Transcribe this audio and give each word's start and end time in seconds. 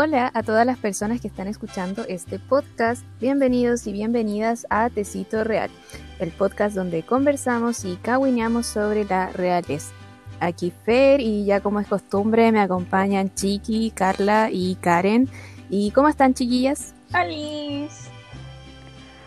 Hola 0.00 0.30
a 0.32 0.44
todas 0.44 0.64
las 0.64 0.78
personas 0.78 1.20
que 1.20 1.26
están 1.26 1.48
escuchando 1.48 2.04
este 2.06 2.38
podcast. 2.38 3.02
Bienvenidos 3.20 3.84
y 3.88 3.92
bienvenidas 3.92 4.64
a 4.70 4.90
Tecito 4.90 5.42
Real, 5.42 5.72
el 6.20 6.30
podcast 6.30 6.76
donde 6.76 7.02
conversamos 7.02 7.84
y 7.84 7.96
caguineamos 7.96 8.64
sobre 8.66 9.04
la 9.06 9.30
realeza. 9.30 9.92
Aquí 10.38 10.72
Fer 10.84 11.20
y 11.20 11.44
ya 11.46 11.58
como 11.58 11.80
es 11.80 11.88
costumbre 11.88 12.52
me 12.52 12.60
acompañan 12.60 13.34
Chiqui, 13.34 13.90
Carla 13.90 14.50
y 14.52 14.76
Karen. 14.76 15.28
¿Y 15.68 15.90
cómo 15.90 16.06
están 16.06 16.32
chiquillas? 16.32 16.94
¡Alice! 17.12 18.08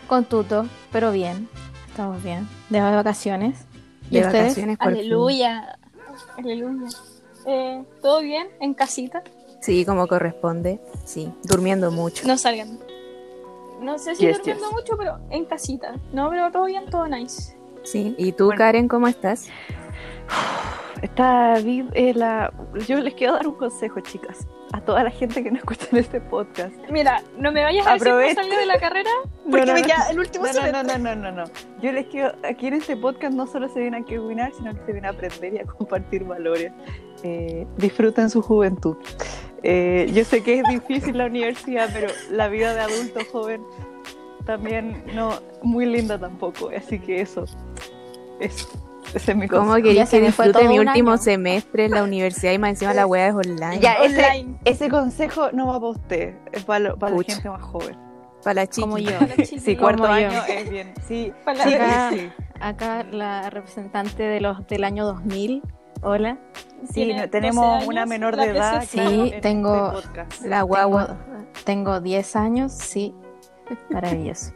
Con 0.06 0.24
tuto, 0.24 0.66
pero 0.90 1.12
bien. 1.12 1.50
Estamos 1.86 2.24
bien. 2.24 2.48
De 2.70 2.80
vacaciones. 2.80 3.66
¿Y 4.10 4.20
de 4.20 4.24
vacaciones 4.24 4.78
por 4.78 4.88
Aleluya. 4.88 5.78
Aleluya. 6.38 6.88
Eh, 7.44 7.84
¿Todo 8.00 8.20
bien? 8.20 8.46
¿En 8.58 8.72
casita? 8.72 9.22
Sí, 9.62 9.84
como 9.84 10.08
corresponde. 10.08 10.80
Sí, 11.04 11.32
durmiendo 11.44 11.92
mucho. 11.92 12.26
No 12.26 12.36
salgan. 12.36 12.80
No 13.80 13.96
sé 13.96 14.16
si 14.16 14.26
durmiendo 14.26 14.72
mucho, 14.72 14.96
pero 14.96 15.20
en 15.30 15.44
casita. 15.44 15.94
No, 16.12 16.30
pero 16.30 16.50
todo 16.50 16.64
bien, 16.64 16.86
todo 16.90 17.06
nice. 17.06 17.56
Sí, 17.84 18.14
¿y 18.18 18.32
tú, 18.32 18.50
Karen, 18.56 18.88
cómo 18.88 19.06
estás? 19.06 19.48
Está 21.00 21.58
eh, 21.58 22.12
la... 22.14 22.52
Yo 22.86 22.98
les 22.98 23.14
quiero 23.14 23.34
dar 23.34 23.46
un 23.46 23.54
consejo, 23.54 24.00
chicas, 24.00 24.46
a 24.72 24.80
toda 24.80 25.02
la 25.02 25.10
gente 25.10 25.42
que 25.42 25.50
no 25.50 25.58
escucha 25.58 25.86
en 25.90 25.98
este 25.98 26.20
podcast. 26.20 26.74
Mira, 26.90 27.22
no 27.36 27.50
me 27.50 27.62
vayas 27.62 27.86
a 27.86 27.94
decir 27.94 28.36
que 28.36 28.56
de 28.56 28.66
la 28.66 28.78
carrera 28.78 29.10
porque 29.50 29.72
me 29.72 29.82
queda 29.82 30.08
el 30.10 30.18
último 30.20 30.46
no, 30.46 30.72
no, 30.72 30.82
no, 30.82 30.98
no, 30.98 31.14
no, 31.16 31.32
no, 31.32 31.44
Yo 31.80 31.92
les 31.92 32.06
quiero... 32.06 32.32
Aquí 32.44 32.68
en 32.68 32.74
este 32.74 32.96
podcast 32.96 33.34
no 33.34 33.46
solo 33.46 33.68
se 33.68 33.80
viene 33.80 33.98
a 33.98 34.00
webinar, 34.00 34.52
sino 34.56 34.74
que 34.74 34.84
se 34.86 34.92
viene 34.92 35.08
a 35.08 35.10
aprender 35.10 35.54
y 35.54 35.58
a 35.58 35.64
compartir 35.78 36.24
valores. 36.24 36.72
Eh, 37.24 37.66
disfruten 37.76 38.30
su 38.30 38.42
juventud. 38.42 38.96
Eh, 39.62 40.10
yo 40.12 40.24
sé 40.24 40.42
que 40.42 40.60
es 40.60 40.64
difícil 40.68 41.18
la 41.18 41.26
universidad, 41.26 41.88
pero 41.92 42.08
la 42.30 42.48
vida 42.48 42.74
de 42.74 42.80
adulto 42.80 43.20
joven 43.30 43.62
también 44.44 45.04
no 45.14 45.40
muy 45.62 45.86
linda 45.86 46.18
tampoco. 46.18 46.70
Así 46.76 46.98
que 46.98 47.20
eso, 47.20 47.44
eso. 48.40 48.68
Ese 49.14 49.32
es 49.32 49.36
mi 49.36 49.46
¿Cómo 49.46 49.74
quería 49.74 50.06
que 50.06 50.20
disfrute 50.20 50.66
mi 50.68 50.78
último 50.78 51.18
semestre 51.18 51.84
en 51.84 51.90
la 51.90 52.02
universidad 52.02 52.52
y 52.52 52.58
más 52.58 52.70
encima 52.70 52.94
la 52.94 53.06
web 53.06 53.28
es 53.28 53.46
online? 53.46 53.80
Ya, 53.80 53.94
ese, 53.94 54.46
ese, 54.64 54.88
consejo 54.88 55.52
no 55.52 55.66
va 55.66 55.74
para 55.74 55.88
usted, 55.88 56.34
es 56.50 56.64
para, 56.64 56.96
para 56.96 57.14
la 57.14 57.22
gente 57.22 57.50
más 57.50 57.62
joven. 57.62 57.96
Para 58.42 58.54
la 58.54 58.66
chica. 58.66 58.86
Como 58.86 58.98
yo. 58.98 59.10
Sí, 59.44 59.76
cuarto 59.76 60.06
año 60.06 60.30
es 60.48 60.70
bien. 60.70 60.94
Sí, 61.06 61.32
para 61.44 61.64
acá, 61.64 62.10
acá 62.60 63.04
la 63.04 63.50
representante 63.50 64.22
de 64.22 64.40
los 64.40 64.66
del 64.66 64.84
año 64.84 65.04
2000. 65.04 65.62
Hola. 66.02 66.36
Sí, 66.92 67.14
tenemos 67.30 67.86
una 67.86 68.06
menor 68.06 68.36
de 68.36 68.46
edad. 68.46 68.84
Sí, 68.88 69.32
tengo 69.40 69.98
este 69.98 70.48
la 70.48 70.62
guagua. 70.62 71.16
Tengo 71.64 72.00
10 72.00 72.36
años, 72.36 72.72
sí. 72.72 73.14
Maravilloso. 73.90 74.52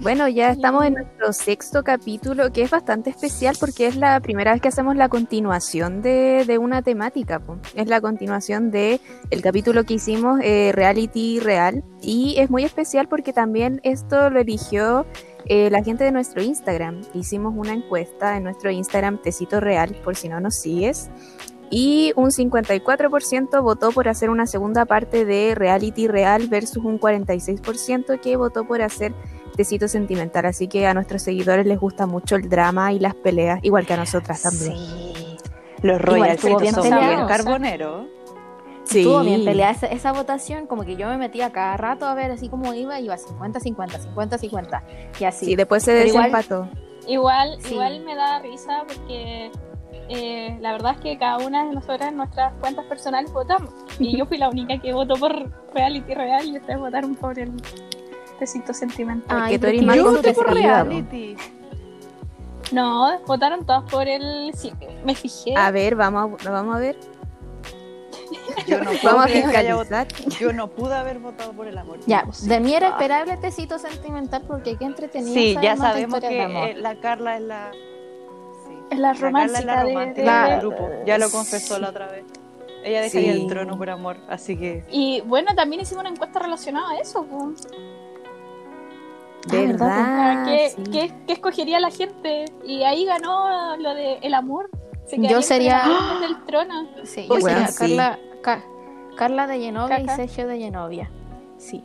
Bueno, 0.00 0.28
ya 0.28 0.52
estamos 0.52 0.84
en 0.84 0.94
nuestro 0.94 1.32
sexto 1.32 1.82
capítulo, 1.82 2.50
que 2.52 2.62
es 2.62 2.70
bastante 2.70 3.10
especial 3.10 3.56
porque 3.58 3.86
es 3.88 3.96
la 3.96 4.20
primera 4.20 4.52
vez 4.52 4.62
que 4.62 4.68
hacemos 4.68 4.96
la 4.96 5.08
continuación 5.08 6.02
de, 6.02 6.58
una 6.60 6.82
temática. 6.82 7.42
Es 7.74 7.88
la 7.88 8.00
continuación 8.00 8.70
de 8.70 9.00
el 9.30 9.42
capítulo 9.42 9.84
que 9.84 9.94
hicimos, 9.94 10.40
eh, 10.42 10.70
Reality 10.72 11.40
Real. 11.40 11.84
Y 12.00 12.36
es 12.38 12.48
muy 12.48 12.64
especial 12.64 13.08
porque 13.08 13.32
también 13.32 13.80
esto 13.82 14.30
lo 14.30 14.40
eligió 14.40 15.04
eh, 15.46 15.70
la 15.70 15.82
gente 15.82 16.04
de 16.04 16.12
nuestro 16.12 16.42
Instagram. 16.42 17.02
Hicimos 17.14 17.54
una 17.56 17.72
encuesta 17.72 18.36
en 18.36 18.44
nuestro 18.44 18.70
Instagram, 18.70 19.18
Tecito 19.18 19.60
Real, 19.60 19.96
por 20.04 20.16
si 20.16 20.28
no 20.28 20.40
nos 20.40 20.56
sigues. 20.56 21.10
Y 21.70 22.12
un 22.14 22.30
54% 22.30 23.62
votó 23.62 23.90
por 23.90 24.08
hacer 24.08 24.30
una 24.30 24.46
segunda 24.46 24.84
parte 24.84 25.24
de 25.24 25.54
Reality 25.54 26.06
Real 26.06 26.46
versus 26.48 26.84
un 26.84 27.00
46% 27.00 28.20
que 28.20 28.36
votó 28.36 28.66
por 28.66 28.82
hacer 28.82 29.14
tecito 29.56 29.88
sentimental, 29.88 30.46
así 30.46 30.68
que 30.68 30.86
a 30.86 30.94
nuestros 30.94 31.22
seguidores 31.22 31.66
les 31.66 31.80
gusta 31.80 32.06
mucho 32.06 32.36
el 32.36 32.48
drama 32.48 32.92
y 32.92 32.98
las 32.98 33.14
peleas, 33.14 33.58
igual 33.62 33.86
que 33.86 33.94
a 33.94 33.96
nosotras 33.96 34.42
también. 34.42 34.76
Sí. 34.76 35.36
Los 35.82 36.00
royals 36.00 36.40
son 36.40 36.60
bien, 36.60 36.74
bien 36.74 37.26
carbonero. 37.26 38.15
Sí. 38.86 39.00
Estuvo 39.00 39.20
bien 39.20 39.44
peleada 39.44 39.72
esa, 39.88 40.12
votación, 40.12 40.66
como 40.66 40.84
que 40.84 40.96
yo 40.96 41.08
me 41.08 41.18
metía 41.18 41.50
cada 41.50 41.76
rato 41.76 42.06
a 42.06 42.14
ver 42.14 42.30
así 42.30 42.48
como 42.48 42.72
iba, 42.72 43.00
iba 43.00 43.16
50, 43.16 43.58
50, 43.60 43.98
50, 43.98 44.38
50 44.38 44.82
y 45.18 45.24
así. 45.24 45.52
Y 45.52 45.56
después 45.56 45.82
se 45.82 45.92
desempató. 45.92 46.68
Igual, 47.08 47.58
igual, 47.70 48.04
me 48.04 48.14
da 48.14 48.38
risa 48.40 48.84
porque 48.86 49.50
eh, 50.08 50.56
la 50.60 50.72
verdad 50.72 50.94
es 50.96 51.00
que 51.00 51.18
cada 51.18 51.38
una 51.38 51.66
de 51.66 51.74
nosotras 51.74 52.10
en 52.10 52.16
nuestras 52.16 52.52
cuentas 52.60 52.84
personales 52.86 53.32
votamos. 53.32 53.70
Y 53.98 54.16
yo 54.16 54.26
fui 54.26 54.38
la 54.38 54.48
única 54.48 54.78
que 54.78 54.92
votó 54.92 55.14
por 55.14 55.50
Reality 55.74 56.14
Real 56.14 56.46
y 56.46 56.58
ustedes 56.58 56.78
votaron 56.78 57.14
por 57.14 57.38
el 57.38 57.52
tecito 58.38 58.72
sentimental. 58.72 59.38
Ay, 59.42 59.52
que 59.52 59.58
tú 59.58 59.66
eres 59.66 59.82
más 59.82 59.96
yo 59.96 60.12
voté 60.12 60.32
por 60.32 60.52
reality. 60.52 61.36
No, 62.72 63.20
votaron 63.26 63.64
todas 63.64 63.88
por 63.90 64.08
el. 64.08 64.52
Sí, 64.54 64.72
me 65.04 65.14
fijé. 65.14 65.54
A 65.56 65.70
ver, 65.70 65.94
vamos 65.94 66.44
a, 66.44 66.50
vamos 66.50 66.76
a 66.76 66.78
ver. 66.78 66.96
Yo 68.66 68.82
no, 68.82 68.90
vamos 69.02 69.24
a 69.24 69.28
fiscalizar. 69.28 70.08
Yo 70.40 70.52
no 70.52 70.68
pude 70.68 70.94
haber 70.94 71.18
votado 71.18 71.52
por 71.52 71.66
el 71.66 71.78
amor. 71.78 71.98
Ya, 72.06 72.24
de 72.42 72.60
mí 72.60 72.74
era 72.74 72.88
esperable 72.88 73.36
tecito 73.36 73.78
sentimental 73.78 74.42
porque 74.46 74.76
qué 74.76 74.84
entretenido. 74.84 75.34
Sí, 75.34 75.56
ya 75.60 75.76
sabemos 75.76 76.20
que 76.20 76.42
eh, 76.42 76.74
la 76.74 76.96
Carla 76.96 77.36
es 77.36 77.42
la. 77.42 77.70
Sí. 77.72 78.74
Es 78.90 78.98
la 78.98 79.12
romántica, 79.12 80.44
del 80.48 80.60
grupo. 80.60 80.90
Ya 81.04 81.18
lo 81.18 81.30
confesó 81.30 81.78
la 81.78 81.90
otra 81.90 82.06
vez. 82.06 82.24
Ella 82.84 83.00
dejaría 83.00 83.32
el 83.32 83.48
trono 83.48 83.76
por 83.76 83.90
amor, 83.90 84.16
así 84.28 84.56
que. 84.56 84.84
Y 84.90 85.20
bueno, 85.22 85.54
también 85.56 85.82
hicimos 85.82 86.02
una 86.02 86.10
encuesta 86.10 86.38
relacionada 86.38 86.90
a 86.90 86.98
eso. 86.98 87.24
Pues. 87.24 87.66
¿Verdad? 89.50 90.46
¿Qué, 90.92 91.12
escogería 91.28 91.80
la 91.80 91.90
gente? 91.90 92.46
Y 92.64 92.82
ahí 92.82 93.04
ganó 93.04 93.76
lo 93.76 93.94
de 93.94 94.18
el 94.22 94.34
amor. 94.34 94.70
yo 95.10 95.42
sería 95.42 95.82
del 96.20 96.44
trono. 96.46 96.88
Sí, 97.04 97.26
yo 97.28 97.40
sería 97.40 97.68
Carla, 97.76 98.18
Carla 99.16 99.46
de 99.46 99.58
Genovia 99.58 100.00
y 100.00 100.08
Sergio 100.08 100.46
de 100.46 100.58
Genovia. 100.58 101.10
Sí. 101.58 101.82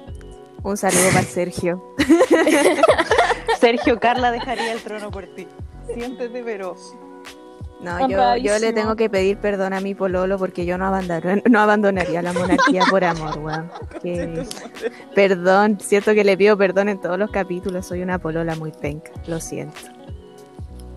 Un 0.63 0.77
saludo 0.77 1.09
para 1.13 1.25
Sergio. 1.25 1.95
Sergio, 3.59 3.99
Carla 3.99 4.31
dejaría 4.31 4.73
el 4.73 4.81
trono 4.81 5.09
por 5.11 5.25
ti. 5.27 5.47
Siéntete, 5.94 6.44
pero 6.44 6.75
no, 7.81 8.07
yo, 8.07 8.35
yo, 8.38 8.59
le 8.59 8.73
tengo 8.73 8.95
que 8.95 9.09
pedir 9.09 9.38
perdón 9.38 9.73
a 9.73 9.79
mi 9.79 9.95
pololo 9.95 10.38
porque 10.38 10.66
yo 10.66 10.77
no, 10.77 10.85
abandonaría, 10.85 11.41
no 11.49 11.59
abandonaría 11.59 12.22
la 12.22 12.31
monarquía 12.31 12.83
por 12.89 13.03
amor, 13.03 13.39
weón. 13.39 13.72
Perdón, 15.16 15.79
siento 15.79 16.13
que 16.13 16.23
le 16.23 16.38
pido 16.38 16.57
perdón 16.57 16.89
en 16.89 17.01
todos 17.01 17.17
los 17.17 17.31
capítulos, 17.31 17.88
soy 17.88 18.03
una 18.03 18.19
polola 18.19 18.55
muy 18.55 18.72
penca, 18.72 19.11
lo 19.25 19.39
siento. 19.39 19.79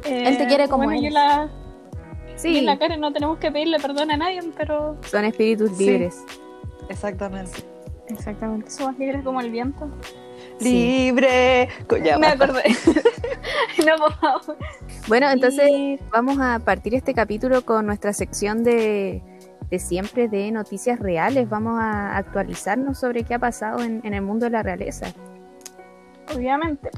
Eh, 0.04 0.28
Él 0.28 0.36
te 0.36 0.46
quiere 0.46 0.69
como 0.69 0.84
bueno, 0.84 1.08
la... 1.10 1.50
Sí. 2.36 2.58
en 2.58 2.66
la 2.66 2.78
cara 2.78 2.96
no 2.96 3.12
tenemos 3.12 3.38
que 3.38 3.50
pedirle 3.50 3.78
perdón 3.78 4.10
a 4.10 4.16
nadie, 4.16 4.40
pero... 4.56 4.96
Son 5.02 5.24
espíritus 5.24 5.78
libres. 5.78 6.24
Exactamente. 6.88 7.62
Exactamente. 8.08 8.70
Somos 8.70 8.98
libres 8.98 9.22
como 9.22 9.40
el 9.40 9.50
viento. 9.50 9.88
Libre. 10.60 11.68
Me 12.18 12.26
acordé. 12.26 12.62
no, 13.86 13.96
por 13.98 14.14
favor. 14.18 14.58
Bueno, 15.08 15.31
entonces 15.31 16.00
vamos 16.10 16.38
a 16.40 16.58
partir 16.58 16.94
este 16.94 17.14
capítulo 17.14 17.64
con 17.64 17.86
nuestra 17.86 18.12
sección 18.12 18.62
de, 18.62 19.22
de, 19.70 19.78
siempre 19.78 20.28
de 20.28 20.50
noticias 20.50 20.98
reales. 20.98 21.48
Vamos 21.48 21.78
a 21.80 22.16
actualizarnos 22.16 22.98
sobre 22.98 23.25
qué 23.25 23.34
ha 23.34 23.38
pasado 23.38 23.82
en, 23.82 24.00
en 24.04 24.14
el 24.14 24.22
mundo 24.22 24.46
de 24.46 24.50
la 24.50 24.62
realeza. 24.62 25.06
Obviamente. 26.34 26.90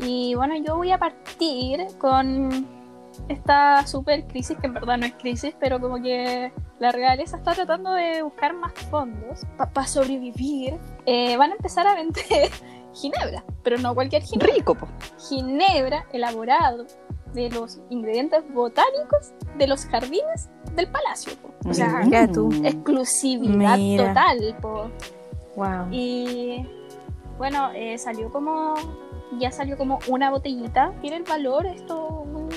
Y 0.00 0.34
bueno, 0.34 0.54
yo 0.64 0.76
voy 0.76 0.90
a 0.90 0.98
partir 0.98 1.86
con 1.98 2.81
esta 3.28 3.86
super 3.86 4.26
crisis, 4.26 4.56
que 4.58 4.66
en 4.66 4.74
verdad 4.74 4.98
no 4.98 5.06
es 5.06 5.14
crisis, 5.14 5.54
pero 5.58 5.80
como 5.80 6.00
que 6.02 6.52
la 6.78 6.92
realeza 6.92 7.36
está 7.36 7.52
tratando 7.52 7.92
de 7.92 8.22
buscar 8.22 8.54
más 8.54 8.72
fondos 8.90 9.46
para 9.56 9.86
sobrevivir. 9.86 10.78
Eh, 11.06 11.36
van 11.36 11.52
a 11.52 11.54
empezar 11.54 11.86
a 11.86 11.94
vender 11.94 12.50
ginebra, 12.94 13.44
pero 13.62 13.78
no 13.78 13.94
cualquier 13.94 14.22
ginebra. 14.22 14.54
Rico, 14.54 14.76
Ginebra 15.28 16.06
elaborado 16.12 16.86
de 17.32 17.50
los 17.50 17.80
ingredientes 17.88 18.44
botánicos 18.52 19.32
de 19.56 19.66
los 19.66 19.86
jardines 19.86 20.50
del 20.74 20.88
palacio. 20.88 21.32
O 21.64 21.72
sea, 21.72 22.02
exclusividad 22.64 23.78
total. 23.96 24.56
Po. 24.60 24.90
Wow. 25.56 25.88
Y 25.90 26.66
bueno, 27.38 27.70
eh, 27.74 27.96
salió 27.98 28.30
como 28.30 28.74
ya 29.38 29.50
salió 29.50 29.76
como 29.76 29.98
una 30.08 30.30
botellita. 30.30 30.92
Tiene 31.00 31.18
el 31.18 31.24
valor, 31.24 31.66
esto, 31.66 32.06
un 32.06 32.48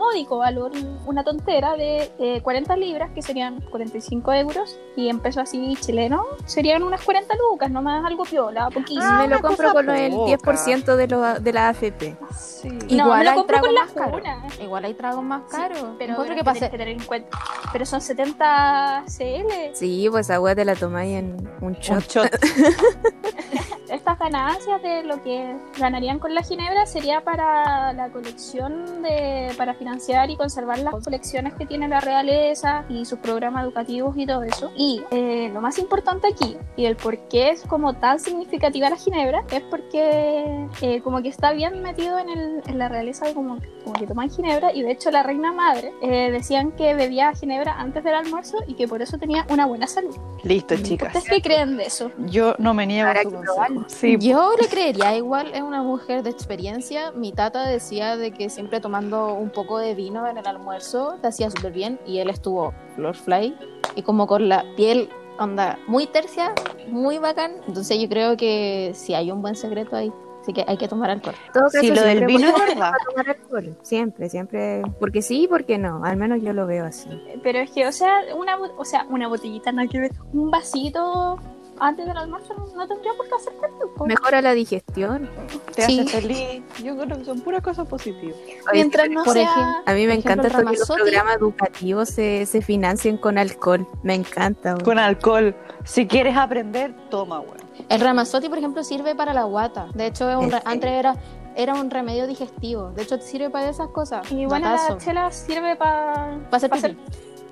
módico 0.00 0.38
valor, 0.38 0.72
una 1.04 1.22
tontera 1.22 1.76
de 1.76 2.10
eh, 2.18 2.40
40 2.42 2.74
libras, 2.76 3.10
que 3.14 3.20
serían 3.20 3.60
45 3.70 4.32
euros, 4.32 4.78
y 4.96 5.08
en 5.10 5.20
peso 5.20 5.40
así 5.42 5.76
chileno, 5.80 6.24
serían 6.46 6.82
unas 6.82 7.02
40 7.02 7.34
lucas, 7.36 7.70
nomás 7.70 8.02
algo 8.04 8.24
piola, 8.24 8.70
poquísimo. 8.70 9.04
Ah, 9.06 9.18
me 9.22 9.28
lo 9.28 9.40
compro 9.42 9.72
con 9.74 9.90
el 9.90 10.10
poca. 10.12 10.32
10% 10.38 10.96
de, 10.96 11.06
lo, 11.06 11.40
de 11.40 11.52
la 11.52 11.68
AFP. 11.68 12.16
Sí. 12.34 12.68
No, 12.70 13.04
Igual 13.04 13.18
me 13.18 13.24
lo 13.24 13.30
hay 13.30 13.36
compro 13.36 13.58
con. 13.60 14.62
Igual 14.62 14.84
hay 14.86 14.94
tragos 14.94 15.22
más 15.22 15.42
Sí, 15.50 15.56
caros. 15.56 15.84
pero 15.98 16.12
Encuentro 16.12 16.36
que 16.36 16.44
pase. 16.44 16.60
que 16.70 16.78
tener 16.78 16.88
en 16.88 17.04
cuenta. 17.04 17.38
Pero 17.72 17.84
son 17.84 18.00
70 18.00 19.04
CL. 19.06 19.74
Sí, 19.74 20.08
pues 20.10 20.30
agua 20.30 20.54
te 20.54 20.64
la 20.64 20.74
tomáis 20.74 21.18
en 21.18 21.36
un 21.60 21.66
Un 21.70 21.74
shot. 21.74 22.08
shot. 22.08 22.30
Estas 23.88 24.18
ganancias 24.20 24.80
de 24.82 25.02
lo 25.02 25.20
que 25.22 25.56
ganarían 25.78 26.20
con 26.20 26.32
la 26.32 26.42
ginebra 26.42 26.86
sería 26.86 27.22
para 27.22 27.92
la 27.92 28.08
colección 28.10 29.02
de 29.02 29.52
para 29.58 29.74
financiar 29.74 29.89
y 30.28 30.36
conservar 30.36 30.78
las 30.78 30.94
colecciones 31.02 31.54
que 31.54 31.66
tiene 31.66 31.88
la 31.88 32.00
realeza 32.00 32.84
y 32.88 33.04
sus 33.04 33.18
programas 33.18 33.64
educativos 33.64 34.16
y 34.16 34.26
todo 34.26 34.42
eso. 34.42 34.70
Y 34.76 35.02
eh, 35.10 35.50
lo 35.52 35.60
más 35.60 35.78
importante 35.78 36.28
aquí 36.28 36.56
y 36.76 36.84
el 36.84 36.96
por 36.96 37.18
qué 37.28 37.50
es 37.50 37.62
como 37.62 37.94
tan 37.94 38.20
significativa 38.20 38.88
la 38.88 38.96
ginebra 38.96 39.44
es 39.50 39.62
porque 39.62 40.66
eh, 40.80 41.00
como 41.02 41.22
que 41.22 41.28
está 41.28 41.52
bien 41.52 41.82
metido 41.82 42.18
en, 42.18 42.28
el, 42.28 42.62
en 42.66 42.78
la 42.78 42.88
realeza 42.88 43.26
de 43.26 43.34
como, 43.34 43.58
como 43.84 43.94
que 43.94 44.06
toman 44.06 44.30
ginebra 44.30 44.72
y 44.72 44.82
de 44.82 44.92
hecho 44.92 45.10
la 45.10 45.22
reina 45.22 45.52
madre 45.52 45.92
eh, 46.02 46.30
decían 46.30 46.72
que 46.72 46.94
bebía 46.94 47.32
ginebra 47.34 47.80
antes 47.80 48.04
del 48.04 48.14
almuerzo 48.14 48.58
y 48.66 48.74
que 48.74 48.86
por 48.86 49.02
eso 49.02 49.18
tenía 49.18 49.46
una 49.50 49.66
buena 49.66 49.86
salud. 49.86 50.16
Listo, 50.44 50.76
chicas. 50.76 51.14
¿Ustedes 51.14 51.36
qué 51.36 51.42
creen 51.42 51.76
de 51.76 51.84
eso? 51.84 52.10
Yo 52.26 52.54
no 52.58 52.74
me 52.74 52.86
niego 52.86 53.10
a 53.10 53.14
probarlo. 53.14 53.84
Sí, 53.88 54.16
Yo 54.18 54.52
le 54.60 54.68
creería, 54.68 55.16
igual 55.16 55.50
es 55.52 55.62
una 55.62 55.82
mujer 55.82 56.22
de 56.22 56.30
experiencia. 56.30 57.12
Mi 57.12 57.32
tata 57.32 57.66
decía 57.66 58.16
de 58.16 58.30
que 58.30 58.48
siempre 58.48 58.80
tomando 58.80 59.34
un 59.34 59.50
poco 59.50 59.79
de 59.80 59.94
vino 59.94 60.26
en 60.26 60.38
el 60.38 60.46
almuerzo 60.46 61.16
te 61.20 61.28
hacía 61.28 61.50
súper 61.50 61.72
bien 61.72 61.98
y 62.06 62.18
él 62.18 62.30
estuvo 62.30 62.72
flor 62.94 63.16
fly 63.16 63.56
y 63.96 64.02
como 64.02 64.26
con 64.26 64.48
la 64.48 64.64
piel 64.76 65.08
onda 65.38 65.78
muy 65.86 66.06
tercia, 66.06 66.54
muy 66.88 67.18
bacán. 67.18 67.52
Entonces 67.66 67.98
yo 67.98 68.08
creo 68.08 68.36
que 68.36 68.92
sí 68.94 69.14
hay 69.14 69.32
un 69.32 69.42
buen 69.42 69.56
secreto 69.56 69.96
ahí. 69.96 70.12
Así 70.42 70.54
que 70.54 70.64
hay 70.66 70.78
que 70.78 70.88
tomar 70.88 71.10
alcohol. 71.10 71.34
Todo 71.52 71.68
sí, 71.68 71.90
caso, 71.90 72.00
lo 72.00 72.06
del 72.06 72.24
vino 72.24 72.48
es 72.48 72.54
verdad. 72.54 72.92
tomar 73.10 73.28
alcohol. 73.28 73.76
Siempre, 73.82 74.30
siempre. 74.30 74.82
Porque 74.98 75.20
sí, 75.20 75.46
porque 75.50 75.76
no. 75.76 76.02
Al 76.02 76.16
menos 76.16 76.42
yo 76.42 76.54
lo 76.54 76.66
veo 76.66 76.86
así. 76.86 77.10
Pero 77.42 77.58
es 77.58 77.70
que, 77.70 77.86
o 77.86 77.92
sea, 77.92 78.20
una, 78.34 78.56
o 78.56 78.84
sea, 78.84 79.06
una 79.10 79.28
botellita, 79.28 79.70
no 79.70 79.82
hay 79.82 79.88
que 79.88 80.00
ver. 80.00 80.12
Un 80.32 80.50
vasito 80.50 81.38
antes 81.80 82.06
del 82.06 82.16
almuerzo 82.16 82.54
no, 82.54 82.66
no 82.74 82.86
tendría 82.88 83.12
por 83.14 83.26
qué 83.28 83.34
hacer 83.34 83.52
tanto. 83.60 83.92
po. 83.94 84.06
Mejora 84.06 84.40
la 84.42 84.52
digestión. 84.52 85.28
te 85.74 85.82
Sí. 85.82 86.00
hace 86.00 86.20
feliz. 86.20 86.62
Yo 86.84 86.96
creo 86.96 87.18
que 87.18 87.24
son 87.24 87.40
puras 87.40 87.62
cosas 87.62 87.88
positivas. 87.88 88.36
Mientras 88.72 89.08
no 89.10 89.24
por 89.24 89.32
sea... 89.34 89.44
ejemplo- 89.44 89.82
A 89.86 89.92
mí 89.94 90.06
me 90.06 90.12
ejemplo, 90.14 90.32
encanta 90.44 90.70
que 90.72 90.78
los 90.78 90.88
programas 90.90 91.36
educativos 91.36 92.08
se, 92.10 92.46
se 92.46 92.62
financien 92.62 93.16
con 93.16 93.38
alcohol. 93.38 93.86
Me 94.02 94.14
encanta. 94.14 94.72
güey. 94.74 94.84
Con 94.84 94.98
alcohol. 94.98 95.56
Si 95.84 96.06
quieres 96.06 96.36
aprender, 96.36 96.94
toma, 97.10 97.40
weón. 97.40 97.58
El 97.88 98.00
Ramazotti, 98.00 98.48
por 98.48 98.58
ejemplo, 98.58 98.84
sirve 98.84 99.14
para 99.14 99.32
la 99.32 99.44
guata. 99.44 99.88
De 99.94 100.06
hecho, 100.06 100.28
es 100.28 100.36
un 100.36 100.44
¿En 100.44 100.50
re- 100.50 100.56
serio? 100.58 100.70
antes 100.70 100.90
era, 100.92 101.14
era 101.56 101.74
un 101.74 101.90
remedio 101.90 102.26
digestivo. 102.26 102.90
De 102.90 103.02
hecho, 103.02 103.18
sirve 103.18 103.48
para 103.48 103.70
esas 103.70 103.88
cosas. 103.88 104.30
Y 104.30 104.44
bueno, 104.46 104.68
la 104.70 104.98
chela 104.98 105.30
sirve 105.32 105.76
para... 105.76 106.38
Pa' 106.50 106.58
hacer 106.58 106.72
hacer- 106.74 106.96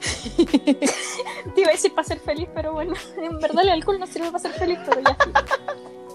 Te 1.55 1.61
iba 1.61 1.69
a 1.71 1.73
decir 1.73 1.95
para 1.95 2.07
ser 2.07 2.19
feliz, 2.21 2.49
pero 2.55 2.73
bueno, 2.73 2.95
en 3.23 3.39
verdad 3.39 3.63
el 3.65 3.71
alcohol 3.71 3.99
no 3.99 4.07
sirve 4.07 4.27
para 4.27 4.39
ser 4.39 4.53
feliz, 4.53 4.79
pero 4.87 5.01
ya. 5.03 5.17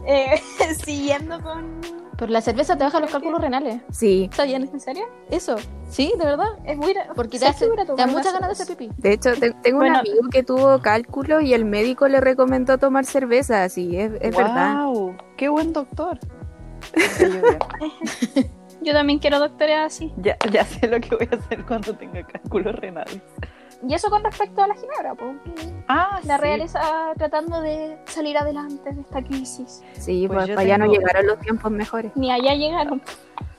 Eh, 0.06 0.42
siguiendo 0.84 1.42
con... 1.42 1.80
Pero 2.18 2.30
la 2.34 2.42
cerveza 2.42 2.78
te 2.78 2.84
baja 2.84 3.00
los 3.00 3.10
cálculos 3.10 3.40
renales. 3.40 3.82
Sí. 3.90 4.28
¿Está 4.30 4.44
bien? 4.44 4.70
¿En 4.74 4.82
serio? 4.82 5.06
Eso. 5.32 5.56
¿Sí? 5.90 6.12
¿De 6.20 6.26
verdad? 6.26 6.48
Es 6.66 6.76
muy... 6.76 6.94
Porque 7.16 7.40
te, 7.40 7.46
¿sabes 7.46 7.56
hace, 7.56 7.70
te 7.86 7.96
da 7.96 8.08
muchas 8.08 8.34
ganas 8.34 8.50
de 8.50 8.64
hacer 8.64 8.68
pipí. 8.76 8.92
De 8.98 9.14
hecho, 9.14 9.34
te- 9.40 9.52
tengo 9.54 9.78
Bueno. 9.78 9.94
un 9.94 10.00
amigo 10.02 10.28
que 10.30 10.44
tuvo 10.44 10.82
cálculo 10.82 11.40
y 11.40 11.54
el 11.54 11.64
médico 11.64 12.10
le 12.10 12.20
recomendó 12.20 12.78
tomar 12.78 13.06
cerveza. 13.06 13.64
Así, 13.64 13.96
es, 13.96 14.12
es 14.20 14.36
verdad. 14.36 14.88
Wow, 14.88 15.16
qué 15.38 15.48
buen 15.48 15.72
doctor. 15.72 16.20
Yo 18.82 18.92
también 18.92 19.20
quiero 19.20 19.40
doctorear 19.40 19.86
así. 19.86 20.12
Ya, 20.18 20.36
ya 20.52 20.66
sé 20.66 20.88
lo 20.90 21.00
que 21.00 21.16
voy 21.16 21.30
a 21.32 21.36
hacer 21.38 21.64
cuando 21.66 21.96
tenga 21.96 22.28
cálculos 22.28 22.76
renales. 22.76 23.22
Y 23.88 23.94
eso 23.94 24.10
con 24.10 24.24
respecto 24.24 24.64
a 24.64 24.68
la 24.68 24.76
ginebra, 24.76 25.14
pues. 25.16 25.36
Ah, 25.88 26.20
La 26.24 26.36
sí. 26.38 26.42
realeza 26.42 26.80
tratando 27.18 27.62
de 27.62 27.98
salir 28.06 28.38
adelante 28.38 28.94
de 28.94 29.02
esta 29.02 29.22
crisis. 29.22 29.84
Sí, 29.94 30.26
Pues 30.28 30.38
pues, 30.46 30.50
para 30.52 30.62
allá 30.62 30.78
no 30.78 30.86
tengo- 30.86 30.98
llegaron 31.00 31.28
los 31.28 31.40
tiempos 31.40 31.72
mejores. 31.72 32.12
Ni 32.16 32.32
allá 32.32 32.54
llegaron. 32.56 33.02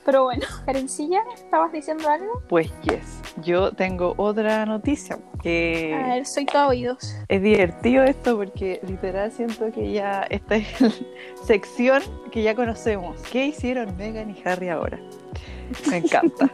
Pero 0.03 0.23
bueno, 0.25 0.43
Karencilla, 0.65 1.21
¿estabas 1.33 1.71
diciendo 1.71 2.07
algo? 2.09 2.41
Pues 2.47 2.71
yes, 2.81 3.21
yo 3.43 3.71
tengo 3.71 4.13
otra 4.17 4.65
noticia 4.65 5.17
que 5.41 5.93
A 5.99 6.07
ver, 6.15 6.25
soy 6.27 6.45
todo 6.45 6.67
oídos. 6.69 7.15
es 7.27 7.41
divertido 7.41 8.03
esto 8.03 8.37
porque 8.37 8.79
literal 8.87 9.31
siento 9.31 9.71
que 9.71 9.91
ya 9.91 10.21
esta 10.29 10.55
es 10.57 10.79
la 10.81 10.89
sección 11.45 12.01
que 12.31 12.43
ya 12.43 12.53
conocemos. 12.55 13.19
¿Qué 13.31 13.45
hicieron 13.47 13.95
Megan 13.97 14.29
y 14.29 14.41
Harry 14.47 14.69
ahora? 14.69 14.99
Me 15.89 15.97
encanta. 15.97 16.49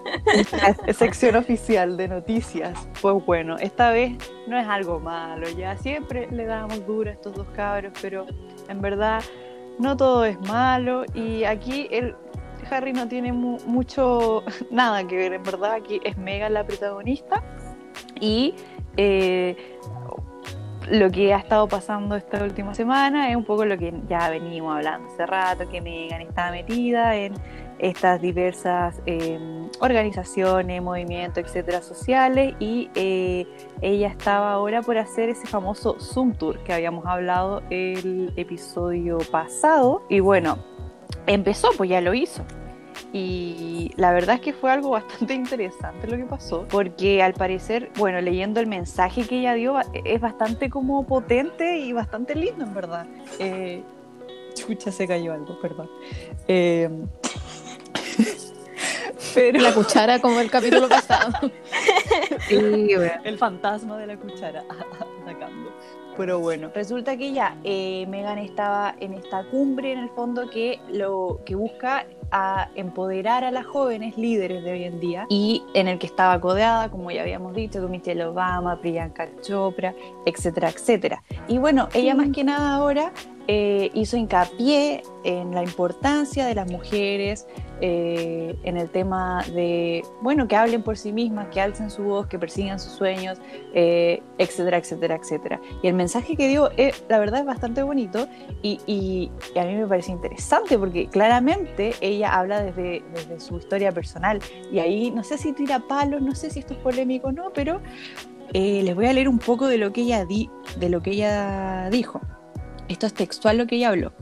Sección 0.94 1.36
oficial 1.36 1.98
de 1.98 2.08
noticias. 2.08 2.74
Pues 3.02 3.26
bueno, 3.26 3.58
esta 3.58 3.92
vez 3.92 4.14
no 4.48 4.58
es 4.58 4.68
algo 4.68 5.00
malo, 5.00 5.48
ya 5.50 5.78
siempre 5.78 6.28
le 6.32 6.46
damos 6.46 6.86
duro 6.86 7.10
a 7.10 7.14
estos 7.14 7.34
dos 7.34 7.48
cabros, 7.56 7.94
pero 8.02 8.26
en 8.68 8.82
verdad 8.82 9.22
no 9.80 9.98
todo 9.98 10.26
es 10.26 10.40
malo 10.42 11.04
y 11.14 11.44
aquí 11.44 11.88
el 11.92 12.16
Harry 12.70 12.94
no 12.94 13.08
tiene 13.08 13.34
mu- 13.34 13.58
mucho 13.66 14.44
nada 14.72 15.06
que 15.08 15.18
ver, 15.18 15.34
en 15.34 15.44
verdad 15.44 15.74
aquí 15.74 16.00
es 16.04 16.18
Megan 16.18 16.54
la 16.54 16.64
protagonista 16.66 17.44
y 18.20 18.54
eh, 18.98 19.78
lo 20.90 21.10
que 21.10 21.34
ha 21.34 21.38
estado 21.38 21.68
pasando 21.68 22.16
esta 22.16 22.44
última 22.44 22.74
semana 22.74 23.30
es 23.30 23.36
un 23.36 23.46
poco 23.46 23.66
lo 23.66 23.78
que 23.78 23.94
ya 24.10 24.30
venimos 24.30 24.76
hablando 24.76 25.08
hace 25.12 25.26
rato, 25.26 25.70
que 25.70 25.80
Megan 25.82 26.22
está 26.22 26.52
metida 26.52 27.16
en 27.16 27.34
estas 27.82 28.22
diversas 28.22 29.02
eh, 29.08 29.40
organizaciones, 29.80 30.82
movimientos, 30.82 31.44
etcétera, 31.44 31.82
sociales 31.82 32.54
y 32.60 32.90
eh, 32.96 33.48
ella 33.82 34.08
estaba 34.08 34.54
ahora 34.54 34.82
por 34.82 34.98
hacer 34.98 35.30
ese 35.30 35.48
famoso 35.48 36.00
Zoom 36.00 36.34
Tour 36.34 36.60
que 36.60 36.74
habíamos 36.74 37.06
hablado 37.08 37.64
el 37.72 38.32
episodio 38.36 39.18
pasado 39.32 40.04
y 40.10 40.20
bueno, 40.20 40.60
empezó, 41.26 41.70
pues 41.76 41.90
ya 41.90 42.02
lo 42.02 42.14
hizo. 42.14 42.46
Y 43.14 43.92
la 43.98 44.14
verdad 44.14 44.36
es 44.36 44.42
que 44.42 44.54
fue 44.54 44.72
algo 44.72 44.92
bastante 44.92 45.34
interesante 45.34 46.08
lo 46.08 46.18
que 46.18 46.26
pasó, 46.26 46.66
porque 46.70 47.24
al 47.24 47.34
parecer, 47.34 47.90
bueno, 47.98 48.22
leyendo 48.22 48.60
el 48.60 48.68
mensaje 48.68 49.28
que 49.28 49.40
ella 49.40 49.56
dio, 49.56 49.76
es 50.06 50.22
bastante 50.22 50.70
como 50.70 51.06
potente 51.06 51.78
y 51.80 51.94
bastante 51.94 52.36
lindo, 52.36 52.64
en 52.64 52.74
verdad. 52.74 53.08
Eh, 53.40 53.82
chucha, 54.54 54.92
se 54.92 55.08
cayó 55.08 55.34
algo, 55.34 55.60
perdón. 55.60 55.90
Eh, 56.48 56.90
pero 59.34 59.60
La 59.60 59.74
cuchara 59.74 60.20
como 60.20 60.40
el 60.40 60.50
capítulo 60.50 60.88
pasado. 60.90 61.32
Sí, 62.48 62.90
el 63.24 63.38
fantasma 63.38 63.98
de 63.98 64.08
la 64.08 64.18
cuchara 64.18 64.64
atacando. 65.22 65.72
Pero 66.18 66.40
bueno, 66.40 66.70
resulta 66.76 67.16
que 67.18 67.32
ya 67.32 67.58
eh, 67.64 68.06
Megan 68.08 68.38
estaba 68.38 68.96
en 69.00 69.14
esta 69.14 69.44
cumbre 69.46 69.94
en 69.94 70.00
el 70.00 70.10
fondo 70.10 70.50
que 70.50 70.80
lo 70.90 71.40
que 71.46 71.56
busca 71.56 72.06
a 72.32 72.70
empoderar 72.76 73.44
a 73.44 73.52
las 73.52 73.66
jóvenes 73.66 74.18
líderes 74.18 74.64
de 74.64 74.72
hoy 74.72 74.84
en 74.84 75.00
día 75.00 75.26
y 75.30 75.64
en 75.74 75.88
el 75.88 76.00
que 76.00 76.08
estaba 76.08 76.40
codeada, 76.40 76.90
como 76.90 77.12
ya 77.12 77.22
habíamos 77.22 77.54
dicho, 77.54 77.82
con 77.82 77.92
Michelle 77.92 78.26
Obama, 78.26 78.80
Priyanka 78.80 79.30
Chopra, 79.42 79.94
etcétera, 80.26 80.70
etcétera. 80.70 81.24
Y 81.48 81.58
bueno, 81.58 81.90
ella 81.94 82.16
más 82.16 82.30
que 82.30 82.44
nada 82.44 82.76
ahora 82.76 83.12
eh, 83.48 83.90
hizo 83.94 84.18
hincapié 84.18 85.04
en 85.24 85.54
la 85.54 85.64
importancia 85.64 86.46
de 86.46 86.56
las 86.56 86.70
mujeres, 86.72 87.48
eh, 87.80 88.56
en 88.64 88.78
el 88.78 88.90
tema 88.90 89.44
de, 89.54 90.04
bueno, 90.22 90.48
que 90.48 90.56
hablen 90.56 90.84
por 90.84 90.98
sí 90.98 91.12
mismas, 91.12 91.48
que 91.50 91.60
alcen 91.62 91.90
su 91.90 92.04
voz, 92.04 92.28
que 92.28 92.38
persigan 92.40 92.80
sus 92.80 92.94
sueños, 92.94 93.40
eh, 93.74 94.22
etcétera, 94.38 94.78
etcétera, 94.78 95.16
etcétera. 95.16 95.60
Y 95.82 95.88
el 95.88 95.96
mensaje 95.96 96.36
que 96.36 96.48
dio, 96.48 96.72
eh, 96.78 96.94
la 97.10 97.20
verdad, 97.20 97.42
es 97.42 97.46
bastante 97.46 97.82
bonito 97.84 98.28
y, 98.62 98.80
y- 98.86 99.32
y 99.56 99.60
a 99.60 99.66
mí 99.66 99.76
me 99.76 99.88
parece 99.88 100.12
interesante 100.12 100.78
porque 100.78 101.08
claramente 101.08 101.94
ella 102.02 102.38
habla 102.38 102.62
desde, 102.64 103.04
desde 103.14 103.40
su 103.40 103.58
historia 103.58 103.92
personal 103.92 104.40
y 104.72 104.80
ahí 104.80 105.12
no 105.12 105.24
sé 105.24 105.38
si 105.38 105.54
tira 105.54 105.80
palos, 105.88 106.22
no 106.22 106.36
sé 106.36 106.50
si 106.52 106.60
esto 106.60 106.74
es 106.74 106.80
polémico 106.80 107.30
o 107.30 107.32
no, 107.32 107.52
pero 107.54 107.82
eh, 108.54 108.82
les 108.84 108.96
voy 108.96 109.06
a 109.08 109.14
leer 109.14 109.30
un 109.30 109.40
poco 109.40 109.68
de 109.68 109.78
lo 109.78 109.92
que 109.94 110.02
ella, 110.02 110.26
di, 110.26 110.50
de 110.78 110.90
lo 110.90 111.02
que 111.02 111.12
ella 111.12 111.90
dijo. 111.90 112.22
Esto 112.88 113.08
es 113.08 113.14
textual 113.14 113.58
lo 113.58 113.68
que 113.68 113.78
ella 113.78 113.90
habló. 113.90 114.14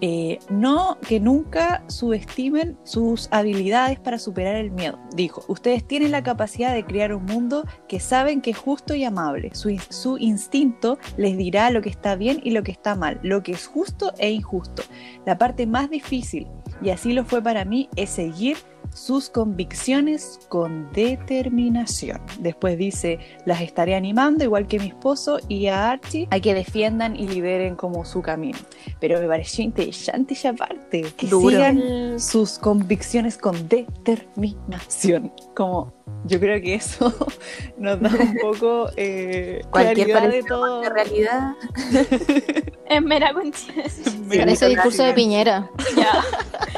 Eh, 0.00 0.38
no 0.50 0.98
que 1.06 1.20
nunca 1.20 1.82
subestimen 1.88 2.78
sus 2.84 3.28
habilidades 3.30 3.98
para 3.98 4.18
superar 4.18 4.56
el 4.56 4.70
miedo. 4.70 4.98
Dijo, 5.14 5.44
ustedes 5.48 5.86
tienen 5.86 6.12
la 6.12 6.22
capacidad 6.22 6.74
de 6.74 6.84
crear 6.84 7.14
un 7.14 7.24
mundo 7.24 7.64
que 7.88 8.00
saben 8.00 8.40
que 8.40 8.50
es 8.50 8.58
justo 8.58 8.94
y 8.94 9.04
amable. 9.04 9.50
Su, 9.54 9.76
su 9.88 10.18
instinto 10.18 10.98
les 11.16 11.36
dirá 11.36 11.70
lo 11.70 11.82
que 11.82 11.90
está 11.90 12.16
bien 12.16 12.40
y 12.42 12.50
lo 12.50 12.62
que 12.62 12.72
está 12.72 12.94
mal, 12.94 13.18
lo 13.22 13.42
que 13.42 13.52
es 13.52 13.66
justo 13.66 14.12
e 14.18 14.30
injusto. 14.30 14.82
La 15.24 15.38
parte 15.38 15.66
más 15.66 15.90
difícil 15.90 16.46
y 16.82 16.90
así 16.90 17.12
lo 17.12 17.24
fue 17.24 17.42
para 17.42 17.64
mí, 17.64 17.88
es 17.96 18.10
seguir 18.10 18.56
sus 18.98 19.30
convicciones 19.30 20.40
con 20.48 20.90
determinación. 20.92 22.20
Después 22.40 22.76
dice, 22.76 23.18
las 23.46 23.60
estaré 23.62 23.94
animando 23.94 24.44
igual 24.44 24.66
que 24.66 24.78
mi 24.78 24.88
esposo 24.88 25.38
y 25.48 25.68
a 25.68 25.90
Archie 25.90 26.28
a 26.30 26.40
que 26.40 26.54
defiendan 26.54 27.16
y 27.16 27.28
lideren 27.28 27.76
como 27.76 28.04
su 28.04 28.20
camino. 28.22 28.58
Pero 29.00 29.20
me 29.20 29.26
pareció 29.28 29.64
interesante 29.64 30.34
esa 30.34 30.52
parte, 30.52 31.06
que 31.16 31.26
Duro. 31.28 31.50
sigan 31.50 32.20
sus 32.20 32.58
convicciones 32.58 33.38
con 33.38 33.68
determinación. 33.68 35.32
Como 35.54 35.92
yo 36.24 36.40
creo 36.40 36.60
que 36.60 36.74
eso 36.74 37.14
nos 37.78 38.00
da 38.00 38.10
un 38.10 38.36
poco 38.40 38.90
eh, 38.96 39.60
Cualquier 39.70 40.08
claridad 40.08 40.30
de 40.32 40.42
todo. 40.42 40.82
la 40.82 40.90
realidad. 40.90 41.52
Es 42.88 43.02
mera 43.02 43.34
coincidencia. 43.34 44.10
Mira, 44.24 44.44
Parece 44.44 44.68
discurso 44.68 45.02
de 45.02 45.12
Piñera. 45.12 45.68
ya. 45.94 46.24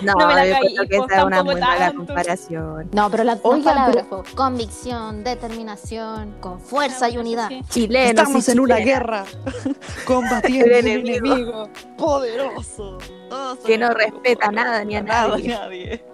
No, 0.03 0.15
No 0.15 0.27
me 0.27 0.35
la 0.35 0.59
caí, 0.59 0.75
que 0.89 0.97
pues, 0.97 1.09
esa 1.09 1.19
es 1.21 1.25
una 1.25 1.37
tampoco 1.37 1.45
muy 1.45 1.61
mala 1.61 1.93
tanto. 1.93 2.10
Comparación. 2.15 2.91
No, 2.93 3.11
pero 3.11 3.25
las 3.25 3.43
dos 3.43 3.55
Oigan, 3.55 3.75
palabras 3.75 4.07
fue 4.09 4.23
convicción, 4.35 5.25
determinación, 5.25 6.35
con 6.41 6.61
fuerza 6.61 7.09
y 7.09 7.19
unidad. 7.19 7.49
Sí. 7.49 7.63
Chileno, 7.69 8.09
Estamos 8.11 8.49
en 8.49 8.61
una 8.61 8.77
guerra 8.77 9.25
combatiendo 10.07 10.75
El 10.75 10.85
un 10.85 10.89
enemigo. 10.91 11.27
enemigo 11.35 11.71
poderoso. 11.97 12.99
Todos 13.29 13.59
Que 13.61 13.79
no 13.79 13.91
respeta 13.91 14.51
nada 14.51 14.85
ni 14.85 14.97
a 14.97 15.03
nadie. 15.03 16.05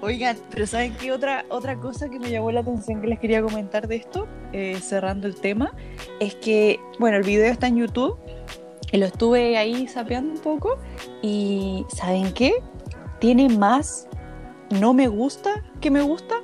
Oigan, 0.00 0.36
pero 0.50 0.66
¿saben 0.66 0.94
qué? 0.94 1.10
Otra, 1.10 1.44
otra 1.48 1.76
cosa 1.76 2.08
que 2.08 2.20
me 2.20 2.30
llamó 2.30 2.52
la 2.52 2.60
atención 2.60 3.00
que 3.00 3.08
les 3.08 3.18
quería 3.18 3.42
comentar 3.42 3.88
de 3.88 3.96
esto, 3.96 4.28
eh, 4.52 4.78
cerrando 4.80 5.26
el 5.26 5.34
tema, 5.34 5.72
es 6.20 6.36
que, 6.36 6.78
bueno, 7.00 7.16
el 7.16 7.24
video 7.24 7.50
está 7.50 7.66
en 7.66 7.78
YouTube 7.78 8.16
y 8.92 8.98
lo 8.98 9.06
estuve 9.06 9.56
ahí 9.58 9.88
sapeando 9.88 10.34
un 10.34 10.38
poco 10.38 10.78
y 11.20 11.84
¿saben 11.94 12.32
qué? 12.32 12.62
Tiene 13.18 13.48
más 13.48 14.06
no 14.70 14.94
me 14.94 15.08
gusta 15.08 15.62
que 15.80 15.90
me 15.90 16.02
gusta. 16.02 16.36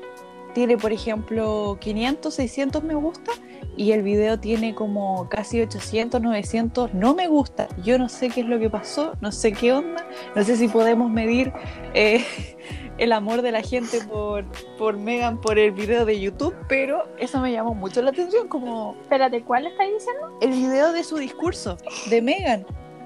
Tiene, 0.54 0.76
por 0.76 0.92
ejemplo, 0.92 1.78
500, 1.80 2.32
600 2.32 2.84
me 2.84 2.94
gusta 2.94 3.32
y 3.76 3.92
el 3.92 4.02
video 4.02 4.38
tiene 4.38 4.74
como 4.74 5.28
casi 5.28 5.60
800, 5.60 6.20
900 6.20 6.94
no 6.94 7.14
me 7.14 7.26
gusta. 7.26 7.68
Yo 7.82 7.98
no 7.98 8.08
sé 8.08 8.30
qué 8.30 8.42
es 8.42 8.46
lo 8.46 8.58
que 8.58 8.70
pasó, 8.70 9.14
no 9.20 9.32
sé 9.32 9.52
qué 9.52 9.72
onda, 9.72 10.06
no 10.34 10.44
sé 10.44 10.56
si 10.56 10.68
podemos 10.68 11.10
medir 11.10 11.52
eh, 11.92 12.24
el 12.98 13.12
amor 13.12 13.42
de 13.42 13.52
la 13.52 13.62
gente 13.62 14.00
por, 14.02 14.44
por 14.78 14.96
Megan 14.96 15.40
por 15.40 15.58
el 15.58 15.72
video 15.72 16.04
de 16.04 16.20
YouTube, 16.20 16.54
pero 16.68 17.08
eso 17.18 17.40
me 17.40 17.52
llamó 17.52 17.74
mucho 17.74 18.00
la 18.02 18.10
atención, 18.10 18.48
como 18.48 18.96
Espérate, 19.02 19.42
¿cuál 19.42 19.66
estáis 19.66 19.92
diciendo? 19.94 20.38
el 20.40 20.50
video 20.50 20.92
de 20.92 21.02
su 21.02 21.16
discurso 21.16 21.76
de 22.10 22.22
Megan. 22.22 22.64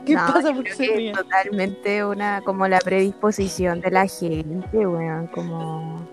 ¿Qué 0.09 0.15
No, 0.15 0.27
pasa? 0.27 0.55
¿Por 0.55 0.67
es 0.67 1.13
totalmente 1.13 2.05
una 2.05 2.41
como 2.41 2.67
la 2.67 2.81
predisposición 2.81 3.81
de 3.81 3.91
la 3.91 4.07
gente, 4.07 4.87
weón, 4.87 5.27
como 5.29 6.09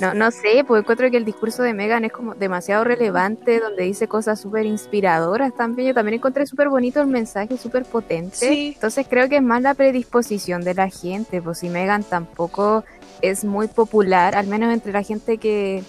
no, 0.00 0.14
no 0.14 0.30
sé, 0.30 0.64
pues 0.66 0.82
encuentro 0.82 1.10
que 1.10 1.16
el 1.16 1.24
discurso 1.24 1.62
de 1.62 1.74
Megan 1.74 2.04
es 2.04 2.12
como 2.12 2.34
demasiado 2.34 2.84
relevante, 2.84 3.58
donde 3.58 3.84
dice 3.84 4.06
cosas 4.06 4.40
súper 4.40 4.66
inspiradoras 4.66 5.54
también. 5.54 5.88
Yo 5.88 5.94
también 5.94 6.14
encontré 6.14 6.46
súper 6.46 6.68
bonito 6.68 7.00
el 7.00 7.08
mensaje, 7.08 7.56
súper 7.56 7.84
potente. 7.84 8.36
Sí. 8.36 8.72
Entonces 8.74 9.06
creo 9.08 9.28
que 9.28 9.36
es 9.36 9.42
más 9.42 9.62
la 9.62 9.74
predisposición 9.74 10.62
de 10.62 10.74
la 10.74 10.88
gente, 10.88 11.42
pues 11.42 11.58
si 11.58 11.68
Megan 11.68 12.04
tampoco 12.04 12.84
es 13.22 13.44
muy 13.44 13.66
popular, 13.66 14.36
al 14.36 14.46
menos 14.46 14.72
entre 14.72 14.92
la 14.92 15.02
gente 15.02 15.38
que, 15.38 15.82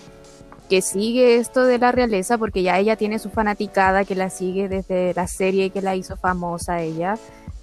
que 0.70 0.82
sigue 0.82 1.38
esto 1.38 1.66
de 1.66 1.80
la 1.80 1.92
realeza, 1.92 2.38
porque 2.38 2.62
ya 2.62 2.78
ella 2.78 2.96
tiene 2.96 3.18
su 3.20 3.30
fanaticada 3.30 4.06
que 4.06 4.16
la 4.16 4.30
sigue 4.30 4.70
desde 4.70 5.14
la 5.16 5.28
serie 5.28 5.72
que 5.72 5.82
la 5.82 5.96
hizo 5.96 6.16
famosa 6.16 6.82
ella, 6.82 7.18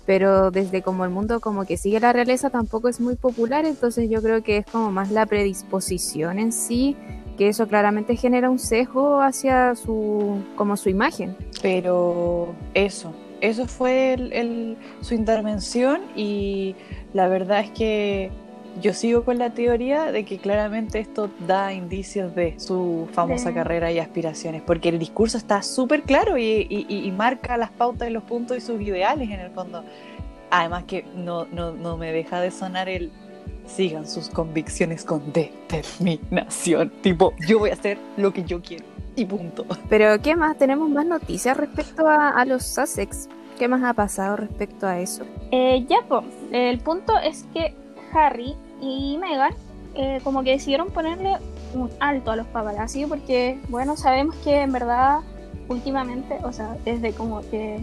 pero 0.07 0.51
desde 0.51 0.83
como 0.83 1.05
el 1.05 1.11
mundo 1.11 1.41
como 1.41 1.65
que 1.65 1.77
sigue 1.77 2.01
la 2.01 2.13
realeza 2.13 2.51
tampoco 2.51 2.89
es 2.89 3.01
muy 3.01 3.15
popular, 3.17 3.65
entonces 3.65 4.11
yo 4.11 4.21
creo 4.23 4.43
que 4.43 4.59
es 4.59 4.67
como 4.67 4.91
más 4.91 5.11
la 5.11 5.25
predisposición 5.27 6.39
en 6.39 6.53
sí, 6.53 6.97
que 7.39 7.49
eso 7.49 7.69
claramente 7.69 8.17
genera 8.17 8.51
un 8.51 8.59
sesgo 8.59 9.21
hacia 9.21 9.75
su 9.75 10.43
como 10.57 10.77
su 10.77 10.89
imagen. 10.89 11.37
Pero 11.63 12.55
eso, 12.75 13.13
eso 13.41 13.67
fue 13.67 14.15
el- 14.15 14.77
su 15.01 15.15
intervención 15.15 16.01
y 16.17 16.75
la 17.13 17.29
verdad 17.29 17.61
es 17.61 17.71
que 17.71 18.31
yo 18.81 18.93
sigo 18.93 19.25
con 19.25 19.39
la 19.39 19.51
teoría 19.51 20.13
de 20.13 20.25
que 20.25 20.39
claramente 20.39 20.99
esto 20.99 21.31
da 21.47 21.73
indicios 21.73 22.35
de 22.35 22.59
su 22.59 23.09
famosa 23.13 23.49
De- 23.49 23.55
carrera 23.55 23.91
y 23.93 23.99
aspiraciones, 23.99 24.63
porque 24.63 24.89
el 24.91 24.99
discurso 24.99 25.39
está 25.39 25.63
súper 25.63 26.03
claro 26.03 26.37
y, 26.39 26.43
y- 26.69 26.87
y- 26.89 27.07
y 27.07 27.11
marca 27.13 27.57
las 27.57 27.71
pautas 27.71 28.09
y 28.09 28.13
los 28.13 28.23
puntos 28.25 28.57
y 28.57 28.61
sus 28.61 28.81
ideales 28.81 29.31
en 29.31 29.41
el 29.41 29.51
fondo. 29.51 29.83
Además 30.51 30.85
que 30.85 31.05
no, 31.17 31.47
no, 31.47 31.73
no 31.73 31.97
me 31.97 32.13
deja 32.13 32.41
de 32.41 32.51
sonar 32.51 32.89
el 32.89 33.11
sigan 33.67 34.07
sus 34.07 34.29
convicciones 34.29 35.05
con 35.05 35.33
determinación, 35.33 36.91
tipo 37.03 37.33
yo 37.49 37.59
voy 37.59 37.71
a 37.71 37.73
hacer 37.73 37.99
lo 38.17 38.33
que 38.33 38.45
yo 38.45 38.61
quiero 38.63 38.85
y 39.17 39.25
punto. 39.25 39.65
Pero 39.89 40.21
¿qué 40.23 40.37
más? 40.37 40.57
Tenemos 40.59 40.89
más 40.91 41.07
noticias 41.07 41.57
respecto 41.57 42.07
a, 42.09 42.29
a 42.31 42.45
los 42.45 42.63
Sussex. 42.65 43.29
¿Qué 43.59 43.67
más 43.69 43.83
ha 43.83 43.95
pasado 43.95 44.37
respecto 44.37 44.87
a 44.87 45.01
eso? 45.01 45.25
Eh, 45.51 45.85
ya, 45.89 45.97
pues, 46.07 46.25
el 46.53 46.79
punto 46.81 47.19
es 47.19 47.45
que 47.55 47.75
Harry 48.13 48.55
y 48.81 49.17
Meghan 49.19 49.55
eh, 49.95 50.21
como 50.23 50.43
que 50.43 50.51
decidieron 50.51 50.91
ponerle 50.91 51.37
un 51.75 51.91
alto 52.01 52.31
a 52.31 52.37
los 52.37 52.47
paparazzi 52.47 53.07
porque, 53.07 53.59
bueno, 53.69 53.97
sabemos 53.97 54.37
que 54.37 54.63
en 54.63 54.73
verdad 54.73 55.21
últimamente, 55.69 56.39
o 56.45 56.53
sea, 56.53 56.77
desde 56.85 57.13
como 57.13 57.41
que, 57.41 57.83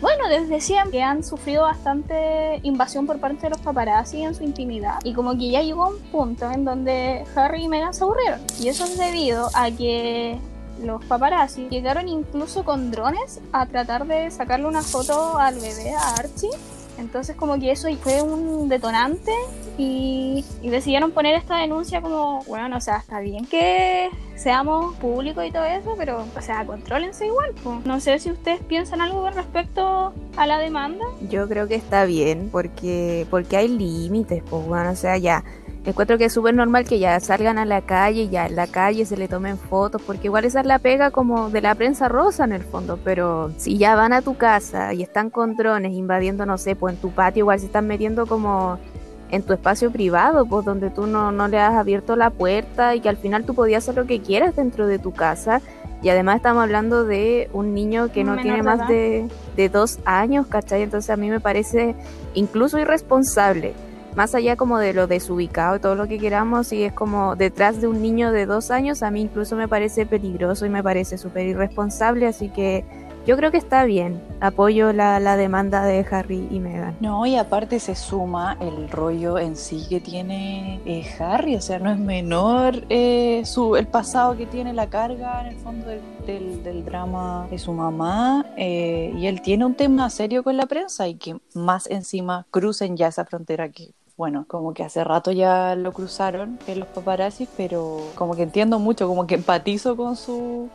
bueno, 0.00 0.28
desde 0.28 0.60
siempre 0.60 1.02
han 1.02 1.24
sufrido 1.24 1.62
bastante 1.62 2.60
invasión 2.62 3.06
por 3.06 3.18
parte 3.18 3.42
de 3.42 3.50
los 3.50 3.60
paparazzi 3.60 4.22
en 4.22 4.34
su 4.34 4.44
intimidad 4.44 4.98
y 5.04 5.14
como 5.14 5.32
que 5.32 5.50
ya 5.50 5.62
llegó 5.62 5.88
un 5.88 5.98
punto 6.10 6.50
en 6.50 6.64
donde 6.64 7.24
Harry 7.34 7.64
y 7.64 7.68
Meghan 7.68 7.94
se 7.94 8.04
aburrieron 8.04 8.40
y 8.60 8.68
eso 8.68 8.84
es 8.84 8.96
debido 8.96 9.48
a 9.54 9.70
que 9.70 10.38
los 10.82 11.04
paparazzi 11.04 11.68
llegaron 11.68 12.08
incluso 12.08 12.64
con 12.64 12.90
drones 12.90 13.40
a 13.52 13.66
tratar 13.66 14.06
de 14.06 14.30
sacarle 14.30 14.66
una 14.66 14.82
foto 14.82 15.38
al 15.38 15.56
bebé, 15.56 15.94
a 15.94 16.14
Archie. 16.14 16.50
Entonces 16.98 17.36
como 17.36 17.58
que 17.58 17.70
eso 17.70 17.88
fue 18.02 18.22
un 18.22 18.68
detonante 18.68 19.32
y, 19.78 20.44
decidieron 20.62 21.12
poner 21.12 21.34
esta 21.34 21.56
denuncia 21.56 22.02
como, 22.02 22.42
bueno, 22.44 22.76
o 22.76 22.80
sea, 22.80 22.96
está 22.98 23.20
bien 23.20 23.46
que 23.46 24.10
seamos 24.36 24.94
públicos 24.96 25.44
y 25.46 25.50
todo 25.50 25.64
eso, 25.64 25.94
pero, 25.96 26.24
o 26.36 26.40
sea, 26.40 26.66
contrólense 26.66 27.26
igual. 27.26 27.54
po. 27.62 27.80
No 27.84 28.00
sé 28.00 28.18
si 28.18 28.30
ustedes 28.30 28.60
piensan 28.60 29.00
algo 29.00 29.22
con 29.22 29.34
respecto 29.34 30.12
a 30.36 30.46
la 30.46 30.58
demanda. 30.58 31.04
Yo 31.30 31.48
creo 31.48 31.68
que 31.68 31.76
está 31.76 32.04
bien 32.04 32.48
porque 32.50 33.26
porque 33.30 33.56
hay 33.56 33.68
límites, 33.68 34.42
pues 34.48 34.66
bueno, 34.66 34.90
o 34.90 34.96
sea, 34.96 35.16
ya 35.16 35.44
encuentro 35.84 36.18
que 36.18 36.26
es 36.26 36.32
súper 36.32 36.54
normal 36.54 36.84
que 36.84 36.98
ya 36.98 37.18
salgan 37.20 37.58
a 37.58 37.64
la 37.64 37.80
calle 37.80 38.22
y 38.22 38.28
ya 38.28 38.46
en 38.46 38.56
la 38.56 38.66
calle 38.66 39.04
se 39.06 39.16
le 39.16 39.28
tomen 39.28 39.58
fotos, 39.58 40.02
porque 40.02 40.26
igual 40.26 40.44
esa 40.44 40.60
es 40.60 40.66
la 40.66 40.78
pega 40.78 41.10
como 41.10 41.50
de 41.50 41.60
la 41.60 41.74
prensa 41.74 42.08
rosa 42.08 42.44
en 42.44 42.52
el 42.52 42.62
fondo, 42.62 42.98
pero 43.02 43.50
si 43.56 43.78
ya 43.78 43.94
van 43.94 44.12
a 44.12 44.22
tu 44.22 44.36
casa 44.36 44.92
y 44.92 45.02
están 45.02 45.30
con 45.30 45.56
drones 45.56 45.92
invadiendo, 45.92 46.44
no 46.46 46.58
sé, 46.58 46.76
pues 46.76 46.94
en 46.94 47.00
tu 47.00 47.10
patio 47.10 47.42
igual 47.42 47.60
se 47.60 47.66
están 47.66 47.86
metiendo 47.86 48.26
como 48.26 48.78
en 49.30 49.42
tu 49.42 49.52
espacio 49.52 49.90
privado, 49.90 50.46
pues 50.46 50.64
donde 50.64 50.90
tú 50.90 51.06
no, 51.06 51.32
no 51.32 51.48
le 51.48 51.58
has 51.58 51.74
abierto 51.74 52.16
la 52.16 52.30
puerta 52.30 52.94
y 52.94 53.00
que 53.00 53.08
al 53.08 53.16
final 53.16 53.44
tú 53.44 53.54
podías 53.54 53.84
hacer 53.84 53.96
lo 53.96 54.06
que 54.06 54.20
quieras 54.20 54.56
dentro 54.56 54.86
de 54.86 54.98
tu 54.98 55.12
casa. 55.12 55.60
Y 56.00 56.10
además 56.10 56.36
estamos 56.36 56.62
hablando 56.62 57.04
de 57.04 57.50
un 57.52 57.74
niño 57.74 58.12
que 58.12 58.22
no 58.22 58.36
menor 58.36 58.42
tiene 58.42 58.62
más 58.62 58.88
de, 58.88 59.28
de 59.56 59.68
dos 59.68 59.98
años, 60.04 60.46
¿cachai? 60.46 60.82
Entonces 60.82 61.10
a 61.10 61.16
mí 61.16 61.28
me 61.28 61.40
parece 61.40 61.96
incluso 62.34 62.78
irresponsable. 62.78 63.74
Más 64.18 64.34
allá 64.34 64.56
como 64.56 64.78
de 64.78 64.94
lo 64.94 65.06
desubicado 65.06 65.76
y 65.76 65.78
todo 65.78 65.94
lo 65.94 66.08
que 66.08 66.18
queramos, 66.18 66.72
y 66.72 66.82
es 66.82 66.92
como 66.92 67.36
detrás 67.36 67.80
de 67.80 67.86
un 67.86 68.02
niño 68.02 68.32
de 68.32 68.46
dos 68.46 68.72
años, 68.72 69.04
a 69.04 69.12
mí 69.12 69.20
incluso 69.20 69.54
me 69.54 69.68
parece 69.68 70.06
peligroso 70.06 70.66
y 70.66 70.70
me 70.70 70.82
parece 70.82 71.16
súper 71.18 71.46
irresponsable, 71.46 72.26
así 72.26 72.48
que 72.48 72.84
yo 73.28 73.36
creo 73.36 73.52
que 73.52 73.58
está 73.58 73.84
bien. 73.84 74.20
Apoyo 74.40 74.92
la, 74.92 75.20
la 75.20 75.36
demanda 75.36 75.84
de 75.84 76.04
Harry 76.10 76.48
y 76.50 76.58
Meghan. 76.58 76.96
No, 76.98 77.26
y 77.26 77.36
aparte 77.36 77.78
se 77.78 77.94
suma 77.94 78.56
el 78.60 78.90
rollo 78.90 79.38
en 79.38 79.54
sí 79.54 79.86
que 79.88 80.00
tiene 80.00 80.80
eh, 80.84 81.06
Harry, 81.20 81.54
o 81.54 81.60
sea, 81.60 81.78
no 81.78 81.92
es 81.92 81.98
menor 82.00 82.86
eh, 82.88 83.42
su, 83.44 83.76
el 83.76 83.86
pasado 83.86 84.36
que 84.36 84.46
tiene, 84.46 84.72
la 84.72 84.88
carga 84.90 85.42
en 85.42 85.46
el 85.48 85.56
fondo 85.58 85.86
del, 85.86 86.64
del- 86.64 86.84
drama 86.84 87.46
de 87.50 87.58
su 87.58 87.72
mamá, 87.72 88.46
eh, 88.56 89.12
y 89.16 89.28
él 89.28 89.42
tiene 89.42 89.64
un 89.64 89.74
tema 89.76 90.10
serio 90.10 90.42
con 90.42 90.56
la 90.56 90.66
prensa 90.66 91.06
y 91.06 91.14
que 91.14 91.36
más 91.54 91.88
encima 91.88 92.46
crucen 92.50 92.96
ya 92.96 93.06
esa 93.06 93.24
frontera 93.24 93.68
que... 93.68 93.92
Bueno, 94.18 94.46
como 94.48 94.74
que 94.74 94.82
hace 94.82 95.04
rato 95.04 95.30
ya 95.30 95.76
lo 95.76 95.92
cruzaron 95.92 96.58
en 96.66 96.80
los 96.80 96.88
paparazzis, 96.88 97.48
pero 97.56 98.00
como 98.16 98.34
que 98.34 98.42
entiendo 98.42 98.80
mucho, 98.80 99.06
como 99.06 99.28
que 99.28 99.36
empatizo 99.36 99.96
con 99.96 100.16
su, 100.16 100.68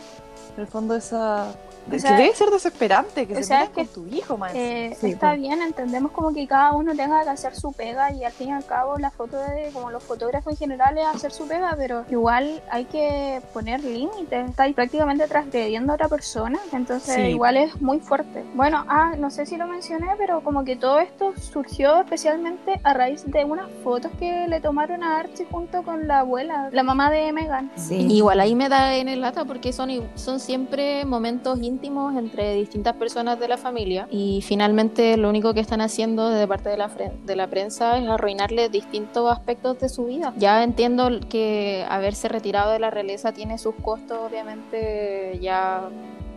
el 0.57 0.65
fondo 0.65 0.95
esa... 0.95 1.53
O 1.91 1.99
sea, 1.99 2.15
que 2.15 2.23
debe 2.23 2.35
ser 2.35 2.49
desesperante 2.49 3.27
que 3.27 3.33
o 3.33 3.37
se 3.37 3.43
sea, 3.43 3.67
con 3.69 3.87
tu 3.87 4.05
hijo, 4.07 4.37
más. 4.37 4.53
Eh, 4.55 4.95
Sí, 4.99 5.11
está 5.11 5.29
pues. 5.29 5.41
bien, 5.41 5.61
entendemos 5.61 6.11
como 6.11 6.33
que 6.33 6.47
cada 6.47 6.73
uno 6.73 6.95
tenga 6.95 7.23
que 7.23 7.29
hacer 7.29 7.55
su 7.55 7.71
pega 7.73 8.11
y 8.11 8.23
al 8.23 8.31
fin 8.31 8.49
y 8.49 8.51
al 8.53 8.65
cabo 8.65 8.97
la 8.97 9.11
foto 9.11 9.37
de 9.37 9.69
como 9.73 9.91
los 9.91 10.03
fotógrafos 10.03 10.53
en 10.53 10.57
general 10.57 10.97
es 10.97 11.05
hacer 11.05 11.31
su 11.31 11.47
pega, 11.47 11.73
pero 11.77 12.05
igual 12.09 12.61
hay 12.71 12.85
que 12.85 13.41
poner 13.53 13.83
límites, 13.83 14.49
está 14.49 14.63
ahí 14.63 14.73
prácticamente 14.73 15.27
transgrediendo 15.27 15.91
a 15.91 15.95
otra 15.95 16.07
persona, 16.07 16.59
entonces 16.71 17.15
Sí. 17.15 17.21
igual 17.21 17.57
es 17.57 17.81
muy 17.81 17.99
fuerte. 17.99 18.43
Bueno, 18.53 18.85
ah, 18.87 19.13
no 19.17 19.29
sé 19.29 19.45
si 19.45 19.57
lo 19.57 19.67
mencioné, 19.67 20.07
pero 20.17 20.41
como 20.43 20.63
que 20.63 20.75
todo 20.75 20.99
esto 20.99 21.33
surgió 21.37 21.99
especialmente 22.01 22.79
a 22.83 22.93
raíz 22.93 23.23
de 23.25 23.43
unas 23.45 23.67
fotos 23.83 24.11
que 24.19 24.47
le 24.47 24.59
tomaron 24.61 25.03
a 25.03 25.19
Archie 25.19 25.45
junto 25.51 25.83
con 25.83 26.07
la 26.07 26.19
abuela, 26.19 26.69
la 26.71 26.83
mamá 26.83 27.09
de 27.11 27.31
Megan. 27.31 27.71
Sí. 27.75 27.95
Igual 28.09 28.39
ahí 28.39 28.55
me 28.55 28.69
da 28.69 28.95
en 28.95 29.09
el 29.09 29.21
lata 29.21 29.45
porque 29.45 29.73
son, 29.73 29.89
son 30.15 30.39
siempre 30.39 31.05
momentos 31.05 31.57
íntimos 31.59 31.72
entre 31.83 32.53
distintas 32.55 32.95
personas 32.95 33.39
de 33.39 33.47
la 33.47 33.57
familia 33.57 34.07
y 34.11 34.41
finalmente 34.41 35.17
lo 35.17 35.29
único 35.29 35.53
que 35.53 35.59
están 35.59 35.81
haciendo 35.81 36.29
de 36.29 36.47
parte 36.47 36.69
de 36.69 36.77
la, 36.77 36.89
de 37.25 37.35
la 37.35 37.47
prensa 37.47 37.97
es 37.97 38.07
arruinarle 38.07 38.69
distintos 38.69 39.31
aspectos 39.31 39.79
de 39.79 39.89
su 39.89 40.05
vida. 40.05 40.33
Ya 40.37 40.63
entiendo 40.63 41.09
que 41.29 41.85
haberse 41.89 42.27
retirado 42.27 42.71
de 42.71 42.79
la 42.79 42.89
realeza 42.89 43.31
tiene 43.31 43.57
sus 43.57 43.75
costos 43.75 44.17
obviamente 44.29 45.39
ya 45.41 45.89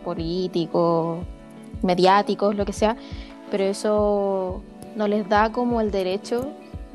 políticos, 0.03 1.19
mediáticos, 1.81 2.55
lo 2.55 2.65
que 2.65 2.73
sea, 2.73 2.95
pero 3.51 3.63
eso 3.63 4.61
no 4.95 5.07
les 5.07 5.27
da 5.29 5.51
como 5.51 5.81
el 5.81 5.91
derecho 5.91 6.51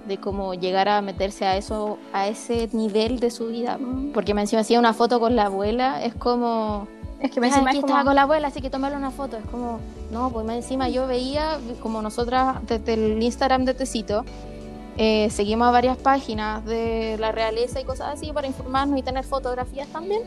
de 0.06 0.18
como 0.18 0.54
llegar 0.54 0.88
a 0.88 1.00
meterse 1.00 1.46
a 1.46 1.56
eso, 1.56 1.99
a 2.12 2.26
ese 2.26 2.68
nivel 2.72 3.20
de 3.20 3.30
su 3.30 3.49
vida. 3.49 3.78
Porque 4.12 4.34
me 4.34 4.40
encima 4.40 4.62
hacía 4.62 4.78
una 4.78 4.92
foto 4.92 5.20
con 5.20 5.37
la 5.37 5.44
abuela, 5.46 6.02
es 6.02 6.14
como, 6.14 6.88
Es 7.22 7.30
que 7.30 7.40
me 7.40 7.46
"Ah, 7.46 7.50
encima 7.50 7.70
aquí 7.70 7.78
es 7.78 7.84
estaba 7.84 8.04
con 8.04 8.14
la 8.14 8.22
abuela, 8.22 8.48
así 8.48 8.60
que 8.60 8.68
tomarle 8.70 8.96
una 8.96 9.10
foto. 9.10 9.36
Es 9.36 9.44
como, 9.46 9.78
no, 10.10 10.30
pues 10.30 10.44
más 10.44 10.56
encima 10.56 10.88
yo 10.88 11.06
veía, 11.06 11.58
como 11.80 12.02
nosotras 12.02 12.56
desde 12.66 12.94
el 12.94 13.22
Instagram 13.22 13.64
de 13.64 13.74
Tecito, 13.74 14.24
eh, 14.98 15.28
seguimos 15.30 15.68
a 15.68 15.70
varias 15.70 15.96
páginas 15.96 16.64
de 16.66 17.16
la 17.18 17.32
realeza 17.32 17.80
y 17.80 17.84
cosas 17.84 18.14
así 18.14 18.32
para 18.32 18.46
informarnos 18.46 18.98
y 18.98 19.02
tener 19.02 19.24
fotografías 19.24 19.88
también. 19.88 20.22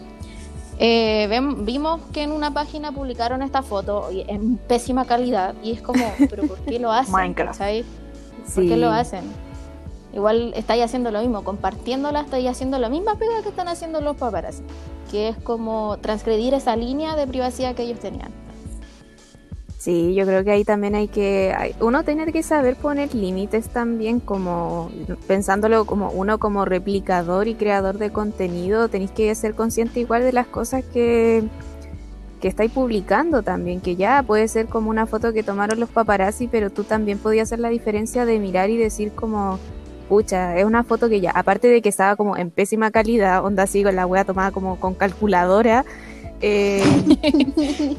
Eh, 0.79 1.27
ven- 1.29 1.65
vimos 1.65 2.01
que 2.11 2.23
en 2.23 2.31
una 2.31 2.51
página 2.51 2.91
publicaron 2.91 3.41
esta 3.41 3.61
foto 3.61 4.09
en 4.11 4.57
pésima 4.57 5.05
calidad 5.05 5.53
y 5.63 5.71
es 5.71 5.81
como, 5.81 6.03
pero 6.29 6.47
¿por 6.47 6.57
qué 6.59 6.79
lo 6.79 6.91
hacen? 6.91 7.13
Minecraft. 7.13 7.57
¿cachai? 7.59 7.83
¿Por 7.83 8.63
Sí. 8.63 8.67
qué 8.69 8.75
lo 8.77 8.91
hacen? 8.91 9.23
Igual 10.15 10.53
estáis 10.55 10.81
haciendo 10.81 11.11
lo 11.11 11.19
mismo, 11.19 11.43
compartiéndola, 11.43 12.21
estáis 12.21 12.47
haciendo 12.47 12.79
la 12.79 12.87
misma 12.87 13.15
pega 13.15 13.41
que 13.43 13.49
están 13.49 13.67
haciendo 13.67 13.99
los 13.99 14.15
paparazzi, 14.15 14.63
que 15.11 15.27
es 15.27 15.37
como 15.37 15.97
transgredir 15.97 16.53
esa 16.53 16.77
línea 16.77 17.17
de 17.17 17.27
privacidad 17.27 17.75
que 17.75 17.83
ellos 17.83 17.99
tenían. 17.99 18.31
Sí, 19.77 20.15
yo 20.15 20.25
creo 20.25 20.43
que 20.43 20.51
ahí 20.51 20.63
también 20.63 20.95
hay 20.95 21.09
que, 21.09 21.53
uno 21.81 22.03
tiene 22.03 22.31
que 22.31 22.43
saber 22.43 22.77
poner 22.77 23.13
límites 23.13 23.69
también, 23.69 24.19
como 24.21 24.89
pensándolo 25.27 25.85
como 25.85 26.09
uno 26.09 26.39
como 26.39 26.63
replicador 26.63 27.47
y 27.49 27.53
creador 27.53 27.97
de 27.97 28.09
contenido, 28.09 28.87
tenéis 28.87 29.11
que 29.11 29.35
ser 29.35 29.53
consciente 29.53 29.99
igual 29.99 30.23
de 30.23 30.33
las 30.33 30.47
cosas 30.47 30.83
que, 30.85 31.43
que 32.41 32.47
estáis 32.47 32.71
publicando 32.71 33.43
también, 33.43 33.81
que 33.81 33.95
ya 33.95 34.23
puede 34.23 34.47
ser 34.47 34.67
como 34.67 34.89
una 34.89 35.05
foto 35.07 35.33
que 35.33 35.43
tomaron 35.43 35.79
los 35.79 35.89
paparazzi, 35.89 36.47
pero 36.47 36.69
tú 36.69 36.83
también 36.83 37.19
podías 37.19 37.49
hacer 37.49 37.59
la 37.59 37.69
diferencia 37.69 38.25
de 38.25 38.39
mirar 38.39 38.69
y 38.69 38.77
decir 38.77 39.11
como, 39.11 39.59
pucha, 40.07 40.57
es 40.57 40.65
una 40.65 40.83
foto 40.83 41.09
que 41.09 41.21
ya, 41.21 41.31
aparte 41.31 41.67
de 41.67 41.81
que 41.81 41.89
estaba 41.89 42.15
como 42.15 42.37
en 42.37 42.51
pésima 42.51 42.91
calidad, 42.91 43.43
onda 43.43 43.63
así 43.63 43.83
con 43.83 43.95
la 43.95 44.05
wea 44.05 44.23
tomada 44.23 44.51
como 44.51 44.79
con 44.79 44.93
calculadora, 44.93 45.85
eh, 46.41 46.83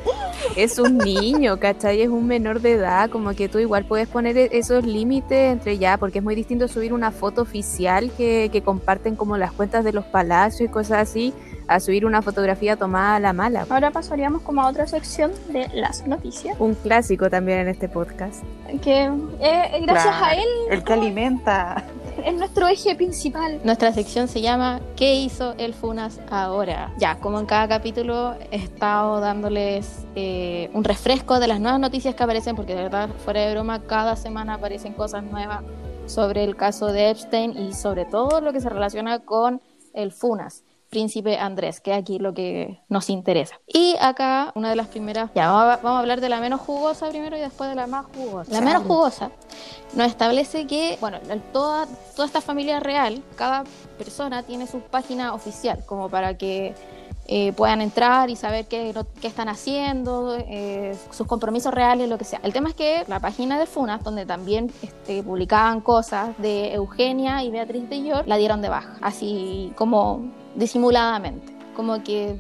es 0.57 0.79
un 0.79 0.99
niño, 0.99 1.59
¿cachai? 1.59 2.03
Es 2.03 2.09
un 2.09 2.27
menor 2.27 2.61
de 2.61 2.73
edad, 2.73 3.11
como 3.11 3.33
que 3.35 3.49
tú 3.49 3.59
igual 3.59 3.87
puedes 3.87 4.09
poner 4.09 4.37
e- 4.37 4.51
esos 4.53 4.85
límites 4.85 5.53
entre 5.53 5.79
ya, 5.79 5.97
porque 5.97 6.19
es 6.19 6.25
muy 6.25 6.35
distinto 6.35 6.69
subir 6.69 6.93
una 6.93 7.11
foto 7.11 7.43
oficial 7.43 8.11
que, 8.17 8.51
que 8.53 8.63
comparten 8.63 9.17
como 9.17 9.37
las 9.37 9.53
cuentas 9.53 9.85
de 9.85 9.93
los 9.93 10.05
palacios 10.05 10.69
y 10.69 10.73
cosas 10.73 11.09
así, 11.09 11.33
a 11.69 11.81
subir 11.81 12.07
una 12.07 12.23
fotografía 12.23 12.77
tomada 12.77 13.17
a 13.17 13.21
la 13.21 13.33
mala. 13.33 13.67
Ahora 13.69 13.91
pasaríamos 13.91 14.43
como 14.43 14.63
a 14.63 14.69
otra 14.69 14.87
sección 14.87 15.33
de 15.49 15.69
las 15.75 16.07
noticias, 16.07 16.57
Un 16.61 16.75
clásico 16.75 17.29
también 17.31 17.61
en 17.61 17.69
este 17.69 17.89
podcast. 17.89 18.45
que 18.83 19.05
eh, 19.41 19.81
gracias 19.83 20.15
a 20.15 20.19
Claro, 20.19 20.41
él 20.41 20.49
El 20.71 20.85
que 20.85 20.93
alimenta. 20.93 21.85
es 22.25 22.35
nuestro 22.35 22.69
eje 22.69 22.95
principal. 22.95 23.61
Nuestra 23.65 23.93
sección 23.93 24.29
se 24.29 24.41
llama 24.41 24.81
¿Qué 24.97 25.15
hizo 25.15 25.55
el 25.59 25.75
Funas 25.75 26.21
ahora? 26.31 26.93
Ya, 26.99 27.17
como 27.19 27.41
en 27.41 27.47
cada 27.47 27.67
capítulo 27.69 28.35
he 28.51 28.57
estado 28.57 29.21
dándoles 29.21 30.07
eh, 30.15 30.71
un 30.73 30.85
refresco 30.85 31.39
de 31.41 31.49
las 31.49 31.61
nuevas 31.61 31.81
noticias 31.81 32.15
que 32.15 32.23
aparecen, 32.23 32.55
porque 32.57 32.75
de 32.75 32.83
verdad, 32.85 33.09
fuera 33.25 33.41
de 33.41 33.53
broma, 33.53 33.83
cada 33.83 34.15
semana 34.17 34.55
aparecen 34.55 34.93
cosas 34.93 35.25
nuevas 35.25 35.63
sobre 36.07 36.45
el 36.45 36.55
caso 36.55 36.87
de 36.93 37.11
Epstein 37.11 37.57
y 37.59 37.73
sobre 37.73 38.05
todo 38.05 38.41
lo 38.41 38.53
que 38.53 38.61
se 38.61 38.69
relaciona 38.69 39.19
con 39.19 39.61
el 39.93 40.13
Funas. 40.13 40.63
Príncipe 40.97 41.37
Andrés, 41.37 41.81
que 41.81 41.93
es 41.93 41.99
aquí 41.99 42.19
lo 42.19 42.33
que 42.33 42.81
nos 42.89 43.11
interesa. 43.11 43.61
Y 43.67 43.97
acá, 44.01 44.51
una 44.55 44.71
de 44.71 44.77
las 44.77 44.87
primeras, 44.87 45.31
ya 45.35 45.51
vamos 45.51 45.63
a, 45.63 45.77
vamos 45.83 45.99
a 45.99 45.99
hablar 45.99 46.23
de 46.23 46.31
la 46.31 46.41
menos 46.41 46.59
jugosa 46.63 47.11
primero 47.11 47.37
y 47.37 47.41
después 47.41 47.69
de 47.69 47.77
la 47.77 47.87
más 47.87 48.07
jugosa. 48.07 48.51
La 48.51 48.63
menos 48.63 48.85
jugosa 48.85 49.31
nos 49.93 50.07
establece 50.07 50.67
que, 50.67 50.97
bueno, 50.99 51.19
toda, 51.53 51.87
toda 52.15 52.25
esta 52.25 52.41
familia 52.41 52.81
real, 52.81 53.23
cada 53.35 53.65
persona 53.99 54.43
tiene 54.43 54.67
su 54.67 54.81
página 54.81 55.35
oficial, 55.35 55.85
como 55.85 56.09
para 56.09 56.39
que 56.39 56.75
eh, 57.29 57.53
puedan 57.53 57.81
entrar 57.81 58.31
y 58.31 58.37
saber 58.37 58.67
qué, 58.67 58.95
están 59.23 59.49
haciendo, 59.49 60.37
eh, 60.39 60.97
sus 61.11 61.27
compromisos 61.27 61.75
reales, 61.75 62.09
lo 62.09 62.19
que 62.19 62.25
sea. 62.25 62.41
El 62.45 62.53
tema 62.53 62.69
es 62.69 62.75
que 62.77 63.05
la 63.09 63.19
página 63.19 63.59
de 63.59 63.67
FUNAS, 63.67 64.05
donde 64.05 64.25
también 64.25 64.71
este, 64.81 65.25
publicaban 65.25 65.81
cosas 65.81 66.31
de 66.39 66.73
Eugenia 66.75 67.43
y 67.43 67.51
Beatriz 67.51 67.89
de 67.91 68.05
York, 68.05 68.25
la 68.27 68.37
dieron 68.37 68.63
de 68.63 68.69
baja, 68.69 68.97
así 69.01 69.73
como 69.75 70.31
disimuladamente, 70.55 71.53
como 71.75 72.03
que 72.05 72.39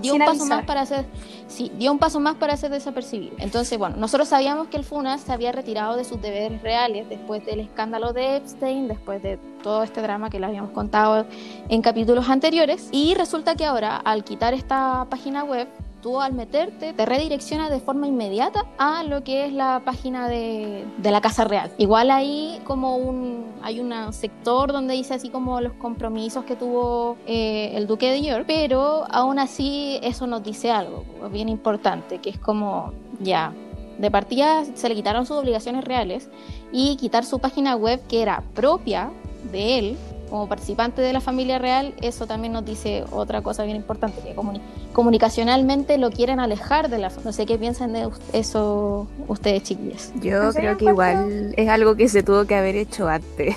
dio 0.00 0.12
Sin 0.12 0.22
un 0.22 0.26
paso 0.26 0.30
avisar. 0.30 0.58
más 0.58 0.66
para 0.66 0.82
hacer 0.82 1.04
sí, 1.52 1.70
dio 1.78 1.92
un 1.92 1.98
paso 1.98 2.18
más 2.18 2.36
para 2.36 2.56
ser 2.56 2.70
desapercibido. 2.70 3.36
Entonces, 3.38 3.78
bueno, 3.78 3.96
nosotros 3.96 4.28
sabíamos 4.28 4.68
que 4.68 4.76
el 4.76 4.84
FUNAS 4.84 5.20
se 5.20 5.32
había 5.32 5.52
retirado 5.52 5.96
de 5.96 6.04
sus 6.04 6.20
deberes 6.20 6.62
reales 6.62 7.08
después 7.08 7.44
del 7.44 7.60
escándalo 7.60 8.12
de 8.12 8.36
Epstein, 8.36 8.88
después 8.88 9.22
de 9.22 9.38
todo 9.62 9.82
este 9.82 10.02
drama 10.02 10.30
que 10.30 10.40
les 10.40 10.48
habíamos 10.48 10.70
contado 10.70 11.26
en 11.68 11.82
capítulos 11.82 12.28
anteriores. 12.28 12.88
Y 12.90 13.14
resulta 13.14 13.54
que 13.54 13.64
ahora, 13.64 13.96
al 13.96 14.24
quitar 14.24 14.54
esta 14.54 15.06
página 15.10 15.44
web, 15.44 15.68
tú 16.02 16.20
al 16.20 16.34
meterte 16.34 16.92
te 16.92 17.06
redirecciona 17.06 17.70
de 17.70 17.80
forma 17.80 18.06
inmediata 18.06 18.66
a 18.76 19.04
lo 19.04 19.24
que 19.24 19.46
es 19.46 19.52
la 19.52 19.80
página 19.84 20.28
de, 20.28 20.84
de 20.98 21.10
la 21.10 21.20
Casa 21.20 21.44
Real. 21.44 21.70
Igual 21.78 22.10
ahí 22.10 22.60
como 22.64 22.96
un 22.96 23.52
hay 23.62 23.80
un 23.80 24.12
sector 24.12 24.72
donde 24.72 24.94
dice 24.94 25.14
así 25.14 25.30
como 25.30 25.60
los 25.60 25.72
compromisos 25.74 26.44
que 26.44 26.56
tuvo 26.56 27.16
eh, 27.26 27.72
el 27.74 27.86
Duque 27.86 28.10
de 28.10 28.20
York, 28.20 28.44
pero 28.46 29.04
aún 29.10 29.38
así 29.38 29.98
eso 30.02 30.26
nos 30.26 30.42
dice 30.42 30.70
algo 30.70 31.04
bien 31.30 31.48
importante, 31.48 32.18
que 32.18 32.30
es 32.30 32.38
como 32.38 32.92
ya 33.20 33.52
de 33.98 34.10
partida 34.10 34.64
se 34.74 34.88
le 34.88 34.94
quitaron 34.94 35.26
sus 35.26 35.36
obligaciones 35.36 35.84
reales 35.84 36.28
y 36.72 36.96
quitar 36.96 37.24
su 37.24 37.38
página 37.38 37.76
web 37.76 38.00
que 38.08 38.22
era 38.22 38.42
propia 38.54 39.10
de 39.52 39.78
él 39.78 39.96
como 40.32 40.48
participante 40.48 41.02
de 41.02 41.12
la 41.12 41.20
familia 41.20 41.58
real, 41.58 41.94
eso 42.00 42.26
también 42.26 42.54
nos 42.54 42.64
dice 42.64 43.04
otra 43.12 43.42
cosa 43.42 43.64
bien 43.64 43.76
importante, 43.76 44.22
que 44.22 44.34
comuni- 44.34 44.62
comunicacionalmente 44.94 45.98
lo 45.98 46.10
quieren 46.10 46.40
alejar 46.40 46.88
de 46.88 46.96
la... 46.96 47.12
No 47.22 47.32
sé 47.32 47.44
qué 47.44 47.58
piensan 47.58 47.92
de 47.92 48.08
eso 48.32 49.06
ustedes, 49.28 49.62
chiquillas. 49.62 50.10
Yo 50.22 50.44
¿En 50.44 50.52
creo 50.52 50.76
que 50.78 50.86
igual 50.86 51.52
es 51.54 51.68
algo 51.68 51.96
que 51.96 52.08
se 52.08 52.22
tuvo 52.22 52.46
que 52.46 52.54
haber 52.56 52.76
hecho 52.76 53.08
antes. 53.08 53.54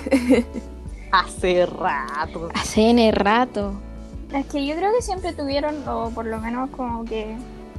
Hace 1.12 1.64
rato. 1.64 2.50
Hace 2.54 2.90
N 2.90 3.10
rato. 3.10 3.72
Es 4.34 4.44
que 4.44 4.66
yo 4.66 4.76
creo 4.76 4.92
que 4.94 5.00
siempre 5.00 5.32
tuvieron, 5.32 5.76
o 5.88 6.10
por 6.10 6.26
lo 6.26 6.38
menos 6.40 6.68
como 6.70 7.06
que, 7.06 7.36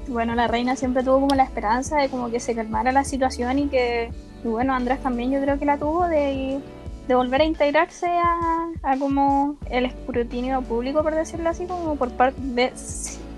bueno, 0.07 0.33
la 0.33 0.47
reina 0.47 0.75
siempre 0.75 1.03
tuvo 1.03 1.19
como 1.19 1.35
la 1.35 1.43
esperanza 1.43 1.97
de 1.97 2.09
como 2.09 2.31
que 2.31 2.39
se 2.39 2.55
calmara 2.55 2.91
la 2.91 3.03
situación 3.03 3.59
y 3.59 3.67
que, 3.67 4.09
y 4.43 4.47
bueno, 4.47 4.73
Andrés 4.73 5.03
también 5.03 5.29
yo 5.29 5.39
creo 5.39 5.59
que 5.59 5.65
la 5.65 5.77
tuvo 5.77 6.07
de, 6.07 6.59
de 7.07 7.15
volver 7.15 7.41
a 7.41 7.45
integrarse 7.45 8.07
a, 8.07 8.69
a 8.83 8.97
como 8.97 9.55
el 9.69 9.85
escrutinio 9.85 10.61
público, 10.61 11.03
por 11.03 11.15
decirlo 11.15 11.49
así, 11.49 11.65
como 11.65 11.95
por 11.95 12.11
parte 12.11 12.39
de 12.41 12.73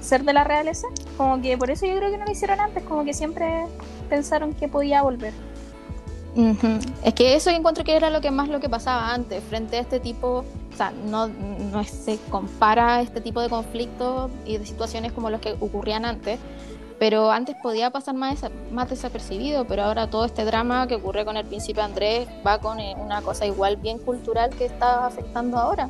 ser 0.01 0.23
de 0.23 0.33
la 0.33 0.43
realeza. 0.43 0.87
Como 1.17 1.41
que 1.41 1.57
por 1.57 1.69
eso 1.69 1.85
yo 1.85 1.95
creo 1.97 2.11
que 2.11 2.17
no 2.17 2.25
lo 2.25 2.31
hicieron 2.31 2.59
antes, 2.59 2.83
como 2.83 3.05
que 3.05 3.13
siempre 3.13 3.65
pensaron 4.09 4.53
que 4.53 4.67
podía 4.67 5.01
volver. 5.03 5.33
Es 7.03 7.13
que 7.15 7.35
eso 7.35 7.49
encuentro 7.49 7.83
que 7.83 7.95
era 7.95 8.09
lo 8.09 8.21
que 8.21 8.31
más 8.31 8.47
lo 8.47 8.59
que 8.59 8.69
pasaba 8.69 9.13
antes, 9.13 9.43
frente 9.43 9.77
a 9.77 9.81
este 9.81 9.99
tipo, 9.99 10.45
o 10.73 10.77
sea, 10.77 10.91
no, 10.91 11.27
no 11.27 11.83
se 11.83 12.17
compara 12.29 13.01
este 13.01 13.19
tipo 13.19 13.41
de 13.41 13.49
conflictos 13.49 14.31
y 14.45 14.57
de 14.57 14.65
situaciones 14.65 15.11
como 15.11 15.29
los 15.29 15.41
que 15.41 15.55
ocurrían 15.59 16.05
antes, 16.05 16.39
pero 16.99 17.31
antes 17.31 17.55
podía 17.55 17.89
pasar 17.89 18.13
más, 18.13 18.45
más 18.71 18.89
desapercibido, 18.89 19.65
pero 19.65 19.83
ahora 19.83 20.09
todo 20.09 20.25
este 20.25 20.43
drama 20.43 20.85
que 20.87 20.95
ocurre 20.95 21.23
con 21.23 21.37
el 21.37 21.45
príncipe 21.45 21.81
Andrés 21.81 22.27
va 22.45 22.59
con 22.59 22.79
eh, 22.79 22.93
una 22.99 23.21
cosa 23.21 23.45
igual 23.45 23.77
bien 23.77 23.99
cultural 23.99 24.49
que 24.49 24.65
está 24.65 25.05
afectando 25.05 25.57
ahora, 25.57 25.87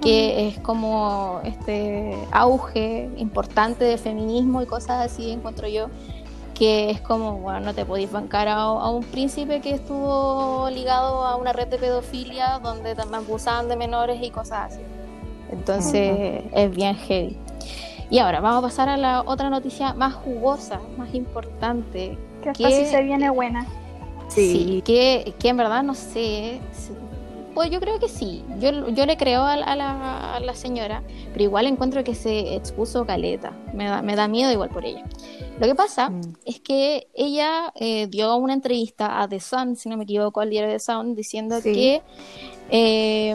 que 0.00 0.48
es 0.48 0.58
como 0.60 1.40
este 1.44 2.16
auge 2.30 3.10
importante 3.16 3.84
de 3.84 3.98
feminismo 3.98 4.62
y 4.62 4.66
cosas 4.66 5.04
así, 5.04 5.32
encuentro 5.32 5.66
yo, 5.66 5.88
que 6.54 6.90
es 6.90 7.00
como, 7.00 7.38
bueno, 7.38 7.60
no 7.60 7.74
te 7.74 7.84
podéis 7.84 8.12
bancar 8.12 8.46
a, 8.46 8.62
a 8.62 8.90
un 8.90 9.02
príncipe 9.02 9.60
que 9.60 9.72
estuvo 9.72 10.70
ligado 10.70 11.24
a 11.24 11.36
una 11.36 11.52
red 11.52 11.66
de 11.66 11.78
pedofilia 11.78 12.60
donde 12.62 12.94
también 12.94 13.24
abusaban 13.24 13.68
de 13.68 13.76
menores 13.76 14.22
y 14.22 14.30
cosas 14.30 14.72
así. 14.72 14.82
Entonces 15.50 16.44
es 16.52 16.70
bien 16.70 16.94
heavy. 16.94 17.36
Y 18.10 18.18
ahora 18.18 18.40
vamos 18.40 18.58
a 18.58 18.66
pasar 18.68 18.88
a 18.88 18.96
la 18.96 19.22
otra 19.22 19.50
noticia 19.50 19.94
más 19.94 20.14
jugosa, 20.14 20.80
más 20.96 21.14
importante. 21.14 22.16
Que 22.42 22.50
hasta 22.50 22.70
si 22.70 22.86
se 22.86 23.02
viene 23.02 23.30
buena. 23.30 23.66
Sí. 24.28 24.82
que, 24.84 25.34
que 25.38 25.48
en 25.48 25.56
verdad 25.56 25.82
no 25.82 25.94
sé, 25.94 26.60
pues 27.56 27.70
yo 27.70 27.80
creo 27.80 27.98
que 27.98 28.08
sí. 28.08 28.44
Yo, 28.60 28.88
yo 28.90 29.06
le 29.06 29.16
creo 29.16 29.42
a, 29.42 29.56
la, 29.56 30.34
a 30.36 30.40
la 30.40 30.54
señora, 30.54 31.02
pero 31.32 31.42
igual 31.42 31.66
encuentro 31.66 32.04
que 32.04 32.14
se 32.14 32.54
expuso 32.54 33.06
caleta. 33.06 33.50
Me 33.72 33.86
da, 33.86 34.02
me 34.02 34.14
da 34.14 34.28
miedo 34.28 34.52
igual 34.52 34.68
por 34.68 34.84
ella. 34.84 35.02
Lo 35.58 35.66
que 35.66 35.74
pasa 35.74 36.10
Mm. 36.10 36.20
es 36.44 36.60
que 36.60 37.08
ella 37.14 37.72
eh, 37.74 38.06
dio 38.08 38.36
una 38.36 38.52
entrevista 38.52 39.22
a 39.22 39.26
The 39.26 39.40
Sun, 39.40 39.74
si 39.74 39.88
no 39.88 39.96
me 39.96 40.04
equivoco, 40.04 40.40
al 40.42 40.50
diario 40.50 40.70
The 40.70 40.78
Sun, 40.78 41.14
diciendo 41.14 41.56
Sí. 41.62 41.72
que 41.72 42.02
eh, 42.70 43.34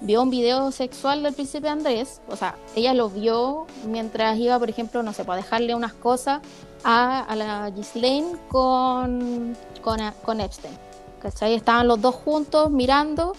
vio 0.00 0.22
un 0.22 0.30
video 0.30 0.72
sexual 0.72 1.22
del 1.22 1.32
príncipe 1.34 1.68
Andrés. 1.68 2.20
O 2.28 2.34
sea, 2.36 2.56
ella 2.74 2.92
lo 2.92 3.08
vio 3.08 3.66
mientras 3.86 4.36
iba, 4.38 4.58
por 4.58 4.68
ejemplo, 4.68 5.02
no 5.04 5.12
sé, 5.12 5.24
para 5.24 5.36
dejarle 5.42 5.74
unas 5.76 5.92
cosas 5.94 6.40
a, 6.82 7.20
a 7.20 7.36
la 7.36 7.70
Ghislaine 7.70 8.36
con, 8.48 9.56
con, 9.80 9.98
con 10.24 10.40
Epstein. 10.40 10.74
¿Cachai? 11.24 11.54
Estaban 11.54 11.88
los 11.88 12.02
dos 12.02 12.14
juntos 12.14 12.70
mirando 12.70 13.32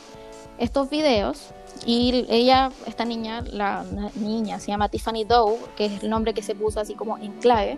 estos 0.58 0.90
videos. 0.90 1.52
Y 1.86 2.26
ella, 2.30 2.72
esta 2.88 3.06
niña, 3.06 3.42
la, 3.42 3.86
la 3.94 4.10
niña 4.16 4.60
se 4.60 4.72
llama 4.72 4.90
Tiffany 4.90 5.24
Doe, 5.24 5.60
que 5.78 5.86
es 5.86 6.02
el 6.02 6.10
nombre 6.10 6.34
que 6.34 6.42
se 6.42 6.56
puso 6.56 6.80
así 6.80 6.96
como 6.96 7.20
en 7.20 7.34
clave, 7.34 7.78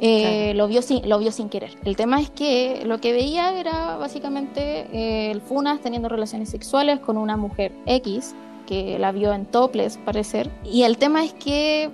eh, 0.00 0.54
lo, 0.54 0.66
vio 0.66 0.82
sin, 0.82 1.08
lo 1.08 1.20
vio 1.20 1.30
sin 1.30 1.48
querer. 1.48 1.70
El 1.84 1.94
tema 1.94 2.20
es 2.20 2.30
que 2.30 2.82
lo 2.84 3.00
que 3.00 3.12
veía 3.12 3.56
era 3.60 3.96
básicamente 3.96 4.88
eh, 4.92 5.30
el 5.30 5.40
Funas 5.40 5.80
teniendo 5.80 6.08
relaciones 6.08 6.48
sexuales 6.48 6.98
con 6.98 7.16
una 7.16 7.36
mujer 7.36 7.70
X, 7.86 8.34
que 8.66 8.98
la 8.98 9.12
vio 9.12 9.32
en 9.32 9.46
topless, 9.46 9.98
parecer. 9.98 10.50
Y 10.64 10.82
el 10.82 10.98
tema 10.98 11.24
es 11.24 11.32
que 11.32 11.90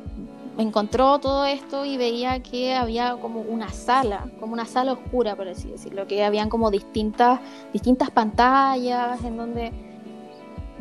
encontró 0.63 1.19
todo 1.19 1.45
esto 1.45 1.85
y 1.85 1.97
veía 1.97 2.43
que 2.43 2.75
había 2.75 3.17
como 3.17 3.41
una 3.41 3.71
sala, 3.71 4.29
como 4.41 4.53
una 4.53 4.67
sala 4.67 4.93
oscura, 4.93 5.37
por 5.37 5.49
así 5.49 5.69
decirlo, 5.69 6.07
que 6.07 6.25
habían 6.25 6.49
como 6.49 6.71
distintas, 6.71 7.41
distintas 7.73 8.11
pantallas 8.11 9.23
en 9.25 9.37
donde 9.37 9.73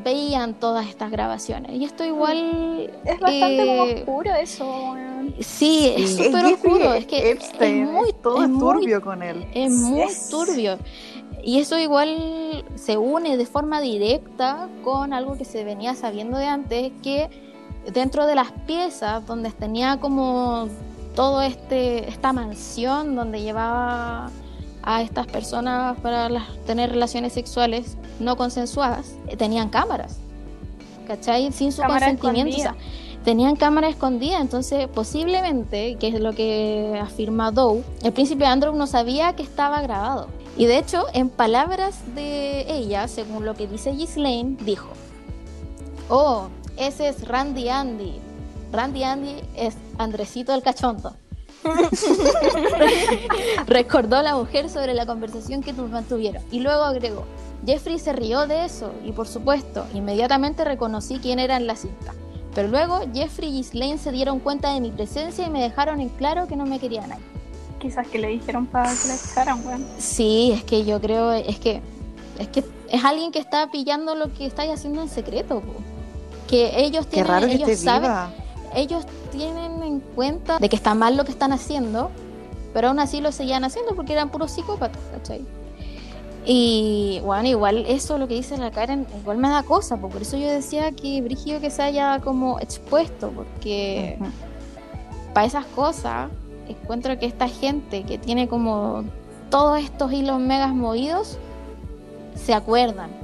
veían 0.03 0.53
todas 0.55 0.87
estas 0.87 1.11
grabaciones. 1.11 1.71
Y 1.73 1.85
esto 1.85 2.03
igual... 2.03 2.91
Es 3.05 3.19
bastante 3.19 3.57
como 3.65 3.85
eh, 3.85 3.95
oscuro 3.99 4.33
eso. 4.33 4.95
Sí, 5.39 5.93
es 5.95 6.17
súper 6.17 6.45
oscuro. 6.53 6.93
Es 6.93 7.05
que 7.05 7.31
Epstein, 7.31 7.83
es 7.83 7.89
muy, 7.89 8.13
todo 8.13 8.43
es 8.43 8.49
muy 8.49 8.59
turbio 8.59 9.01
con 9.01 9.23
él. 9.23 9.47
es 9.53 9.71
muy 9.71 10.07
turbio. 10.29 10.77
Y 11.43 11.59
eso 11.59 11.77
igual 11.77 12.63
se 12.75 12.97
une 12.97 13.37
de 13.37 13.45
forma 13.45 13.81
directa 13.81 14.69
con 14.83 15.13
algo 15.13 15.37
que 15.37 15.45
se 15.45 15.63
venía 15.63 15.93
sabiendo 15.95 16.37
de 16.37 16.45
antes, 16.45 16.91
que 17.01 17.29
dentro 17.91 18.25
de 18.25 18.35
las 18.35 18.51
piezas 18.65 19.25
donde 19.25 19.51
tenía 19.51 19.97
como 19.99 20.67
todo 21.15 21.41
este 21.41 22.09
esta 22.09 22.33
mansión 22.33 23.15
donde 23.15 23.41
llevaba 23.41 24.29
a 24.81 25.01
estas 25.01 25.27
personas 25.27 25.97
para 25.99 26.29
las- 26.29 26.57
tener 26.65 26.89
relaciones 26.91 27.33
sexuales 27.33 27.97
no 28.19 28.35
consensuadas, 28.35 29.15
eh, 29.27 29.37
tenían 29.37 29.69
cámaras. 29.69 30.17
¿Cachai? 31.07 31.51
Sin 31.51 31.71
su 31.71 31.81
Cámara 31.81 32.07
consentimiento. 32.17 32.57
o 32.57 32.61
sea, 32.61 32.75
tenían 33.23 33.55
cámara 33.55 33.87
escondida, 33.89 34.39
entonces 34.39 34.87
posiblemente, 34.87 35.95
que 35.97 36.07
es 36.09 36.19
lo 36.19 36.33
que 36.33 36.99
afirma 37.01 37.51
Doe, 37.51 37.83
el 38.03 38.11
príncipe 38.13 38.45
Andrew 38.45 38.73
no 38.75 38.87
sabía 38.87 39.33
que 39.33 39.43
estaba 39.43 39.81
grabado. 39.81 40.27
Y 40.57 40.65
de 40.65 40.77
hecho, 40.77 41.05
en 41.13 41.29
palabras 41.29 41.95
de 42.15 42.65
ella, 42.73 43.07
según 43.07 43.45
lo 43.45 43.53
que 43.55 43.67
dice 43.67 43.91
Ghislaine, 43.91 44.57
dijo, 44.63 44.89
oh, 46.09 46.47
ese 46.77 47.09
es 47.09 47.27
Randy 47.27 47.69
Andy. 47.69 48.13
Randy 48.71 49.03
Andy 49.03 49.35
es 49.55 49.75
Andresito 49.97 50.53
el 50.53 50.63
cachondo. 50.63 51.13
Recordó 53.67 54.21
la 54.21 54.35
mujer 54.35 54.69
sobre 54.69 54.93
la 54.93 55.05
conversación 55.05 55.61
que 55.61 55.73
tu- 55.73 55.87
mantuvieron. 55.87 56.43
Y 56.51 56.59
luego 56.59 56.83
agregó, 56.83 57.25
Jeffrey 57.65 57.99
se 57.99 58.13
rió 58.13 58.47
de 58.47 58.65
eso 58.65 58.91
y 59.05 59.11
por 59.11 59.27
supuesto, 59.27 59.85
inmediatamente 59.93 60.63
reconocí 60.65 61.19
quién 61.19 61.39
era 61.39 61.57
en 61.57 61.67
la 61.67 61.75
cinta. 61.75 62.13
Pero 62.53 62.67
luego 62.67 62.99
Jeffrey 63.13 63.49
y 63.49 63.53
Ghislaine 63.57 63.97
se 63.97 64.11
dieron 64.11 64.39
cuenta 64.39 64.73
de 64.73 64.81
mi 64.81 64.91
presencia 64.91 65.45
y 65.45 65.49
me 65.49 65.61
dejaron 65.61 65.99
en 66.01 66.09
claro 66.09 66.47
que 66.47 66.55
no 66.55 66.65
me 66.65 66.79
querían 66.79 67.11
ahí. 67.11 67.19
Quizás 67.79 68.07
que 68.07 68.19
le 68.19 68.27
dijeron 68.29 68.65
para 68.67 68.89
que 68.89 69.07
la 69.07 69.15
echaran, 69.15 69.65
weón. 69.65 69.85
Sí, 69.97 70.51
es 70.53 70.63
que 70.63 70.85
yo 70.85 71.01
creo, 71.01 71.31
es 71.33 71.59
que 71.59 71.81
es 72.39 72.47
que 72.47 72.63
es 72.89 73.03
alguien 73.03 73.31
que 73.31 73.39
está 73.39 73.69
pillando 73.71 74.15
lo 74.15 74.33
que 74.33 74.45
estáis 74.45 74.71
haciendo 74.71 75.01
en 75.01 75.09
secreto, 75.09 75.61
po. 75.61 75.73
Que 76.47 76.79
ellos 76.79 77.05
Qué 77.05 77.15
tienen, 77.15 77.31
raro 77.31 77.47
que 77.47 77.53
ellos 77.53 77.79
saben, 77.79 78.11
viva. 78.11 78.31
ellos 78.75 79.05
tienen 79.31 79.83
en 79.83 79.99
cuenta 79.99 80.59
de 80.59 80.69
que 80.69 80.75
está 80.75 80.93
mal 80.93 81.17
lo 81.17 81.25
que 81.25 81.31
están 81.31 81.51
haciendo, 81.53 82.11
pero 82.73 82.89
aún 82.89 82.99
así 82.99 83.21
lo 83.21 83.31
seguían 83.31 83.63
haciendo 83.63 83.95
porque 83.95 84.13
eran 84.13 84.29
puros 84.29 84.51
psicópatas, 84.51 85.01
¿cachai? 85.11 85.45
Y 86.45 87.21
bueno, 87.23 87.47
igual 87.47 87.85
eso 87.87 88.17
lo 88.17 88.27
que 88.27 88.33
dice 88.33 88.57
la 88.57 88.71
Karen, 88.71 89.07
igual 89.21 89.37
me 89.37 89.47
da 89.49 89.63
cosa, 89.63 89.95
po. 89.97 90.09
por 90.09 90.21
eso 90.21 90.37
yo 90.37 90.47
decía 90.51 90.91
que 90.91 91.21
Brigio 91.21 91.61
que 91.61 91.69
se 91.69 91.81
haya 91.81 92.19
como 92.19 92.59
expuesto, 92.59 93.31
porque 93.31 94.17
para 95.33 95.47
esas 95.47 95.65
cosas 95.67 96.29
encuentro 96.67 97.17
que 97.17 97.25
esta 97.25 97.47
gente 97.47 98.03
que 98.03 98.17
tiene 98.17 98.47
como 98.47 99.05
todos 99.49 99.79
estos 99.79 100.11
hilos 100.11 100.39
megas 100.39 100.73
movidos 100.73 101.37
se 102.35 102.53
acuerdan. 102.53 103.22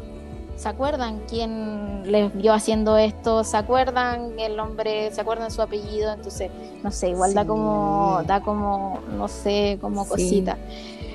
Se 0.60 0.68
acuerdan 0.68 1.22
quién 1.26 2.12
les 2.12 2.36
vio 2.36 2.52
haciendo 2.54 2.98
esto, 2.98 3.46
se 3.46 3.56
acuerdan 3.56 4.38
el 4.38 4.60
hombre, 4.60 5.10
se 5.14 5.22
acuerdan 5.22 5.52
su 5.52 5.62
apellido, 5.62 6.12
entonces, 6.12 6.52
no 6.84 6.92
sé, 6.92 7.08
igual 7.12 7.34
da 7.34 7.44
Sí. 7.44 7.48
como, 7.48 8.20
da 8.28 8.42
como, 8.42 9.00
no 9.16 9.30
sé, 9.30 9.78
como 9.80 10.04
Sí. 10.04 10.10
cosita. 10.10 10.58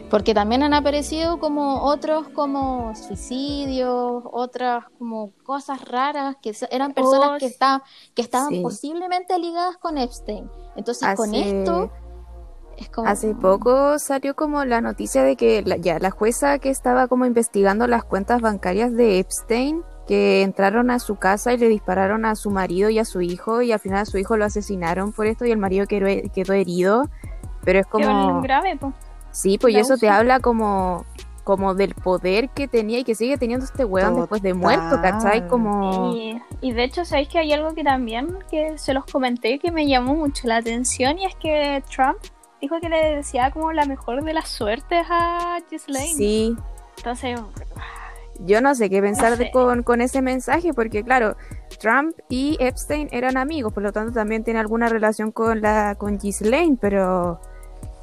Porque 0.09 0.33
también 0.33 0.63
han 0.63 0.73
aparecido 0.73 1.39
como 1.41 1.83
otros 1.83 2.29
como 2.31 2.95
suicidios, 2.95 4.23
otras 4.33 4.85
como 4.99 5.33
cosas 5.45 5.85
raras, 5.85 6.37
que 6.41 6.55
eran 6.71 6.95
personas 6.95 7.33
Oh, 7.35 7.39
que, 7.39 7.47
estaban 7.47 7.83
que 8.15 8.23
estaban 8.23 8.49
Sí. 8.49 8.61
posiblemente 8.63 9.39
ligadas 9.39 9.77
con 9.77 9.99
Epstein. 9.99 10.49
Entonces 10.75 11.07
con 11.17 11.29
Hace- 11.35 11.61
esto 11.61 11.91
es 12.79 12.89
como... 12.89 13.09
Hace 13.09 13.35
poco 13.35 13.99
salió 13.99 14.35
como 14.35 14.65
la 14.65 14.81
noticia 14.81 15.23
de 15.23 15.37
que 15.37 15.63
la, 15.63 15.77
ya 15.77 15.99
la 15.99 16.11
jueza 16.11 16.59
que 16.59 16.71
estaba 16.71 17.09
como 17.09 17.27
investigando 17.27 17.87
las 17.87 18.05
cuentas 18.05 18.41
bancarias 18.41 18.95
de 18.95 19.19
Epstein, 19.19 19.83
que 20.07 20.43
entraron 20.43 20.91
a 20.91 20.99
su 20.99 21.17
casa 21.17 21.53
y 21.53 21.59
le 21.59 21.69
dispararon 21.69 22.25
a 22.25 22.35
su 22.35 22.51
marido 22.51 22.91
y 22.91 22.99
a 22.99 23.05
su 23.05 23.21
hijo 23.23 23.63
y 23.63 23.73
al 23.73 23.81
final 23.81 24.01
a 24.01 24.07
su 24.07 24.19
hijo 24.19 24.37
lo 24.37 24.45
asesinaron 24.45 25.13
por 25.13 25.27
esto 25.27 25.45
y 25.45 25.51
el 25.51 25.59
marido 25.59 25.87
quedó, 25.87 26.07
quedó 26.35 26.53
herido. 26.53 27.09
Pero 27.65 27.81
es 27.81 27.87
como... 27.87 28.43
grave. 28.43 28.79
Sí, 29.31 29.59
pues 29.59 29.75
y 29.75 29.79
eso 29.79 29.97
te 29.97 30.09
habla 30.09 30.41
como 30.41 31.05
como 31.45 31.75
del 31.75 31.95
poder 31.95 32.49
que 32.49 32.67
tenía 32.67 32.99
y 32.99 33.05
que 33.05 33.15
sigue 33.15 33.37
teniendo 33.37 33.67
este 33.67 33.85
weón 33.85 34.17
después 34.17 34.43
de 34.43 34.55
muerto, 34.55 35.01
¿cachai? 35.01 35.47
Como... 35.47 36.15
Y, 36.15 36.41
y 36.63 36.73
de 36.73 36.85
hecho, 36.85 37.05
¿sabéis 37.05 37.29
que 37.29 37.39
hay 37.39 37.53
algo 37.53 37.75
que 37.75 37.85
también 37.85 38.39
que 38.51 38.79
se 38.79 38.95
los 38.95 39.05
comenté 39.05 39.59
que 39.59 39.71
me 39.71 39.87
llamó 39.87 40.15
mucho 40.15 40.49
la 40.49 40.57
atención? 40.57 41.19
Y 41.19 41.27
es 41.27 41.37
que 41.37 41.85
Trump 41.95 42.17
dijo 42.65 42.81
que 42.81 42.89
le 42.89 43.17
decía 43.17 43.51
como 43.51 43.73
la 43.73 43.85
mejor 43.87 44.23
de 44.25 44.33
las 44.35 44.49
suertes 44.49 45.07
a 45.11 45.59
Ghislaine. 45.71 46.15
Sí, 46.17 46.57
Entonces, 46.99 47.41
yo 48.41 48.61
no 48.61 48.75
sé 48.75 48.91
qué 48.91 49.01
pensar 49.01 49.37
sé. 49.37 49.51
con, 49.53 49.83
con 49.83 50.01
ese 50.01 50.21
mensaje, 50.21 50.75
porque 50.75 51.05
claro, 51.05 51.37
Trump 51.79 52.17
y 52.29 52.57
Epstein 52.61 53.09
eran 53.13 53.37
amigos, 53.37 53.73
por 53.73 53.83
lo 53.83 53.93
tanto 53.93 54.13
también 54.13 54.43
tiene 54.45 54.59
alguna 54.61 54.89
relación 54.89 55.31
con 55.31 55.61
la 55.61 55.95
con 55.97 56.19
Ghislaine, 56.19 56.77
pero 56.81 57.41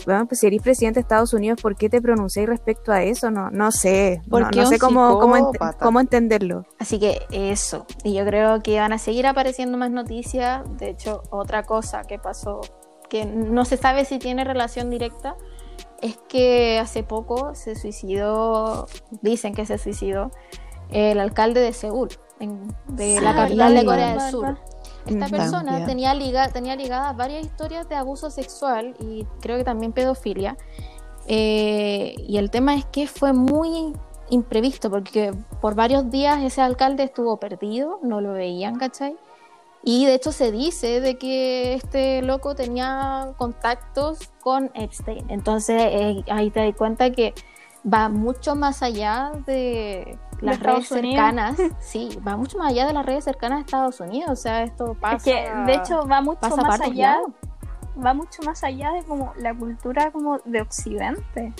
bueno, 0.05 0.25
pues 0.25 0.39
si 0.39 0.47
eres 0.47 0.61
presidente 0.63 0.95
de 0.99 1.01
Estados 1.01 1.33
Unidos, 1.33 1.61
¿por 1.61 1.75
qué 1.75 1.87
te 1.89 2.01
pronunciáis 2.01 2.49
respecto 2.49 2.91
a 2.91 3.03
eso? 3.03 3.29
No, 3.29 3.51
no 3.51 3.71
sé, 3.71 4.21
no, 4.25 4.39
no 4.49 4.65
sé 4.65 4.79
cómo, 4.79 5.19
cómo, 5.19 5.35
ent- 5.35 5.51
psicópata. 5.51 5.85
cómo 5.85 5.99
entenderlo. 5.99 6.65
Así 6.79 6.97
que 6.99 7.21
eso. 7.29 7.85
Y 8.03 8.15
yo 8.15 8.25
creo 8.25 8.63
que 8.63 8.79
van 8.79 8.93
a 8.93 8.97
seguir 8.97 9.27
apareciendo 9.27 9.77
más 9.77 9.91
noticias. 9.91 10.63
De 10.77 10.89
hecho, 10.89 11.21
otra 11.29 11.63
cosa 11.63 12.01
que 12.03 12.17
pasó, 12.17 12.61
que 13.11 13.25
no 13.25 13.65
se 13.65 13.75
sabe 13.75 14.05
si 14.05 14.19
tiene 14.19 14.45
relación 14.45 14.89
directa, 14.89 15.35
es 16.01 16.17
que 16.29 16.79
hace 16.79 17.03
poco 17.03 17.53
se 17.55 17.75
suicidó, 17.75 18.87
dicen 19.21 19.53
que 19.53 19.65
se 19.65 19.77
suicidó, 19.77 20.31
el 20.91 21.19
alcalde 21.19 21.59
de 21.59 21.73
Seúl, 21.73 22.07
en- 22.39 22.73
de 22.87 23.19
la 23.19 23.31
Ah, 23.31 23.35
capital 23.35 23.75
de 23.75 23.85
Corea 23.85 24.15
del 24.15 24.31
Sur. 24.31 24.57
Esta 25.05 25.27
persona 25.27 25.85
tenía, 25.85 26.13
liga, 26.13 26.47
tenía 26.47 26.77
ligadas 26.77 27.17
varias 27.17 27.45
historias 27.45 27.89
de 27.89 27.95
abuso 27.95 28.29
sexual 28.29 28.95
y 28.99 29.25
creo 29.41 29.57
que 29.57 29.65
también 29.65 29.91
pedofilia. 29.91 30.55
Eh, 31.27 32.15
y 32.17 32.37
el 32.37 32.49
tema 32.49 32.75
es 32.75 32.85
que 32.85 33.07
fue 33.07 33.33
muy 33.33 33.93
imprevisto 34.29 34.89
porque 34.89 35.33
por 35.59 35.75
varios 35.75 36.09
días 36.09 36.41
ese 36.43 36.61
alcalde 36.61 37.03
estuvo 37.03 37.37
perdido, 37.37 37.99
no 38.03 38.21
lo 38.21 38.31
veían, 38.31 38.77
¿cachai? 38.77 39.17
Y 39.83 40.05
de 40.05 40.13
hecho 40.13 40.31
se 40.31 40.51
dice 40.51 41.01
de 41.01 41.17
que 41.17 41.73
este 41.73 42.21
loco 42.21 42.53
tenía 42.55 43.33
contactos 43.37 44.31
con 44.41 44.69
Epstein. 44.75 45.29
Entonces 45.29 45.81
eh, 45.81 46.23
ahí 46.29 46.51
te 46.51 46.59
das 46.65 46.75
cuenta 46.75 47.11
que 47.11 47.33
va 47.91 48.09
mucho 48.09 48.55
más 48.55 48.83
allá 48.83 49.31
de 49.45 50.17
las 50.39 50.59
redes 50.59 50.87
cercanas. 50.87 51.57
Sí, 51.79 52.19
va 52.25 52.37
mucho 52.37 52.57
más 52.57 52.71
allá 52.71 52.85
de 52.85 52.93
las 52.93 53.05
redes 53.05 53.23
cercanas 53.23 53.59
de 53.59 53.61
Estados 53.65 53.99
Unidos. 53.99 54.31
O 54.31 54.35
sea, 54.35 54.63
esto 54.63 54.95
pasa. 54.99 55.15
Es 55.17 55.23
que, 55.23 55.51
de 55.65 55.73
hecho, 55.73 56.07
va 56.07 56.21
mucho 56.21 56.55
más 56.57 56.81
allá. 56.81 57.13
lados. 57.13 57.31
Va 58.03 58.13
mucho 58.13 58.41
más 58.43 58.63
allá 58.63 58.91
de 58.93 59.03
como 59.03 59.33
la 59.37 59.53
cultura 59.53 60.11
como 60.11 60.39
de 60.45 60.61
Occidente. 60.61 61.53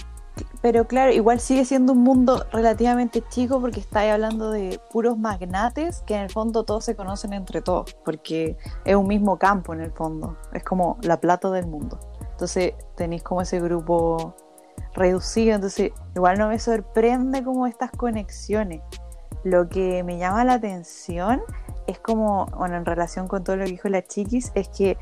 Pero 0.62 0.88
claro, 0.88 1.12
igual 1.12 1.40
sigue 1.40 1.66
siendo 1.66 1.94
un 1.94 2.00
mundo 2.00 2.46
relativamente 2.52 3.24
chico 3.30 3.60
porque 3.60 3.80
estáis 3.80 4.12
hablando 4.12 4.52
de 4.52 4.80
puros 4.92 5.18
magnates 5.18 6.02
que 6.06 6.16
en 6.16 6.22
el 6.22 6.30
fondo 6.30 6.64
todos 6.64 6.86
se 6.86 6.96
conocen 6.96 7.34
entre 7.34 7.62
todos, 7.62 7.94
porque 8.06 8.58
es 8.86 8.96
un 8.96 9.08
mismo 9.08 9.38
campo 9.38 9.74
en 9.74 9.82
el 9.82 9.92
fondo, 9.92 10.38
es 10.54 10.64
como 10.64 10.98
la 11.02 11.20
plata 11.20 11.50
del 11.52 11.68
mundo. 11.68 12.00
Entonces 12.32 12.74
tenéis 12.96 13.24
como 13.24 13.42
ese 13.42 13.60
grupo 13.60 14.36
reducido, 14.94 15.56
entonces 15.56 15.92
igual 16.16 16.38
no 16.38 16.48
me 16.48 16.60
sorprende 16.60 17.44
como 17.44 17.68
estas 17.68 17.92
conexiones. 17.92 18.82
Lo 19.44 19.70
que 19.70 20.04
me 20.04 20.18
llama 20.18 20.44
la 20.44 20.54
atención 20.54 21.42
es 21.88 22.00
como, 22.00 22.46
bueno, 22.58 22.78
en 22.78 22.86
relación 22.86 23.28
con 23.28 23.44
todo 23.44 23.58
lo 23.58 23.66
que 23.66 23.72
dijo 23.72 23.90
la 23.90 24.04
chiquis, 24.04 24.52
es 24.56 24.70
que 24.70 24.98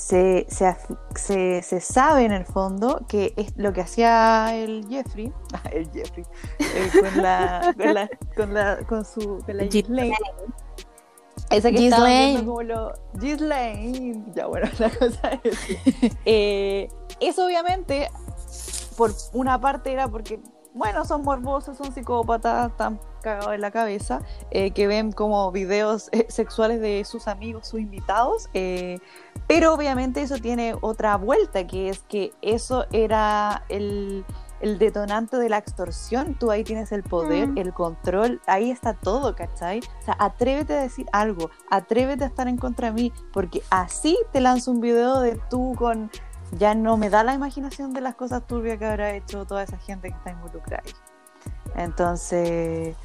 se, 0.00 0.46
se, 1.14 1.62
se, 1.62 1.80
sabe 1.80 2.24
en 2.24 2.32
el 2.32 2.46
fondo 2.46 3.02
que 3.06 3.34
es 3.36 3.52
lo 3.56 3.74
que 3.74 3.82
hacía 3.82 4.56
el 4.56 4.86
Jeffrey, 4.88 5.30
el 5.72 5.90
Jeffrey, 5.92 6.24
eh, 6.58 6.90
con, 6.98 7.22
la, 7.22 7.74
con, 7.76 7.94
la, 7.94 8.10
con, 8.34 8.54
la, 8.54 8.78
con 8.88 9.04
su 9.04 9.42
con 9.44 9.58
la 9.58 9.64
Ghislaine. 9.64 10.16
Esa 11.50 11.70
que 11.70 11.76
Ghislaine. 11.76 12.30
estaba 12.30 12.46
como 12.46 12.62
lo 12.62 12.94
Ghislaine. 13.12 14.24
Ya 14.34 14.46
bueno, 14.46 14.70
la 14.78 14.88
cosa 14.88 15.38
es 15.44 15.58
eh, 16.24 16.88
eso 17.20 17.44
obviamente 17.44 18.08
por 18.96 19.12
una 19.34 19.60
parte 19.60 19.92
era 19.92 20.08
porque 20.08 20.40
bueno, 20.72 21.04
son 21.04 21.24
morbosos, 21.24 21.76
son 21.76 21.92
psicópatas, 21.92 22.70
están 22.70 22.98
cagados 23.20 23.54
en 23.54 23.60
la 23.60 23.70
cabeza, 23.70 24.20
eh, 24.50 24.72
que 24.72 24.86
ven 24.86 25.12
como 25.12 25.50
videos 25.52 26.08
eh, 26.12 26.26
sexuales 26.28 26.80
de 26.80 27.04
sus 27.04 27.28
amigos, 27.28 27.68
sus 27.68 27.80
invitados, 27.80 28.48
eh, 28.54 28.98
pero 29.46 29.74
obviamente 29.74 30.22
eso 30.22 30.38
tiene 30.38 30.74
otra 30.80 31.16
vuelta, 31.16 31.66
que 31.66 31.88
es 31.88 32.00
que 32.00 32.32
eso 32.42 32.86
era 32.92 33.64
el, 33.68 34.24
detonante 34.60 35.38
de 35.38 35.48
la 35.48 35.56
extorsión, 35.56 36.34
tú 36.34 36.50
ahí 36.50 36.64
tienes 36.64 36.92
el 36.92 37.02
poder, 37.02 37.48
mm. 37.48 37.58
el 37.58 37.72
control, 37.72 38.42
ahí 38.46 38.70
está 38.70 38.92
todo, 38.92 39.34
¿cachai? 39.34 39.78
O 39.78 40.04
sea, 40.04 40.16
atrévete 40.18 40.74
a 40.74 40.82
decir 40.82 41.06
algo, 41.12 41.50
atrévete 41.70 42.24
a 42.24 42.26
estar 42.26 42.46
en 42.46 42.58
contra 42.58 42.88
de 42.88 42.92
mí, 42.92 43.12
porque 43.32 43.62
así 43.70 44.18
te 44.32 44.40
lanzo 44.40 44.70
un 44.70 44.82
video 44.82 45.20
de 45.20 45.40
tú 45.48 45.74
con 45.78 46.10
ya 46.52 46.74
no 46.74 46.96
me 46.96 47.10
da 47.10 47.24
la 47.24 47.34
imaginación 47.34 47.92
de 47.92 48.00
las 48.00 48.16
cosas 48.16 48.46
turbias 48.46 48.78
que 48.78 48.84
habrá 48.84 49.14
hecho 49.14 49.46
toda 49.46 49.62
esa 49.62 49.78
gente 49.78 50.08
que 50.08 50.16
está 50.16 50.30
involucrada 50.30 50.82
ahí. 50.84 51.09
Entonces, 51.76 52.96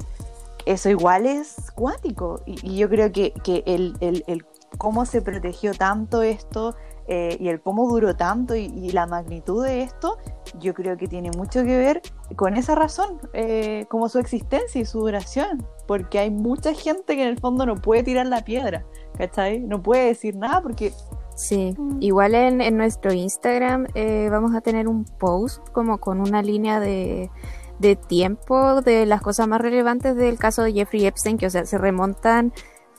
eso 0.66 0.90
igual 0.90 1.26
es 1.26 1.70
cuántico. 1.74 2.40
Y, 2.46 2.76
yo 2.76 2.88
creo 2.88 3.12
que, 3.12 3.32
el, 3.66 4.44
cómo 4.78 5.06
se 5.06 5.22
protegió 5.22 5.72
tanto 5.72 6.22
esto 6.22 6.74
eh, 7.08 7.36
y 7.38 7.48
el 7.48 7.60
cómo 7.60 7.88
duró 7.88 8.16
tanto 8.16 8.56
y, 8.56 8.90
la 8.90 9.06
magnitud 9.06 9.64
de 9.64 9.82
esto, 9.82 10.18
yo 10.58 10.74
creo 10.74 10.96
que 10.96 11.06
tiene 11.06 11.30
mucho 11.30 11.62
que 11.62 11.76
ver 11.76 12.02
con 12.34 12.56
esa 12.56 12.74
razón, 12.74 13.20
eh, 13.32 13.86
como 13.88 14.08
su 14.08 14.18
existencia 14.18 14.80
y 14.80 14.84
su 14.84 15.00
duración. 15.00 15.66
Porque 15.86 16.18
hay 16.18 16.30
mucha 16.30 16.74
gente 16.74 17.14
que 17.14 17.22
en 17.22 17.28
el 17.28 17.38
fondo 17.38 17.64
no 17.64 17.76
puede 17.76 18.02
tirar 18.02 18.26
la 18.26 18.44
piedra, 18.44 18.84
¿cachai? 19.16 19.60
No 19.60 19.82
puede 19.82 20.06
decir 20.06 20.36
nada 20.36 20.60
porque 20.60 20.92
Sí, 21.36 21.74
mm. 21.76 21.98
igual 22.00 22.34
en, 22.34 22.76
nuestro 22.78 23.12
Instagram 23.12 23.86
eh, 23.94 24.28
vamos 24.30 24.54
a 24.54 24.62
tener 24.62 24.88
un 24.88 25.04
post 25.04 25.68
como 25.68 25.98
con 25.98 26.20
una 26.20 26.40
línea 26.42 26.80
de, 26.80 27.30
de 27.78 27.96
tiempo 27.96 28.80
de 28.82 29.06
las 29.06 29.20
cosas 29.20 29.48
más 29.48 29.60
relevantes 29.60 30.16
del 30.16 30.38
caso 30.38 30.62
de 30.62 30.72
Jeffrey 30.72 31.06
Epstein, 31.06 31.38
que 31.38 31.46
o 31.46 31.50
sea, 31.50 31.66
se 31.66 31.78
remontan 31.78 32.52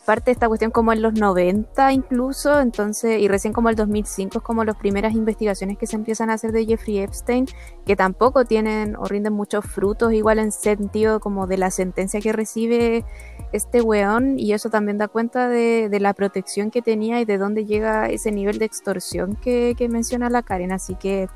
parte 0.07 0.27
de 0.27 0.31
esta 0.31 0.47
cuestión 0.47 0.71
como 0.71 0.93
en 0.93 1.01
los 1.01 1.15
90 1.15 1.91
incluso, 1.91 2.61
entonces, 2.61 3.19
y 3.19 3.27
recién 3.27 3.53
como 3.53 3.67
el 3.67 3.75
2005 3.75 4.37
es 4.37 4.43
como 4.43 4.63
las 4.63 4.77
primeras 4.77 5.13
investigaciones 5.13 5.77
que 5.77 5.85
se 5.85 5.97
empiezan 5.97 6.29
a 6.29 6.35
hacer 6.35 6.53
de 6.53 6.65
Jeffrey 6.65 6.99
Epstein, 6.99 7.45
que 7.85 7.97
tampoco 7.97 8.45
tienen 8.45 8.95
o 8.95 9.03
rinden 9.03 9.33
muchos 9.33 9.65
frutos, 9.65 10.13
igual 10.13 10.39
en 10.39 10.53
sentido 10.53 11.19
como 11.19 11.45
de 11.45 11.57
la 11.57 11.71
sentencia 11.71 12.21
que 12.21 12.31
recibe 12.31 13.03
este 13.51 13.81
weón, 13.81 14.39
y 14.39 14.53
eso 14.53 14.69
también 14.69 14.97
da 14.97 15.09
cuenta 15.09 15.49
de, 15.49 15.89
la 15.99 16.13
protección 16.13 16.71
que 16.71 16.81
tenía 16.81 17.19
y 17.19 17.25
de 17.25 17.37
dónde 17.37 17.65
llega 17.65 18.07
ese 18.07 18.31
nivel 18.31 18.59
de 18.59 18.65
extorsión 18.65 19.35
que, 19.35 19.75
que 19.77 19.89
menciona 19.89 20.29
la 20.29 20.41
Karen, 20.41 20.71
así 20.71 20.95
que 20.95 21.27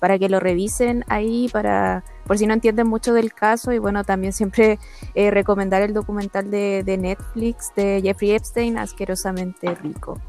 para 0.00 0.18
que 0.18 0.28
lo 0.28 0.38
revisen 0.38 1.02
ahí, 1.08 1.48
para 1.50 2.04
por 2.28 2.38
si 2.38 2.46
no 2.46 2.52
entienden 2.52 2.86
mucho 2.86 3.14
del 3.14 3.32
caso 3.32 3.72
y 3.72 3.78
bueno, 3.78 4.04
también 4.04 4.34
siempre 4.34 4.78
eh, 5.14 5.30
recomendar 5.30 5.80
el 5.80 5.94
documental 5.94 6.50
de, 6.50 6.84
Netflix 6.98 7.72
de 7.74 8.00
Jeffrey 8.02 8.32
Epstein, 8.32 8.76
Asquerosamente 8.76 9.74
Rico. 9.76 10.20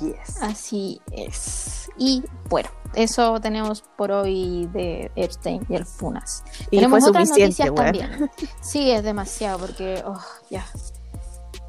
Yes. 0.00 0.40
Así 0.40 1.02
es. 1.12 1.90
Y 1.98 2.24
bueno, 2.48 2.70
eso 2.94 3.38
tenemos 3.40 3.82
por 3.82 4.12
hoy 4.12 4.66
de 4.72 5.12
Epstein 5.14 5.60
y 5.68 5.74
el 5.74 5.84
Funas. 5.84 6.42
Y 6.70 6.78
tenemos 6.78 7.06
otras 7.06 7.28
noticias 7.28 7.74
también. 7.74 8.30
Sí, 8.62 8.90
es 8.90 9.04
demasiado 9.04 9.58
porque, 9.58 10.02
oh, 10.06 10.18
ya. 10.50 10.64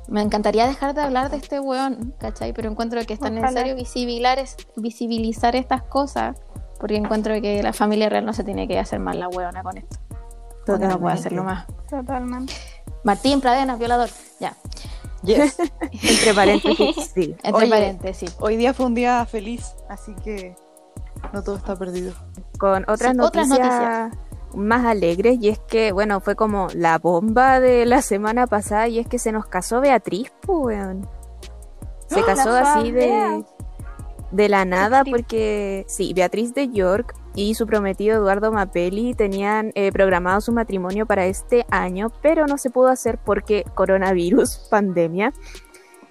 Me 0.08 0.22
encantaría 0.22 0.65
dejar 0.65 0.94
de 0.94 1.02
hablar 1.02 1.30
de 1.30 1.38
este 1.38 1.60
weón, 1.60 2.13
¿cachai? 2.20 2.54
Pero 2.54 2.70
encuentro 2.70 3.04
que 3.06 3.15
es 3.15 3.20
tan 3.20 3.36
necesario 3.36 3.76
visibilizar, 3.76 4.39
visibilizar 4.78 5.56
estas 5.58 5.84
cosas 5.84 6.38
porque 6.79 6.95
encuentro 6.95 7.33
que 7.41 7.63
la 7.63 7.73
familia 7.73 8.09
real 8.09 8.25
no 8.25 8.33
se 8.33 8.43
tiene 8.43 8.67
que 8.67 8.77
hacer 8.79 8.99
más 8.99 9.15
la 9.15 9.27
huevona 9.27 9.63
con 9.63 9.77
esto. 9.77 9.97
Porque 10.65 10.88
no 10.88 10.99
puede 10.99 11.15
hacerlo 11.15 11.43
más. 11.43 11.65
Totalmente. 11.89 12.53
Martín 13.03 13.39
Pradenas, 13.39 13.77
violador. 13.77 14.09
Ya. 14.39 14.55
Yes. 15.23 15.57
Entre 15.91 16.33
paréntesis, 16.33 17.11
sí. 17.13 17.35
Entre 17.43 17.67
paréntesis. 17.67 18.35
Hoy 18.39 18.57
día 18.57 18.73
fue 18.73 18.85
un 18.88 18.95
día 18.95 19.25
feliz, 19.25 19.75
así 19.89 20.13
que 20.23 20.55
no 21.33 21.43
todo 21.43 21.57
está 21.57 21.75
perdido. 21.75 22.13
Con 22.57 22.83
otras, 22.88 23.15
noticias, 23.15 24.11
más 24.55 24.85
alegres, 24.85 25.38
y 25.41 25.49
es 25.49 25.59
que, 25.59 25.91
bueno, 25.91 26.19
fue 26.19 26.35
como 26.35 26.67
la 26.73 26.97
bomba 26.97 27.59
de 27.59 27.85
la 27.85 28.01
semana 28.01 28.47
pasada, 28.47 28.88
y 28.88 28.99
es 28.99 29.07
que 29.07 29.19
se 29.19 29.31
nos 29.31 29.45
casó 29.45 29.81
Beatriz, 29.81 30.31
pues, 30.41 30.79
Se 32.07 32.19
¡Ah! 32.19 32.25
casó 32.25 32.51
así 32.51 32.91
de 32.91 33.43
de 34.36 34.50
la 34.50 34.65
nada 34.65 35.04
porque 35.06 35.86
sí, 35.88 36.13
Beatriz 36.13 36.54
de 36.54 36.67
York 36.67 37.15
y 37.36 37.56
su 37.56 37.65
prometido 37.65 38.17
Eduardo 38.17 38.52
Mapelli 38.52 39.13
tenían 39.13 39.71
eh, 39.76 39.91
programado 39.93 40.41
su 40.41 40.52
matrimonio 40.52 41.06
para 41.06 41.26
este 41.26 41.65
año, 41.71 42.12
pero 42.21 42.45
no 42.45 42.58
se 42.58 42.69
pudo 42.69 42.89
hacer 42.89 43.17
porque 43.17 43.63
coronavirus, 43.76 44.67
pandemia. 44.69 45.32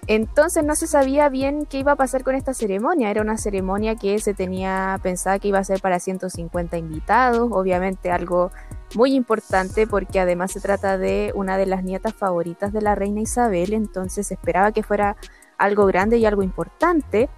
Entonces 0.06 0.64
no 0.64 0.74
se 0.74 0.86
sabía 0.86 1.28
bien 1.28 1.66
qué 1.66 1.78
iba 1.78 1.92
a 1.92 1.96
pasar 1.96 2.24
con 2.24 2.34
esta 2.34 2.52
ceremonia. 2.52 3.10
Era 3.10 3.22
una 3.22 3.38
ceremonia 3.38 3.94
que 3.94 4.18
se 4.18 4.34
tenía 4.34 4.98
pensada 5.02 5.38
que 5.38 5.48
iba 5.48 5.58
a 5.58 5.64
ser 5.64 5.80
para 5.80 5.98
150 5.98 6.76
invitados, 6.76 7.48
obviamente 7.52 8.10
algo 8.10 8.50
muy 8.94 9.14
importante 9.14 9.86
porque 9.86 10.20
además 10.20 10.52
se 10.52 10.60
trata 10.60 10.98
de 10.98 11.32
una 11.34 11.56
de 11.56 11.66
las 11.66 11.84
nietas 11.84 12.14
favoritas 12.14 12.72
de 12.72 12.82
la 12.82 12.94
reina 12.94 13.20
Isabel, 13.20 13.72
entonces 13.72 14.26
se 14.26 14.34
esperaba 14.34 14.72
que 14.72 14.82
fuera 14.82 15.16
algo 15.56 15.86
grande 15.86 16.18
y 16.18 16.26
algo 16.26 16.42
importante 16.42 17.28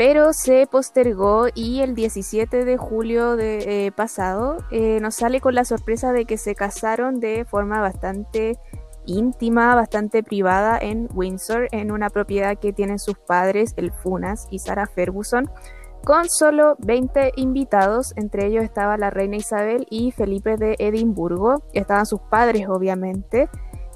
pero 0.00 0.32
se 0.32 0.66
postergó 0.66 1.48
y 1.54 1.82
el 1.82 1.94
17 1.94 2.64
de 2.64 2.78
julio 2.78 3.36
de, 3.36 3.84
eh, 3.84 3.92
pasado 3.92 4.56
eh, 4.70 4.98
nos 4.98 5.16
sale 5.16 5.42
con 5.42 5.54
la 5.54 5.66
sorpresa 5.66 6.14
de 6.14 6.24
que 6.24 6.38
se 6.38 6.54
casaron 6.54 7.20
de 7.20 7.44
forma 7.44 7.82
bastante 7.82 8.56
íntima, 9.04 9.74
bastante 9.74 10.22
privada 10.22 10.78
en 10.80 11.10
Windsor, 11.12 11.68
en 11.72 11.92
una 11.92 12.08
propiedad 12.08 12.56
que 12.56 12.72
tienen 12.72 12.98
sus 12.98 13.18
padres, 13.18 13.74
el 13.76 13.92
Funas 13.92 14.48
y 14.50 14.60
Sarah 14.60 14.86
Ferguson, 14.86 15.50
con 16.02 16.30
solo 16.30 16.76
20 16.78 17.32
invitados, 17.36 18.14
entre 18.16 18.46
ellos 18.46 18.64
estaba 18.64 18.96
la 18.96 19.10
reina 19.10 19.36
Isabel 19.36 19.86
y 19.90 20.12
Felipe 20.12 20.56
de 20.56 20.76
Edimburgo, 20.78 21.62
estaban 21.74 22.06
sus 22.06 22.20
padres 22.22 22.66
obviamente, 22.70 23.50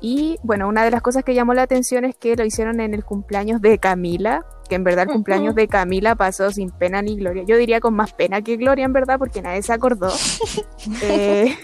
y 0.07 0.39
bueno, 0.43 0.69
una 0.69 0.85
de 0.85 0.91
las 0.91 1.01
cosas 1.01 1.25
que 1.25 1.33
llamó 1.33 1.55
la 1.55 1.63
atención 1.63 2.05
es 2.05 2.15
que 2.15 2.37
lo 2.37 2.45
hicieron 2.45 2.79
en 2.81 2.93
el 2.93 3.07
cumpleaños 3.07 3.63
de 3.63 3.79
Camila, 3.79 4.45
que 4.69 4.75
en 4.75 4.85
verdad 4.85 5.07
el 5.09 5.15
cumpleaños 5.15 5.55
de 5.55 5.67
Camila 5.67 6.15
pasó 6.15 6.51
sin 6.51 6.69
pena 6.69 7.01
ni 7.01 7.17
gloria. 7.17 7.45
Yo 7.47 7.57
diría 7.57 7.81
con 7.81 7.95
más 7.95 8.13
pena 8.13 8.43
que 8.43 8.59
gloria, 8.59 8.85
en 8.85 8.93
verdad, 8.93 9.19
porque 9.19 9.41
nadie 9.41 9.63
se 9.63 9.73
acordó. 9.73 10.13
eh, 11.03 11.57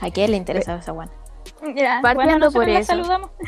¿A 0.00 0.10
quién 0.10 0.30
le 0.30 0.38
interesa 0.38 0.76
esa 0.76 0.92
guana? 0.92 1.12
Partiendo 2.00 2.50
por 2.50 2.66
eso. 2.66 2.86
saludamos. 2.86 3.30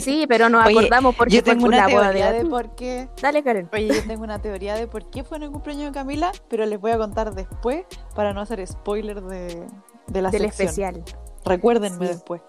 Sí, 0.00 0.26
pero 0.28 0.48
nos 0.48 0.66
acordamos 0.66 1.14
porque 1.14 1.36
yo 1.36 1.42
tengo 1.44 1.66
una 1.66 1.86
teoría 1.86 2.32
de... 2.32 2.44
por 2.50 2.74
qué. 2.74 3.08
Dale, 3.20 3.44
Karen. 3.44 3.68
Oye, 3.72 3.86
yo 3.86 4.02
tengo 4.08 4.24
una 4.24 4.40
teoría 4.40 4.74
de 4.74 4.88
por 4.88 5.08
qué 5.08 5.22
fue 5.24 5.36
en 5.36 5.44
el 5.44 5.50
cumpleaños 5.52 5.86
de 5.86 5.92
Camila, 5.92 6.32
pero 6.48 6.66
les 6.66 6.80
voy 6.80 6.90
a 6.90 6.98
contar 6.98 7.32
después 7.32 7.84
para 8.14 8.32
no 8.32 8.40
hacer 8.40 8.66
spoiler 8.66 9.22
de, 9.22 9.64
de 10.08 10.22
la 10.22 10.30
del 10.30 10.50
sección. 10.50 10.96
especial. 10.96 11.04
Recuérdenme 11.44 12.08
después, 12.08 12.42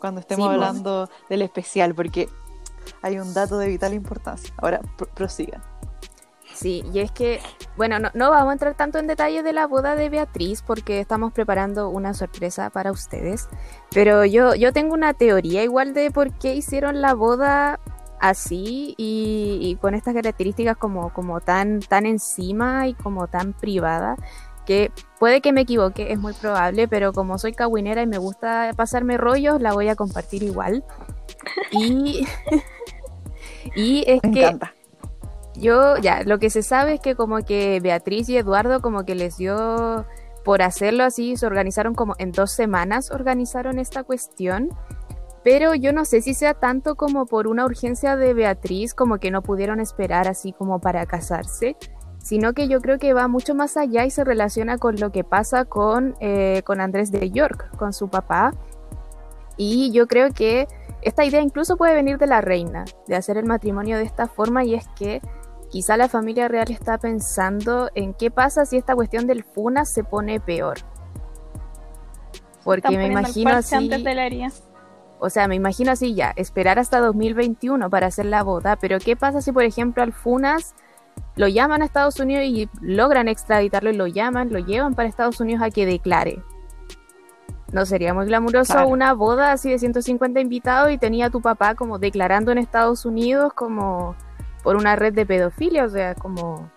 cuando 0.00 0.20
estemos 0.20 0.48
hablando 0.48 1.08
del 1.28 1.42
especial, 1.42 1.94
porque 1.94 2.28
hay 3.02 3.18
un 3.18 3.34
dato 3.34 3.58
de 3.58 3.68
vital 3.68 3.94
importancia. 3.94 4.52
Ahora, 4.58 4.80
prosigan. 5.14 5.62
Sí, 6.54 6.82
y 6.92 7.00
es 7.00 7.12
que, 7.12 7.40
bueno, 7.76 7.98
no, 7.98 8.10
no, 8.14 8.30
vamos 8.30 8.50
a 8.50 8.52
entrar 8.52 8.74
tanto 8.74 8.98
en 8.98 9.06
detalle 9.06 9.42
de 9.42 9.52
la 9.52 9.66
boda 9.66 9.94
de 9.94 10.08
Beatriz 10.08 10.62
porque 10.62 10.98
estamos 10.98 11.32
preparando 11.32 11.88
una 11.88 12.14
sorpresa 12.14 12.70
para 12.70 12.90
ustedes, 12.90 13.48
pero 13.90 14.24
yo, 14.24 14.54
yo 14.54 14.72
tengo 14.72 14.94
una 14.94 15.14
teoría 15.14 15.62
igual 15.62 15.94
de 15.94 16.10
por 16.10 16.32
qué 16.32 16.54
hicieron 16.54 17.00
la 17.00 17.14
boda 17.14 17.78
así 18.18 18.94
y, 18.96 19.58
y 19.60 19.76
con 19.76 19.94
estas 19.94 20.14
características 20.14 20.76
como, 20.76 21.12
como 21.12 21.40
tan, 21.40 21.80
tan 21.80 22.06
encima 22.06 22.88
y 22.88 22.94
como 22.94 23.28
tan 23.28 23.52
privada 23.52 24.16
que 24.68 24.92
puede 25.18 25.40
que 25.40 25.54
me 25.54 25.62
equivoque, 25.62 26.12
es 26.12 26.18
muy 26.18 26.34
probable, 26.34 26.88
pero 26.88 27.14
como 27.14 27.38
soy 27.38 27.54
cagüinera 27.54 28.02
y 28.02 28.06
me 28.06 28.18
gusta 28.18 28.70
pasarme 28.76 29.16
rollos, 29.16 29.62
la 29.62 29.72
voy 29.72 29.88
a 29.88 29.96
compartir 29.96 30.42
igual. 30.42 30.84
Y, 31.72 32.26
y 33.74 34.04
es 34.06 34.20
Me 34.22 34.30
que 34.30 34.40
encanta. 34.42 34.74
yo, 35.54 35.96
ya, 35.96 36.22
lo 36.22 36.38
que 36.38 36.50
se 36.50 36.62
sabe 36.62 36.94
es 36.94 37.00
que 37.00 37.14
como 37.16 37.38
que 37.38 37.80
Beatriz 37.82 38.28
y 38.28 38.36
Eduardo 38.36 38.82
como 38.82 39.06
que 39.06 39.14
les 39.14 39.38
dio 39.38 40.04
por 40.44 40.60
hacerlo 40.60 41.04
así, 41.04 41.38
se 41.38 41.46
organizaron 41.46 41.94
como 41.94 42.14
en 42.18 42.30
dos 42.30 42.52
semanas, 42.52 43.10
organizaron 43.10 43.78
esta 43.78 44.02
cuestión. 44.04 44.68
Pero 45.42 45.74
yo 45.74 45.94
no 45.94 46.04
sé 46.04 46.20
si 46.20 46.34
sea 46.34 46.52
tanto 46.52 46.94
como 46.94 47.24
por 47.24 47.46
una 47.46 47.64
urgencia 47.64 48.16
de 48.16 48.34
Beatriz, 48.34 48.92
como 48.92 49.16
que 49.16 49.30
no 49.30 49.40
pudieron 49.40 49.80
esperar 49.80 50.28
así 50.28 50.52
como 50.52 50.78
para 50.78 51.06
casarse, 51.06 51.74
sino 52.28 52.52
que 52.52 52.68
yo 52.68 52.82
creo 52.82 52.98
que 52.98 53.14
va 53.14 53.26
mucho 53.26 53.54
más 53.54 53.78
allá 53.78 54.04
y 54.04 54.10
se 54.10 54.22
relaciona 54.22 54.76
con 54.76 54.96
lo 54.96 55.10
que 55.12 55.24
pasa 55.24 55.64
con, 55.64 56.14
eh, 56.20 56.60
con 56.66 56.78
Andrés 56.78 57.10
de 57.10 57.30
York, 57.30 57.74
con 57.78 57.94
su 57.94 58.10
papá. 58.10 58.52
Y 59.56 59.92
yo 59.92 60.06
creo 60.06 60.30
que 60.34 60.68
esta 61.00 61.24
idea 61.24 61.40
incluso 61.40 61.78
puede 61.78 61.94
venir 61.94 62.18
de 62.18 62.26
la 62.26 62.42
reina, 62.42 62.84
de 63.06 63.16
hacer 63.16 63.38
el 63.38 63.46
matrimonio 63.46 63.96
de 63.96 64.02
esta 64.02 64.26
forma, 64.26 64.62
y 64.62 64.74
es 64.74 64.86
que 64.88 65.22
quizá 65.70 65.96
la 65.96 66.10
familia 66.10 66.48
real 66.48 66.70
está 66.70 66.98
pensando 66.98 67.88
en 67.94 68.12
qué 68.12 68.30
pasa 68.30 68.66
si 68.66 68.76
esta 68.76 68.94
cuestión 68.94 69.26
del 69.26 69.42
FUNA 69.42 69.86
se 69.86 70.04
pone 70.04 70.38
peor. 70.38 70.76
Porque 72.62 72.98
me 72.98 73.06
imagino 73.06 73.52
así, 73.52 73.90
o 75.18 75.30
sea, 75.30 75.48
me 75.48 75.54
imagino 75.54 75.92
así 75.92 76.14
ya, 76.14 76.34
esperar 76.36 76.78
hasta 76.78 77.00
2021 77.00 77.88
para 77.88 78.08
hacer 78.08 78.26
la 78.26 78.42
boda, 78.42 78.76
pero 78.76 78.98
¿qué 78.98 79.16
pasa 79.16 79.40
si 79.40 79.50
por 79.50 79.64
ejemplo 79.64 80.02
al 80.02 80.12
FUNAS 80.12 80.74
lo 81.38 81.48
llaman 81.48 81.80
a 81.80 81.86
Estados 81.86 82.20
Unidos 82.20 82.44
y 82.44 82.68
logran 82.82 83.28
extraditarlo 83.28 83.90
y 83.90 83.96
lo 83.96 84.06
llaman, 84.06 84.52
lo 84.52 84.58
llevan 84.58 84.94
para 84.94 85.08
Estados 85.08 85.40
Unidos 85.40 85.62
a 85.62 85.70
que 85.70 85.86
declare? 85.86 86.42
¿No 87.72 87.86
sería 87.86 88.12
muy 88.14 88.26
glamuroso 88.26 88.72
Claro. 88.74 88.88
una 88.88 89.12
boda 89.14 89.52
así 89.52 89.70
de 89.70 89.78
150 89.78 90.40
invitados 90.40 90.90
y 90.90 90.98
tenía 90.98 91.26
a 91.26 91.30
tu 91.30 91.40
papá 91.40 91.74
como 91.74 91.98
declarando 91.98 92.50
en 92.52 92.58
Estados 92.58 93.04
Unidos 93.06 93.52
como 93.54 94.14
por 94.62 94.76
una 94.76 94.96
red 94.96 95.12
de 95.14 95.24
pedofilia? 95.26 95.84
O 95.84 95.88
sea, 95.88 96.14
como 96.14 96.70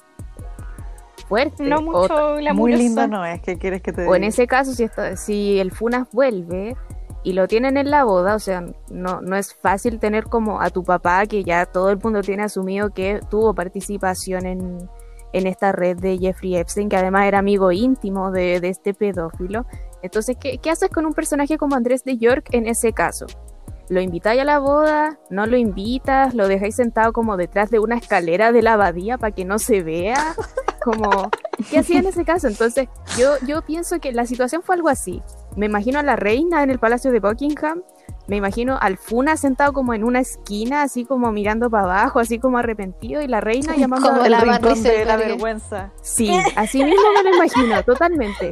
fuerte. 1.27 1.63
No 1.63 1.77
O- 1.77 1.81
mucho 1.81 2.35
glamuroso. 2.35 2.53
Muy 2.55 2.75
lindo 2.75 3.07
no 3.07 3.25
es, 3.25 3.41
¿qué 3.41 3.57
quieres 3.57 3.81
que 3.81 3.93
te 3.93 4.01
diga? 4.01 4.11
o 4.11 4.15
en 4.15 4.25
ese 4.25 4.47
caso, 4.47 4.73
si, 4.73 4.83
esto- 4.83 5.15
si 5.15 5.59
el 5.59 5.71
FUNAS 5.71 6.07
vuelve 6.11 6.75
y 7.23 7.33
lo 7.33 7.47
tienen 7.47 7.77
en 7.77 7.91
la 7.91 8.03
boda, 8.03 8.35
o 8.35 8.39
sea, 8.39 8.65
no, 8.89 9.21
no 9.21 9.35
es 9.35 9.53
fácil 9.53 9.99
tener 9.99 10.25
como 10.25 10.61
a 10.61 10.69
tu 10.69 10.83
papá, 10.83 11.25
que 11.25 11.43
ya 11.43 11.65
todo 11.65 11.89
el 11.89 11.97
mundo 11.97 12.21
tiene 12.21 12.43
asumido 12.43 12.91
que 12.91 13.19
tuvo 13.29 13.53
participación 13.53 14.45
en, 14.45 14.89
en 15.33 15.47
esta 15.47 15.71
red 15.71 15.97
de 15.97 16.17
Jeffrey 16.17 16.55
Epstein, 16.55 16.89
que 16.89 16.97
además 16.97 17.25
era 17.25 17.39
amigo 17.39 17.71
íntimo 17.71 18.31
de, 18.31 18.59
de 18.59 18.69
este 18.69 18.93
pedófilo. 18.93 19.65
Entonces, 20.01 20.35
¿qué, 20.39 20.57
¿qué 20.57 20.71
haces 20.71 20.89
con 20.89 21.05
un 21.05 21.13
personaje 21.13 21.57
como 21.57 21.75
Andrés 21.75 22.03
de 22.03 22.17
York 22.17 22.47
en 22.51 22.67
ese 22.67 22.91
caso? 22.91 23.27
¿Lo 23.89 23.99
invitáis 23.99 24.41
a 24.41 24.45
la 24.45 24.59
boda? 24.59 25.19
¿No 25.29 25.45
lo 25.45 25.57
invitas? 25.57 26.33
¿Lo 26.33 26.47
dejáis 26.47 26.75
sentado 26.75 27.11
como 27.11 27.35
detrás 27.37 27.69
de 27.69 27.79
una 27.79 27.97
escalera 27.97 28.51
de 28.51 28.61
la 28.61 28.73
abadía 28.73 29.17
para 29.17 29.35
que 29.35 29.45
no 29.45 29.59
se 29.59 29.83
vea? 29.83 30.33
¿qué 31.69 31.79
hacía 31.79 31.99
en 31.99 32.07
ese 32.07 32.23
caso? 32.23 32.47
Entonces, 32.47 32.87
yo, 33.17 33.33
yo 33.45 33.61
pienso 33.61 33.99
que 33.99 34.11
la 34.11 34.25
situación 34.25 34.63
fue 34.63 34.75
algo 34.75 34.89
así. 34.89 35.21
Me 35.55 35.65
imagino 35.65 35.99
a 35.99 36.03
la 36.03 36.15
reina 36.15 36.63
en 36.63 36.71
el 36.71 36.79
palacio 36.79 37.11
de 37.11 37.19
Buckingham, 37.19 37.83
me 38.27 38.37
imagino 38.37 38.77
al 38.79 38.97
Funa 38.97 39.35
sentado 39.35 39.73
como 39.73 39.93
en 39.93 40.03
una 40.03 40.19
esquina, 40.19 40.83
así 40.83 41.05
como 41.05 41.31
mirando 41.31 41.69
para 41.69 41.83
abajo, 41.83 42.19
así 42.19 42.39
como 42.39 42.57
arrepentido, 42.57 43.21
y 43.21 43.27
la 43.27 43.41
reina 43.41 43.75
llamando 43.77 44.09
Como 44.09 44.21
a 44.21 44.29
la 44.29 44.39
rincón 44.39 44.81
de 44.81 45.05
la 45.05 45.17
vergüenza. 45.17 45.91
Sí, 46.01 46.31
así 46.55 46.83
mismo 46.83 47.03
me 47.15 47.29
lo 47.29 47.35
imagino, 47.35 47.83
totalmente. 47.85 48.51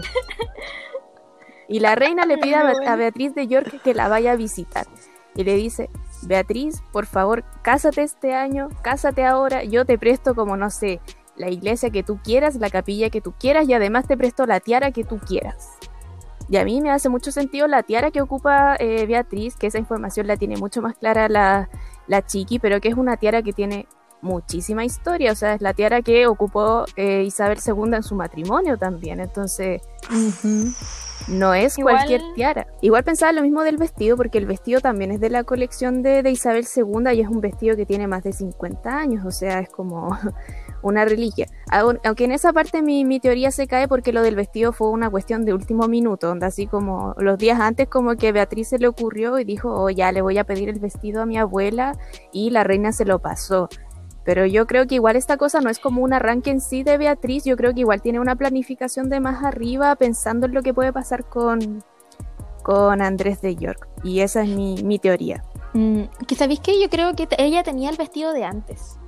Y 1.67 1.79
la 1.79 1.95
reina 1.95 2.25
le 2.25 2.37
pide 2.39 2.55
a 2.55 2.95
Beatriz 2.95 3.35
de 3.35 3.47
York 3.47 3.81
que 3.83 3.93
la 3.93 4.07
vaya 4.07 4.31
a 4.31 4.35
visitar. 4.35 4.87
Y 5.35 5.43
le 5.43 5.55
dice, 5.55 5.89
Beatriz, 6.23 6.81
por 6.91 7.05
favor, 7.05 7.45
cásate 7.61 8.01
este 8.01 8.33
año, 8.33 8.69
cásate 8.81 9.23
ahora, 9.23 9.63
yo 9.63 9.85
te 9.85 9.97
presto 9.97 10.35
como, 10.35 10.57
no 10.57 10.71
sé, 10.71 10.99
la 11.37 11.49
iglesia 11.49 11.91
que 11.91 12.03
tú 12.03 12.19
quieras, 12.21 12.55
la 12.55 12.69
capilla 12.69 13.09
que 13.09 13.21
tú 13.21 13.33
quieras, 13.39 13.69
y 13.69 13.73
además 13.73 14.07
te 14.07 14.17
presto 14.17 14.45
la 14.45 14.59
tiara 14.59 14.91
que 14.91 15.03
tú 15.03 15.19
quieras. 15.19 15.77
Y 16.49 16.57
a 16.57 16.65
mí 16.65 16.81
me 16.81 16.89
hace 16.91 17.09
mucho 17.09 17.31
sentido 17.31 17.67
la 17.67 17.83
tiara 17.83 18.09
que 18.11 18.21
ocupa 18.21 18.75
eh, 18.79 19.05
Beatriz, 19.05 19.55
que 19.55 19.67
esa 19.67 19.77
información 19.77 20.25
la 20.27 20.35
tiene 20.35 20.57
mucho 20.57 20.81
más 20.81 20.95
clara 20.97 21.29
la, 21.29 21.69
la 22.07 22.25
chiqui, 22.25 22.57
pero 22.59 22.81
que 22.81 22.87
es 22.89 22.95
una 22.95 23.17
tiara 23.17 23.41
que 23.43 23.53
tiene 23.53 23.87
muchísima 24.21 24.83
historia, 24.83 25.31
o 25.31 25.35
sea, 25.35 25.53
es 25.53 25.61
la 25.61 25.73
tiara 25.73 26.01
que 26.01 26.27
ocupó 26.27 26.83
eh, 26.97 27.23
Isabel 27.23 27.57
II 27.65 27.93
en 27.95 28.03
su 28.03 28.15
matrimonio 28.15 28.77
también, 28.77 29.21
entonces 29.21 29.81
no 31.27 31.53
es 31.53 31.77
Igual- 31.77 31.95
cualquier 31.97 32.21
tiara. 32.35 32.67
Igual 32.81 33.03
pensaba 33.03 33.31
lo 33.31 33.41
mismo 33.43 33.63
del 33.63 33.77
vestido, 33.77 34.17
porque 34.17 34.37
el 34.37 34.45
vestido 34.45 34.81
también 34.81 35.11
es 35.11 35.19
de 35.19 35.29
la 35.29 35.43
colección 35.43 36.01
de, 36.01 36.23
de 36.23 36.31
Isabel 36.31 36.65
II 36.75 37.13
y 37.13 37.21
es 37.21 37.29
un 37.29 37.39
vestido 37.41 37.75
que 37.75 37.85
tiene 37.85 38.07
más 38.07 38.23
de 38.23 38.33
50 38.33 38.89
años, 38.97 39.25
o 39.25 39.31
sea, 39.31 39.59
es 39.59 39.69
como 39.69 40.17
una 40.81 41.05
reliquia. 41.05 41.47
Aun- 41.71 41.99
Aunque 42.03 42.25
en 42.25 42.31
esa 42.31 42.53
parte 42.53 42.81
mi, 42.81 43.05
mi 43.05 43.19
teoría 43.19 43.51
se 43.51 43.67
cae 43.67 43.87
porque 43.87 44.13
lo 44.13 44.21
del 44.21 44.35
vestido 44.35 44.71
fue 44.73 44.89
una 44.89 45.09
cuestión 45.09 45.45
de 45.45 45.53
último 45.53 45.87
minuto, 45.87 46.27
donde 46.27 46.45
así 46.45 46.67
como 46.67 47.13
los 47.17 47.37
días 47.37 47.59
antes 47.59 47.87
como 47.87 48.15
que 48.15 48.31
Beatriz 48.31 48.69
se 48.69 48.79
le 48.79 48.87
ocurrió 48.87 49.39
y 49.39 49.43
dijo, 49.43 49.69
oh, 49.73 49.89
ya 49.89 50.11
le 50.11 50.21
voy 50.21 50.37
a 50.37 50.43
pedir 50.43 50.69
el 50.69 50.79
vestido 50.79 51.21
a 51.21 51.25
mi 51.25 51.37
abuela 51.37 51.97
y 52.31 52.49
la 52.49 52.63
reina 52.63 52.91
se 52.91 53.05
lo 53.05 53.19
pasó. 53.19 53.69
Pero 54.25 54.45
yo 54.45 54.67
creo 54.67 54.85
que 54.85 54.95
igual 54.95 55.15
esta 55.15 55.37
cosa 55.37 55.59
no 55.61 55.69
es 55.71 55.79
como 55.79 56.01
un 56.03 56.13
arranque 56.13 56.51
en 56.51 56.61
sí 56.61 56.83
de 56.83 56.97
Beatriz, 56.97 57.45
yo 57.45 57.57
creo 57.57 57.73
que 57.73 57.79
igual 57.79 58.01
tiene 58.01 58.19
una 58.19 58.35
planificación 58.35 59.09
de 59.09 59.19
más 59.19 59.43
arriba 59.43 59.95
pensando 59.95 60.45
en 60.45 60.53
lo 60.53 60.61
que 60.61 60.73
puede 60.73 60.93
pasar 60.93 61.25
con, 61.27 61.83
con 62.61 63.01
Andrés 63.01 63.41
de 63.41 63.55
York. 63.55 63.87
Y 64.03 64.19
esa 64.19 64.43
es 64.43 64.49
mi, 64.49 64.75
mi 64.83 64.99
teoría. 64.99 65.43
Mm, 65.73 66.03
que 66.27 66.35
sabéis 66.35 66.59
que 66.59 66.79
yo 66.79 66.89
creo 66.89 67.15
que 67.15 67.27
ella 67.39 67.63
tenía 67.63 67.89
el 67.89 67.97
vestido 67.97 68.31
de 68.33 68.43
antes. 68.43 68.98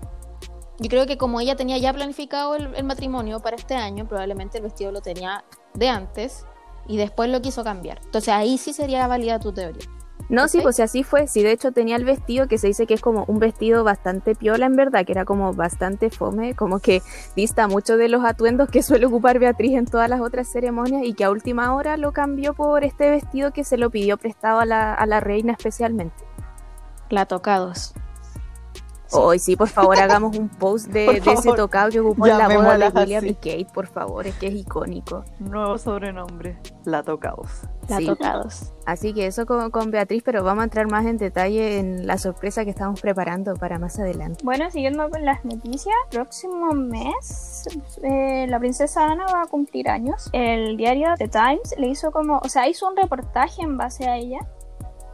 Yo 0.81 0.89
creo 0.89 1.05
que 1.05 1.15
como 1.15 1.39
ella 1.39 1.55
tenía 1.55 1.77
ya 1.77 1.93
planificado 1.93 2.55
el, 2.55 2.73
el 2.73 2.83
matrimonio 2.83 3.39
para 3.39 3.55
este 3.55 3.75
año, 3.75 4.07
probablemente 4.07 4.57
el 4.57 4.63
vestido 4.63 4.91
lo 4.91 5.01
tenía 5.01 5.45
de 5.75 5.87
antes 5.89 6.45
y 6.87 6.97
después 6.97 7.29
lo 7.29 7.39
quiso 7.39 7.63
cambiar. 7.63 8.01
Entonces 8.03 8.33
ahí 8.33 8.57
sí 8.57 8.73
sería 8.73 9.05
válida 9.05 9.39
tu 9.39 9.53
teoría. 9.53 9.85
No, 10.27 10.47
sí, 10.47 10.59
pues 10.61 10.79
así 10.79 11.03
fue. 11.03 11.27
Sí, 11.27 11.43
de 11.43 11.51
hecho 11.51 11.71
tenía 11.71 11.97
el 11.97 12.05
vestido 12.05 12.47
que 12.47 12.57
se 12.57 12.65
dice 12.65 12.87
que 12.87 12.95
es 12.95 13.01
como 13.01 13.25
un 13.25 13.37
vestido 13.37 13.83
bastante 13.83 14.33
piola 14.33 14.65
en 14.65 14.75
verdad, 14.75 15.05
que 15.05 15.11
era 15.11 15.23
como 15.23 15.53
bastante 15.53 16.09
fome, 16.09 16.55
como 16.55 16.79
que 16.79 17.03
dista 17.35 17.67
mucho 17.67 17.95
de 17.95 18.09
los 18.09 18.23
atuendos 18.25 18.69
que 18.69 18.81
suele 18.81 19.05
ocupar 19.05 19.37
Beatriz 19.37 19.73
en 19.73 19.85
todas 19.85 20.09
las 20.09 20.21
otras 20.21 20.51
ceremonias 20.51 21.03
y 21.03 21.13
que 21.13 21.25
a 21.25 21.29
última 21.29 21.75
hora 21.75 21.95
lo 21.97 22.11
cambió 22.11 22.55
por 22.55 22.83
este 22.83 23.11
vestido 23.11 23.51
que 23.51 23.63
se 23.63 23.77
lo 23.77 23.91
pidió 23.91 24.17
prestado 24.17 24.61
a 24.61 24.65
la, 24.65 24.95
a 24.95 25.05
la 25.05 25.19
reina 25.19 25.53
especialmente. 25.53 26.23
La 27.09 27.25
tocados. 27.25 27.93
Hoy 29.13 29.39
sí, 29.39 29.55
por 29.55 29.67
favor, 29.67 29.97
hagamos 29.99 30.37
un 30.37 30.49
post 30.49 30.87
de, 30.87 31.17
ese 31.17 31.51
tocado 31.53 31.89
que 31.89 31.99
ocupó 31.99 32.27
en 32.27 32.37
la 32.37 32.47
boda 32.47 32.77
de 32.77 32.99
William 32.99 33.25
y 33.25 33.35
Kate, 33.35 33.67
por 33.73 33.87
favor, 33.87 34.27
es 34.27 34.35
que 34.35 34.47
es 34.47 34.53
icónico. 34.53 35.23
Nuevo 35.39 35.77
sobrenombre, 35.77 36.57
la 36.85 37.03
tocaos. 37.03 37.61
La 37.87 37.97
Sí. 37.97 38.05
tocados. 38.05 38.73
Así 38.85 39.13
que 39.13 39.27
eso 39.27 39.45
con, 39.45 39.69
con 39.71 39.91
Beatriz, 39.91 40.23
pero 40.23 40.43
vamos 40.43 40.61
a 40.61 40.65
entrar 40.65 40.89
más 40.89 41.05
en 41.05 41.17
detalle 41.17 41.79
en 41.79 42.07
la 42.07 42.17
sorpresa 42.17 42.63
que 42.63 42.69
estamos 42.69 43.01
preparando 43.01 43.55
para 43.55 43.79
más 43.79 43.99
adelante. 43.99 44.43
Bueno, 44.43 44.69
siguiendo 44.71 45.09
con 45.09 45.25
las 45.25 45.43
noticias, 45.43 45.95
próximo 46.09 46.73
mes 46.73 47.67
eh, 48.03 48.45
la 48.47 48.59
princesa 48.59 49.11
Ana 49.11 49.25
va 49.33 49.43
a 49.43 49.47
cumplir 49.47 49.89
años. 49.89 50.29
El 50.33 50.77
diario 50.77 51.09
The 51.17 51.27
Times 51.27 51.75
le 51.77 51.87
hizo 51.87 52.11
como, 52.11 52.39
o 52.43 52.49
sea, 52.49 52.67
hizo 52.67 52.87
un 52.87 52.95
reportaje 52.95 53.61
en 53.61 53.77
base 53.77 54.07
a 54.07 54.17
ella. 54.17 54.39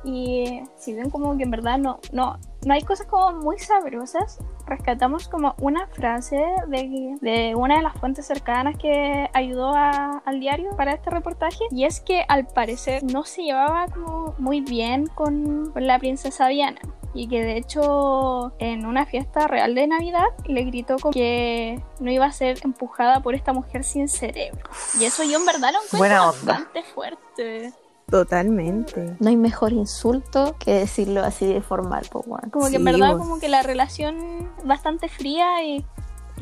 Y 0.10 0.62
si 0.78 0.93
ven 0.93 1.10
como 1.10 1.36
que 1.36 1.43
en 1.43 1.52
verdad 1.52 1.78
no, 1.78 2.00
no, 2.13 2.39
no 2.65 2.74
hay 2.74 2.82
cosas 2.84 3.08
como 3.08 3.34
muy 3.41 3.60
sabrosas, 3.60 4.39
rescatamos 4.65 5.28
como 5.28 5.54
una 5.60 5.88
frase 5.88 6.38
de, 6.67 7.17
de 7.20 7.56
una 7.56 7.76
de 7.76 7.82
las 7.82 7.93
fuentes 8.00 8.26
cercanas 8.26 8.78
que 8.78 9.30
ayudó 9.34 9.74
a- 9.76 10.22
al 10.26 10.39
diario 10.39 10.70
para 10.78 10.93
este 10.93 11.10
reportaje. 11.10 11.60
Y 11.72 11.84
es 11.84 11.99
que 11.99 12.24
al 12.30 12.47
parecer 12.47 13.03
no 13.03 13.26
se 13.26 13.43
llevaba 13.43 13.88
como 13.88 14.34
muy 14.38 14.62
bien 14.62 15.08
con, 15.08 15.72
con 15.74 15.86
la 15.86 15.99
princesa 15.99 16.47
Diana 16.47 16.80
y 17.14 17.28
que 17.28 17.41
de 17.43 17.58
hecho 17.58 18.53
en 18.60 18.86
una 18.86 19.05
fiesta 19.05 19.47
real 19.47 19.74
de 19.76 19.88
Navidad 19.88 20.28
le 20.45 20.64
gritó 20.64 20.97
como 20.99 21.12
que 21.12 21.82
no 21.99 22.12
iba 22.12 22.26
a 22.26 22.32
ser 22.32 22.60
empujada 22.64 23.22
por 23.22 23.36
esta 23.36 23.51
mujer 23.53 23.84
sin 23.84 24.08
cerebro. 24.08 24.70
Y 24.99 25.03
eso 25.05 25.24
yo 25.24 25.38
en 25.39 25.45
verdad 25.45 25.72
lo 25.74 25.80
encuentro 25.84 25.99
bastante 26.47 26.84
fuerte. 26.84 27.74
Totalmente. 28.10 29.18
No 29.20 29.30
hay 29.30 29.36
mejor 29.36 29.74
insulto 29.74 30.55
que 30.60 30.74
decirlo 30.74 31.24
así 31.24 31.45
de 31.45 31.62
formal, 31.62 32.05
bueno. 32.26 32.49
Como 32.51 32.70
que 32.70 32.78
en 32.78 32.86
verdad 32.86 33.12
vos. 33.12 33.18
como 33.20 33.39
que 33.39 33.49
la 33.49 33.64
relación 33.64 34.49
bastante 34.64 35.10
fría 35.10 35.62
y, 35.64 35.86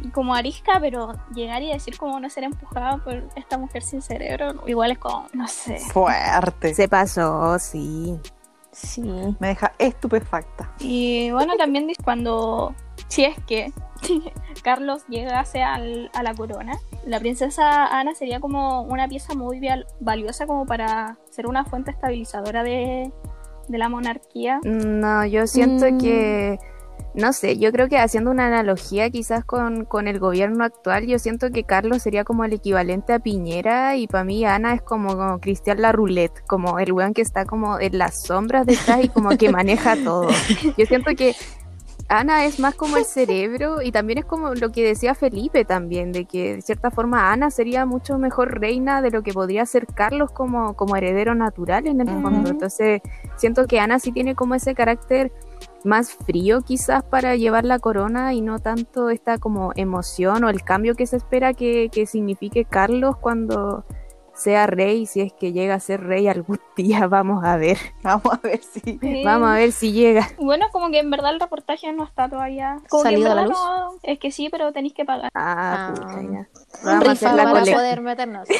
y 0.03 0.09
como 0.09 0.35
arisca, 0.35 0.79
pero 0.79 1.13
llegar 1.33 1.63
y 1.63 1.73
decir 1.73 1.97
como 1.97 2.19
no 2.19 2.29
ser 2.29 2.43
empujada 2.43 2.97
por 2.97 3.27
esta 3.35 3.57
mujer 3.57 3.81
sin 3.81 4.03
cerebro, 4.03 4.63
igual 4.67 4.91
es 4.91 4.99
como, 4.99 5.27
no 5.33 5.47
sé. 5.47 5.79
Fuerte. 5.79 6.75
Se 6.75 6.87
pasó, 6.87 7.57
sí. 7.57 8.19
Sí. 8.71 9.01
Me 9.39 9.47
deja 9.47 9.73
estupefacta. 9.79 10.71
Y 10.79 11.31
bueno, 11.31 11.53
también 11.57 11.87
dice 11.87 12.03
cuando, 12.03 12.75
si 13.07 13.23
es 13.23 13.35
que 13.47 13.73
Carlos 14.63 15.03
llegase 15.09 15.61
al- 15.63 16.09
a 16.13 16.23
la 16.23 16.33
corona, 16.33 16.73
la 17.05 17.19
princesa 17.19 17.85
Ana 17.87 18.15
sería 18.15 18.39
como 18.39 18.81
una 18.83 19.07
pieza 19.07 19.33
muy 19.35 19.59
val- 19.59 19.85
valiosa 19.99 20.47
como 20.47 20.65
para 20.65 21.17
ser 21.29 21.47
una 21.47 21.65
fuente 21.65 21.91
estabilizadora 21.91 22.63
de, 22.63 23.11
de 23.67 23.77
la 23.77 23.89
monarquía. 23.89 24.59
No, 24.63 25.25
yo 25.25 25.45
siento 25.47 25.85
Mm. 25.91 25.97
que, 25.99 26.57
no 27.13 27.31
sé, 27.33 27.57
yo 27.57 27.71
creo 27.71 27.87
que 27.87 27.97
haciendo 27.99 28.31
una 28.31 28.47
analogía 28.47 29.09
quizás 29.09 29.45
con, 29.45 29.85
con 29.85 30.07
el 30.07 30.19
gobierno 30.19 30.63
actual, 30.63 31.05
yo 31.05 31.19
siento 31.19 31.49
que 31.51 31.63
Carlos 31.63 32.01
sería 32.01 32.23
como 32.23 32.43
el 32.43 32.53
equivalente 32.53 33.13
a 33.13 33.19
Piñera 33.19 33.95
y 33.97 34.07
para 34.07 34.23
mí 34.23 34.43
Ana 34.45 34.73
es 34.73 34.81
como, 34.81 35.09
como 35.15 35.39
Cristian 35.39 35.81
la 35.81 35.91
roulette, 35.91 36.41
como 36.47 36.79
el 36.79 36.91
weón 36.91 37.13
que 37.13 37.21
está 37.21 37.45
como 37.45 37.79
en 37.79 37.97
las 37.97 38.23
sombras 38.23 38.65
detrás 38.65 39.03
y 39.03 39.09
como 39.09 39.29
que 39.37 39.49
maneja 39.49 39.95
todo. 40.03 40.27
Yo 40.77 40.85
siento 40.85 41.11
que 41.15 41.35
Ana 42.07 42.45
es 42.45 42.59
más 42.59 42.75
como 42.75 42.97
el 42.97 43.05
cerebro 43.05 43.81
y 43.81 43.91
también 43.91 44.19
es 44.19 44.25
como 44.25 44.53
lo 44.53 44.71
que 44.71 44.85
decía 44.85 45.15
Felipe 45.15 45.65
también, 45.65 46.11
de 46.11 46.25
que 46.25 46.55
de 46.55 46.61
cierta 46.61 46.91
forma 46.91 47.31
Ana 47.31 47.49
sería 47.49 47.85
mucho 47.87 48.19
mejor 48.19 48.59
reina 48.59 49.01
de 49.01 49.09
lo 49.09 49.23
que 49.23 49.33
podría 49.33 49.65
ser 49.65 49.87
Carlos 49.87 50.31
como, 50.31 50.75
como 50.75 50.95
heredero 50.95 51.33
natural 51.33 51.87
en 51.87 52.01
el 52.01 52.07
fondo. 52.21 52.51
Entonces 52.51 53.01
siento 53.37 53.65
que 53.65 53.79
Ana 53.79 53.97
sí 53.97 54.11
tiene 54.11 54.35
como 54.35 54.53
ese 54.53 54.75
carácter 54.75 55.31
más 55.83 56.13
frío 56.13 56.61
quizás 56.61 57.03
para 57.03 57.35
llevar 57.35 57.65
la 57.65 57.79
corona 57.79 58.33
y 58.33 58.41
no 58.41 58.59
tanto 58.59 59.09
esta 59.09 59.39
como 59.39 59.71
emoción 59.75 60.43
o 60.43 60.49
el 60.49 60.63
cambio 60.63 60.93
que 60.95 61.07
se 61.07 61.17
espera 61.17 61.53
que, 61.53 61.89
que 61.91 62.05
signifique 62.05 62.65
Carlos 62.65 63.17
cuando 63.17 63.83
sea 64.35 64.67
rey, 64.67 65.05
si 65.05 65.21
es 65.21 65.33
que 65.33 65.53
llega 65.53 65.73
a 65.75 65.79
ser 65.79 66.01
rey 66.03 66.27
algún 66.27 66.59
día, 66.77 67.07
vamos 67.07 67.43
a 67.43 67.57
ver, 67.57 67.77
Vamos 68.03 68.25
a 68.31 68.39
ver 68.43 68.61
si. 68.61 68.99
vamos 69.23 69.49
a 69.49 69.53
ver 69.55 69.71
si 69.71 69.91
llega. 69.93 70.27
Bueno, 70.37 70.67
como 70.71 70.91
que 70.91 70.99
en 70.99 71.09
verdad 71.09 71.33
el 71.33 71.39
reportaje 71.39 71.91
no 71.93 72.03
está 72.03 72.29
todavía. 72.29 72.79
Como 72.89 73.03
que 73.03 73.09
en 73.09 73.13
¿Salido 73.15 73.31
a 73.31 73.35
la 73.35 73.41
luz? 73.43 73.51
no- 73.53 73.91
es 74.03 74.19
que 74.19 74.31
sí, 74.31 74.49
pero 74.49 74.71
tenéis 74.73 74.93
que 74.93 75.05
pagar. 75.05 75.31
Ah, 75.33 75.87
Ah. 75.89 75.93
puta, 75.95 76.21
ya. 76.21 76.47
Vamos 76.83 77.07
a 77.07 77.11
hacer 77.11 77.33
la 77.33 77.43
para 77.45 77.61
poder 77.65 78.01
meternos. 78.01 78.47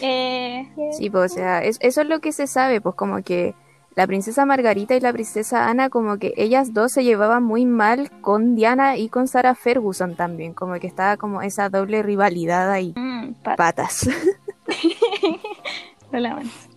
Eh, 0.00 0.68
Sí, 0.96 1.10
pues, 1.10 1.32
o 1.32 1.34
sea, 1.34 1.62
es- 1.62 1.78
eso 1.80 2.00
es 2.02 2.06
lo 2.08 2.20
que 2.20 2.32
se 2.32 2.46
sabe, 2.46 2.80
pues 2.80 2.94
como 2.94 3.22
que 3.22 3.54
la 3.94 4.06
princesa 4.06 4.46
Margarita 4.46 4.94
y 4.96 5.00
la 5.00 5.12
princesa 5.12 5.68
Ana, 5.68 5.90
como 5.90 6.16
que 6.18 6.32
ellas 6.36 6.72
dos 6.72 6.92
se 6.92 7.04
llevaban 7.04 7.42
muy 7.42 7.66
mal 7.66 8.10
con 8.22 8.54
Diana 8.56 8.96
y 8.96 9.08
con 9.08 9.28
Sarah 9.28 9.54
Ferguson 9.54 10.14
también, 10.16 10.54
como 10.54 10.74
que 10.80 10.86
estaba 10.86 11.16
como 11.16 11.42
esa 11.42 11.68
doble 11.68 12.02
rivalidad 12.02 12.70
ahí. 12.70 12.94
mm, 12.96 13.34
pa- 13.42 13.56
Patas. 13.56 14.08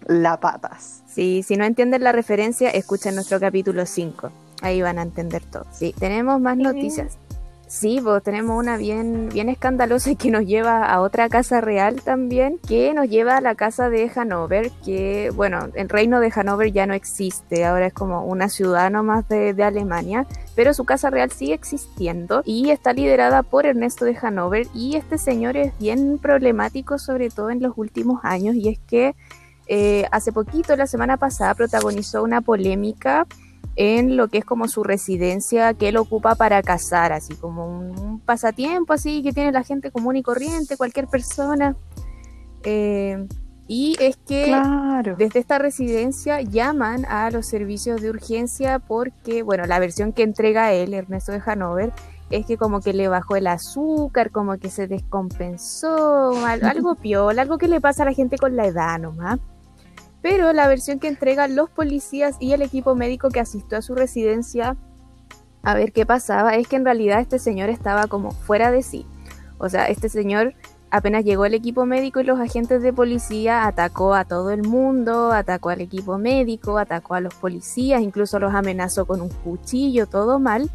La 0.07 0.39
patas. 0.39 1.03
Sí, 1.07 1.43
si 1.43 1.57
no 1.57 1.65
entienden 1.65 2.03
la 2.03 2.11
referencia, 2.11 2.69
escuchen 2.69 3.15
nuestro 3.15 3.39
capítulo 3.39 3.85
5. 3.85 4.31
Ahí 4.61 4.81
van 4.81 4.97
a 4.99 5.01
entender 5.01 5.43
todo. 5.43 5.65
Sí, 5.71 5.93
tenemos 5.99 6.39
más 6.39 6.55
Sí. 6.57 6.63
noticias. 6.63 7.17
Sí, 7.67 7.99
pues 8.01 8.21
tenemos 8.21 8.59
una 8.59 8.77
bien, 8.77 9.29
bien 9.29 9.49
escandalosa 9.49 10.13
que 10.13 10.29
nos 10.29 10.45
lleva 10.45 10.85
a 10.85 11.01
otra 11.01 11.29
casa 11.29 11.61
real 11.61 11.99
también, 12.03 12.59
que 12.59 12.93
nos 12.93 13.09
lleva 13.09 13.37
a 13.37 13.41
la 13.41 13.55
casa 13.55 13.89
de 13.89 14.09
Hanover, 14.15 14.69
que 14.85 15.31
bueno, 15.35 15.69
el 15.73 15.89
reino 15.89 16.19
de 16.19 16.31
Hanover 16.33 16.71
ya 16.71 16.85
no 16.85 16.93
existe, 16.93 17.65
ahora 17.65 17.87
es 17.87 17.93
como 17.93 18.23
una 18.23 18.49
ciudad 18.49 18.91
nomás 18.91 19.27
de, 19.29 19.55
de 19.55 19.63
Alemania, 19.63 20.27
pero 20.55 20.75
su 20.75 20.85
casa 20.85 21.09
real 21.09 21.31
sigue 21.31 21.55
existiendo 21.55 22.43
y 22.45 22.69
está 22.69 22.93
liderada 22.93 23.41
por 23.41 23.65
Ernesto 23.65 24.05
de 24.05 24.15
Hanover 24.21 24.67
y 24.75 24.95
este 24.95 25.17
señor 25.17 25.57
es 25.57 25.75
bien 25.79 26.19
problemático 26.19 26.99
sobre 26.99 27.31
todo 27.31 27.49
en 27.49 27.63
los 27.63 27.73
últimos 27.77 28.19
años 28.23 28.55
y 28.55 28.69
es 28.69 28.79
que 28.79 29.15
eh, 29.67 30.05
hace 30.11 30.31
poquito, 30.31 30.75
la 30.75 30.85
semana 30.85 31.17
pasada, 31.17 31.55
protagonizó 31.55 32.21
una 32.23 32.41
polémica 32.41 33.25
en 33.77 34.15
lo 34.17 34.27
que 34.29 34.37
es 34.37 34.45
como 34.45 34.67
su 34.67 34.83
residencia 34.83 35.73
que 35.73 35.89
él 35.89 35.97
ocupa 35.97 36.35
para 36.35 36.61
cazar, 36.63 37.11
así 37.11 37.35
como 37.35 37.67
un, 37.67 37.97
un 37.99 38.19
pasatiempo 38.19 38.93
así 38.93 39.21
que 39.21 39.33
tiene 39.33 39.51
la 39.51 39.63
gente 39.63 39.91
común 39.91 40.15
y 40.15 40.23
corriente, 40.23 40.77
cualquier 40.77 41.07
persona. 41.07 41.75
Eh, 42.63 43.27
y 43.67 43.95
es 43.99 44.17
que 44.17 44.45
Claro. 44.45 45.15
desde 45.17 45.39
esta 45.39 45.57
residencia 45.57 46.39
llaman 46.41 47.05
a 47.05 47.29
los 47.31 47.47
servicios 47.47 48.01
de 48.01 48.11
urgencia 48.11 48.79
porque, 48.79 49.41
bueno, 49.43 49.65
la 49.65 49.79
versión 49.79 50.13
que 50.13 50.23
entrega 50.23 50.71
él, 50.71 50.93
Ernesto 50.93 51.31
de 51.31 51.41
Hanover, 51.45 51.91
es 52.29 52.45
que 52.45 52.57
como 52.57 52.79
que 52.79 52.93
le 52.93 53.07
bajó 53.07 53.35
el 53.35 53.47
azúcar, 53.47 54.31
como 54.31 54.57
que 54.57 54.69
se 54.69 54.87
descompensó, 54.87 56.45
al- 56.45 56.63
algo 56.65 56.95
piola, 56.95 57.41
algo 57.41 57.57
que 57.57 57.67
le 57.67 57.81
pasa 57.81 58.03
a 58.03 58.05
la 58.07 58.13
gente 58.13 58.37
con 58.37 58.55
la 58.55 58.65
edad 58.67 58.99
nomás. 58.99 59.39
Pero 60.25 60.53
la 60.53 60.67
versión 60.67 60.97
que 60.97 61.07
entregan 61.07 61.55
los 61.55 61.69
policías 61.69 62.37
y 62.39 62.53
el 62.53 62.63
equipo 62.63 62.95
médico 62.95 63.29
que 63.29 63.39
asistió 63.39 63.77
a 63.77 63.83
su 63.83 63.93
residencia 63.93 64.75
a 65.61 65.75
ver 65.75 65.91
qué 65.91 66.03
pasaba 66.07 66.55
es 66.55 66.67
que 66.67 66.77
en 66.77 66.83
realidad 66.83 67.19
este 67.19 67.37
señor 67.37 67.69
estaba 67.69 68.07
como 68.07 68.31
fuera 68.31 68.71
de 68.71 68.81
sí. 68.81 69.05
O 69.59 69.69
sea, 69.69 69.85
este 69.85 70.09
señor 70.09 70.55
apenas 70.89 71.25
llegó 71.25 71.45
el 71.45 71.53
equipo 71.53 71.85
médico 71.85 72.21
y 72.21 72.23
los 72.23 72.39
agentes 72.39 72.81
de 72.81 72.91
policía 72.91 73.67
atacó 73.67 74.15
a 74.15 74.25
todo 74.25 74.49
el 74.49 74.63
mundo, 74.63 75.31
atacó 75.31 75.69
al 75.69 75.81
equipo 75.81 76.17
médico, 76.17 76.79
atacó 76.79 77.13
a 77.13 77.21
los 77.21 77.35
policías, 77.35 78.01
incluso 78.01 78.39
los 78.39 78.55
amenazó 78.55 79.05
con 79.05 79.21
un 79.21 79.29
cuchillo, 79.29 80.07
todo 80.07 80.39
mal. 80.39 80.71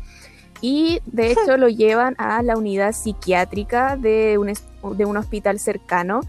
Y 0.61 1.01
de 1.07 1.33
hecho 1.33 1.57
lo 1.57 1.69
llevan 1.69 2.15
a 2.19 2.41
la 2.45 2.57
unidad 2.57 2.93
psiquiátrica 2.93 3.97
de 3.97 4.39
un, 4.39 4.53
de 4.97 5.05
un 5.07 5.17
hospital 5.17 5.59
cercano. 5.59 6.21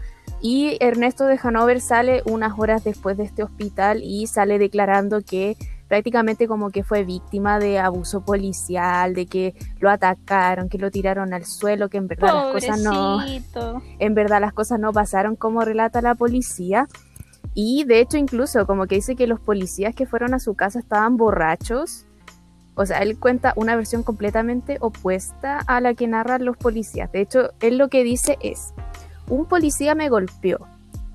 Y 0.42 0.76
Ernesto 0.80 1.26
de 1.26 1.38
Hanover 1.40 1.80
sale 1.80 2.22
unas 2.26 2.58
horas 2.58 2.82
después 2.82 3.16
de 3.16 3.22
este 3.22 3.44
hospital 3.44 4.02
y 4.02 4.26
sale 4.26 4.58
declarando 4.58 5.22
que 5.22 5.56
prácticamente 5.86 6.48
como 6.48 6.70
que 6.70 6.82
fue 6.82 7.04
víctima 7.04 7.60
de 7.60 7.78
abuso 7.78 8.24
policial, 8.24 9.14
de 9.14 9.26
que 9.26 9.54
lo 9.78 9.88
atacaron, 9.88 10.68
que 10.68 10.78
lo 10.78 10.90
tiraron 10.90 11.32
al 11.32 11.44
suelo, 11.44 11.88
que 11.88 11.98
en 11.98 12.08
verdad 12.08 12.34
las 12.34 12.52
cosas 12.54 12.80
no 12.80 13.20
en 13.98 14.14
verdad 14.14 14.40
las 14.40 14.52
cosas 14.52 14.80
no 14.80 14.92
pasaron 14.92 15.36
como 15.36 15.60
relata 15.60 16.02
la 16.02 16.16
policía. 16.16 16.88
Y 17.54 17.84
de 17.84 18.00
hecho 18.00 18.16
incluso 18.16 18.66
como 18.66 18.86
que 18.86 18.96
dice 18.96 19.14
que 19.14 19.28
los 19.28 19.38
policías 19.38 19.94
que 19.94 20.06
fueron 20.06 20.34
a 20.34 20.40
su 20.40 20.54
casa 20.54 20.80
estaban 20.80 21.16
borrachos. 21.16 22.06
O 22.74 22.86
sea, 22.86 22.98
él 22.98 23.18
cuenta 23.18 23.52
una 23.54 23.76
versión 23.76 24.02
completamente 24.02 24.78
opuesta 24.80 25.58
a 25.66 25.80
la 25.82 25.92
que 25.92 26.08
narran 26.08 26.46
los 26.46 26.56
policías. 26.56 27.12
De 27.12 27.20
hecho, 27.20 27.52
él 27.60 27.76
lo 27.76 27.88
que 27.88 28.02
dice 28.02 28.38
es, 28.40 28.72
un 29.32 29.46
policía 29.46 29.94
me 29.94 30.08
golpeó. 30.08 30.66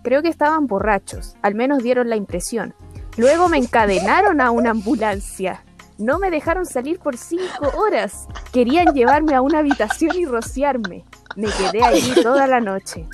Creo 0.04 0.22
que 0.22 0.30
estaban 0.30 0.68
borrachos, 0.68 1.36
al 1.42 1.56
menos 1.56 1.84
dieron 1.84 2.10
la 2.10 2.16
impresión. 2.16 2.74
Luego 3.18 3.50
me 3.50 3.58
encadenaron 3.58 4.42
a 4.42 4.52
una 4.52 4.72
ambulancia. 4.72 5.64
No 5.98 6.20
me 6.20 6.30
dejaron 6.30 6.66
salir 6.66 7.00
por 7.00 7.18
cinco 7.18 7.72
horas. 7.78 8.28
Querían 8.52 8.94
llevarme 8.94 9.34
a 9.36 9.42
una 9.42 9.60
habitación 9.60 10.16
y 10.16 10.26
rociarme. 10.26 11.04
Me 11.36 11.48
quedé 11.48 11.84
allí 11.84 12.14
toda 12.22 12.48
la 12.48 12.60
noche. 12.60 13.06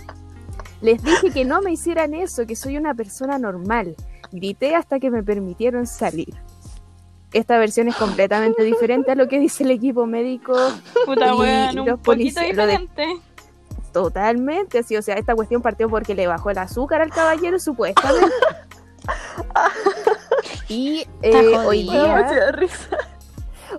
Les 0.81 1.01
dije 1.01 1.31
que 1.31 1.45
no 1.45 1.61
me 1.61 1.71
hicieran 1.71 2.13
eso, 2.13 2.45
que 2.45 2.55
soy 2.57 2.77
una 2.77 2.93
persona 2.93 3.37
normal. 3.39 3.95
Grité 4.31 4.75
hasta 4.75 4.99
que 4.99 5.09
me 5.09 5.23
permitieron 5.23 5.87
salir. 5.87 6.33
Esta 7.31 7.57
versión 7.57 7.87
es 7.87 7.95
completamente 7.95 8.63
diferente 8.63 9.11
a 9.11 9.15
lo 9.15 9.27
que 9.27 9.39
dice 9.39 9.63
el 9.63 9.71
equipo 9.71 10.05
médico 10.05 10.53
Puta 11.05 11.33
Y 11.71 11.75
los 11.75 11.99
policías, 11.99 12.55
lo 12.55 12.65
de- 12.67 12.77
diferente. 12.77 13.07
Totalmente 13.93 14.79
así. 14.79 14.97
O 14.97 15.01
sea, 15.01 15.15
esta 15.15 15.35
cuestión 15.35 15.61
partió 15.61 15.87
porque 15.89 16.15
le 16.15 16.27
bajó 16.27 16.49
el 16.49 16.57
azúcar 16.57 17.01
al 17.01 17.11
caballero, 17.11 17.59
supuestamente. 17.59 18.33
Y 20.69 21.05
eh, 21.21 21.57
hoy 21.57 21.83
día 21.83 22.55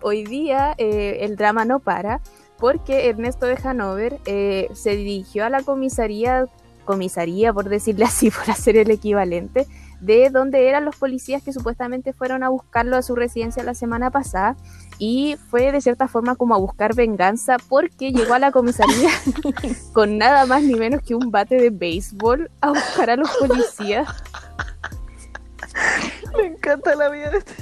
hoy 0.03 0.25
día 0.25 0.75
eh, 0.79 1.19
el 1.21 1.37
drama 1.37 1.65
no 1.65 1.81
para 1.81 2.21
porque 2.59 3.09
Ernesto 3.09 3.47
de 3.47 3.59
Hanover 3.63 4.21
eh, 4.27 4.69
se 4.75 4.97
dirigió 4.97 5.45
a 5.45 5.51
la 5.51 5.63
comisaría, 5.63 6.47
comisaría 6.85 7.53
por 7.53 7.69
decirle 7.69 8.05
así, 8.05 8.31
por 8.31 8.51
hacer 8.51 8.77
el 8.77 8.91
equivalente, 8.91 9.67
de 10.01 10.31
donde 10.31 10.69
eran 10.69 10.85
los 10.85 10.97
policías 10.97 11.43
que 11.43 11.53
supuestamente 11.53 12.13
fueron 12.13 12.43
a 12.43 12.49
buscarlo 12.49 12.97
a 12.97 13.03
su 13.03 13.15
residencia 13.15 13.63
la 13.65 13.75
semana 13.75 14.11
pasada 14.11 14.57
y 14.99 15.37
fue 15.51 15.73
de 15.73 15.81
cierta 15.81 16.09
forma 16.09 16.37
como 16.37 16.55
a 16.55 16.59
buscar 16.59 16.95
venganza 16.95 17.57
porque 17.69 18.13
llegó 18.13 18.35
a 18.35 18.39
la 18.39 18.53
comisaría 18.53 19.11
con 19.93 20.19
nada 20.19 20.47
más 20.47 20.63
ni 20.63 20.75
menos 20.75 21.03
que 21.03 21.15
un 21.15 21.31
bate 21.31 21.57
de 21.57 21.71
béisbol 21.71 22.51
a 22.61 22.69
buscar 22.71 23.11
a 23.11 23.17
los 23.17 23.31
policías. 23.37 24.09
Me 26.37 26.47
encanta 26.47 26.95
la 26.95 27.09
vida 27.09 27.31
de 27.31 27.39
este 27.39 27.55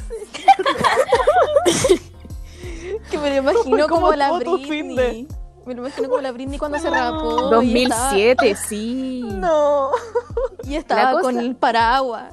Que 3.11 3.19
me 3.19 3.31
lo 3.31 3.37
imagino 3.37 3.89
¿Cómo 3.89 4.03
como 4.03 4.15
la 4.15 4.39
de- 4.39 4.45
Britney. 4.45 5.29
Me 5.67 5.75
lo 5.75 5.83
imagino 5.87 6.09
como 6.09 6.21
la 6.21 6.33
Britney 6.33 6.59
cuando 6.59 6.79
se 6.79 6.91
No. 6.91 6.95
rapó. 6.95 7.63
y 7.63 7.83
estaba- 7.85 8.11
2007, 8.11 8.57
sí. 8.57 9.23
No. 9.35 9.91
Y 10.65 10.75
estaba 10.77 11.13
cosa- 11.13 11.23
con 11.23 11.39
el 11.39 11.55
paraguas. 11.57 12.33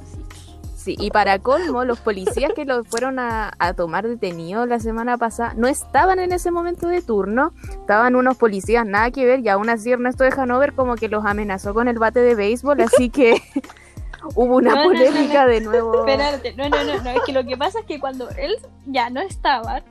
Sí, 0.80 0.96
y 0.98 1.12
para 1.12 1.40
colmo, 1.40 1.84
los 1.84 2.00
policías 2.00 2.54
que 2.54 2.64
lo 2.64 2.86
fueron 2.86 3.20
a, 3.20 3.52
a 3.60 3.74
tomar 3.74 4.08
detenido 4.08 4.66
la 4.66 4.80
semana 4.80 5.18
pasada 5.18 5.54
no 5.58 5.68
estaban 5.68 6.20
en 6.20 6.32
ese 6.32 6.52
momento 6.52 6.88
de 6.88 7.02
turno, 7.02 7.52
estaban 7.70 8.16
unos 8.16 8.38
policías 8.38 8.86
nada 8.86 9.12
que 9.12 9.26
ver 9.26 9.42
y 9.42 9.50
aún 9.50 9.70
así 9.70 9.92
Ernesto 9.92 10.24
de 10.24 10.32
Hanover 10.32 10.74
como 10.74 10.96
que 10.96 11.10
los 11.10 11.26
amenazó 11.26 11.74
con 11.74 11.90
el 11.90 12.00
bate 12.00 12.22
de 12.22 12.34
béisbol, 12.34 12.80
así 12.80 13.10
que 13.10 13.42
hubo 14.36 14.56
una 14.56 14.70
No, 14.70 14.76
no, 14.76 14.84
no, 14.84 14.90
polémica 14.90 15.44
no. 15.44 15.50
de 15.50 15.62
nuevo. 15.62 16.00
Espérate, 16.00 16.54
no, 16.54 16.70
no, 16.70 16.82
no, 16.86 17.04
no, 17.04 17.10
es 17.10 17.22
que 17.26 17.34
lo 17.34 17.44
que 17.44 17.58
pasa 17.58 17.80
es 17.80 17.86
que 17.86 18.00
cuando 18.00 18.30
él 18.38 18.56
ya 18.86 19.10
no 19.10 19.20
estaba, 19.20 19.84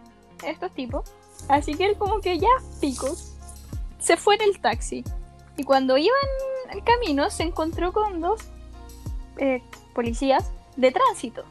estos 0.42 0.72
tipos, 0.72 1.12
Así 1.48 1.74
que 1.74 1.86
él 1.86 1.96
como 1.96 2.20
que 2.20 2.38
ya, 2.38 2.48
pico, 2.80 3.14
se 3.98 4.16
fue 4.16 4.34
en 4.36 4.42
el 4.42 4.60
taxi. 4.60 5.04
Y 5.56 5.64
cuando 5.64 5.96
iban 5.96 6.14
el 6.72 6.82
camino 6.84 7.30
se 7.30 7.44
encontró 7.44 7.92
con 7.92 8.20
dos 8.20 8.40
eh, 9.38 9.62
policías 9.94 10.50
de 10.78 10.92
tránsito. 10.92 11.44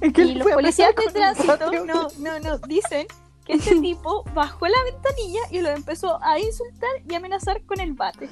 Es 0.00 0.12
que 0.12 0.22
Y 0.22 0.34
los 0.34 0.46
policías 0.46 0.94
de 0.94 1.12
tránsito, 1.12 1.72
no, 1.84 2.08
no, 2.18 2.38
no, 2.38 2.58
dicen 2.68 3.06
que 3.44 3.52
este 3.54 3.80
tipo 3.80 4.22
bajó 4.34 4.68
la 4.68 4.76
ventanilla 4.84 5.40
y 5.50 5.60
lo 5.60 5.70
empezó 5.70 6.22
a 6.22 6.38
insultar 6.38 6.90
y 7.08 7.14
amenazar 7.14 7.62
con 7.62 7.80
el 7.80 7.94
bate. 7.94 8.28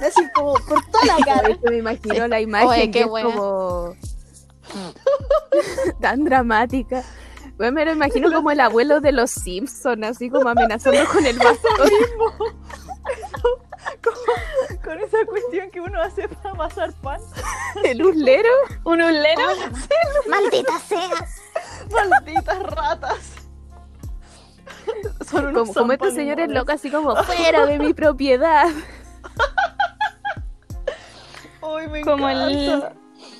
Así 0.00 0.28
como 0.34 0.54
por 0.54 0.84
toda 0.86 1.06
la 1.06 1.16
cara. 1.24 1.58
Me 1.62 1.78
imagino 1.78 2.28
la 2.28 2.40
imagen 2.40 2.68
Oye, 2.68 2.90
que 2.90 3.00
es 3.00 3.06
como 3.06 3.94
tan 6.00 6.24
dramática. 6.24 7.02
Bueno, 7.56 7.72
me 7.72 7.84
lo 7.84 7.92
imagino 7.92 8.32
como 8.32 8.50
el 8.50 8.60
abuelo 8.60 9.00
de 9.00 9.12
los 9.12 9.30
Simpsons, 9.30 10.04
así 10.04 10.28
como 10.28 10.48
amenazando 10.48 11.06
con 11.06 11.24
el 11.24 11.38
bastón. 11.38 11.88
Con 14.92 15.00
esa 15.00 15.24
cuestión 15.24 15.70
que 15.70 15.80
uno 15.80 16.02
hace 16.02 16.28
para 16.28 16.50
amasar 16.50 16.92
pan. 16.92 17.18
El 17.82 18.04
uslero. 18.04 18.50
Un 18.84 19.00
ulero. 19.00 19.42
¡Maldita 20.28 20.78
sea! 20.80 21.26
Malditas 21.90 22.62
ratas. 22.64 23.32
Son 25.26 25.46
unos 25.46 25.68
Como, 25.68 25.72
como 25.72 25.92
estos 25.94 26.12
señores 26.12 26.50
locos, 26.50 26.74
así 26.74 26.90
como 26.90 27.16
fuera 27.24 27.64
de 27.64 27.78
mi 27.78 27.94
propiedad. 27.94 28.68
Ay, 31.62 31.88
me 31.88 32.02
Como 32.02 32.28
el, 32.28 32.84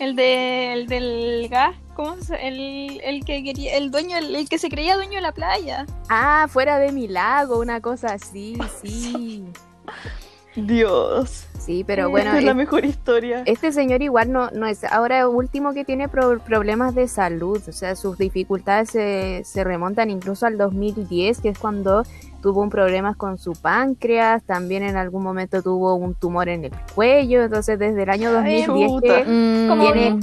el, 0.00 0.16
de, 0.16 0.72
el 0.72 0.86
del 0.86 1.48
gas. 1.50 1.76
¿Cómo 1.94 2.16
se 2.16 2.48
el, 2.48 2.98
el 3.04 3.26
que 3.26 3.44
quería, 3.44 3.76
el 3.76 3.90
dueño, 3.90 4.16
el, 4.16 4.34
el 4.34 4.48
que 4.48 4.56
se 4.56 4.70
creía 4.70 4.96
dueño 4.96 5.16
de 5.16 5.20
la 5.20 5.32
playa? 5.32 5.84
Ah, 6.08 6.46
fuera 6.48 6.78
de 6.78 6.92
mi 6.92 7.08
lago, 7.08 7.58
una 7.58 7.82
cosa 7.82 8.14
así, 8.14 8.56
sí. 8.80 9.44
Dios. 10.56 11.46
Sí, 11.58 11.84
pero 11.86 12.10
bueno, 12.10 12.30
Esta 12.30 12.38
es 12.40 12.44
la 12.44 12.54
mejor 12.54 12.84
historia. 12.84 13.42
este 13.46 13.70
señor 13.70 14.02
igual 14.02 14.32
no, 14.32 14.50
no 14.50 14.66
es 14.66 14.82
ahora 14.82 15.28
último 15.28 15.72
que 15.72 15.84
tiene 15.84 16.08
pro- 16.08 16.40
problemas 16.40 16.94
de 16.96 17.06
salud, 17.06 17.62
o 17.68 17.72
sea, 17.72 17.94
sus 17.94 18.18
dificultades 18.18 18.90
se, 18.90 19.42
se 19.44 19.62
remontan 19.62 20.10
incluso 20.10 20.44
al 20.46 20.58
2010, 20.58 21.40
que 21.40 21.50
es 21.50 21.58
cuando 21.58 22.02
tuvo 22.42 22.62
un 22.62 22.70
problema 22.70 23.14
con 23.14 23.38
su 23.38 23.52
páncreas, 23.52 24.42
también 24.42 24.82
en 24.82 24.96
algún 24.96 25.22
momento 25.22 25.62
tuvo 25.62 25.94
un 25.94 26.14
tumor 26.14 26.48
en 26.48 26.64
el 26.64 26.72
cuello, 26.96 27.44
entonces 27.44 27.78
desde 27.78 28.02
el 28.02 28.10
año 28.10 28.30
Ay, 28.42 28.64
2010 28.66 28.90
chuta. 28.90 29.24
que 29.24 29.30
Mm, 29.30 29.68
Como 29.68 29.92
Tiene- 29.92 30.18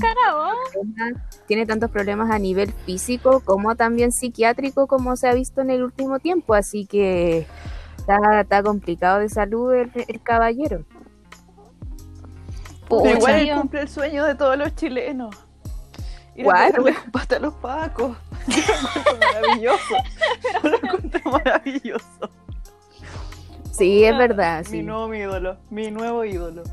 tiene 1.47 1.65
tantos 1.65 1.89
problemas 1.89 2.29
a 2.31 2.37
nivel 2.37 2.71
físico 2.85 3.41
como 3.45 3.75
también 3.75 4.11
psiquiátrico 4.11 4.87
como 4.87 5.15
se 5.15 5.29
ha 5.29 5.33
visto 5.33 5.61
en 5.61 5.69
el 5.69 5.83
último 5.83 6.19
tiempo, 6.19 6.53
así 6.53 6.85
que 6.85 7.47
está, 8.15 8.41
está 8.41 8.63
complicado 8.63 9.19
de 9.19 9.29
salud 9.29 9.73
el, 9.73 9.91
el 10.07 10.21
caballero. 10.21 10.83
pucha. 12.87 13.11
Igual 13.11 13.35
él 13.35 13.55
cumple 13.55 13.81
el 13.81 13.89
sueño 13.89 14.25
de 14.25 14.35
todos 14.35 14.57
los 14.57 14.75
chilenos. 14.75 15.35
Ir 16.35 16.45
con 16.45 17.11
pasta 17.11 17.35
a 17.35 17.39
los 17.39 17.53
pacos. 17.55 18.17
Maravilloso. 19.19 19.95
Yo 20.63 20.69
lo 20.69 20.77
encuentro 20.77 21.31
maravilloso. 21.31 22.29
Sí, 23.71 24.03
es 24.03 24.17
verdad, 24.17 24.65
Mi 24.71 24.83
nuevo 24.83 25.07
mi 25.07 25.19
ídolo. 25.19 25.57
Mi 25.69 25.91
nuevo 25.91 26.23
ídolo. 26.23 26.63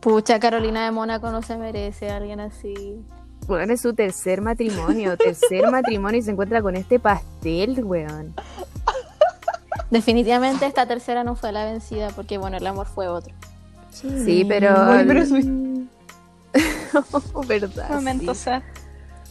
Pucha, 0.00 0.38
Carolina 0.38 0.84
de 0.84 0.90
Mónaco 0.90 1.30
no 1.30 1.42
se 1.42 1.56
merece 1.56 2.10
a 2.10 2.16
alguien 2.16 2.40
así. 2.40 3.02
Bueno, 3.46 3.72
es 3.72 3.80
su 3.80 3.94
tercer 3.94 4.42
matrimonio, 4.42 5.16
tercer 5.16 5.66
matrimonio 5.70 6.18
y 6.18 6.22
se 6.22 6.30
encuentra 6.30 6.62
con 6.62 6.76
este 6.76 6.98
pastel, 6.98 7.84
weón. 7.84 8.34
Definitivamente 9.90 10.66
esta 10.66 10.86
tercera 10.86 11.24
no 11.24 11.36
fue 11.36 11.52
la 11.52 11.64
vencida 11.64 12.08
porque, 12.10 12.38
bueno, 12.38 12.56
el 12.56 12.66
amor 12.66 12.86
fue 12.86 13.08
otro. 13.08 13.34
Sí, 13.90 14.44
pero... 14.46 14.74
Ay, 14.76 15.04
pero 15.06 15.24
su- 15.24 15.86
verdad. 17.48 17.90
Momento 17.90 18.34
sí. 18.34 18.40
sad. 18.44 18.62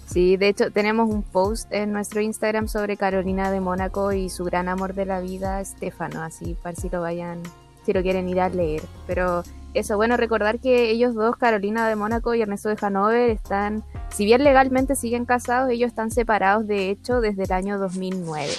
Sí, 0.07 0.37
de 0.37 0.49
hecho 0.49 0.71
tenemos 0.71 1.09
un 1.09 1.23
post 1.23 1.71
en 1.73 1.91
nuestro 1.91 2.21
Instagram 2.21 2.67
sobre 2.67 2.95
Carolina 2.95 3.49
de 3.51 3.59
Mónaco 3.59 4.11
y 4.11 4.29
su 4.29 4.43
gran 4.43 4.69
amor 4.69 4.93
de 4.93 5.05
la 5.05 5.19
vida, 5.19 5.59
Estefano, 5.61 6.21
así 6.21 6.55
para 6.61 6.75
si 6.75 6.89
lo 6.89 7.01
vayan, 7.01 7.41
si 7.85 7.91
lo 7.93 8.01
quieren 8.01 8.29
ir 8.29 8.39
a 8.39 8.49
leer. 8.49 8.83
Pero 9.07 9.43
eso, 9.73 9.97
bueno, 9.97 10.15
recordar 10.15 10.59
que 10.59 10.91
ellos 10.91 11.15
dos, 11.15 11.35
Carolina 11.37 11.89
de 11.89 11.95
Mónaco 11.95 12.35
y 12.35 12.41
Ernesto 12.41 12.69
de 12.69 12.77
Hanover, 12.79 13.29
están, 13.31 13.83
si 14.09 14.25
bien 14.25 14.43
legalmente 14.43 14.95
siguen 14.95 15.25
casados, 15.25 15.71
ellos 15.71 15.87
están 15.89 16.11
separados 16.11 16.67
de 16.67 16.91
hecho 16.91 17.19
desde 17.19 17.43
el 17.43 17.51
año 17.51 17.79
2009. 17.79 18.53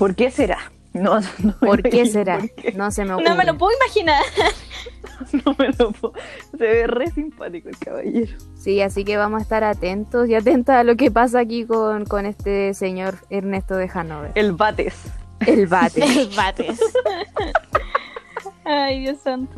¿Por 0.00 0.14
qué 0.16 0.30
será? 0.32 0.58
No, 0.92 1.20
no 1.20 1.56
¿Por 1.60 1.82
qué 1.82 2.04
será? 2.06 2.38
por 2.38 2.50
qué. 2.54 2.72
No 2.72 2.90
se 2.90 3.04
me 3.04 3.12
ocurre. 3.14 3.28
No 3.28 3.36
me 3.36 3.44
lo 3.44 3.56
puedo 3.56 3.72
imaginar. 3.84 4.22
No 5.44 5.54
me 5.58 5.68
lo 5.78 5.92
puedo. 5.92 6.14
Se 6.52 6.64
ve 6.64 6.86
re 6.86 7.10
simpático 7.10 7.68
el 7.68 7.76
caballero. 7.78 8.32
Sí, 8.58 8.80
así 8.80 9.04
que 9.04 9.18
vamos 9.18 9.40
a 9.40 9.42
estar 9.42 9.62
atentos 9.62 10.26
y 10.30 10.34
atentas 10.34 10.76
a 10.76 10.82
lo 10.82 10.96
que 10.96 11.10
pasa 11.10 11.40
aquí 11.40 11.66
con, 11.66 12.06
con 12.06 12.24
este 12.24 12.72
señor 12.72 13.18
Ernesto 13.28 13.76
de 13.76 13.90
Hanover. 13.92 14.32
El 14.34 14.52
bates. 14.54 14.94
El 15.46 15.66
bate. 15.66 16.02
El 16.22 16.30
bates. 16.34 16.80
Ay, 18.64 19.00
Dios 19.00 19.18
santo. 19.22 19.54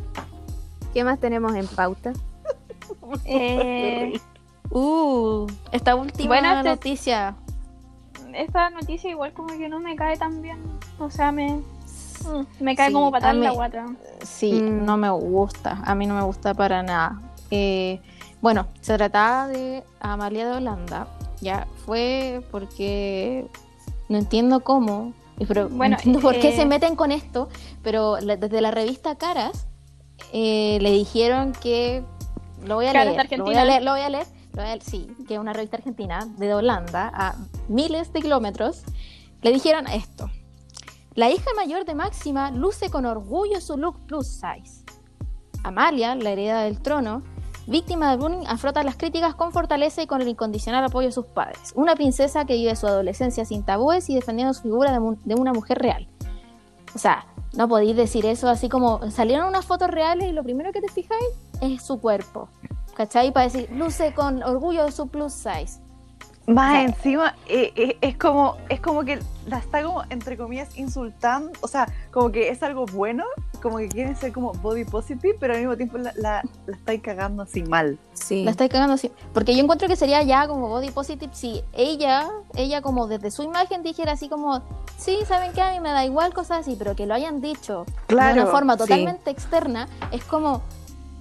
¿Qué 0.92 1.04
más 1.04 1.20
tenemos 1.20 1.54
en 1.54 1.66
pauta? 1.68 2.12
Eh, 3.24 4.12
Uh, 4.74 5.46
esta 5.70 5.94
última 5.94 6.28
Bueno, 6.28 6.62
te- 6.62 6.68
noticia. 6.70 7.36
Esta 8.34 8.70
noticia 8.70 9.10
igual 9.10 9.32
como 9.32 9.48
que 9.56 9.68
no 9.68 9.80
me 9.80 9.96
cae 9.96 10.16
tan 10.16 10.42
bien. 10.42 10.58
O 10.98 11.10
sea, 11.10 11.32
me, 11.32 11.48
mm, 11.52 12.46
me 12.60 12.76
cae 12.76 12.88
Sí, 12.88 12.92
como 12.92 13.10
patada 13.10 13.32
en 13.32 13.42
la 13.42 13.50
guata. 13.52 13.86
Sí, 14.22 14.52
Mm. 14.52 14.84
no 14.84 14.96
me 14.96 15.10
gusta. 15.10 15.82
A 15.84 15.94
mí 15.94 16.06
no 16.06 16.14
me 16.14 16.22
gusta 16.22 16.54
para 16.54 16.82
nada. 16.82 17.20
Eh, 17.50 18.00
bueno, 18.40 18.66
se 18.80 18.96
trataba 18.96 19.48
de 19.48 19.84
Amalia 20.00 20.46
de 20.48 20.56
Holanda. 20.56 21.06
Ya 21.40 21.66
fue 21.86 22.42
porque 22.50 23.46
no 24.08 24.18
entiendo 24.18 24.60
cómo. 24.60 25.12
y 25.38 25.46
Pero 25.46 25.68
Bueno, 25.68 25.94
no 25.94 25.98
entiendo 25.98 26.20
por 26.20 26.38
qué 26.38 26.50
eh, 26.50 26.56
se 26.56 26.66
meten 26.66 26.94
con 26.94 27.10
esto. 27.12 27.48
Pero 27.82 28.18
la- 28.20 28.36
desde 28.36 28.60
la 28.60 28.70
revista 28.70 29.16
Caras 29.16 29.66
eh, 30.32 30.78
le 30.80 30.90
dijeron 30.92 31.52
que 31.52 32.04
lo 32.64 32.76
voy 32.76 32.86
a 32.86 32.92
Caras 32.92 33.14
leer. 33.16 33.28
de 33.28 33.36
Lo 33.38 33.44
voy 33.44 33.54
a 33.54 33.60
Argentina. 33.60 33.64
leer, 33.64 33.82
lo 33.82 33.90
voy 33.92 34.00
a 34.02 34.08
leer. 34.08 34.26
Leer, 34.54 34.82
sí, 34.82 35.06
que 35.26 35.34
es 35.34 35.40
una 35.40 35.52
revista 35.52 35.76
argentina 35.76 36.26
de 36.36 36.54
Holanda 36.54 37.10
a 37.14 37.36
miles 37.68 38.12
de 38.12 38.20
kilómetros. 38.20 38.82
Le 39.42 39.52
dijeron 39.52 39.86
esto. 39.86 40.30
La 41.14 41.30
hija 41.30 41.50
mayor 41.56 41.84
de 41.84 41.94
Máxima 41.94 42.50
luce 42.50 42.90
con 42.90 43.04
orgullo 43.04 43.60
su 43.60 43.76
look 43.76 43.98
plus 44.06 44.26
size. 44.26 44.84
Amalia, 45.62 46.14
la 46.14 46.30
heredera 46.30 46.62
del 46.62 46.80
trono, 46.80 47.22
víctima 47.66 48.10
de 48.10 48.16
bullying, 48.16 48.46
afronta 48.46 48.82
las 48.82 48.96
críticas 48.96 49.34
con 49.34 49.52
fortaleza 49.52 50.02
y 50.02 50.06
con 50.06 50.22
el 50.22 50.28
incondicional 50.28 50.84
apoyo 50.84 51.08
de 51.08 51.12
sus 51.12 51.26
padres. 51.26 51.72
Una 51.74 51.94
princesa 51.94 52.44
que 52.44 52.54
vive 52.54 52.74
su 52.76 52.86
adolescencia 52.86 53.44
sin 53.44 53.64
tabúes 53.64 54.08
y 54.10 54.14
defendiendo 54.14 54.54
su 54.54 54.62
figura 54.62 54.92
de, 54.92 55.16
de 55.24 55.34
una 55.34 55.52
mujer 55.52 55.78
real. 55.78 56.08
O 56.94 56.98
sea, 56.98 57.26
no 57.54 57.68
podéis 57.68 57.96
decir 57.96 58.26
eso 58.26 58.48
así 58.48 58.68
como 58.68 59.10
salieron 59.10 59.48
unas 59.48 59.66
fotos 59.66 59.88
reales 59.88 60.28
y 60.28 60.32
lo 60.32 60.42
primero 60.42 60.72
que 60.72 60.80
te 60.80 60.88
fijáis 60.88 61.28
es 61.60 61.82
su 61.82 62.00
cuerpo. 62.00 62.48
¿Cachai? 62.94 63.32
Para 63.32 63.46
decir, 63.46 63.68
luce 63.72 64.12
con 64.14 64.42
orgullo 64.42 64.84
de 64.84 64.92
su 64.92 65.08
plus 65.08 65.32
size. 65.32 65.80
Más 66.46 66.70
O 66.70 66.72
sea, 66.72 66.82
encima, 66.82 67.36
eh, 67.46 67.72
eh, 67.76 67.98
es 68.00 68.16
como 68.16 68.56
es 68.68 68.80
como 68.80 69.04
que 69.04 69.20
la 69.46 69.58
está 69.58 69.82
como, 69.82 70.02
entre 70.10 70.36
comillas, 70.36 70.76
insultando. 70.76 71.52
O 71.60 71.68
sea, 71.68 71.86
como 72.10 72.32
que 72.32 72.48
es 72.48 72.62
algo 72.64 72.84
bueno, 72.86 73.24
como 73.62 73.78
que 73.78 73.88
quieren 73.88 74.16
ser 74.16 74.32
como 74.32 74.52
body 74.52 74.84
positive, 74.84 75.36
pero 75.38 75.54
al 75.54 75.60
mismo 75.60 75.76
tiempo 75.76 75.98
la, 75.98 76.12
la, 76.16 76.42
la 76.66 76.76
estáis 76.76 77.00
cagando 77.00 77.44
así 77.44 77.62
mal. 77.62 77.96
Sí. 78.14 78.42
La 78.44 78.50
estáis 78.50 78.72
cagando 78.72 78.94
así. 78.94 79.12
Porque 79.32 79.54
yo 79.54 79.62
encuentro 79.62 79.86
que 79.86 79.94
sería 79.94 80.22
ya 80.24 80.48
como 80.48 80.68
body 80.68 80.90
positive 80.90 81.32
si 81.32 81.62
ella, 81.72 82.28
ella 82.56 82.82
como 82.82 83.06
desde 83.06 83.30
su 83.30 83.44
imagen 83.44 83.84
dijera 83.84 84.12
así 84.12 84.28
como, 84.28 84.62
sí, 84.98 85.18
¿saben 85.28 85.52
qué? 85.52 85.62
A 85.62 85.70
mí 85.70 85.78
me 85.78 85.90
da 85.90 86.04
igual 86.04 86.34
cosas 86.34 86.60
así, 86.60 86.74
pero 86.76 86.96
que 86.96 87.06
lo 87.06 87.14
hayan 87.14 87.40
dicho 87.40 87.86
de 88.08 88.16
una 88.16 88.46
forma 88.46 88.72
sí. 88.74 88.78
totalmente 88.80 89.30
externa, 89.30 89.88
es 90.10 90.24
como, 90.24 90.60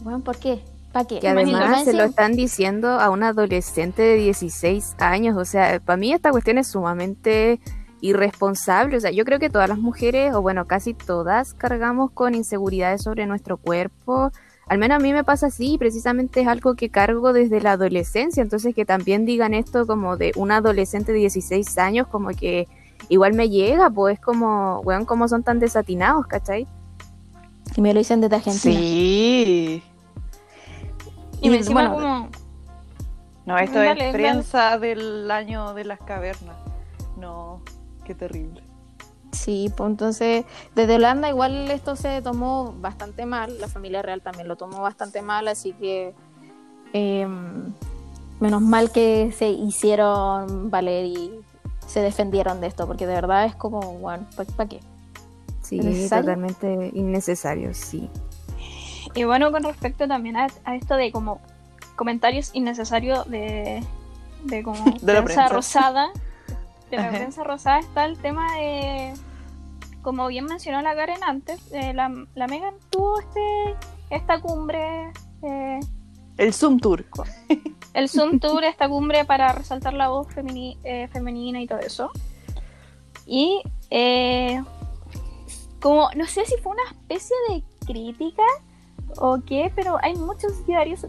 bueno, 0.02 0.22
¿por 0.22 0.38
qué? 0.38 0.64
¿Para 0.92 1.06
qué? 1.06 1.20
Que 1.20 1.30
además 1.30 1.70
Más 1.70 1.84
se 1.86 1.94
lo 1.94 2.04
están 2.04 2.34
diciendo 2.34 2.90
a 3.00 3.10
un 3.10 3.24
adolescente 3.24 4.02
de 4.02 4.16
16 4.16 4.96
años. 5.00 5.38
O 5.38 5.46
sea, 5.46 5.80
para 5.80 5.98
mí 5.98 6.12
esta 6.12 6.32
cuestión 6.32 6.58
es 6.58 6.68
sumamente 6.68 7.60
irresponsable. 8.02 8.98
O 8.98 9.00
sea, 9.00 9.12
yo 9.12 9.24
creo 9.24 9.40
que 9.40 9.50
todas 9.50 9.70
las 9.70 9.78
mujeres, 9.78 10.34
o 10.34 10.42
bueno, 10.42 10.66
casi 10.66 10.94
todas, 10.94 11.54
cargamos 11.54 12.12
con 12.12 12.36
inseguridades 12.36 13.04
sobre 13.04 13.26
nuestro 13.26 13.58
cuerpo. 13.58 14.32
Al 14.68 14.78
menos 14.78 14.98
a 14.98 15.00
mí 15.00 15.14
me 15.14 15.24
pasa 15.24 15.48
así, 15.48 15.78
precisamente 15.78 16.42
es 16.42 16.48
algo 16.48 16.76
que 16.76 16.90
cargo 16.90 17.34
desde 17.34 17.62
la 17.62 17.74
adolescencia. 17.74 18.42
Entonces, 18.42 18.76
que 18.76 18.86
también 18.86 19.26
digan 19.26 19.54
esto 19.54 19.88
como 19.88 20.18
de 20.18 20.34
un 20.36 20.52
adolescente 20.52 21.14
de 21.14 21.20
16 21.20 21.78
años, 21.78 22.08
como 22.08 22.30
que 22.30 22.68
igual 23.08 23.34
me 23.34 23.50
llega, 23.50 23.90
pues 23.90 24.20
como, 24.20 24.82
weón, 24.82 25.06
como 25.06 25.28
son 25.28 25.44
tan 25.44 25.60
desatinados, 25.60 26.28
¿cachai? 26.28 26.68
Y 27.76 27.82
me 27.82 27.94
lo 27.94 28.00
dicen 28.00 28.20
desde 28.20 28.36
Argentina. 28.36 28.80
Sí. 28.80 29.84
Y, 31.42 31.50
me 31.50 31.58
encima 31.58 31.90
bueno, 31.90 31.96
como... 31.96 32.30
No, 33.46 33.58
esto 33.58 33.80
Dale, 33.80 34.10
es 34.10 34.52
dale. 34.52 34.80
del 34.80 35.32
año 35.32 35.74
de 35.74 35.84
las 35.84 36.00
cavernas. 36.00 36.56
No, 37.18 37.62
qué 38.06 38.14
terrible. 38.16 38.64
Sí, 39.32 39.72
pues 39.76 39.90
entonces 39.90 40.46
desde 40.76 40.96
Holanda 40.96 41.30
igual 41.30 41.72
esto 41.72 41.96
se 41.96 42.22
tomó 42.22 42.76
bastante 42.80 43.26
mal, 43.26 43.60
la 43.60 43.68
familia 43.68 44.02
real 44.02 44.22
también 44.22 44.48
lo 44.48 44.56
tomó 44.58 44.82
bastante 44.82 45.22
mal, 45.22 45.48
así 45.48 45.74
que 45.74 46.14
eh, 46.94 47.28
menos 48.40 48.62
mal 48.62 48.92
que 48.92 49.32
se 49.32 49.50
hicieron 49.50 50.70
valer 50.70 51.06
y 51.06 51.32
se 51.88 52.02
defendieron 52.02 52.62
de 52.62 52.68
esto, 52.68 52.88
porque 52.88 53.08
de 53.08 53.14
verdad 53.14 53.46
es 53.46 53.56
como, 53.56 53.80
bueno, 54.00 54.26
¿para 54.56 54.70
qué? 54.70 54.80
Sí, 55.62 55.80
totalmente 56.10 56.92
innecesario, 56.94 57.74
sí. 57.74 58.10
Y 59.16 59.24
bueno, 59.26 59.52
con 59.52 59.64
respecto 59.64 60.08
también 60.08 60.38
a, 60.38 60.48
a 60.66 60.76
esto 60.76 60.96
de 60.96 61.12
como 61.12 61.42
comentarios 61.96 62.52
innecesarios 62.54 63.30
de, 63.30 63.84
de 64.46 64.64
como 64.64 64.84
De 65.02 65.14
la 65.14 65.24
prensa 65.24 65.48
rosada, 65.50 66.12
de 66.90 66.98
la 66.98 67.04
Ajá. 67.10 67.18
prensa 67.18 67.44
rosada 67.44 67.80
está 67.80 68.06
el 68.06 68.18
tema 68.18 68.56
de, 68.58 69.14
como 70.02 70.28
bien 70.28 70.46
mencionó 70.46 70.82
la 70.82 70.96
Karen 70.96 71.24
antes, 71.24 71.60
eh, 71.74 71.94
la, 71.94 72.12
la 72.36 72.48
Megan 72.48 72.74
tuvo 72.90 73.20
este 73.20 73.76
esta 74.10 74.42
cumbre, 74.42 75.12
eh, 75.44 75.80
El 76.38 76.54
Zoom 76.54 76.80
Tour. 76.80 77.06
el 77.94 78.10
Zoom 78.10 78.40
Tour, 78.40 78.64
esta 78.66 78.90
cumbre 78.90 79.24
para 79.26 79.54
resaltar 79.54 79.94
la 79.94 80.10
voz 80.10 80.28
femini- 80.30 80.78
eh, 80.84 81.08
femenina 81.12 81.62
y 81.62 81.68
todo 81.68 81.80
eso. 81.80 82.12
Y 83.26 83.62
eh, 83.90 84.62
como, 85.82 86.10
no 86.16 86.26
sé 86.26 86.46
si 86.46 86.58
fue 86.58 86.74
una 86.74 86.84
especie 86.92 87.36
de 87.50 87.64
crítica 87.86 88.44
o 89.18 89.40
qué, 89.46 89.72
pero 89.76 89.98
hay 90.02 90.16
muchos 90.16 90.66
diarios 90.66 91.02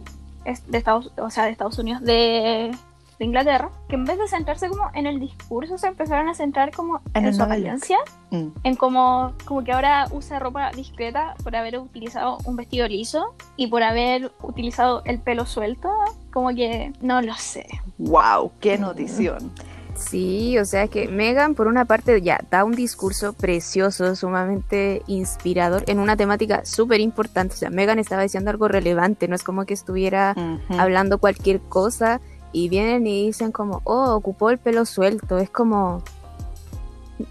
de 0.44 0.78
Estados, 0.78 1.12
o 1.18 1.30
sea, 1.30 1.44
de 1.44 1.50
Estados 1.50 1.78
Unidos, 1.78 2.02
de, 2.02 2.72
de 3.18 3.24
Inglaterra, 3.24 3.70
que 3.88 3.94
en 3.94 4.04
vez 4.04 4.18
de 4.18 4.26
centrarse 4.26 4.68
como 4.68 4.90
en 4.94 5.06
el 5.06 5.20
discurso, 5.20 5.78
se 5.78 5.86
empezaron 5.86 6.28
a 6.28 6.34
centrar 6.34 6.72
como 6.72 7.00
En 7.14 7.26
en, 7.26 7.34
su 7.34 7.42
apariencia, 7.42 7.98
Mm. 8.30 8.48
en 8.64 8.76
como, 8.76 9.34
como 9.44 9.62
que 9.62 9.72
ahora 9.72 10.06
usa 10.10 10.38
ropa 10.38 10.70
discreta 10.72 11.34
por 11.44 11.54
haber 11.54 11.78
utilizado 11.78 12.38
un 12.46 12.56
vestido 12.56 12.88
liso 12.88 13.34
y 13.56 13.66
por 13.68 13.82
haber 13.82 14.32
utilizado 14.42 15.02
el 15.04 15.20
pelo 15.20 15.44
suelto, 15.46 15.90
como 16.32 16.48
que 16.54 16.92
no 17.02 17.20
lo 17.22 17.34
sé. 17.34 17.66
Wow, 17.98 18.52
qué 18.58 18.78
notición. 18.78 19.52
Sí, 19.94 20.58
o 20.58 20.64
sea 20.64 20.88
que 20.88 21.08
Megan, 21.08 21.54
por 21.54 21.66
una 21.66 21.84
parte, 21.84 22.20
ya 22.22 22.40
da 22.50 22.64
un 22.64 22.72
discurso 22.72 23.32
precioso, 23.34 24.16
sumamente 24.16 25.02
inspirador, 25.06 25.84
en 25.86 25.98
una 25.98 26.16
temática 26.16 26.64
súper 26.64 27.00
importante. 27.00 27.54
O 27.54 27.58
sea, 27.58 27.70
Megan 27.70 27.98
estaba 27.98 28.22
diciendo 28.22 28.50
algo 28.50 28.68
relevante, 28.68 29.28
no 29.28 29.34
es 29.34 29.42
como 29.42 29.64
que 29.64 29.74
estuviera 29.74 30.34
hablando 30.78 31.18
cualquier 31.18 31.60
cosa 31.60 32.20
y 32.52 32.68
vienen 32.68 33.06
y 33.06 33.26
dicen 33.26 33.52
como, 33.52 33.80
oh, 33.84 34.14
ocupó 34.14 34.50
el 34.50 34.58
pelo 34.58 34.84
suelto. 34.84 35.38
Es 35.38 35.50
como, 35.50 36.02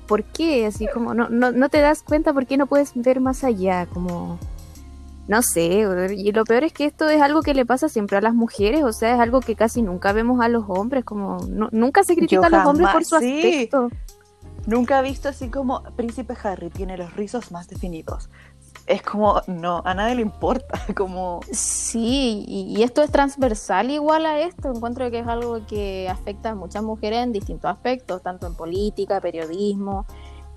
¿por 0.07 0.23
qué? 0.23 0.65
Así 0.65 0.87
como, 0.93 1.13
no, 1.13 1.29
no, 1.29 1.51
no 1.51 1.69
te 1.69 1.79
das 1.79 2.03
cuenta 2.03 2.33
por 2.33 2.45
qué 2.45 2.57
no 2.57 2.67
puedes 2.67 2.93
ver 2.95 3.19
más 3.19 3.43
allá, 3.43 3.87
como... 3.87 4.39
No 5.31 5.41
sé, 5.41 5.87
y 6.17 6.31
lo 6.33 6.43
peor 6.43 6.65
es 6.65 6.73
que 6.73 6.85
esto 6.85 7.07
es 7.07 7.21
algo 7.21 7.41
que 7.41 7.53
le 7.53 7.65
pasa 7.65 7.87
siempre 7.87 8.17
a 8.17 8.21
las 8.21 8.33
mujeres, 8.33 8.83
o 8.83 8.91
sea, 8.91 9.13
es 9.13 9.19
algo 9.21 9.39
que 9.39 9.55
casi 9.55 9.81
nunca 9.81 10.11
vemos 10.11 10.41
a 10.41 10.49
los 10.49 10.65
hombres, 10.67 11.05
como 11.05 11.37
no- 11.47 11.69
nunca 11.71 12.03
se 12.03 12.15
critica 12.17 12.41
Yo 12.41 12.43
a 12.47 12.49
los 12.49 12.67
hombres 12.67 12.89
por 12.91 13.05
su 13.05 13.17
sí. 13.19 13.37
aspecto. 13.37 13.89
Nunca 14.67 14.99
he 14.99 15.03
visto 15.03 15.29
así 15.29 15.47
como 15.47 15.83
Príncipe 15.95 16.35
Harry 16.43 16.69
tiene 16.69 16.97
los 16.97 17.15
rizos 17.15 17.49
más 17.49 17.69
definidos. 17.69 18.29
Es 18.87 19.03
como, 19.03 19.41
no, 19.47 19.81
a 19.85 19.93
nadie 19.93 20.15
le 20.15 20.21
importa. 20.21 20.77
Como, 20.97 21.39
Sí, 21.51 22.43
y, 22.47 22.75
y 22.77 22.83
esto 22.83 23.01
es 23.01 23.11
transversal 23.11 23.89
igual 23.89 24.25
a 24.25 24.39
esto. 24.41 24.69
Encuentro 24.73 25.09
que 25.11 25.19
es 25.19 25.27
algo 25.27 25.65
que 25.65 26.09
afecta 26.09 26.49
a 26.49 26.55
muchas 26.55 26.83
mujeres 26.83 27.19
en 27.19 27.31
distintos 27.31 27.71
aspectos, 27.71 28.21
tanto 28.21 28.47
en 28.47 28.55
política, 28.55 29.21
periodismo. 29.21 30.05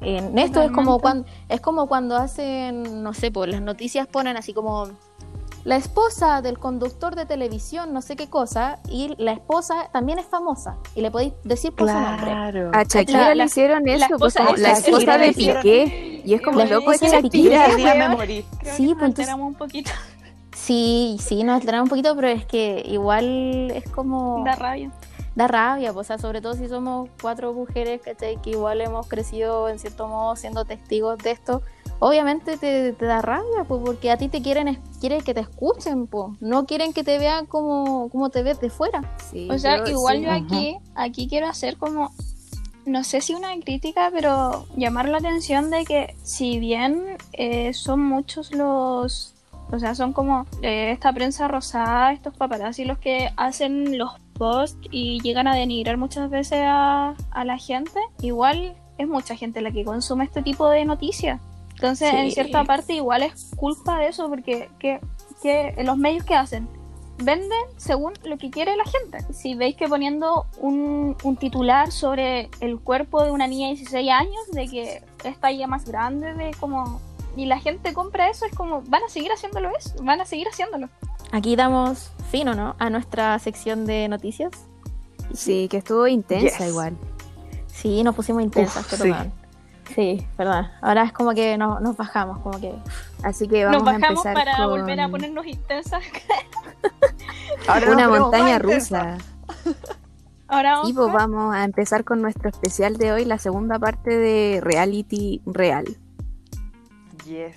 En 0.05 0.39
esto 0.39 0.63
es 0.63 0.71
como 0.71 0.99
cuando 1.01 1.27
es 1.49 1.61
como 1.61 1.87
cuando 1.87 2.17
hacen, 2.17 3.03
no 3.03 3.15
sé, 3.15 3.31
pues 3.31 3.51
las 3.51 3.63
noticias 3.63 4.07
ponen 4.07 4.37
así 4.37 4.53
como 4.53 4.89
la 5.65 5.77
esposa 5.77 6.43
del 6.43 6.59
conductor 6.59 7.15
de 7.17 7.25
televisión, 7.25 7.95
no 7.95 8.03
sé 8.03 8.17
qué 8.17 8.29
cosa, 8.29 8.81
y 8.91 9.15
la 9.17 9.33
esposa 9.33 9.89
también 9.93 10.19
es 10.19 10.27
famosa 10.27 10.77
y 10.95 11.01
le 11.01 11.11
podéis 11.11 11.33
decir 11.43 11.73
por 11.73 11.89
su 11.89 11.95
nombre. 11.95 12.27
claro. 12.27 12.71
A 12.75 12.83
Shakira 12.83 13.21
La- 13.21 13.29
le 13.31 13.35
la- 13.37 13.45
hicieron 13.47 13.89
eso, 13.89 14.07
pues 14.19 14.37
esposa 14.37 14.57
la 14.61 14.73
esposa 14.73 15.17
de 15.19 15.29
hicieron- 15.29 15.63
Piqué. 15.63 16.23
Y 16.27 16.35
es 16.35 16.43
como 16.43 16.59
La 16.59 16.67
loco, 16.67 16.93
es 16.93 17.01
Shakira. 17.01 17.67
Sí, 17.71 17.79
que 17.79 18.15
pues, 18.15 18.37
nos 18.37 18.69
entonces- 18.69 18.99
alteramos 19.01 19.47
un 19.49 19.55
poquito. 19.55 19.91
Sí, 20.55 21.17
sí, 21.21 21.43
nos 21.45 21.57
alteramos 21.57 21.85
un 21.87 21.91
poquito, 21.91 22.15
pero 22.15 22.29
es 22.29 22.47
que 22.47 22.83
igual 22.87 23.71
es 23.75 23.89
como 23.91 24.43
Da 24.45 24.55
rabia. 24.55 24.91
Da 25.35 25.47
rabia, 25.49 25.93
o 25.93 26.05
sea, 26.05 26.19
sobre 26.19 26.41
todo 26.41 26.55
si 26.55 26.69
somos 26.69 27.09
cuatro 27.21 27.53
mujeres, 27.53 28.01
¿cachai? 28.03 28.41
Que 28.41 28.51
igual 28.51 28.81
hemos 28.81 29.07
crecido 29.09 29.69
en 29.69 29.79
cierto 29.79 30.07
modo 30.07 30.37
siendo 30.37 30.65
testigos 30.65 31.19
de 31.19 31.33
esto. 31.33 31.61
Obviamente 31.99 32.57
te, 32.59 32.93
te 32.93 33.05
da 33.07 33.23
rabia, 33.23 33.65
pues, 33.67 33.81
porque 33.85 34.11
a 34.11 34.17
ti 34.17 34.29
te 34.29 34.43
quieren, 34.43 34.81
quieren 35.01 35.23
que 35.23 35.33
te 35.35 35.41
escuchen, 35.41 36.07
pues. 36.07 36.29
No 36.41 36.67
quieren 36.67 36.93
que 36.93 37.03
te 37.05 37.19
vean 37.19 37.47
como, 37.47 38.09
como 38.11 38.31
te 38.31 38.43
ves 38.43 38.61
de 38.61 38.71
fuera. 38.71 39.01
Sí, 39.31 39.49
O 39.51 39.59
sea, 39.59 39.79
yo- 39.79 39.87
igual 39.91 40.19
sí. 40.19 40.25
yo 40.25 40.31
aquí, 40.33 40.77
aquí 40.95 41.29
quiero 41.29 41.47
hacer 41.49 41.77
como, 41.79 42.11
no 42.85 43.03
sé 43.05 43.21
si 43.21 43.35
una 43.35 43.55
crítica, 43.61 44.11
pero 44.13 44.67
llamar 44.77 45.09
la 45.09 45.19
atención 45.19 45.71
de 45.71 45.85
que 45.85 46.15
si 46.23 46.59
bien 46.59 47.17
eh, 47.33 47.73
son 47.73 48.01
muchos 48.05 48.53
los, 48.53 49.35
o 49.73 49.79
sea, 49.79 49.95
son 49.95 50.13
como 50.13 50.47
eh, 50.63 50.91
esta 50.93 51.13
prensa 51.13 51.49
rosada, 51.49 52.13
estos 52.13 52.37
paparazzi 52.37 52.85
los 52.85 52.99
que 52.99 53.31
hacen 53.37 53.97
los 53.99 54.13
posts 54.35 54.79
y 54.91 55.21
llegan 55.21 55.47
a 55.49 55.55
denigrar 55.55 55.97
muchas 55.97 56.29
veces 56.31 56.61
a, 56.65 57.15
a 57.31 57.45
la 57.45 57.59
gente, 57.59 57.99
igual 58.21 58.77
es 58.99 59.09
mucha 59.09 59.37
gente 59.37 59.61
la 59.61 59.71
que 59.71 59.85
consume 59.85 60.25
este 60.25 60.43
tipo 60.43 60.69
de 60.69 60.85
noticias. 60.85 61.41
Entonces, 61.75 62.11
Sí. 62.11 62.17
en 62.17 62.31
cierta 62.31 62.65
parte 62.65 62.93
igual 62.95 63.23
es 63.25 63.51
culpa 63.57 63.99
de 63.99 64.09
eso, 64.09 64.29
porque 64.29 64.69
que, 64.79 65.01
que 65.43 65.75
los 65.85 65.97
medios 65.97 66.25
que 66.25 66.35
hacen 66.35 66.69
venden 67.19 67.51
según 67.77 68.13
lo 68.25 68.39
que 68.39 68.51
quiere 68.51 68.77
la 68.77 68.85
gente. 68.85 69.33
Si 69.33 69.55
veis 69.55 69.77
que 69.77 69.89
poniendo 69.89 70.47
un, 70.59 71.17
un 71.23 71.37
titular 71.37 71.91
sobre 71.93 72.49
el 72.61 72.79
cuerpo 72.81 73.23
de 73.23 73.31
una 73.31 73.47
niña 73.47 73.69
de 73.69 73.75
16 73.75 74.11
años, 74.11 74.41
de 74.53 74.67
que 74.69 75.03
es 75.25 75.39
talla 75.41 75.67
más 75.67 75.85
grande, 75.85 76.35
de 76.35 76.51
como... 76.61 77.01
Y 77.37 77.47
la 77.47 77.59
gente 77.59 77.93
compra 77.95 78.31
eso, 78.31 78.47
es 78.47 78.55
como, 78.55 78.83
van 78.83 79.03
a 79.03 79.09
seguir 79.09 79.33
haciéndolo 79.33 79.71
eso, 79.77 79.93
van 80.03 80.21
a 80.21 80.25
seguir 80.25 80.47
haciéndolo. 80.47 80.89
Aquí 81.33 81.57
damos 81.57 82.13
fin, 82.31 82.49
¿o 82.49 82.55
no? 82.55 82.77
A 82.79 82.91
nuestra 82.91 83.39
sección 83.39 83.87
de 83.87 84.09
noticias. 84.09 84.53
Sí, 85.33 85.69
que 85.69 85.79
estuvo 85.79 86.07
intensa 86.07 86.59
Yes. 86.59 86.69
igual. 86.69 86.97
Sí, 87.67 88.03
nos 88.03 88.15
pusimos 88.15 88.43
intensas, 88.43 88.85
Uf, 88.93 89.01
perdón. 89.01 89.33
Sí, 89.95 90.27
perdón. 90.37 90.69
Ahora 90.81 91.05
es 91.05 91.13
como 91.13 91.33
que 91.33 91.59
nos, 91.59 91.81
nos 91.81 91.97
bajamos, 91.97 92.39
como 92.39 92.59
que... 92.61 92.75
Así 93.23 93.49
que 93.49 93.65
vamos 93.65 93.83
Nos 93.83 93.89
a 93.89 93.93
bajamos 93.99 94.27
empezar 94.27 94.35
para 94.35 94.57
con 94.57 94.81
volver 94.81 95.01
a 95.01 95.09
ponernos 95.09 95.47
intensas. 95.47 96.03
Ahora 97.69 97.91
una 97.91 98.09
montaña 98.09 98.59
rusa. 98.59 99.19
Ahora 100.49 100.73
vamos 100.75 100.91
Y 100.91 100.93
pues 100.93 101.13
vamos 101.13 101.55
a 101.55 101.65
empezar 101.65 102.05
con 102.05 102.23
nuestro 102.23 102.49
especial 102.49 102.97
de 102.97 103.13
hoy, 103.13 103.25
la 103.25 103.39
segunda 103.39 103.79
parte 103.79 104.17
de 104.17 104.61
Reality 104.63 105.43
Real. 105.47 105.85
Yes. 107.27 107.57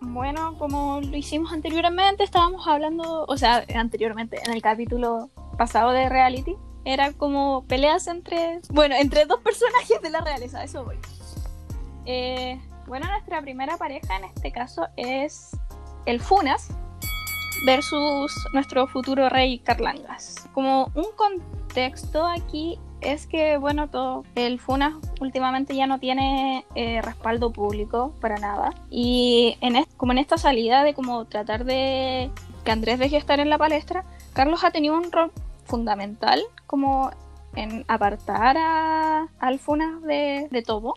Bueno, 0.00 0.56
como 0.58 1.00
lo 1.00 1.16
hicimos 1.16 1.52
anteriormente, 1.52 2.22
estábamos 2.22 2.66
hablando, 2.66 3.24
o 3.26 3.36
sea, 3.36 3.64
anteriormente, 3.74 4.40
en 4.44 4.52
el 4.52 4.62
capítulo 4.62 5.30
pasado 5.56 5.90
de 5.90 6.08
reality, 6.08 6.56
era 6.84 7.12
como 7.12 7.64
peleas 7.66 8.06
entre, 8.06 8.60
bueno, 8.70 8.94
entre 8.94 9.26
dos 9.26 9.40
personajes 9.40 10.00
de 10.00 10.10
la 10.10 10.20
realeza, 10.20 10.62
eso 10.62 10.84
voy. 10.84 10.98
Eh, 12.06 12.60
bueno, 12.86 13.06
nuestra 13.10 13.42
primera 13.42 13.76
pareja 13.76 14.16
en 14.16 14.24
este 14.24 14.52
caso 14.52 14.86
es 14.96 15.50
el 16.06 16.20
Funas 16.20 16.70
versus 17.66 18.32
nuestro 18.54 18.86
futuro 18.86 19.28
rey 19.28 19.58
Carlangas. 19.58 20.48
Como 20.54 20.90
un 20.94 21.06
contexto 21.16 22.24
aquí 22.24 22.78
es 23.00 23.26
que, 23.26 23.58
bueno, 23.58 23.88
todo, 23.88 24.24
el 24.34 24.58
Funas 24.58 24.94
últimamente 25.20 25.74
ya 25.74 25.86
no 25.86 25.98
tiene 25.98 26.64
eh, 26.74 27.00
respaldo 27.02 27.52
público 27.52 28.12
para 28.20 28.36
nada. 28.36 28.74
Y 28.90 29.56
en 29.60 29.84
como 29.96 30.12
en 30.12 30.18
esta 30.18 30.38
salida 30.38 30.82
de 30.84 30.94
como 30.94 31.24
tratar 31.26 31.64
de 31.64 32.30
que 32.64 32.70
Andrés 32.70 32.98
deje 32.98 33.12
de 33.12 33.18
estar 33.18 33.40
en 33.40 33.50
la 33.50 33.58
palestra, 33.58 34.04
Carlos 34.32 34.64
ha 34.64 34.70
tenido 34.70 34.96
un 34.96 35.10
rol 35.10 35.32
fundamental 35.64 36.42
como 36.66 37.10
en 37.54 37.84
apartar 37.88 38.56
a, 38.58 39.28
al 39.38 39.58
Funas 39.58 40.02
de, 40.02 40.48
de 40.50 40.62
todo. 40.62 40.94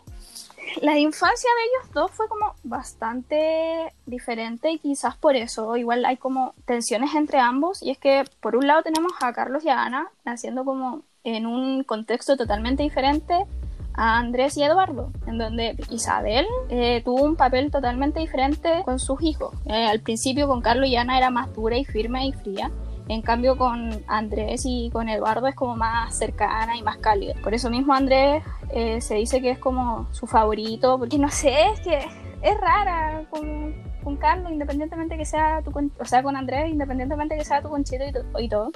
La 0.80 0.98
infancia 0.98 1.50
de 1.56 1.64
ellos 1.64 1.94
dos 1.94 2.10
fue 2.12 2.28
como 2.28 2.54
bastante 2.62 3.92
diferente 4.06 4.70
y 4.70 4.78
quizás 4.78 5.16
por 5.16 5.36
eso 5.36 5.76
igual 5.76 6.04
hay 6.04 6.16
como 6.16 6.54
tensiones 6.64 7.14
entre 7.14 7.40
ambos 7.40 7.82
y 7.82 7.90
es 7.90 7.98
que 7.98 8.24
por 8.40 8.56
un 8.56 8.66
lado 8.66 8.82
tenemos 8.82 9.12
a 9.20 9.32
Carlos 9.32 9.64
y 9.64 9.68
a 9.68 9.82
Ana 9.82 10.10
naciendo 10.24 10.64
como 10.64 11.02
en 11.24 11.46
un 11.46 11.84
contexto 11.84 12.36
totalmente 12.36 12.82
diferente 12.82 13.46
a 13.94 14.18
Andrés 14.18 14.56
y 14.56 14.62
Eduardo, 14.62 15.10
en 15.26 15.38
donde 15.38 15.76
Isabel 15.90 16.46
eh, 16.68 17.02
tuvo 17.04 17.24
un 17.24 17.36
papel 17.36 17.70
totalmente 17.70 18.20
diferente 18.20 18.82
con 18.84 18.98
sus 18.98 19.22
hijos. 19.22 19.54
Eh, 19.66 19.86
al 19.86 20.00
principio 20.00 20.48
con 20.48 20.62
Carlos 20.62 20.88
y 20.88 20.96
Ana 20.96 21.18
era 21.18 21.30
más 21.30 21.52
dura 21.54 21.76
y 21.76 21.84
firme 21.84 22.26
y 22.26 22.32
fría 22.32 22.70
En 23.08 23.20
cambio 23.20 23.58
con 23.58 24.02
Andrés 24.06 24.62
y 24.64 24.90
con 24.90 25.08
Eduardo 25.08 25.46
es 25.46 25.54
como 25.54 25.76
más 25.76 26.16
cercana 26.16 26.76
y 26.76 26.82
más 26.82 26.98
cálida. 26.98 27.34
Por 27.42 27.52
eso 27.54 27.68
mismo 27.68 27.92
Andrés 27.92 28.42
eh, 28.70 29.00
se 29.00 29.16
dice 29.16 29.40
que 29.42 29.50
es 29.50 29.58
como 29.58 30.06
su 30.12 30.26
favorito, 30.26 30.98
porque 30.98 31.18
no 31.18 31.28
sé, 31.28 31.54
es 31.74 31.80
que 31.80 31.98
es 32.42 32.60
rara 32.60 33.24
con, 33.30 33.74
con 34.02 34.16
Carlos, 34.16 34.50
independientemente 34.50 35.16
que 35.16 35.26
sea 35.26 35.60
tu, 35.62 35.70
o 35.98 36.04
sea, 36.04 36.22
con 36.22 36.36
Andrés, 36.36 36.70
independientemente 36.70 37.36
que 37.36 37.44
sea 37.44 37.60
tu 37.60 37.68
conchito 37.68 38.04
y, 38.04 38.44
y 38.44 38.48
todo. 38.48 38.70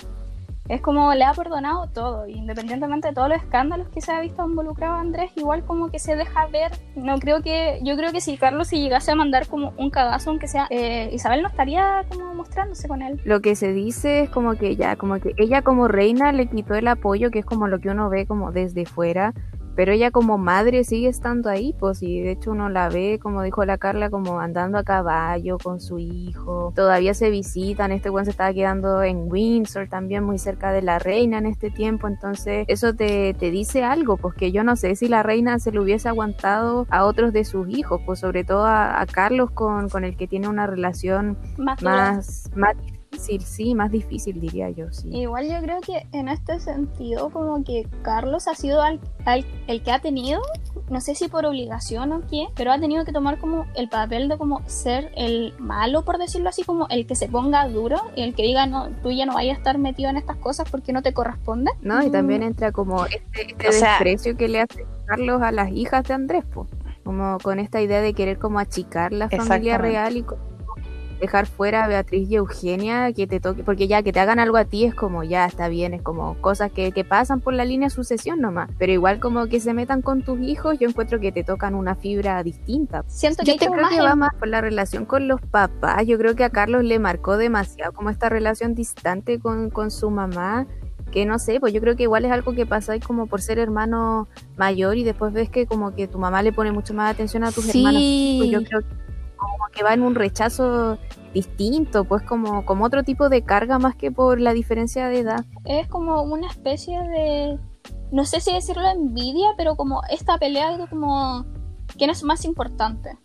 Es 0.69 0.81
como 0.81 1.15
le 1.15 1.25
ha 1.25 1.33
perdonado 1.33 1.89
todo, 1.89 2.27
independientemente 2.27 3.09
de 3.09 3.15
todos 3.15 3.29
los 3.29 3.39
escándalos 3.39 3.89
que 3.89 4.01
se 4.01 4.13
ha 4.13 4.21
visto 4.21 4.45
involucrado 4.45 4.95
Andrés, 4.95 5.31
igual 5.37 5.65
como 5.65 5.91
que 5.91 5.99
se 5.99 6.17
deja 6.17 6.47
ver. 6.47 6.73
No 6.97 7.19
creo 7.19 7.43
que, 7.43 7.79
yo 7.83 7.97
creo 7.97 8.13
que 8.13 8.21
si 8.21 8.37
Carlos 8.37 8.69
si 8.69 8.81
llegase 8.81 9.13
a 9.13 9.15
mandar 9.15 9.47
como 9.47 9.73
un 9.77 9.91
cagazo, 9.91 10.31
aunque 10.31 10.49
sea, 10.49 10.67
eh, 10.71 11.11
Isabel 11.13 11.43
no 11.43 11.49
estaría 11.49 12.05
como 12.11 12.35
mostrándose 12.35 12.89
con 12.89 13.03
él. 13.03 13.21
Lo 13.25 13.41
que 13.41 13.55
se 13.55 13.73
dice 13.73 14.23
es 14.23 14.31
como 14.31 14.55
que 14.55 14.77
ya, 14.77 14.97
como 14.97 15.21
que 15.21 15.35
ella 15.37 15.63
como 15.63 15.89
reina 15.89 16.33
le 16.33 16.47
quitó 16.47 16.75
el 16.75 16.89
apoyo, 16.89 17.31
que 17.31 17.41
es 17.41 17.47
como 17.47 17.69
lo 17.69 17.79
que 17.79 17.91
uno 17.91 18.11
ve 18.11 18.27
como 18.27 18.51
desde 18.51 18.87
fuera, 18.87 19.35
pero 19.77 19.93
ella 19.93 20.11
como 20.11 20.39
madre 20.39 20.83
sigue 20.83 21.09
estando 21.09 21.51
ahí, 21.51 21.75
pues 21.79 22.03
y 22.03 22.21
de 22.21 22.33
hecho 22.33 22.53
uno 22.53 22.69
la 22.69 22.89
ve, 22.89 23.21
como 23.23 23.43
dijo 23.43 23.65
la 23.65 23.79
Carla, 23.79 24.11
como 24.11 24.41
andando 24.41 24.79
a 24.79 24.85
caballo 24.85 25.59
con 25.63 25.81
su 25.81 25.99
hijo, 25.99 26.73
todavía 26.75 27.15
se 27.15 27.31
visitan, 27.31 27.93
este 27.93 28.09
buen 28.09 28.25
se 28.25 28.33
estaba 28.33 28.53
quedando 28.53 29.03
en 29.03 29.31
Windsor 29.31 29.89
también 29.89 30.25
muy 30.25 30.39
cerca 30.39 30.73
de 30.73 30.83
la 30.83 30.99
reina 30.99 31.39
en 31.39 31.47
este 31.47 31.71
tiempo, 31.71 32.09
entonces 32.09 32.65
eso 32.69 32.95
te, 32.95 33.35
te 33.35 33.51
dice 33.51 33.85
algo, 33.85 34.17
pues 34.17 34.35
que 34.35 34.51
yo 34.51 34.65
no 34.65 34.75
sé 34.77 34.97
si 34.97 35.09
la 35.09 35.23
reina 35.23 35.59
se 35.59 35.71
lo 35.73 35.83
hubiese 35.83 36.09
aguantado 36.09 36.87
a 36.91 37.05
otros 37.05 37.33
de 37.33 37.45
sus 37.45 37.69
hijos, 37.69 38.01
pues 38.07 38.21
sobre 38.21 38.45
todo 38.45 38.65
a, 38.65 39.01
a 39.01 39.07
Carlos 39.07 39.51
con, 39.51 39.89
con 39.89 40.05
el 40.05 40.17
que 40.17 40.27
tiene 40.27 40.49
una 40.49 40.67
relación 40.67 41.37
Más, 41.59 41.83
más, 41.83 42.51
más 42.55 42.75
difícil, 43.11 43.41
sí, 43.43 43.75
más 43.75 43.91
difícil 43.91 44.41
diría 44.41 44.71
yo, 44.71 44.91
sí. 44.93 45.09
Igual 45.15 45.47
yo 45.49 45.61
creo 45.61 45.81
que 45.81 46.07
en 46.13 46.29
este 46.29 46.61
sentido 46.61 47.31
como 47.31 47.63
que 47.65 47.87
Carlos 48.03 48.49
ha 48.49 48.55
sido 48.55 48.83
al- 48.83 49.01
al- 49.25 49.45
el 49.67 49.83
que 49.83 49.91
ha 49.93 50.01
tenido, 50.01 50.41
no 50.91 51.01
sé 51.01 51.15
si 51.15 51.29
por 51.29 51.47
obligación 51.47 52.13
o 52.13 52.21
qué, 52.29 52.47
pero 52.55 52.73
ha 52.73 52.79
tenido 52.79 53.05
que 53.05 53.13
tomar 53.13 53.39
como 53.39 53.67
el 53.75 53.89
papel 53.89 54.29
de 54.29 54.37
como 54.39 54.61
ser 54.69 55.13
el 55.17 55.55
malo, 55.59 56.05
por 56.05 56.19
decirlo 56.19 56.49
así, 56.49 56.63
como 56.63 56.87
el 56.89 57.07
que 57.07 57.15
se 57.15 57.29
ponga 57.29 57.67
duro 57.69 57.97
y 58.15 58.23
el 58.23 58.35
que 58.35 58.43
diga, 58.43 58.67
no, 58.67 58.89
tú 59.03 59.11
ya 59.11 59.27
no 59.27 59.35
vayas 59.35 59.57
a 59.57 59.59
estar 59.59 59.79
metido 59.79 60.11
en 60.11 60.17
estas 60.17 60.37
cosas 60.37 60.69
porque 60.71 60.93
no 60.93 61.03
te 61.03 61.13
corresponde. 61.13 61.71
¿no? 61.81 62.03
Y 62.03 62.09
Mm. 62.09 62.13
también 62.13 62.43
entra 62.43 62.73
como 62.73 63.07
este, 63.07 63.21
este 63.51 63.69
O 63.69 63.73
sea- 63.73 63.91
desprecio 63.93 64.37
que 64.37 64.49
le 64.49 64.61
hace 64.61 64.85
Carlos 65.07 65.41
a 65.43 65.53
las 65.53 65.71
hijas 65.73 66.05
de 66.05 66.15
Andrés, 66.15 66.45
po. 66.45 66.67
como 67.05 67.39
con 67.39 67.61
esta 67.61 67.81
idea 67.81 68.01
de 68.01 68.15
querer 68.15 68.37
como 68.41 68.59
achicar 68.59 69.13
la 69.13 69.29
familia 69.29 69.79
real 69.79 70.17
y 70.17 70.23
como 70.25 70.41
dejar 71.21 71.47
fuera 71.47 71.85
a 71.85 71.89
Beatriz 71.89 72.29
y 72.29 72.37
Eugenia 72.37 73.13
que 73.13 73.27
te 73.27 73.41
toque, 73.41 73.63
porque 73.63 73.89
ya 73.89 74.03
que 74.03 74.13
te 74.13 74.21
hagan 74.21 74.39
algo 74.39 74.57
a 74.57 74.65
ti 74.65 74.85
es 74.85 74.95
como 74.95 75.25
ya 75.25 75.47
está 75.47 75.69
bien, 75.69 75.95
es 75.95 76.03
como 76.03 76.41
cosas 76.41 76.71
que, 76.71 76.93
que 76.93 77.05
pasan 77.05 77.41
por 77.41 77.55
la 77.55 77.65
línea 77.65 77.89
de 77.89 77.95
sucesión 77.95 78.41
nomás, 78.41 78.71
pero 78.79 78.93
igual 78.93 79.21
como 79.21 79.47
que 79.47 79.61
se 79.61 79.73
metan 79.75 80.03
con 80.03 80.23
tus 80.23 80.41
hijos, 80.41 80.79
yo 80.79 80.89
encuentro 80.89 81.21
que 81.21 81.33
te 81.33 81.45
tocan 81.45 81.75
una 81.75 81.95
fibra 81.95 82.43
distinta. 82.43 83.05
Siento 83.07 83.43
que 83.45 83.53
Yo 83.53 83.57
te 83.57 83.67
creo 83.67 83.89
que 83.89 84.01
va 84.01 84.15
más 84.15 84.35
por 84.35 84.49
la 84.49 84.61
relación 84.61 85.05
con 85.05 85.29
los 85.29 85.41
papás. 85.41 86.07
Yo 86.07 86.19
creo 86.19 86.35
que 86.35 86.45
a 86.45 86.51
Carlos 86.51 86.85
le 86.85 86.99
marcó 86.99 87.37
demasiado 87.37 87.93
como 87.93 88.11
esta 88.11 88.29
relación 88.29 88.75
distante 88.75 89.39
con, 89.39 89.71
con 89.71 89.91
su 89.91 90.11
mamá. 90.11 90.67
Que 91.13 91.25
no 91.25 91.39
sé, 91.39 91.61
pues 91.61 91.73
yo 91.73 91.81
creo 91.81 91.95
que 91.97 92.03
igual 92.03 92.25
es 92.25 92.33
algo 92.33 92.53
que 92.53 92.67
pasa 92.67 92.93
ahí 92.93 93.01
como 93.01 93.27
por 93.27 93.41
ser 93.41 93.59
hermano 93.59 94.29
mayor 94.57 94.97
y 94.97 95.05
después 95.05 95.33
ves 95.33 95.49
que 95.49 95.65
como 95.65 95.95
que 95.95 96.09
tu 96.09 96.19
mamá 96.19 96.43
le 96.43 96.53
pone 96.53 96.73
mucho 96.73 96.95
más 96.95 97.15
atención 97.15 97.45
a 97.45 97.53
tus 97.53 97.69
hermanos. 97.69 98.03
Pues 98.39 98.51
yo 98.51 98.63
creo 98.65 98.81
que 98.81 99.06
que 99.77 99.85
va 99.85 99.93
en 99.93 100.03
un 100.03 100.15
rechazo 100.15 100.99
distinto, 101.35 102.05
pues 102.05 102.23
como, 102.23 102.65
como 102.65 102.87
otro 102.87 103.03
tipo 103.03 103.29
de 103.29 103.43
carga 103.43 103.79
más 103.79 103.95
que 103.95 104.11
por 104.11 104.41
la 104.41 104.55
diferencia 104.55 105.09
de 105.09 105.21
edad. 105.21 105.45
es 105.65 105.87
como 105.89 106.23
una 106.23 106.49
especie 106.49 106.99
de, 106.99 107.59
no 108.11 108.25
sé 108.25 108.41
si 108.41 108.53
decirlo 108.53 108.89
envidia, 108.89 109.49
pero 109.57 109.77
como 109.77 110.01
esta 110.09 110.39
pelea 110.39 110.77
de 110.77 110.87
como, 110.89 111.45
¿quién 111.99 112.09
es 112.09 112.23
más 112.23 112.45
importante? 112.47 113.19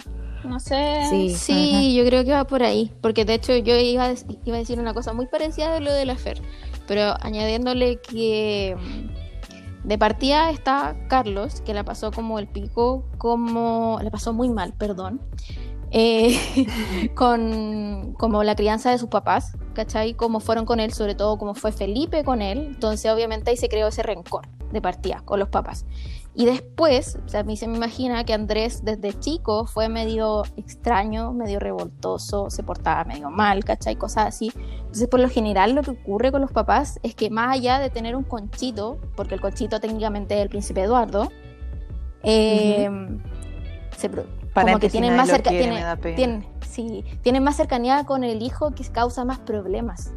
No 0.43 0.59
sé. 0.59 1.03
Sí. 1.09 1.29
Sí, 1.29 1.95
yo 1.95 2.03
creo 2.03 2.25
que 2.25 2.31
va 2.31 2.43
por 2.45 2.63
ahí, 2.63 2.91
porque 3.01 3.23
de 3.25 3.35
hecho 3.35 3.55
yo 3.55 3.75
iba 3.77 4.05
a, 4.05 4.13
iba 4.43 4.55
a 4.55 4.59
decir 4.59 4.79
una 4.79 4.93
cosa 4.93 5.13
muy 5.13 5.27
parecida 5.27 5.71
de 5.71 5.79
lo 5.79 5.93
de 5.93 6.05
la 6.05 6.15
Fer, 6.15 6.41
pero 6.87 7.13
añadiéndole 7.21 8.01
que 8.01 8.75
mm, 8.75 9.87
de 9.87 9.97
partida 9.97 10.49
está 10.49 10.95
Carlos, 11.07 11.61
que 11.61 11.73
la 11.73 11.83
pasó 11.83 12.11
como 12.11 12.39
el 12.39 12.47
pico, 12.47 13.05
como 13.17 13.99
la 14.01 14.09
pasó 14.09 14.33
muy 14.33 14.49
mal, 14.49 14.73
perdón, 14.73 15.21
eh, 15.91 16.39
con 17.15 18.13
como 18.17 18.43
la 18.43 18.55
crianza 18.55 18.91
de 18.91 18.97
sus 18.97 19.09
papás, 19.09 19.57
¿cachai? 19.73 20.13
Cómo 20.13 20.39
fueron 20.39 20.65
con 20.65 20.79
él, 20.79 20.93
sobre 20.93 21.15
todo 21.15 21.37
cómo 21.37 21.53
fue 21.53 21.71
Felipe 21.71 22.23
con 22.23 22.41
él, 22.41 22.59
entonces 22.59 23.11
obviamente 23.11 23.51
ahí 23.51 23.57
se 23.57 23.69
creó 23.69 23.87
ese 23.87 24.03
rencor 24.03 24.47
de 24.71 24.81
partida 24.81 25.21
con 25.25 25.39
los 25.39 25.49
papás. 25.49 25.85
Y 26.33 26.45
después, 26.45 27.19
o 27.25 27.27
sea, 27.27 27.41
a 27.41 27.43
mí 27.43 27.57
se 27.57 27.67
me 27.67 27.75
imagina 27.75 28.23
que 28.23 28.33
Andrés 28.33 28.85
desde 28.85 29.19
chico 29.19 29.65
fue 29.65 29.89
medio 29.89 30.43
extraño, 30.55 31.33
medio 31.33 31.59
revoltoso, 31.59 32.49
se 32.49 32.63
portaba 32.63 33.03
medio 33.03 33.29
mal, 33.29 33.65
¿cachai? 33.65 33.97
Cosas 33.97 34.27
así. 34.27 34.49
Entonces, 34.77 35.09
por 35.09 35.19
lo 35.19 35.27
general, 35.27 35.73
lo 35.73 35.81
que 35.81 35.91
ocurre 35.91 36.31
con 36.31 36.39
los 36.39 36.51
papás 36.53 37.01
es 37.03 37.15
que 37.15 37.29
más 37.29 37.53
allá 37.53 37.79
de 37.79 37.89
tener 37.89 38.15
un 38.15 38.23
conchito, 38.23 38.97
porque 39.17 39.35
el 39.35 39.41
conchito 39.41 39.81
técnicamente 39.81 40.35
es 40.35 40.41
el 40.41 40.47
príncipe 40.47 40.83
Eduardo, 40.83 41.29
eh, 42.23 42.89
se 43.97 44.09
pro- 44.53 44.63
como 44.63 44.79
que 44.79 44.89
tienen 44.91 45.15
más, 45.17 45.27
cerca- 45.35 45.49
quiere, 45.49 45.65
tienen- 46.15 46.45
sí, 46.67 47.03
tienen 47.21 47.43
más 47.43 47.55
cercanía 47.57 48.03
con 48.05 48.23
el 48.23 48.41
hijo 48.41 48.71
que 48.71 48.83
causa 48.85 49.25
más 49.25 49.39
problemas. 49.39 50.13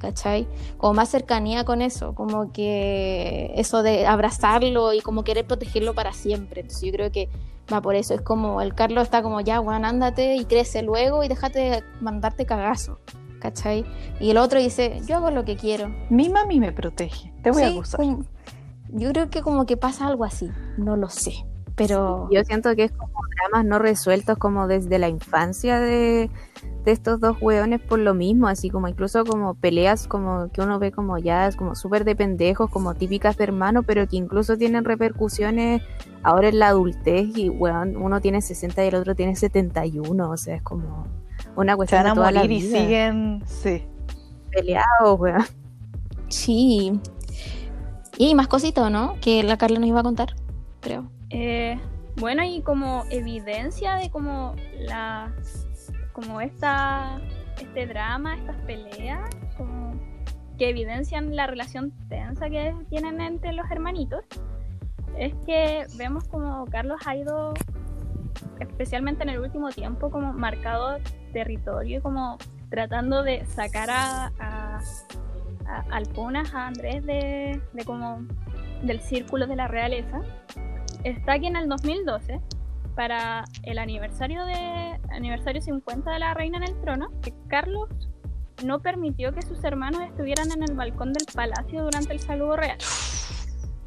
¿Cachai? 0.00 0.46
Como 0.76 0.92
más 0.94 1.08
cercanía 1.08 1.64
con 1.64 1.80
eso, 1.80 2.14
como 2.14 2.52
que 2.52 3.52
eso 3.56 3.82
de 3.82 4.06
abrazarlo 4.06 4.92
y 4.92 5.00
como 5.00 5.24
querer 5.24 5.46
protegerlo 5.46 5.94
para 5.94 6.12
siempre. 6.12 6.60
Entonces 6.60 6.82
yo 6.86 6.92
creo 6.92 7.10
que 7.10 7.30
va 7.72 7.80
por 7.80 7.94
eso. 7.94 8.12
Es 8.12 8.20
como 8.20 8.60
el 8.60 8.74
Carlos 8.74 9.04
está 9.04 9.22
como 9.22 9.40
ya, 9.40 9.58
Juan, 9.60 9.86
ándate 9.86 10.36
y 10.36 10.44
crece 10.44 10.82
luego 10.82 11.24
y 11.24 11.28
déjate 11.28 11.58
de 11.58 11.84
mandarte 12.02 12.44
cagazo. 12.44 12.98
¿Cachai? 13.40 13.84
Y 14.20 14.30
el 14.30 14.36
otro 14.38 14.58
dice, 14.58 15.00
yo 15.06 15.16
hago 15.16 15.30
lo 15.30 15.44
que 15.46 15.56
quiero. 15.56 15.90
Mi 16.10 16.28
mami 16.28 16.60
me 16.60 16.72
protege. 16.72 17.32
Te 17.42 17.50
voy 17.50 17.62
a 17.62 17.66
acusar. 17.68 18.00
como- 18.00 18.24
yo 18.90 19.10
creo 19.10 19.30
que 19.30 19.40
como 19.42 19.64
que 19.64 19.76
pasa 19.78 20.06
algo 20.06 20.24
así. 20.24 20.50
No 20.76 20.96
lo 20.96 21.08
sé. 21.08 21.46
Pero 21.76 22.28
Yo 22.30 22.44
siento 22.44 22.74
que 22.76 22.84
es 22.84 22.92
como 22.92 23.12
dramas 23.36 23.64
no 23.64 23.78
resueltos 23.78 24.38
como 24.38 24.68
desde 24.68 24.98
la 24.98 25.08
infancia 25.08 25.80
de, 25.80 26.30
de 26.84 26.92
estos 26.92 27.18
dos 27.18 27.36
hueones 27.40 27.80
por 27.80 27.98
lo 27.98 28.14
mismo, 28.14 28.46
así 28.46 28.70
como 28.70 28.88
incluso 28.88 29.24
como 29.24 29.54
peleas 29.54 30.06
como 30.06 30.50
que 30.52 30.60
uno 30.60 30.78
ve 30.78 30.92
como 30.92 31.18
ya 31.18 31.46
es 31.46 31.56
como 31.56 31.74
súper 31.74 32.04
de 32.04 32.14
pendejos, 32.14 32.70
como 32.70 32.94
típicas 32.94 33.36
de 33.36 33.44
hermano, 33.44 33.82
pero 33.82 34.06
que 34.06 34.16
incluso 34.16 34.56
tienen 34.56 34.84
repercusiones 34.84 35.82
ahora 36.22 36.48
en 36.48 36.58
la 36.58 36.68
adultez 36.68 37.36
y 37.36 37.48
weón, 37.48 37.96
uno 37.96 38.20
tiene 38.20 38.42
60 38.42 38.84
y 38.84 38.88
el 38.88 38.94
otro 38.94 39.14
tiene 39.14 39.34
71, 39.34 40.30
o 40.30 40.36
sea, 40.36 40.56
es 40.56 40.62
como 40.62 41.06
una 41.56 41.72
Se 41.72 41.76
cuestión 41.76 42.02
van 42.02 42.06
a 42.06 42.10
de 42.10 42.14
toda 42.14 42.32
la 42.32 42.40
morir 42.40 42.52
y 42.52 42.62
vida, 42.62 42.78
siguen. 42.78 43.42
Sí. 43.46 43.82
peleados, 44.50 45.18
weón. 45.18 45.44
sí. 46.28 47.00
Y 48.16 48.26
hay 48.26 48.34
más 48.34 48.46
cositas, 48.46 48.92
¿no? 48.92 49.16
Que 49.20 49.42
la 49.42 49.56
Carla 49.56 49.80
nos 49.80 49.88
iba 49.88 50.00
a 50.00 50.04
contar, 50.04 50.36
creo. 50.80 51.10
Eh, 51.36 51.76
bueno, 52.20 52.44
y 52.44 52.62
como 52.62 53.02
evidencia 53.10 53.96
de 53.96 54.08
como 54.08 54.54
la 54.78 55.34
como 56.12 56.40
esta 56.40 57.20
este 57.60 57.88
drama, 57.88 58.36
estas 58.36 58.56
peleas, 58.58 59.28
como 59.56 59.94
que 60.56 60.68
evidencian 60.68 61.34
la 61.34 61.48
relación 61.48 61.92
tensa 62.08 62.48
que 62.48 62.72
tienen 62.88 63.20
entre 63.20 63.52
los 63.52 63.68
hermanitos, 63.68 64.24
es 65.18 65.34
que 65.44 65.86
vemos 65.96 66.22
como 66.28 66.66
Carlos 66.66 67.00
ha 67.04 67.16
ido, 67.16 67.52
especialmente 68.60 69.24
en 69.24 69.30
el 69.30 69.40
último 69.40 69.70
tiempo, 69.70 70.12
como 70.12 70.32
marcado 70.32 70.98
territorio 71.32 71.98
y 71.98 72.00
como 72.00 72.38
tratando 72.70 73.24
de 73.24 73.44
sacar 73.46 73.90
a, 73.90 74.30
a, 74.38 74.80
a 75.66 75.96
a 75.96 76.66
Andrés 76.68 77.04
de, 77.04 77.60
de 77.72 77.84
como 77.84 78.24
del 78.84 79.00
círculo 79.00 79.48
de 79.48 79.56
la 79.56 79.66
realeza 79.66 80.20
está 81.04 81.38
que 81.38 81.46
en 81.46 81.56
el 81.56 81.68
2012, 81.68 82.40
para 82.96 83.44
el 83.62 83.78
aniversario 83.78 84.44
de 84.44 84.98
aniversario 85.10 85.60
50 85.60 86.10
de 86.10 86.18
la 86.18 86.34
reina 86.34 86.58
en 86.58 86.64
el 86.64 86.80
trono, 86.80 87.10
que 87.22 87.32
Carlos 87.48 87.88
no 88.64 88.80
permitió 88.80 89.32
que 89.32 89.42
sus 89.42 89.62
hermanos 89.64 90.02
estuvieran 90.02 90.50
en 90.52 90.62
el 90.62 90.74
balcón 90.74 91.12
del 91.12 91.26
palacio 91.34 91.84
durante 91.84 92.12
el 92.12 92.20
saludo 92.20 92.56
real. 92.56 92.78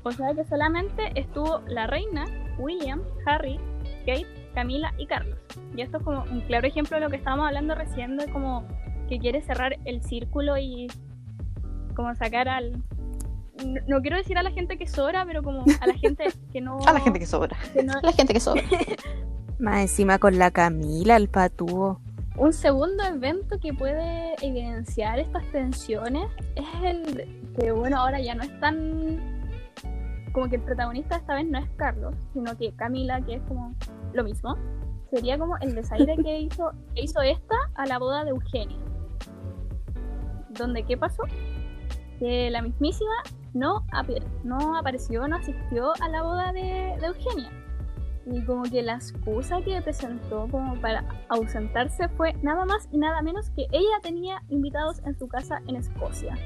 O 0.04 0.12
sea 0.12 0.34
que 0.34 0.46
solamente 0.46 1.12
estuvo 1.16 1.60
la 1.68 1.88
reina, 1.88 2.26
William, 2.58 3.02
Harry, 3.26 3.60
Kate, 4.06 4.28
Camila 4.54 4.94
y 4.98 5.08
Carlos. 5.08 5.38
Y 5.76 5.82
esto 5.82 5.98
es 5.98 6.04
como 6.04 6.24
un 6.24 6.42
claro 6.42 6.68
ejemplo 6.68 6.98
de 6.98 7.04
lo 7.04 7.10
que 7.10 7.18
estábamos 7.18 7.48
hablando 7.48 7.76
recién, 7.76 8.18
de 8.18 8.32
como 8.32 8.68
que 9.10 9.20
quiere 9.20 9.42
cerrar 9.42 9.78
el 9.86 10.04
círculo 10.04 10.58
y 10.58 10.88
como 11.96 12.14
sacar 12.16 12.48
al, 12.48 12.84
no, 13.66 13.82
no 13.88 14.02
quiero 14.02 14.18
decir 14.18 14.38
a 14.38 14.44
la 14.44 14.52
gente 14.52 14.78
que 14.78 14.88
sobra, 14.88 15.26
pero 15.26 15.42
como 15.44 15.64
a 15.82 15.88
la 15.88 15.94
gente 15.94 16.26
que 16.54 16.62
no. 16.62 16.80
A 16.86 16.94
la 16.94 17.00
gente 17.00 17.20
que 17.20 17.26
sobra. 17.26 17.58
que 17.74 17.84
no- 17.84 18.00
La 18.02 18.12
gente 18.12 18.34
que 18.34 18.40
sobra. 18.40 18.64
Más 19.60 19.82
encima 19.82 20.20
con 20.20 20.38
la 20.38 20.52
Camila, 20.52 21.16
el 21.16 21.30
patúo. 21.30 22.00
un 22.38 22.54
segundo 22.54 23.04
evento 23.04 23.60
que 23.60 23.74
puede 23.74 24.36
evidenciar 24.44 25.20
estas 25.20 25.44
tensiones 25.52 26.28
es 26.56 26.66
el 26.84 27.28
que, 27.60 27.72
bueno, 27.72 27.98
ahora 28.00 28.20
ya 28.22 28.36
no 28.36 28.44
es 28.44 28.60
tan. 28.60 29.36
Como 30.34 30.48
que 30.50 30.58
el 30.58 30.62
protagonista 30.62 31.16
esta 31.16 31.34
vez 31.34 31.48
no 31.48 31.58
es 31.58 31.68
Carlos, 31.78 32.14
sino 32.34 32.56
que 32.56 32.72
Camila, 32.76 33.20
que 33.22 33.36
es 33.38 33.42
como 33.48 33.74
lo 34.14 34.24
mismo. 34.24 34.56
Sería 35.10 35.40
como 35.40 35.58
el 35.58 35.74
desaire 35.74 36.16
que 36.18 36.40
hizo, 36.42 36.72
que 36.94 37.02
hizo 37.02 37.22
esta 37.22 37.56
a 37.74 37.88
la 37.88 37.98
boda 37.98 38.24
de 38.26 38.30
Eugenia. 38.32 38.78
Donde, 40.50 40.84
¿qué 40.84 40.98
pasó? 40.98 41.24
Que 42.20 42.50
la 42.52 42.62
mismísima 42.62 43.12
no, 43.54 43.86
no 44.44 44.78
apareció, 44.78 45.28
no 45.28 45.38
asistió 45.38 45.94
a 46.02 46.10
la 46.10 46.24
boda 46.24 46.52
de, 46.54 46.96
de 47.00 47.08
Eugenia 47.08 47.52
y 48.32 48.44
como 48.44 48.64
que 48.64 48.82
la 48.84 48.96
excusa 48.96 49.62
que 49.62 49.82
presentó 49.82 50.48
como 50.50 50.80
para 50.82 51.04
ausentarse 51.30 52.10
fue 52.10 52.34
nada 52.42 52.66
más 52.66 52.88
y 52.92 52.98
nada 52.98 53.22
menos 53.22 53.50
que 53.52 53.68
ella 53.72 54.00
tenía 54.02 54.44
invitados 54.50 55.02
en 55.06 55.18
su 55.18 55.28
casa 55.28 55.62
en 55.68 55.78
Escocia. 55.78 56.38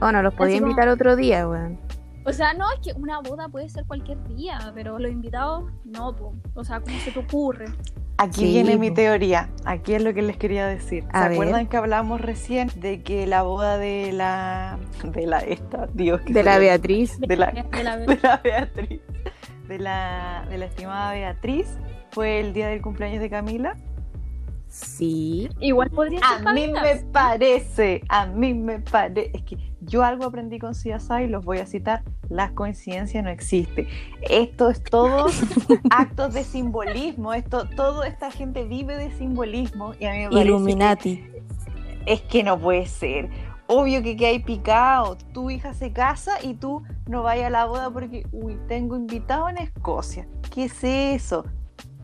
Oh, 0.00 0.12
no 0.12 0.22
los 0.22 0.34
podía 0.34 0.56
invitar 0.56 0.88
otro 0.88 1.16
día, 1.16 1.48
weón. 1.48 1.78
O 2.26 2.32
sea, 2.32 2.54
no, 2.54 2.64
es 2.72 2.80
que 2.80 2.98
una 2.98 3.20
boda 3.20 3.48
puede 3.48 3.68
ser 3.68 3.86
cualquier 3.86 4.22
día, 4.28 4.58
pero 4.74 4.98
los 4.98 5.10
invitados 5.10 5.64
no, 5.84 6.14
o 6.54 6.64
sea, 6.64 6.80
¿cómo 6.80 6.98
se 6.98 7.12
te 7.12 7.18
ocurre? 7.18 7.66
Aquí 8.16 8.44
viene 8.44 8.76
mi 8.76 8.92
teoría, 8.92 9.48
aquí 9.64 9.94
es 9.94 10.02
lo 10.02 10.14
que 10.14 10.22
les 10.22 10.36
quería 10.36 10.66
decir. 10.66 11.04
¿Se 11.12 11.18
acuerdan 11.18 11.66
que 11.66 11.76
hablamos 11.76 12.20
recién 12.20 12.70
de 12.76 13.02
que 13.02 13.26
la 13.26 13.42
boda 13.42 13.76
de 13.76 14.12
la 14.12 14.78
de 15.02 15.26
la 15.26 15.40
esta, 15.40 15.88
Dios, 15.92 16.20
de 16.24 16.42
la 16.44 16.58
Beatriz, 16.58 17.18
de 17.18 17.36
la, 17.36 17.50
de 18.06 18.18
la 18.22 18.36
Beatriz 18.42 19.00
de 19.68 19.78
la, 19.78 20.46
de 20.48 20.58
la 20.58 20.66
estimada 20.66 21.12
Beatriz 21.12 21.66
fue 22.10 22.40
el 22.40 22.52
día 22.52 22.68
del 22.68 22.82
cumpleaños 22.82 23.20
de 23.20 23.30
Camila. 23.30 23.76
Sí. 24.68 25.48
Igual 25.60 25.90
podría 25.90 26.20
ser. 26.20 26.48
A 26.48 26.52
mí 26.52 26.68
me 26.68 26.96
parece, 27.12 28.02
a 28.08 28.26
mí 28.26 28.54
me 28.54 28.80
parece. 28.80 29.30
Es 29.34 29.42
que 29.42 29.56
yo 29.86 30.02
algo 30.04 30.24
aprendí 30.24 30.58
con 30.58 30.72
CSI 30.72 31.24
y 31.24 31.26
los 31.26 31.44
voy 31.44 31.58
a 31.58 31.66
citar. 31.66 32.02
La 32.28 32.52
coincidencia 32.52 33.22
no 33.22 33.30
existe. 33.30 33.88
Esto 34.22 34.70
es 34.70 34.82
todo 34.82 35.26
actos 35.90 36.34
de 36.34 36.44
simbolismo. 36.44 37.32
Esto, 37.34 37.68
toda 37.76 38.06
esta 38.06 38.30
gente 38.30 38.64
vive 38.64 38.96
de 38.96 39.10
simbolismo. 39.12 39.92
Y 40.00 40.06
a 40.06 40.12
mí 40.12 40.18
me 40.18 40.30
parece 40.30 40.44
Illuminati. 40.46 41.24
es 42.06 42.22
que 42.22 42.42
no 42.42 42.58
puede 42.58 42.86
ser 42.86 43.30
obvio 43.66 44.02
que, 44.02 44.16
que 44.16 44.26
hay 44.26 44.38
picado. 44.40 45.16
Tu 45.32 45.50
hija 45.50 45.74
se 45.74 45.92
casa 45.92 46.42
y 46.42 46.54
tú 46.54 46.82
no 47.06 47.22
vayas 47.22 47.46
a 47.46 47.50
la 47.50 47.64
boda 47.66 47.90
porque, 47.90 48.26
uy, 48.32 48.58
tengo 48.68 48.96
invitado 48.96 49.48
en 49.48 49.58
Escocia. 49.58 50.26
¿Qué 50.52 50.64
es 50.64 50.84
eso? 50.84 51.44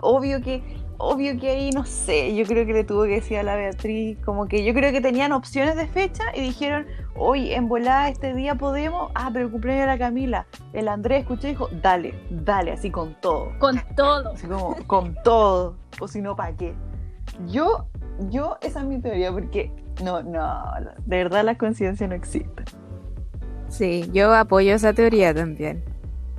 Obvio 0.01 0.41
que, 0.41 0.62
obvio 1.01 1.38
que 1.38 1.51
ahí, 1.51 1.70
no 1.70 1.84
sé, 1.84 2.34
yo 2.36 2.44
creo 2.44 2.66
que 2.66 2.72
le 2.72 2.84
tuvo 2.84 3.05
que 3.05 3.14
decir 3.14 3.38
a 3.38 3.42
la 3.42 3.57
Beatriz, 3.57 4.18
como 4.24 4.46
que 4.46 4.64
yo 4.64 4.74
creo 4.74 4.92
que 4.92 5.01
tenían 5.01 5.32
opciones 5.32 5.76
de 5.76 5.86
fecha 5.86 6.24
y 6.34 6.40
dijeron, 6.42 6.86
hoy 7.16 7.53
en 7.53 7.68
volada 7.68 8.09
este 8.09 8.34
día 8.34 8.55
podemos, 8.55 9.11
ah, 9.14 9.30
pero 9.32 9.46
el 9.46 9.51
cumpleaños 9.51 9.82
de 9.82 9.86
la 9.86 9.98
Camila. 9.98 10.46
El 10.72 10.88
Andrés 10.88 11.22
escuchó 11.22 11.48
y 11.48 11.51
dijo, 11.51 11.68
dale, 11.82 12.14
dale, 12.30 12.72
así 12.72 12.90
con 12.90 13.16
todo. 13.20 13.53
Con 13.59 13.80
todo. 13.96 14.32
Así 14.34 14.46
como, 14.46 14.76
con 14.86 15.16
todo. 15.24 15.76
O 16.01 16.07
si 16.07 16.20
no, 16.20 16.36
¿para 16.36 16.55
qué? 16.55 16.74
Yo, 17.46 17.86
yo, 18.28 18.59
esa 18.61 18.80
es 18.80 18.86
mi 18.86 19.01
teoría, 19.01 19.32
porque 19.32 19.72
no, 20.05 20.22
no, 20.22 20.62
de 21.07 21.16
verdad 21.16 21.44
la 21.44 21.57
conciencia 21.57 22.07
no 22.07 22.14
existe. 22.14 22.64
Sí, 23.68 24.11
yo 24.12 24.34
apoyo 24.34 24.74
esa 24.74 24.92
teoría 24.92 25.32
también. 25.32 25.89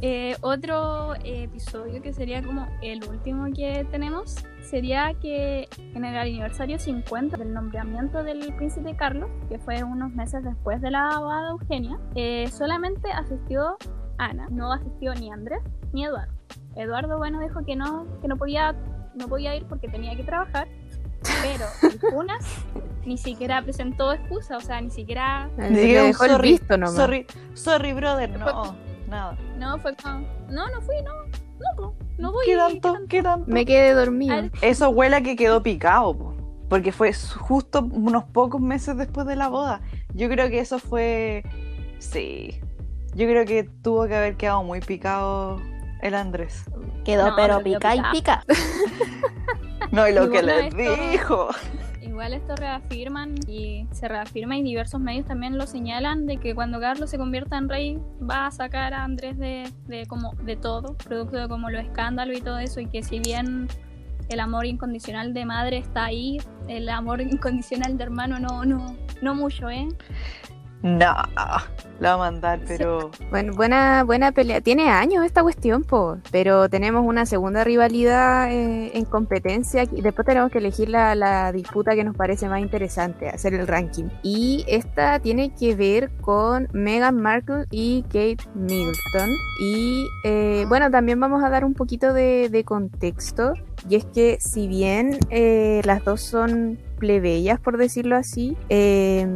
Eh, 0.03 0.35
otro 0.41 1.13
episodio 1.23 2.01
que 2.01 2.11
sería 2.11 2.41
como 2.41 2.67
el 2.81 3.03
último 3.07 3.45
que 3.53 3.85
tenemos 3.91 4.35
sería 4.61 5.13
que 5.21 5.67
en 5.77 6.03
el 6.03 6.17
aniversario 6.17 6.79
50 6.79 7.37
del 7.37 7.53
nombramiento 7.53 8.23
del 8.23 8.53
príncipe 8.55 8.95
Carlos, 8.95 9.29
que 9.47 9.59
fue 9.59 9.83
unos 9.83 10.11
meses 10.13 10.43
después 10.43 10.81
de 10.81 10.89
la 10.89 11.19
boda 11.19 11.43
de 11.43 11.49
Eugenia, 11.49 11.99
eh, 12.15 12.47
solamente 12.51 13.11
asistió 13.11 13.77
Ana, 14.17 14.47
no 14.49 14.73
asistió 14.73 15.13
ni 15.13 15.31
Andrés 15.31 15.61
ni 15.93 16.05
Eduardo. 16.05 16.33
Eduardo, 16.75 17.17
bueno, 17.17 17.39
dijo 17.41 17.63
que 17.63 17.75
no, 17.75 18.07
que 18.21 18.27
no 18.27 18.37
podía, 18.37 18.73
no 19.13 19.27
podía 19.27 19.55
ir 19.55 19.65
porque 19.65 19.87
tenía 19.87 20.15
que 20.15 20.23
trabajar 20.23 20.67
pero 21.41 21.65
Funas 22.11 22.45
ni 23.05 23.17
siquiera 23.17 23.61
presentó 23.61 24.13
excusa, 24.13 24.57
o 24.57 24.61
sea, 24.61 24.79
ni 24.81 24.89
siquiera. 24.89 25.49
Ni 25.57 25.75
siquiera 25.75 26.03
dejó 26.03 26.25
el 26.25 26.41
visto 26.41 26.77
nomás. 26.77 26.95
Sorry, 26.95 27.25
sorry, 27.53 27.93
brother, 27.93 28.29
no, 28.29 28.75
nada. 29.11 29.37
No, 29.57 29.77
fue 29.77 29.95
como, 29.95 30.25
no, 30.49 30.67
no 30.69 30.81
fui, 30.81 30.95
no, 31.03 31.13
no, 31.77 31.93
no 32.17 32.31
voy. 32.31 32.45
¿Qué 32.47 32.55
tanto? 32.55 32.97
¿Qué 33.07 33.21
tanto? 33.21 33.51
Me 33.51 33.65
quedé 33.65 33.93
dormido. 33.93 34.49
Eso 34.61 34.89
huele 34.89 35.21
que 35.21 35.35
quedó 35.35 35.61
picado, 35.61 36.33
porque 36.69 36.91
fue 36.91 37.13
justo 37.13 37.87
unos 37.91 38.23
pocos 38.23 38.59
meses 38.59 38.97
después 38.97 39.27
de 39.27 39.35
la 39.35 39.49
boda. 39.49 39.81
Yo 40.15 40.27
creo 40.29 40.49
que 40.49 40.59
eso 40.59 40.79
fue. 40.79 41.43
Sí. 41.99 42.59
Yo 43.13 43.27
creo 43.27 43.45
que 43.45 43.63
tuvo 43.63 44.07
que 44.07 44.15
haber 44.15 44.37
quedado 44.37 44.63
muy 44.63 44.79
picado 44.79 45.61
el 46.01 46.15
Andrés. 46.15 46.63
Quedó 47.03 47.35
pero 47.35 47.61
pica 47.61 47.95
y 47.95 48.01
pica. 48.11 48.43
No, 49.91 50.07
y 50.07 50.13
lo 50.13 50.29
que 50.29 50.41
les 50.41 50.73
dijo. 50.73 51.49
Igual 52.21 52.33
esto 52.35 52.55
reafirman 52.55 53.33
y 53.47 53.87
se 53.89 54.07
reafirma 54.07 54.55
y 54.55 54.61
diversos 54.61 55.01
medios 55.01 55.25
también 55.25 55.57
lo 55.57 55.65
señalan 55.65 56.27
de 56.27 56.37
que 56.37 56.53
cuando 56.53 56.79
Carlos 56.79 57.09
se 57.09 57.17
convierta 57.17 57.57
en 57.57 57.67
rey 57.67 57.97
va 58.21 58.45
a 58.45 58.51
sacar 58.51 58.93
a 58.93 59.03
Andrés 59.03 59.39
de, 59.39 59.67
de 59.87 60.05
como 60.05 60.35
de 60.35 60.55
todo, 60.55 60.95
producto 60.97 61.37
de 61.37 61.47
como 61.47 61.71
los 61.71 61.83
escándalos 61.83 62.37
y 62.37 62.41
todo 62.41 62.59
eso 62.59 62.79
y 62.79 62.85
que 62.85 63.01
si 63.01 63.19
bien 63.19 63.67
el 64.29 64.39
amor 64.39 64.67
incondicional 64.67 65.33
de 65.33 65.45
madre 65.45 65.77
está 65.79 66.05
ahí, 66.05 66.37
el 66.67 66.89
amor 66.89 67.21
incondicional 67.21 67.97
de 67.97 68.03
hermano 68.03 68.37
no 68.37 68.65
no 68.65 68.95
no 69.23 69.33
mucho, 69.33 69.71
¿eh? 69.71 69.87
No, 70.83 71.13
la 71.99 72.15
va 72.15 72.25
a 72.25 72.31
mandar, 72.31 72.59
pero. 72.67 73.11
Bueno, 73.29 73.53
buena, 73.53 74.03
buena 74.03 74.31
pelea. 74.31 74.61
Tiene 74.61 74.89
años 74.89 75.23
esta 75.23 75.43
cuestión, 75.43 75.83
po, 75.83 76.17
pero 76.31 76.69
tenemos 76.69 77.05
una 77.05 77.27
segunda 77.27 77.63
rivalidad 77.63 78.51
eh, 78.51 78.91
en 78.95 79.05
competencia 79.05 79.83
y 79.83 80.01
después 80.01 80.25
tenemos 80.25 80.51
que 80.51 80.57
elegir 80.57 80.89
la, 80.89 81.51
disputa 81.51 81.93
que 81.93 82.03
nos 82.03 82.15
parece 82.15 82.49
más 82.49 82.61
interesante, 82.61 83.29
hacer 83.29 83.53
el 83.53 83.67
ranking. 83.67 84.05
Y 84.23 84.65
esta 84.67 85.19
tiene 85.19 85.53
que 85.53 85.75
ver 85.75 86.09
con 86.21 86.67
Meghan 86.73 87.21
Markle 87.21 87.65
y 87.69 88.01
Kate 88.03 88.37
Middleton. 88.55 89.29
Y 89.59 90.07
eh, 90.23 90.65
bueno, 90.67 90.89
también 90.89 91.19
vamos 91.19 91.43
a 91.43 91.49
dar 91.49 91.63
un 91.63 91.75
poquito 91.75 92.13
de, 92.13 92.63
contexto. 92.65 93.53
Y 93.87 93.95
es 93.95 94.05
que 94.05 94.37
si 94.39 94.67
bien 94.67 95.17
eh, 95.29 95.81
las 95.85 96.03
dos 96.03 96.21
son 96.21 96.79
plebeyas, 96.97 97.59
por 97.59 97.77
decirlo 97.77 98.15
así, 98.15 98.55
eh, 98.69 99.27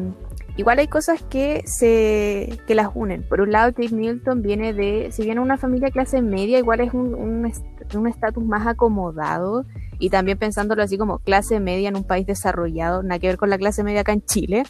Igual 0.58 0.80
hay 0.80 0.88
cosas 0.88 1.22
que 1.24 1.64
se 1.66 2.60
que 2.66 2.76
las 2.76 2.89
unen. 2.93 3.24
Por 3.24 3.41
un 3.41 3.51
lado, 3.51 3.74
Kate 3.74 3.93
Milton 3.93 4.41
viene 4.41 4.74
de, 4.74 5.10
si 5.12 5.24
viene 5.24 5.41
una 5.41 5.58
familia 5.58 5.91
clase 5.91 6.22
media, 6.22 6.60
igual 6.60 6.80
es 6.80 6.93
un 6.93 7.45
estatus 7.45 8.43
un, 8.43 8.49
más 8.49 8.66
acomodado 8.66 9.66
y 9.99 10.10
también 10.10 10.38
pensándolo 10.38 10.82
así 10.84 10.97
como 10.97 11.20
clase 11.20 11.60
media 11.60 11.89
en 11.89 11.97
un 11.97 12.03
país 12.03 12.26
desarrollado, 12.26 13.03
nada 13.03 13.20
que 13.20 13.28
ver 13.28 13.38
con 13.38 13.49
la 13.49 13.58
clase 13.58 13.84
media 13.84 14.01
acá 14.01 14.14
en 14.14 14.24
Chile. 14.24 14.64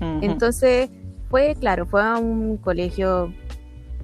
Entonces, 0.00 0.90
fue, 1.30 1.54
claro, 1.58 1.86
fue 1.86 2.02
a 2.02 2.18
un 2.18 2.58
colegio 2.58 3.32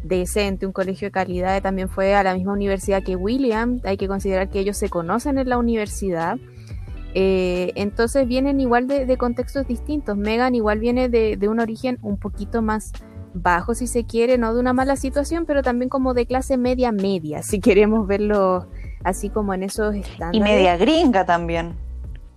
decente, 0.03 0.66
un 0.66 0.72
colegio 0.72 1.09
de 1.09 1.12
calidad, 1.12 1.62
también 1.62 1.89
fue 1.89 2.14
a 2.14 2.22
la 2.22 2.35
misma 2.35 2.53
universidad 2.53 3.03
que 3.03 3.16
William, 3.16 3.80
hay 3.85 3.97
que 3.97 4.09
considerar 4.09 4.49
que 4.49 4.59
ellos 4.61 4.76
se 4.76 4.89
conocen 4.89 5.39
en 5.39 5.49
la 5.49 5.59
universidad 5.59 6.39
eh, 7.14 7.72
entonces 7.74 8.26
vienen 8.26 8.60
igual 8.60 8.86
de, 8.86 9.16
contextos 9.16 9.66
distintos. 9.66 10.16
Megan 10.16 10.54
igual 10.54 10.78
viene 10.78 11.08
de, 11.08 11.48
un 11.48 11.60
origen 11.60 11.98
un 12.02 12.16
poquito 12.16 12.62
más 12.62 12.92
bajo, 13.34 13.74
si 13.74 13.86
se 13.86 14.04
quiere, 14.04 14.38
no 14.38 14.54
de 14.54 14.60
una 14.60 14.72
mala 14.72 14.96
situación, 14.96 15.46
pero 15.46 15.62
también 15.62 15.88
como 15.88 16.14
de 16.14 16.26
clase 16.26 16.58
media 16.58 16.92
media, 16.92 17.42
si 17.42 17.60
queremos 17.60 18.06
verlo 18.06 18.66
así 19.04 19.30
como 19.30 19.54
en 19.54 19.62
esos 19.62 19.94
estándares. 19.94 20.34
Y 20.34 20.40
media 20.40 20.76
gringa 20.76 21.24
también. 21.24 21.74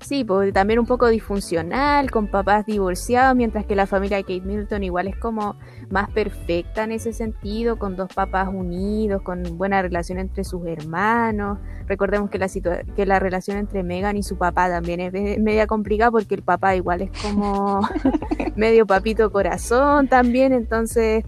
Sí, 0.02 0.24
pues 0.24 0.54
también 0.54 0.80
un 0.80 0.86
poco 0.86 1.08
disfuncional, 1.08 2.12
con 2.12 2.28
papás 2.28 2.66
divorciados, 2.66 3.36
mientras 3.36 3.66
que 3.66 3.76
la 3.76 3.88
familia 3.88 4.18
de 4.18 4.24
Kate 4.24 4.42
Middleton 4.42 4.84
igual 4.84 5.08
es 5.08 5.16
como 5.16 5.56
más 5.90 6.12
perfecta 6.12 6.84
en 6.84 6.92
ese 6.92 7.12
sentido, 7.12 7.80
con 7.80 7.96
dos 7.96 8.14
papás 8.14 8.50
unidos, 8.50 9.22
con 9.24 9.58
buena 9.58 9.82
relación 9.82 10.20
entre 10.20 10.44
sus 10.44 10.66
hermanos. 10.68 11.58
Recordemos 11.88 12.30
que 12.30 12.38
la, 12.38 12.48
que 12.96 13.06
la 13.06 13.20
relación 13.20 13.58
entre 13.58 13.84
Megan 13.84 14.18
y 14.18 14.24
su 14.24 14.38
papá 14.38 14.70
también 14.70 15.00
es 15.00 15.40
media 15.40 15.66
complicada 15.66 16.12
porque 16.12 16.36
el 16.36 16.44
papá 16.44 16.76
igual 16.76 17.02
es 17.02 17.12
como 17.24 17.80
medio 18.56 18.86
papito 18.86 19.32
corazón 19.32 20.08
también, 20.08 20.54
entonces, 20.54 21.24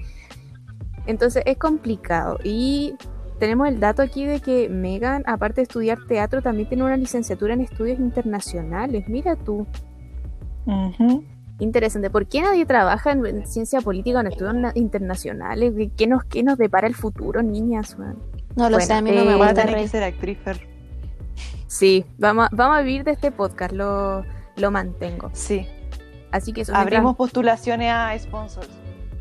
entonces 1.08 1.42
es 1.48 1.58
complicado. 1.58 2.38
Y 2.44 2.96
tenemos 3.40 3.68
el 3.68 3.80
dato 3.80 4.02
aquí 4.02 4.26
de 4.26 4.40
que 4.40 4.70
Megan, 4.70 5.24
aparte 5.26 5.62
de 5.62 5.64
estudiar 5.64 6.00
teatro, 6.08 6.42
también 6.42 6.68
tiene 6.68 6.84
una 6.84 6.98
licenciatura 6.98 7.54
en 7.54 7.62
estudios 7.62 8.00
internacionales. 8.00 9.06
Mira 9.08 9.36
tú. 9.36 9.66
Interesante. 11.60 12.10
¿Por 12.10 12.28
qué 12.28 12.42
nadie 12.42 12.66
trabaja 12.66 13.12
en, 13.12 13.48
ciencia 13.48 13.82
política 13.82 14.18
o 14.18 14.22
en 14.22 14.28
estudios 14.28 14.76
internacionales? 14.76 15.74
¿Qué 15.96 16.08
nos, 16.08 16.24
nos 16.44 16.58
depara 16.58 16.88
el 16.88 16.96
futuro, 16.96 17.42
niñas? 17.42 17.98
No 18.56 18.70
lo 18.70 18.80
sé, 18.80 18.94
a 18.94 19.02
mí 19.02 19.12
no 19.12 19.26
me 19.26 19.34
eh, 19.34 19.36
gusta. 19.36 19.54
tener 19.54 19.76
que 19.76 19.88
ser 19.88 20.04
actriz, 20.04 20.40
Sí, 21.68 22.06
vamos, 22.18 22.48
a- 22.48 22.50
vamos 22.56 22.78
a 22.78 22.82
vivir 22.82 23.04
de 23.04 23.12
este 23.12 23.32
podcast, 23.32 23.74
lo, 23.74 24.24
lo 24.56 24.72
mantengo. 24.72 25.30
Sí. 25.34 25.68
Así 26.32 26.54
que 26.54 26.62
eso, 26.62 26.76
Abrimos 26.76 27.16
postulaciones 27.16 27.92
a 27.92 28.18
sponsors 28.18 28.70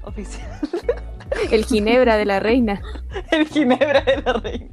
oficial. 0.04 0.48
el 1.50 1.64
Ginebra 1.64 2.16
de 2.16 2.24
la 2.24 2.40
reina. 2.40 2.80
El 3.30 3.46
Ginebra 3.48 4.00
de 4.02 4.22
la 4.22 4.32
Reina. 4.34 4.68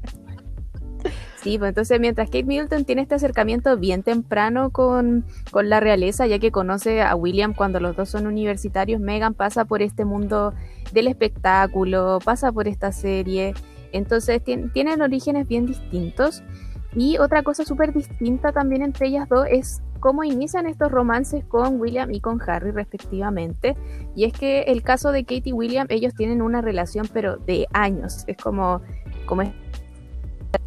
Sí, 1.42 1.58
pues 1.58 1.70
entonces 1.70 2.00
mientras 2.00 2.28
Kate 2.30 2.46
Middleton 2.46 2.86
tiene 2.86 3.02
este 3.02 3.16
acercamiento 3.16 3.76
bien 3.78 4.02
temprano 4.02 4.70
con, 4.70 5.26
con 5.52 5.68
la 5.68 5.82
realeza, 5.82 6.26
ya 6.26 6.40
que 6.40 6.52
conoce 6.52 7.02
a 7.02 7.16
William 7.18 7.54
cuando 7.54 7.82
los 7.82 7.98
dos 7.98 8.08
son 8.10 8.28
universitarios, 8.28 9.02
Megan 9.02 9.34
pasa 9.34 9.66
por 9.66 9.82
este 9.82 10.06
mundo 10.06 10.54
del 10.94 11.08
espectáculo, 11.08 12.20
pasa 12.24 12.54
por 12.54 12.70
esta 12.70 12.94
serie, 12.94 13.54
entonces 13.92 14.42
tien- 14.42 14.72
tienen 14.72 15.02
orígenes 15.02 15.46
bien 15.46 15.66
distintos. 15.66 16.44
Y 16.96 17.18
otra 17.18 17.44
cosa 17.44 17.66
súper 17.66 17.94
distinta 17.94 18.52
también 18.52 18.82
entre 18.82 19.08
ellas 19.08 19.28
dos 19.30 19.46
es 19.50 19.82
cómo 20.00 20.24
inician 20.24 20.68
estos 20.68 20.92
romances 20.92 21.46
con 21.46 21.80
William 21.80 22.12
y 22.12 22.20
con 22.20 22.40
Harry 22.46 22.72
respectivamente. 22.72 23.76
Y 24.16 24.26
es 24.26 24.34
que 24.34 24.64
el 24.64 24.84
caso 24.84 25.12
de 25.12 25.24
Kate 25.24 25.44
y 25.46 25.54
William, 25.54 25.88
ellos 25.90 26.14
tienen 26.14 26.42
una 26.42 26.62
relación 26.62 27.08
pero 27.14 27.38
de 27.38 27.68
años, 27.72 28.26
es 28.28 28.38
como, 28.38 28.82
como 29.26 29.44
es 29.44 29.52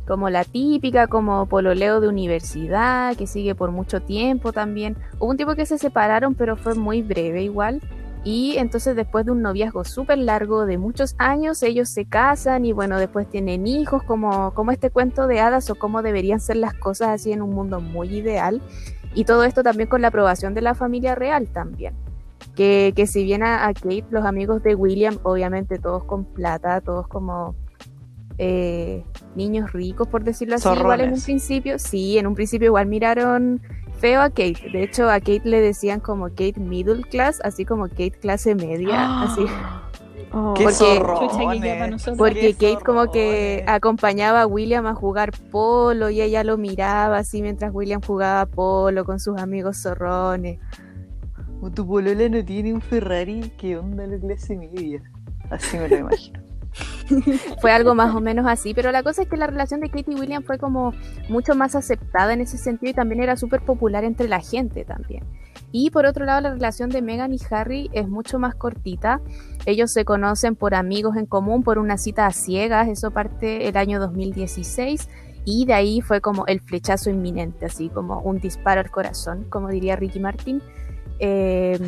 como 0.07 0.31
la 0.31 0.45
típica, 0.45 1.07
como 1.07 1.47
pololeo 1.47 2.01
de 2.01 2.09
universidad, 2.09 3.17
que 3.17 3.27
sigue 3.27 3.55
por 3.55 3.73
mucho 3.73 4.01
tiempo 4.01 4.53
también. 4.53 4.97
Hubo 5.19 5.31
un 5.31 5.37
tiempo 5.37 5.55
que 5.55 5.67
se 5.67 5.79
separaron, 5.79 6.35
pero 6.35 6.57
fue 6.57 6.75
muy 6.75 7.03
breve 7.03 7.43
igual. 7.43 7.83
Y 8.27 8.57
entonces 8.59 8.97
después 8.97 9.25
de 9.25 9.31
un 9.31 9.41
noviazgo 9.41 9.85
súper 9.85 10.19
largo 10.19 10.67
de 10.67 10.79
muchos 10.79 11.15
años, 11.17 11.63
ellos 11.63 11.89
se 11.89 12.07
casan 12.07 12.65
y 12.65 12.73
bueno, 12.73 12.99
después 12.99 13.31
tienen 13.31 13.69
hijos, 13.69 14.03
como, 14.03 14.53
como 14.53 14.73
este 14.73 14.91
cuento 14.91 15.29
de 15.29 15.39
hadas 15.39 15.71
o 15.71 15.77
cómo 15.77 16.03
deberían 16.03 16.41
ser 16.41 16.57
las 16.57 16.75
cosas 16.75 17.11
así 17.11 17.31
en 17.31 17.41
un 17.41 17.51
mundo 17.51 17.81
muy 17.81 18.09
ideal. 18.09 18.61
Y 19.15 19.27
todo 19.27 19.45
esto 19.45 19.63
también 19.63 19.89
con 19.89 20.03
la 20.03 20.09
aprobación 20.09 20.55
de 20.55 20.61
la 20.61 20.75
familia 20.75 21.15
real 21.15 21.47
también. 21.47 21.95
Que, 22.57 22.93
que 22.97 23.07
si 23.07 23.23
bien 23.23 23.45
a, 23.45 23.65
a 23.69 23.73
Kate, 23.73 24.07
los 24.11 24.25
amigos 24.25 24.61
de 24.65 24.75
William, 24.75 25.21
obviamente 25.23 25.79
todos 25.79 26.03
con 26.03 26.25
plata, 26.25 26.81
todos 26.81 27.07
como 27.07 27.55
eh, 28.39 29.05
niños 29.37 29.73
ricos, 29.73 30.09
por 30.09 30.25
decirlo 30.25 30.57
así, 30.57 30.69
igual 30.69 31.01
en 31.01 31.13
un 31.13 31.23
principio, 31.23 31.79
sí, 31.79 32.19
en 32.19 32.27
un 32.27 32.35
principio 32.35 32.67
igual 32.67 32.87
miraron 32.87 33.63
feo 33.99 34.21
a 34.21 34.29
Kate. 34.31 34.71
De 34.73 34.83
hecho, 34.83 35.09
a 35.11 35.19
Kate 35.21 35.43
le 35.45 35.61
decían 35.61 36.01
como 36.01 36.29
Kate 36.29 36.55
middle 36.59 37.03
class, 37.03 37.41
así 37.45 37.65
como 37.65 37.89
Kate 37.89 38.13
clase 38.13 38.55
media, 38.55 39.23
así. 39.23 39.45
Oh, 40.33 40.55
¡Qué 40.55 40.65
Porque- 40.65 40.77
zorrones! 40.77 42.05
Porque 42.19 42.55
¡Qué 42.55 42.73
Kate 42.75 42.85
como 42.85 43.11
que 43.11 43.65
acompañaba 43.67 44.43
a 44.43 44.47
William 44.47 44.87
a 44.87 44.95
jugar 44.95 45.31
polo 45.51 46.11
y 46.11 46.21
ella 46.21 46.43
lo 46.45 46.59
miraba 46.59 47.19
así 47.19 47.43
mientras 47.43 47.73
William 47.73 48.01
jugaba 48.01 48.45
polo 48.47 49.05
con 49.05 49.21
sus 49.21 49.39
amigos 49.41 49.83
zorrones. 49.83 50.59
O 51.63 51.71
tu 51.71 51.87
polola 51.87 52.29
no 52.29 52.45
tiene 52.45 52.75
un 52.75 52.81
Ferrari, 52.83 53.53
¿qué 53.57 53.79
onda 53.79 54.07
la 54.07 54.19
clase 54.19 54.57
media? 54.57 55.01
Así 55.49 55.79
me 55.79 55.89
lo 55.89 55.97
imagino. 55.99 56.41
Fue 57.61 57.73
algo 57.73 57.95
más 57.95 58.15
o 58.15 58.21
menos 58.21 58.47
así, 58.47 58.75
pero 58.75 58.91
la 58.93 59.03
cosa 59.03 59.23
es 59.23 59.29
que 59.29 59.37
la 59.37 59.47
relación 59.47 59.81
de 59.81 59.89
Kate 59.89 60.13
y 60.13 60.15
William 60.15 60.43
fue 60.43 60.59
como 60.59 60.93
mucho 61.29 61.55
más 61.55 61.75
aceptada 61.75 62.33
en 62.33 62.41
ese 62.41 62.59
sentido 62.59 62.91
y 62.91 62.95
también 62.95 63.23
era 63.23 63.37
súper 63.37 63.63
popular 63.63 64.05
entre 64.05 64.29
la 64.29 64.41
gente 64.41 64.85
también. 64.85 65.25
Y 65.73 65.91
por 65.91 66.07
otro 66.07 66.25
lado, 66.25 66.41
la 66.41 66.51
relación 66.53 66.91
de 66.91 67.03
Meghan 67.03 67.35
y 67.35 67.39
Harry 67.51 67.91
es 67.93 68.09
mucho 68.09 68.39
más 68.39 68.55
cortita. 68.55 69.21
Ellos 69.67 69.93
se 69.93 70.05
conocen 70.05 70.57
por 70.57 70.75
amigos 70.75 71.17
en 71.17 71.27
común, 71.27 71.63
por 71.63 71.79
una 71.79 71.99
cita 71.99 72.27
a 72.27 72.33
ciegas, 72.33 72.89
eso 72.89 73.11
parte 73.11 73.69
el 73.69 73.77
año 73.77 74.01
2016. 74.01 75.09
Y 75.45 75.65
de 75.65 75.75
ahí 75.75 76.01
fue 76.01 76.21
como 76.21 76.47
el 76.47 76.61
flechazo 76.61 77.11
inminente, 77.11 77.67
así 77.67 77.89
como 77.89 78.21
un 78.21 78.39
disparo 78.39 78.81
al 78.81 78.91
corazón, 78.91 79.45
como 79.49 79.69
diría 79.69 79.97
Ricky 79.97 80.19
Martin. 80.19 80.63
Eh, 81.19 81.79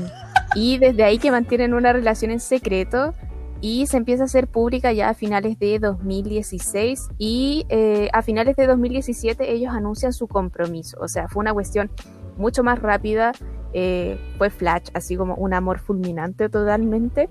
y 0.55 0.78
desde 0.78 1.05
ahí 1.05 1.18
que 1.18 1.30
mantienen 1.30 1.74
una 1.74 1.93
relación 1.93 2.30
en 2.30 2.41
secreto 2.41 3.14
y 3.61 3.86
se 3.86 3.96
empieza 3.96 4.24
a 4.24 4.26
hacer 4.26 4.48
pública 4.48 4.92
ya 4.92 5.09
a 5.09 5.14
finales 5.14 5.59
de 5.59 5.78
2016 5.78 7.09
y 7.18 7.66
eh, 7.68 8.09
a 8.12 8.22
finales 8.22 8.56
de 8.56 8.66
2017 8.66 9.52
ellos 9.52 9.72
anuncian 9.74 10.12
su 10.12 10.28
compromiso. 10.28 10.98
O 11.00 11.09
sea, 11.09 11.28
fue 11.28 11.40
una 11.40 11.52
cuestión 11.52 11.90
mucho 12.36 12.62
más 12.62 12.80
rápida, 12.80 13.32
eh, 13.72 14.18
fue 14.38 14.50
flash, 14.50 14.88
así 14.94 15.16
como 15.16 15.34
un 15.34 15.54
amor 15.54 15.80
fulminante 15.80 16.48
totalmente. 16.48 17.28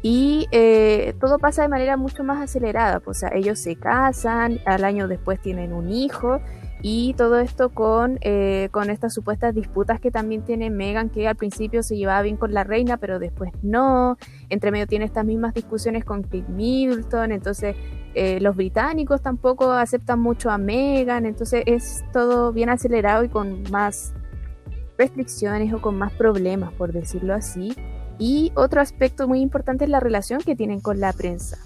Y 0.00 0.46
eh, 0.52 1.14
todo 1.20 1.38
pasa 1.38 1.62
de 1.62 1.68
manera 1.68 1.96
mucho 1.96 2.22
más 2.22 2.40
acelerada, 2.40 3.00
pues, 3.00 3.16
o 3.16 3.20
sea, 3.20 3.30
ellos 3.34 3.58
se 3.58 3.74
casan, 3.74 4.60
al 4.64 4.84
año 4.84 5.08
después 5.08 5.40
tienen 5.40 5.72
un 5.72 5.90
hijo 5.90 6.40
y 6.80 7.14
todo 7.14 7.38
esto 7.40 7.70
con, 7.70 8.18
eh, 8.20 8.68
con 8.70 8.90
estas 8.90 9.12
supuestas 9.12 9.54
disputas 9.54 10.00
que 10.00 10.10
también 10.10 10.42
tiene 10.44 10.70
Megan, 10.70 11.10
que 11.10 11.26
al 11.26 11.36
principio 11.36 11.82
se 11.82 11.96
llevaba 11.96 12.22
bien 12.22 12.36
con 12.36 12.54
la 12.54 12.64
reina, 12.64 12.98
pero 12.98 13.18
después 13.18 13.52
no, 13.62 14.16
entre 14.48 14.70
medio 14.70 14.86
tiene 14.86 15.04
estas 15.04 15.24
mismas 15.24 15.54
discusiones 15.54 16.04
con 16.04 16.22
Kate 16.22 16.44
Middleton, 16.48 17.32
entonces 17.32 17.74
eh, 18.14 18.40
los 18.40 18.56
británicos 18.56 19.22
tampoco 19.22 19.72
aceptan 19.72 20.20
mucho 20.20 20.50
a 20.50 20.58
Meghan, 20.58 21.26
entonces 21.26 21.62
es 21.66 22.04
todo 22.12 22.52
bien 22.52 22.68
acelerado 22.68 23.24
y 23.24 23.28
con 23.28 23.64
más 23.70 24.14
restricciones 24.96 25.72
o 25.72 25.80
con 25.80 25.96
más 25.96 26.12
problemas, 26.12 26.72
por 26.72 26.92
decirlo 26.92 27.34
así. 27.34 27.74
Y 28.18 28.52
otro 28.56 28.80
aspecto 28.80 29.28
muy 29.28 29.40
importante 29.40 29.84
es 29.84 29.90
la 29.90 30.00
relación 30.00 30.40
que 30.40 30.56
tienen 30.56 30.80
con 30.80 31.00
la 31.00 31.12
prensa, 31.12 31.58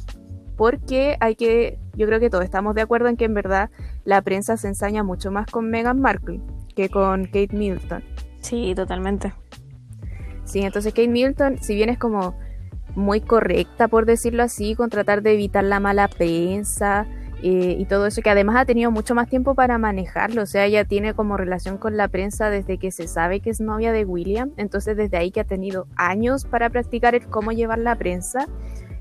porque 0.56 1.16
hay 1.20 1.34
que, 1.34 1.78
yo 1.94 2.06
creo 2.06 2.20
que 2.20 2.30
todos 2.30 2.44
estamos 2.44 2.74
de 2.74 2.82
acuerdo 2.82 3.08
en 3.08 3.16
que 3.16 3.24
en 3.24 3.34
verdad 3.34 3.70
la 4.04 4.22
prensa 4.22 4.56
se 4.56 4.68
ensaña 4.68 5.02
mucho 5.02 5.30
más 5.30 5.46
con 5.46 5.70
Meghan 5.70 6.00
Markle 6.00 6.40
que 6.74 6.88
con 6.88 7.24
Kate 7.26 7.50
Middleton. 7.52 8.02
Sí, 8.40 8.72
totalmente. 8.74 9.32
Sí, 10.44 10.60
entonces 10.60 10.92
Kate 10.92 11.08
Middleton, 11.08 11.58
si 11.58 11.74
bien 11.74 11.88
es 11.88 11.98
como 11.98 12.34
muy 12.94 13.20
correcta, 13.20 13.88
por 13.88 14.06
decirlo 14.06 14.42
así, 14.42 14.74
con 14.74 14.90
tratar 14.90 15.22
de 15.22 15.32
evitar 15.34 15.64
la 15.64 15.80
mala 15.80 16.08
prensa 16.08 17.06
eh, 17.42 17.76
y 17.78 17.86
todo 17.86 18.06
eso, 18.06 18.22
que 18.22 18.30
además 18.30 18.56
ha 18.56 18.64
tenido 18.64 18.90
mucho 18.90 19.14
más 19.14 19.28
tiempo 19.28 19.54
para 19.54 19.78
manejarlo, 19.78 20.42
o 20.42 20.46
sea, 20.46 20.66
ella 20.66 20.84
tiene 20.84 21.14
como 21.14 21.36
relación 21.36 21.78
con 21.78 21.96
la 21.96 22.08
prensa 22.08 22.50
desde 22.50 22.78
que 22.78 22.90
se 22.90 23.08
sabe 23.08 23.40
que 23.40 23.50
es 23.50 23.60
novia 23.60 23.92
de 23.92 24.04
William, 24.04 24.52
entonces 24.56 24.96
desde 24.96 25.16
ahí 25.16 25.30
que 25.30 25.40
ha 25.40 25.44
tenido 25.44 25.86
años 25.96 26.44
para 26.44 26.70
practicar 26.70 27.14
el 27.14 27.26
cómo 27.26 27.52
llevar 27.52 27.78
la 27.78 27.96
prensa, 27.96 28.46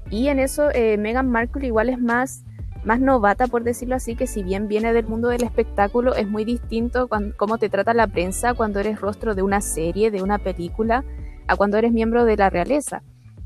y 0.09 0.27
en 0.27 0.39
eso 0.39 0.69
eh, 0.73 0.97
Meghan 0.97 1.29
Markle 1.29 1.67
igual 1.67 1.89
es 1.89 1.99
más 1.99 2.43
más 2.83 2.99
novata, 2.99 3.47
por 3.47 3.63
decirlo 3.63 3.95
así, 3.95 4.15
que 4.15 4.27
si 4.27 4.43
bien 4.43 4.67
viene 4.67 4.93
del 4.93 5.05
mundo 5.05 5.29
del 5.29 5.43
espectáculo, 5.43 6.15
es 6.15 6.27
muy 6.27 6.45
distinto 6.45 7.09
cómo 7.37 7.57
te 7.57 7.69
trata 7.69 7.93
la 7.93 8.07
prensa 8.07 8.53
cuando 8.53 8.79
eres 8.79 8.99
rostro 8.99 9.35
de 9.35 9.43
una 9.43 9.61
serie, 9.61 10.11
de 10.11 10.23
una 10.23 10.39
película, 10.39 11.03
a 11.47 11.55
cuando 11.55 11.77
eres 11.77 11.91
miembro 11.91 12.25
de 12.25 12.37
la 12.37 12.49
realeza. 12.49 13.03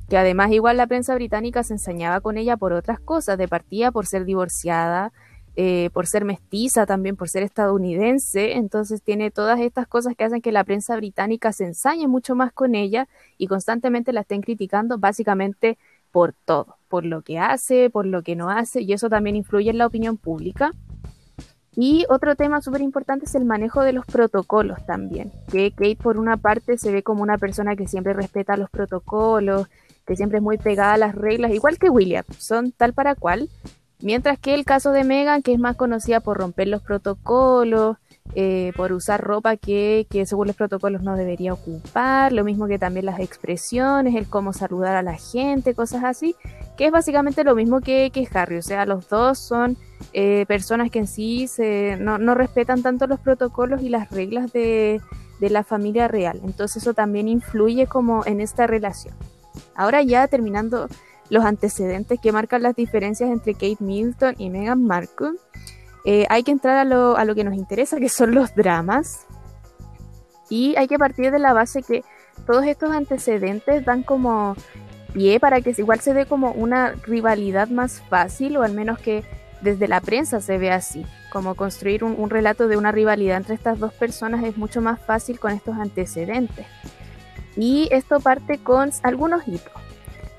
Que 0.10 0.18
además 0.18 0.52
igual 0.52 0.78
la 0.78 0.88
prensa 0.88 1.16
británica 1.16 1.64
se 1.64 1.74
ensañaba 1.74 2.22
con 2.22 2.38
ella 2.38 2.58
por 2.58 2.74
otras 2.74 3.00
cosas, 3.00 3.38
de 3.38 3.48
partida 3.48 3.92
por 3.92 4.06
ser 4.06 4.24
divorciada, 4.24 5.12
eh, 5.58 5.90
por 5.94 6.06
ser 6.06 6.26
mestiza 6.26 6.86
también, 6.86 7.16
por 7.16 7.30
ser 7.30 7.42
estadounidense, 7.44 8.58
entonces 8.58 9.02
tiene 9.02 9.32
todas 9.32 9.60
estas 9.62 9.88
cosas 9.88 10.14
que 10.16 10.26
hacen 10.26 10.42
que 10.42 10.52
la 10.52 10.66
prensa 10.66 10.98
británica 10.98 11.54
se 11.54 11.64
ensañe 11.64 12.10
mucho 12.10 12.36
más 12.36 12.52
con 12.52 12.76
ella 12.76 13.08
y 13.38 13.48
constantemente 13.48 14.12
la 14.12 14.22
estén 14.22 14.42
criticando 14.42 14.98
básicamente 14.98 15.78
por 16.12 16.34
todo, 16.34 16.78
por 16.96 17.04
lo 17.06 17.24
que 17.24 17.40
hace, 17.40 17.90
por 17.90 18.06
lo 18.06 18.24
que 18.24 18.38
no 18.38 18.50
hace, 18.50 18.82
y 18.82 18.94
eso 18.94 19.10
también 19.10 19.36
influye 19.36 19.70
en 19.70 19.78
la 19.78 19.86
opinión 19.86 20.16
pública. 20.16 20.72
Y 21.76 22.06
otro 22.08 22.38
tema 22.38 22.62
súper 22.62 22.80
importante 22.80 23.26
es 23.26 23.36
el 23.36 23.44
manejo 23.44 23.82
de 23.82 23.92
los 23.92 24.06
protocolos 24.06 24.78
también, 24.86 25.34
que 25.52 25.72
Kate 25.72 25.98
por 26.02 26.18
una 26.18 26.38
parte 26.38 26.78
se 26.78 26.94
ve 26.94 27.04
como 27.04 27.22
una 27.22 27.38
persona 27.38 27.76
que 27.76 27.86
siempre 27.86 28.14
respeta 28.14 28.56
los 28.56 28.70
protocolos, 28.70 29.68
que 30.08 30.16
siempre 30.16 30.38
es 30.38 30.42
muy 30.42 30.58
pegada 30.58 30.94
a 30.94 30.98
las 30.98 31.16
reglas, 31.16 31.52
igual 31.52 31.78
que 31.78 31.90
William, 31.90 32.24
son 32.38 32.72
tal 32.72 32.94
para 32.94 33.14
cual, 33.14 33.50
mientras 34.00 34.40
que 34.40 34.54
el 34.54 34.64
caso 34.64 34.94
de 34.94 35.04
Megan, 35.04 35.42
que 35.42 35.52
es 35.52 35.60
más 35.60 35.76
conocida 35.76 36.22
por 36.22 36.38
romper 36.38 36.70
los 36.70 36.82
protocolos, 36.82 37.98
eh, 38.34 38.74
por 38.76 38.92
usar 38.92 39.22
ropa 39.24 39.56
que, 39.56 40.08
que 40.10 40.26
según 40.26 40.48
los 40.48 40.56
protocolos 40.56 41.04
no 41.04 41.16
debería 41.16 41.54
ocupar, 41.54 42.34
lo 42.34 42.44
mismo 42.44 42.68
que 42.68 42.80
también 42.80 43.06
las 43.06 43.20
expresiones, 43.20 44.16
el 44.16 44.28
cómo 44.28 44.52
saludar 44.52 44.96
a 44.96 45.04
la 45.04 45.14
gente, 45.14 45.76
cosas 45.76 46.04
así, 46.04 46.36
que 46.76 46.88
es 46.88 46.92
básicamente 46.92 47.44
lo 47.44 47.56
mismo 47.56 47.82
que, 47.82 48.10
que 48.12 48.28
Harry, 48.34 48.58
o 48.58 48.62
sea, 48.62 48.86
los 48.86 49.08
dos 49.10 49.38
son 49.40 49.78
eh, 50.14 50.46
personas 50.48 50.90
que 50.90 51.00
en 51.00 51.08
sí 51.08 51.48
se, 51.48 51.98
no, 51.98 52.18
no 52.18 52.36
respetan 52.36 52.82
tanto 52.82 53.08
los 53.08 53.20
protocolos 53.20 53.82
y 53.82 53.90
las 53.90 54.10
reglas 54.10 54.52
de, 54.52 55.00
de 55.40 55.50
la 55.50 55.64
familia 55.64 56.08
real, 56.08 56.42
entonces 56.44 56.84
eso 56.84 56.94
también 56.94 57.28
influye 57.28 57.88
como 57.88 58.26
en 58.26 58.42
esta 58.42 58.68
relación. 58.68 59.14
Ahora 59.76 60.02
ya 60.02 60.28
terminando 60.28 60.88
los 61.30 61.46
antecedentes 61.46 62.20
que 62.20 62.32
marcan 62.32 62.64
las 62.64 62.76
diferencias 62.76 63.30
entre 63.30 63.54
Kate 63.54 63.78
Middleton 63.80 64.36
y 64.38 64.50
Meghan 64.50 64.84
Markle, 64.84 65.34
eh, 66.06 66.26
hay 66.30 66.44
que 66.44 66.52
entrar 66.52 66.78
a 66.78 66.86
lo, 66.86 67.18
a 67.18 67.26
lo 67.26 67.36
que 67.36 67.44
nos 67.44 67.56
interesa, 67.56 67.98
que 67.98 68.10
son 68.10 68.36
los 68.36 68.54
dramas. 68.56 69.26
Y 70.50 70.76
hay 70.76 70.88
que 70.88 71.00
partir 71.00 71.32
de 71.32 71.40
la 71.40 71.54
base 71.54 71.82
que 71.82 72.04
todos 72.46 72.66
estos 72.66 72.92
antecedentes 72.92 73.84
dan 73.84 74.04
como 74.04 74.56
pie 75.14 75.40
para 75.40 75.62
que 75.62 75.74
igual 75.78 76.00
se 76.02 76.14
dé 76.14 76.26
como 76.26 76.52
una 76.52 76.92
rivalidad 76.92 77.70
más 77.70 78.02
fácil, 78.10 78.58
o 78.58 78.64
al 78.64 78.74
menos 78.74 79.00
que 79.00 79.24
desde 79.62 79.88
la 79.88 80.02
prensa 80.02 80.42
se 80.42 80.58
ve 80.58 80.72
así, 80.72 81.06
como 81.32 81.56
construir 81.56 82.04
un, 82.04 82.30
relato 82.30 82.68
de 82.68 82.78
una 82.78 82.92
rivalidad 82.92 83.38
entre 83.38 83.56
estas 83.56 83.80
dos 83.80 83.94
personas 83.94 84.44
es 84.44 84.58
mucho 84.58 84.82
más 84.82 85.00
fácil 85.00 85.40
con 85.40 85.54
estos 85.54 85.76
antecedentes. 85.76 86.68
Y 87.58 87.88
esto 87.92 88.20
parte 88.20 88.60
con 88.60 88.92
algunos 89.02 89.48
hitos. 89.48 89.74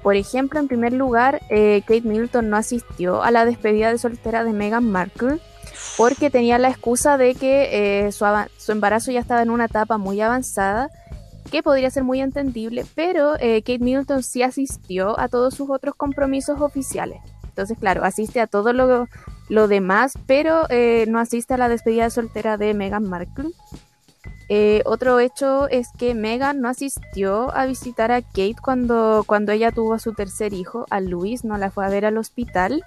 Por 0.02 0.14
ejemplo, 0.14 0.60
en 0.60 0.68
primer 0.68 0.92
lugar, 0.92 1.40
eh, 1.50 1.82
Kate 1.86 2.02
Middleton 2.02 2.48
no 2.48 2.56
asistió 2.56 3.22
a 3.22 3.32
la 3.32 3.44
despedida 3.44 3.90
de 3.90 3.98
soltera 3.98 4.44
de 4.44 4.52
Meghan 4.52 4.88
Markle 4.88 5.40
porque 5.96 6.30
tenía 6.30 6.58
la 6.58 6.68
excusa 6.68 7.16
de 7.16 7.34
que 7.34 8.06
eh, 8.06 8.12
su, 8.12 8.24
su 8.58 8.72
embarazo 8.72 9.10
ya 9.12 9.20
estaba 9.20 9.42
en 9.42 9.50
una 9.50 9.66
etapa 9.66 9.98
muy 9.98 10.20
avanzada, 10.20 10.90
que 11.50 11.62
podría 11.62 11.90
ser 11.90 12.04
muy 12.04 12.20
entendible, 12.20 12.84
pero 12.94 13.36
eh, 13.38 13.62
Kate 13.62 13.78
Middleton 13.78 14.22
sí 14.22 14.42
asistió 14.42 15.18
a 15.18 15.28
todos 15.28 15.54
sus 15.54 15.70
otros 15.70 15.94
compromisos 15.94 16.60
oficiales. 16.60 17.20
Entonces, 17.44 17.78
claro, 17.78 18.04
asiste 18.04 18.40
a 18.40 18.46
todo 18.46 18.72
lo, 18.72 19.08
lo 19.48 19.68
demás, 19.68 20.14
pero 20.26 20.66
eh, 20.68 21.06
no 21.08 21.18
asiste 21.18 21.54
a 21.54 21.58
la 21.58 21.68
despedida 21.68 22.04
de 22.04 22.10
soltera 22.10 22.56
de 22.56 22.74
Meghan 22.74 23.08
Markle. 23.08 23.50
Eh, 24.48 24.82
otro 24.84 25.18
hecho 25.18 25.68
es 25.68 25.88
que 25.98 26.14
Meghan 26.14 26.60
no 26.60 26.68
asistió 26.68 27.54
a 27.56 27.66
visitar 27.66 28.12
a 28.12 28.22
Kate 28.22 28.56
cuando, 28.62 29.24
cuando 29.26 29.52
ella 29.52 29.72
tuvo 29.72 29.94
a 29.94 29.98
su 29.98 30.12
tercer 30.12 30.52
hijo, 30.52 30.86
a 30.90 31.00
Luis, 31.00 31.44
no 31.44 31.56
la 31.58 31.70
fue 31.70 31.86
a 31.86 31.88
ver 31.88 32.04
al 32.04 32.18
hospital. 32.18 32.84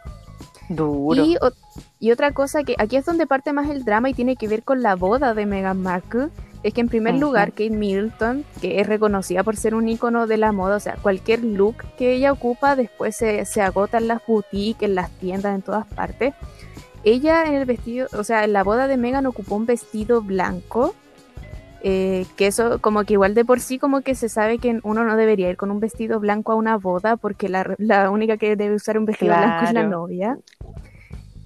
Duro. 0.69 1.23
Y, 1.25 1.35
o- 1.37 1.51
y 1.99 2.11
otra 2.11 2.31
cosa 2.31 2.63
que 2.63 2.75
aquí 2.77 2.95
es 2.95 3.05
donde 3.05 3.27
parte 3.27 3.51
más 3.53 3.69
el 3.69 3.83
drama 3.83 4.09
y 4.09 4.13
tiene 4.13 4.35
que 4.35 4.47
ver 4.47 4.63
con 4.63 4.81
la 4.81 4.95
boda 4.95 5.33
de 5.33 5.45
Meghan 5.45 5.81
Markle, 5.81 6.29
es 6.63 6.73
que 6.73 6.81
en 6.81 6.89
primer 6.89 7.15
lugar 7.15 7.51
Kate 7.51 7.69
Middleton, 7.69 8.43
que 8.61 8.79
es 8.81 8.87
reconocida 8.87 9.43
por 9.43 9.55
ser 9.55 9.75
un 9.75 9.87
icono 9.87 10.27
de 10.27 10.37
la 10.37 10.51
moda, 10.51 10.75
o 10.75 10.79
sea, 10.79 10.95
cualquier 11.01 11.43
look 11.43 11.75
que 11.97 12.13
ella 12.13 12.31
ocupa 12.33 12.75
después 12.75 13.15
se, 13.15 13.45
se 13.45 13.61
agota 13.61 13.97
en 13.97 14.07
las 14.07 14.21
boutiques, 14.27 14.87
en 14.89 14.95
las 14.95 15.09
tiendas, 15.09 15.55
en 15.55 15.61
todas 15.61 15.85
partes. 15.87 16.33
Ella 17.05 17.45
en 17.45 17.53
el 17.53 17.65
vestido, 17.65 18.07
o 18.17 18.23
sea, 18.25 18.43
en 18.43 18.51
la 18.51 18.63
boda 18.63 18.87
de 18.87 18.97
Meghan 18.97 19.25
ocupó 19.25 19.55
un 19.55 19.65
vestido 19.65 20.21
blanco, 20.21 20.93
eh, 21.81 22.25
que 22.35 22.47
eso 22.47 22.79
como 22.79 23.05
que 23.05 23.13
igual 23.13 23.33
de 23.33 23.45
por 23.45 23.61
sí 23.61 23.79
como 23.79 24.01
que 24.01 24.13
se 24.13 24.27
sabe 24.27 24.57
que 24.57 24.79
uno 24.83 25.05
no 25.05 25.15
debería 25.15 25.49
ir 25.49 25.55
con 25.55 25.71
un 25.71 25.79
vestido 25.79 26.19
blanco 26.19 26.51
a 26.51 26.55
una 26.55 26.77
boda 26.77 27.15
porque 27.15 27.47
la, 27.47 27.75
la 27.77 28.09
única 28.09 28.37
que 28.37 28.55
debe 28.55 28.75
usar 28.75 28.97
un 28.97 29.05
vestido 29.05 29.35
blanco 29.35 29.65
es 29.65 29.73
la 29.73 29.83
novia. 29.83 30.37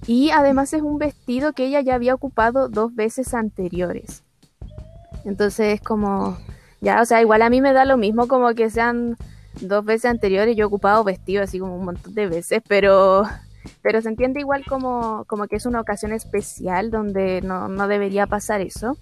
Y 0.06 0.30
además 0.30 0.72
es 0.74 0.82
un 0.82 0.98
vestido 0.98 1.52
que 1.52 1.66
ella 1.66 1.80
ya 1.80 1.94
había 1.94 2.14
ocupado 2.14 2.68
dos 2.68 2.94
veces 2.94 3.32
anteriores. 3.32 4.22
Entonces 5.24 5.74
es 5.74 5.80
como, 5.80 6.36
ya, 6.80 7.00
o 7.00 7.04
sea, 7.06 7.22
igual 7.22 7.40
a 7.42 7.48
mí 7.48 7.60
me 7.60 7.72
da 7.72 7.84
lo 7.84 7.96
mismo 7.96 8.28
como 8.28 8.54
que 8.54 8.68
sean 8.68 9.16
dos 9.60 9.84
veces 9.84 10.10
anteriores. 10.10 10.56
Yo 10.56 10.64
he 10.64 10.66
ocupado 10.66 11.04
vestido 11.04 11.42
así 11.42 11.58
como 11.58 11.76
un 11.76 11.86
montón 11.86 12.14
de 12.14 12.26
veces, 12.26 12.62
pero, 12.68 13.24
pero 13.82 14.02
se 14.02 14.08
entiende 14.08 14.40
igual 14.40 14.64
como, 14.68 15.24
como 15.26 15.46
que 15.46 15.56
es 15.56 15.64
una 15.64 15.80
ocasión 15.80 16.12
especial 16.12 16.90
donde 16.90 17.40
no, 17.40 17.68
no 17.68 17.88
debería 17.88 18.26
pasar 18.26 18.60
eso. 18.60 18.98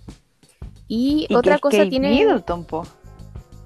Y, 0.95 1.27
Y 1.31 1.35
otra 1.35 1.55
que 1.55 1.61
cosa 1.63 1.89
tiene... 1.89 2.11
Middleton, 2.11 2.65
po. 2.65 2.83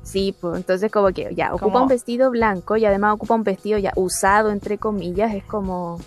Sí, 0.04 0.32
pues 0.40 0.58
entonces 0.58 0.92
como 0.92 1.08
que 1.08 1.34
ya 1.34 1.48
ocupa 1.48 1.64
Como- 1.72 1.82
un 1.82 1.88
vestido 1.88 2.30
blanco 2.30 2.76
y 2.76 2.84
además 2.84 3.14
ocupa 3.14 3.34
un 3.34 3.42
vestido 3.42 3.78
ya 3.78 3.92
usado, 3.96 4.52
entre 4.52 4.78
comillas, 4.78 5.34
es 5.34 5.42
como... 5.42 5.98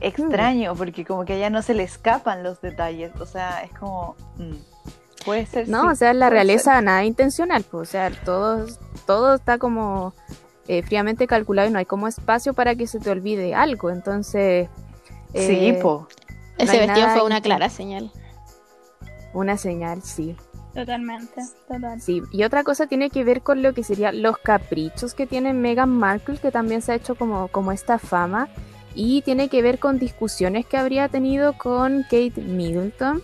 Extraño, 0.00 0.74
porque 0.74 1.06
como 1.06 1.24
que 1.24 1.32
a 1.32 1.36
ella 1.36 1.48
no 1.48 1.62
se 1.62 1.72
le 1.72 1.84
escapan 1.84 2.42
los 2.42 2.60
detalles. 2.60 3.12
O 3.18 3.24
sea, 3.24 3.62
es 3.64 3.72
como. 3.78 4.14
mm, 4.36 5.24
Puede 5.24 5.46
ser. 5.46 5.68
No, 5.68 5.84
sí, 5.84 5.88
o 5.88 5.94
sea, 5.96 6.12
la 6.12 6.28
realeza 6.28 6.78
nada 6.82 7.04
intencional, 7.04 7.64
pues, 7.68 7.88
o 7.88 7.90
sea, 7.90 8.10
todo, 8.24 8.66
todo 9.06 9.34
está 9.34 9.56
como 9.56 10.12
eh, 10.68 10.82
fríamente 10.82 11.26
calculado 11.26 11.68
y 11.68 11.72
no 11.72 11.78
hay 11.78 11.86
como 11.86 12.06
espacio 12.06 12.52
para 12.52 12.74
que 12.74 12.86
se 12.86 13.00
te 13.00 13.08
olvide 13.10 13.54
algo, 13.54 13.88
entonces... 13.90 14.68
Sí, 15.32 15.68
eh, 15.68 15.78
po. 15.82 16.06
Ese 16.58 16.78
vestido 16.78 17.08
fue 17.08 17.22
una 17.24 17.40
clara 17.40 17.70
señal. 17.70 18.12
Una 19.32 19.56
señal, 19.56 20.02
sí. 20.02 20.36
Totalmente, 20.78 21.42
total. 21.66 22.00
Sí, 22.00 22.22
y 22.30 22.44
otra 22.44 22.62
cosa 22.62 22.86
tiene 22.86 23.10
que 23.10 23.24
ver 23.24 23.42
con 23.42 23.62
lo 23.62 23.74
que 23.74 23.82
serían 23.82 24.22
los 24.22 24.38
caprichos 24.38 25.12
que 25.12 25.26
tiene 25.26 25.52
Meghan 25.52 25.90
Markle, 25.90 26.38
que 26.38 26.52
también 26.52 26.82
se 26.82 26.92
ha 26.92 26.94
hecho 26.94 27.16
como, 27.16 27.48
como 27.48 27.72
esta 27.72 27.98
fama, 27.98 28.48
y 28.94 29.22
tiene 29.22 29.48
que 29.48 29.60
ver 29.60 29.80
con 29.80 29.98
discusiones 29.98 30.66
que 30.66 30.76
habría 30.76 31.08
tenido 31.08 31.54
con 31.54 32.04
Kate 32.04 32.34
Middleton. 32.36 33.22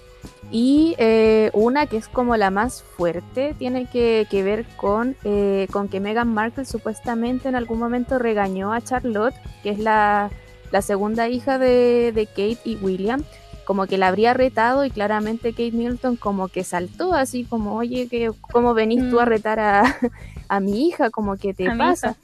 Y 0.50 0.96
eh, 0.98 1.50
una 1.52 1.86
que 1.86 1.96
es 1.96 2.08
como 2.08 2.36
la 2.36 2.50
más 2.50 2.82
fuerte 2.82 3.54
tiene 3.56 3.86
que, 3.86 4.26
que 4.28 4.42
ver 4.42 4.66
con, 4.76 5.16
eh, 5.22 5.68
con 5.70 5.88
que 5.88 6.00
Meghan 6.00 6.34
Markle 6.34 6.64
supuestamente 6.64 7.48
en 7.48 7.54
algún 7.54 7.78
momento 7.78 8.18
regañó 8.18 8.72
a 8.72 8.80
Charlotte, 8.80 9.34
que 9.62 9.70
es 9.70 9.78
la, 9.78 10.30
la 10.72 10.82
segunda 10.82 11.28
hija 11.28 11.58
de, 11.58 12.10
de 12.12 12.26
Kate 12.26 12.58
y 12.64 12.76
William, 12.76 13.22
como 13.64 13.86
que 13.86 13.98
la 13.98 14.08
habría 14.08 14.34
retado 14.34 14.84
y 14.84 14.90
claramente 14.90 15.50
Kate 15.52 15.72
Middleton 15.72 16.16
como 16.16 16.48
que 16.48 16.64
saltó 16.64 17.14
así 17.14 17.44
como, 17.44 17.74
oye, 17.76 18.08
que 18.08 18.30
¿cómo 18.52 18.74
venís 18.74 19.08
tú 19.10 19.20
a 19.20 19.24
Mm. 19.24 19.28
retar 19.28 19.60
a, 19.60 19.82
a 20.48 20.60
mi 20.60 20.86
hija? 20.88 21.10
Como 21.10 21.36
que 21.36 21.54
te 21.54 21.68
A 21.70 21.76
pasa. 21.78 22.16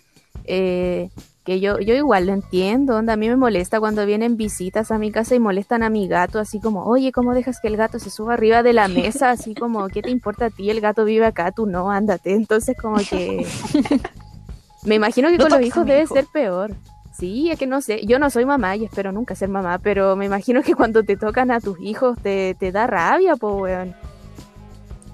Eh, 0.44 1.08
que 1.42 1.58
yo, 1.58 1.78
yo 1.80 1.94
igual 1.94 2.26
lo 2.26 2.34
entiendo, 2.34 2.96
onda, 2.96 3.14
a 3.14 3.16
mí 3.16 3.26
me 3.28 3.36
molesta 3.36 3.80
cuando 3.80 4.04
vienen 4.04 4.36
visitas 4.36 4.90
a 4.90 4.98
mi 4.98 5.10
casa 5.10 5.34
y 5.34 5.38
molestan 5.40 5.82
a 5.82 5.88
mi 5.88 6.06
gato, 6.06 6.38
así 6.38 6.60
como, 6.60 6.84
oye, 6.84 7.12
¿cómo 7.12 7.32
dejas 7.32 7.60
que 7.60 7.68
el 7.68 7.78
gato 7.78 7.98
se 7.98 8.10
suba 8.10 8.34
arriba 8.34 8.62
de 8.62 8.74
la 8.74 8.88
mesa? 8.88 9.30
Así 9.30 9.54
como, 9.54 9.88
¿qué 9.88 10.02
te 10.02 10.10
importa 10.10 10.46
a 10.46 10.50
ti? 10.50 10.68
El 10.68 10.82
gato 10.82 11.04
vive 11.06 11.24
acá, 11.24 11.50
tú 11.50 11.64
no, 11.66 11.90
ándate. 11.90 12.34
Entonces 12.34 12.76
como 12.80 12.98
que... 12.98 13.46
me 14.84 14.94
imagino 14.96 15.28
que 15.30 15.38
No 15.38 15.44
con 15.44 15.52
los 15.52 15.62
hijos 15.62 15.86
debe 15.86 16.02
hijo. 16.02 16.14
ser 16.14 16.26
peor. 16.32 16.74
Sí, 17.20 17.50
es 17.50 17.58
que 17.58 17.66
no 17.66 17.82
sé, 17.82 18.06
yo 18.06 18.18
no 18.18 18.30
soy 18.30 18.46
mamá 18.46 18.76
y 18.76 18.86
espero 18.86 19.12
nunca 19.12 19.34
ser 19.34 19.50
mamá, 19.50 19.78
pero 19.78 20.16
me 20.16 20.24
imagino 20.24 20.62
que 20.62 20.74
cuando 20.74 21.04
te 21.04 21.18
tocan 21.18 21.50
a 21.50 21.60
tus 21.60 21.78
hijos 21.78 22.16
te, 22.22 22.56
te 22.58 22.72
da 22.72 22.86
rabia, 22.86 23.36
po, 23.36 23.56
weón. 23.56 23.94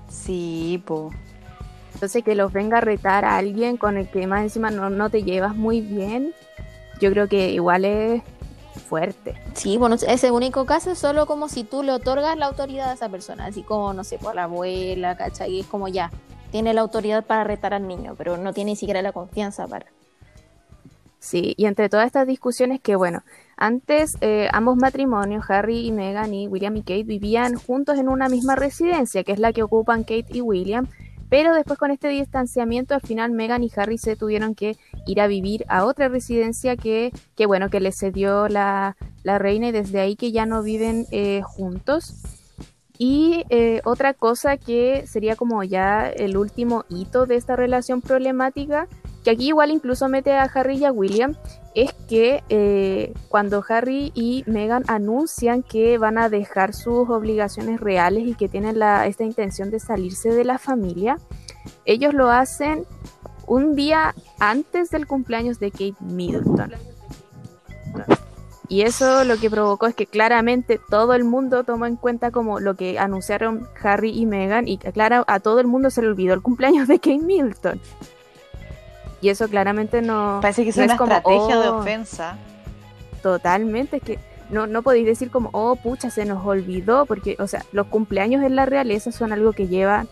Sí, 0.08 0.80
po. 0.86 1.10
Entonces 1.94 2.22
que 2.22 2.36
los 2.36 2.52
venga 2.52 2.78
a 2.78 2.80
retar 2.80 3.24
a 3.24 3.36
alguien 3.36 3.76
con 3.76 3.96
el 3.96 4.08
que 4.08 4.28
más 4.28 4.42
encima 4.42 4.70
no, 4.70 4.88
no 4.88 5.10
te 5.10 5.24
llevas 5.24 5.56
muy 5.56 5.80
bien, 5.80 6.32
yo 7.00 7.10
creo 7.10 7.26
que 7.26 7.50
igual 7.50 7.84
es 7.84 8.22
fuerte. 8.88 9.34
Sí, 9.54 9.76
bueno, 9.76 9.96
ese 9.96 10.30
único 10.30 10.64
caso 10.64 10.92
es 10.92 11.00
solo 11.00 11.26
como 11.26 11.48
si 11.48 11.64
tú 11.64 11.82
le 11.82 11.90
otorgas 11.90 12.36
la 12.36 12.46
autoridad 12.46 12.90
a 12.90 12.94
esa 12.94 13.08
persona, 13.08 13.46
así 13.46 13.64
como, 13.64 13.92
no 13.94 14.04
sé, 14.04 14.18
por 14.18 14.36
la 14.36 14.44
abuela, 14.44 15.16
¿cachai? 15.16 15.54
Y 15.54 15.60
es 15.60 15.66
como 15.66 15.88
ya, 15.88 16.12
tiene 16.52 16.72
la 16.72 16.82
autoridad 16.82 17.24
para 17.24 17.42
retar 17.42 17.74
al 17.74 17.88
niño, 17.88 18.14
pero 18.16 18.36
no 18.36 18.52
tiene 18.52 18.70
ni 18.70 18.76
siquiera 18.76 19.02
la 19.02 19.10
confianza 19.10 19.66
para. 19.66 19.86
Sí, 21.18 21.54
y 21.56 21.66
entre 21.66 21.88
todas 21.88 22.06
estas 22.06 22.26
discusiones 22.26 22.80
que, 22.80 22.94
bueno, 22.94 23.22
antes 23.56 24.16
eh, 24.20 24.48
ambos 24.52 24.76
matrimonios, 24.76 25.44
Harry 25.48 25.86
y 25.86 25.92
Meghan 25.92 26.34
y 26.34 26.46
William 26.46 26.76
y 26.76 26.82
Kate, 26.82 27.04
vivían 27.04 27.54
juntos 27.54 27.98
en 27.98 28.08
una 28.08 28.28
misma 28.28 28.54
residencia, 28.54 29.24
que 29.24 29.32
es 29.32 29.38
la 29.38 29.52
que 29.52 29.62
ocupan 29.62 30.02
Kate 30.02 30.26
y 30.32 30.40
William, 30.40 30.86
pero 31.28 31.54
después 31.54 31.78
con 31.78 31.90
este 31.90 32.08
distanciamiento, 32.08 32.94
al 32.94 33.00
final 33.00 33.32
Meghan 33.32 33.64
y 33.64 33.70
Harry 33.76 33.98
se 33.98 34.14
tuvieron 34.14 34.54
que 34.54 34.76
ir 35.06 35.20
a 35.20 35.26
vivir 35.26 35.64
a 35.68 35.84
otra 35.84 36.08
residencia 36.08 36.76
que, 36.76 37.12
que 37.34 37.46
bueno, 37.46 37.68
que 37.68 37.80
les 37.80 37.98
cedió 37.98 38.48
la, 38.48 38.96
la 39.24 39.38
reina 39.38 39.68
y 39.68 39.72
desde 39.72 40.00
ahí 40.00 40.14
que 40.14 40.30
ya 40.30 40.46
no 40.46 40.62
viven 40.62 41.06
eh, 41.10 41.42
juntos. 41.44 42.22
Y 42.98 43.44
eh, 43.50 43.82
otra 43.84 44.14
cosa 44.14 44.56
que 44.56 45.06
sería 45.06 45.36
como 45.36 45.62
ya 45.64 46.08
el 46.08 46.36
último 46.36 46.84
hito 46.88 47.26
de 47.26 47.36
esta 47.36 47.56
relación 47.56 48.00
problemática, 48.00 48.88
que 49.26 49.32
aquí 49.32 49.48
igual 49.48 49.72
incluso 49.72 50.08
mete 50.08 50.34
a 50.34 50.44
Harry 50.44 50.76
y 50.76 50.84
a 50.84 50.92
William, 50.92 51.34
es 51.74 51.92
que 52.08 52.44
eh, 52.48 53.12
cuando 53.28 53.64
Harry 53.68 54.12
y 54.14 54.44
Meghan 54.46 54.84
anuncian 54.86 55.64
que 55.64 55.98
van 55.98 56.16
a 56.16 56.28
dejar 56.28 56.72
sus 56.72 57.10
obligaciones 57.10 57.80
reales 57.80 58.24
y 58.24 58.34
que 58.36 58.48
tienen 58.48 58.78
la, 58.78 59.04
esta 59.08 59.24
intención 59.24 59.72
de 59.72 59.80
salirse 59.80 60.28
de 60.28 60.44
la 60.44 60.58
familia, 60.58 61.18
ellos 61.86 62.14
lo 62.14 62.30
hacen 62.30 62.84
un 63.48 63.74
día 63.74 64.14
antes 64.38 64.90
del 64.90 65.08
cumpleaños 65.08 65.58
de 65.58 65.72
Kate 65.72 65.96
Middleton. 65.98 66.74
Y 68.68 68.82
eso 68.82 69.24
lo 69.24 69.38
que 69.38 69.50
provocó 69.50 69.88
es 69.88 69.96
que 69.96 70.06
claramente 70.06 70.78
todo 70.88 71.14
el 71.14 71.24
mundo 71.24 71.64
tomó 71.64 71.86
en 71.86 71.96
cuenta 71.96 72.30
como 72.30 72.60
lo 72.60 72.76
que 72.76 73.00
anunciaron 73.00 73.66
Harry 73.82 74.10
y 74.10 74.24
Meghan 74.24 74.68
y 74.68 74.78
claro, 74.78 75.24
a 75.26 75.40
todo 75.40 75.58
el 75.58 75.66
mundo 75.66 75.90
se 75.90 76.00
le 76.00 76.06
olvidó 76.06 76.32
el 76.32 76.42
cumpleaños 76.42 76.86
de 76.86 77.00
Kate 77.00 77.18
Middleton. 77.18 77.80
Y 79.20 79.28
eso 79.30 79.48
claramente 79.48 80.02
no... 80.02 80.38
Parece 80.42 80.64
que 80.64 80.70
es 80.70 80.76
no 80.76 80.84
una 80.84 80.96
como, 80.96 81.12
estrategia 81.12 81.60
de 81.60 81.68
"Oh, 81.68 81.78
ofensa. 81.78 82.36
Totalmente, 83.22 83.96
es 83.96 84.02
que 84.02 84.18
no, 84.50 84.66
no 84.66 84.82
podéis 84.82 85.06
decir 85.06 85.30
como, 85.30 85.50
oh, 85.52 85.76
pucha, 85.76 86.10
se 86.10 86.24
nos 86.24 86.46
olvidó, 86.46 87.06
porque, 87.06 87.36
o 87.38 87.46
sea, 87.46 87.64
los 87.72 87.86
cumpleaños 87.88 88.44
en 88.44 88.54
la 88.54 88.66
realeza 88.66 89.10
son 89.10 89.32
algo 89.32 89.52
que 89.52 89.66
lleva 89.66 90.06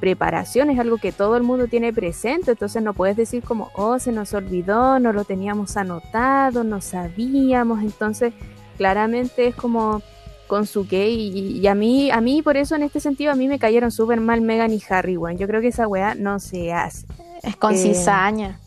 preparación, 0.00 0.70
es 0.70 0.78
algo 0.78 0.98
que 0.98 1.12
todo 1.12 1.36
el 1.36 1.42
mundo 1.42 1.68
tiene 1.68 1.92
presente, 1.92 2.52
entonces 2.52 2.82
no 2.82 2.94
puedes 2.94 3.16
decir 3.16 3.42
como, 3.42 3.70
oh, 3.74 3.98
se 3.98 4.12
nos 4.12 4.34
olvidó, 4.34 4.98
no 4.98 5.12
lo 5.12 5.24
teníamos 5.24 5.76
anotado, 5.76 6.64
no 6.64 6.80
sabíamos, 6.80 7.82
entonces 7.82 8.34
claramente 8.76 9.46
es 9.46 9.54
como 9.54 10.02
con 10.46 10.66
su 10.66 10.86
qué 10.86 11.08
y, 11.10 11.58
y 11.58 11.66
a 11.66 11.74
mí, 11.74 12.10
a 12.10 12.20
mí 12.20 12.40
por 12.42 12.56
eso 12.56 12.76
en 12.76 12.82
este 12.84 13.00
sentido 13.00 13.32
a 13.32 13.34
mí 13.34 13.48
me 13.48 13.58
cayeron 13.58 13.90
súper 13.90 14.20
mal 14.20 14.40
Megan 14.42 14.72
y 14.72 14.82
Harry, 14.88 15.16
weón, 15.16 15.38
yo 15.38 15.46
creo 15.46 15.60
que 15.60 15.68
esa 15.68 15.88
weá 15.88 16.14
no 16.14 16.38
se 16.38 16.72
hace. 16.72 17.06
Es 17.46 17.56
con 17.56 17.74
Eh, 17.74 17.78
cizaña. 17.78 18.60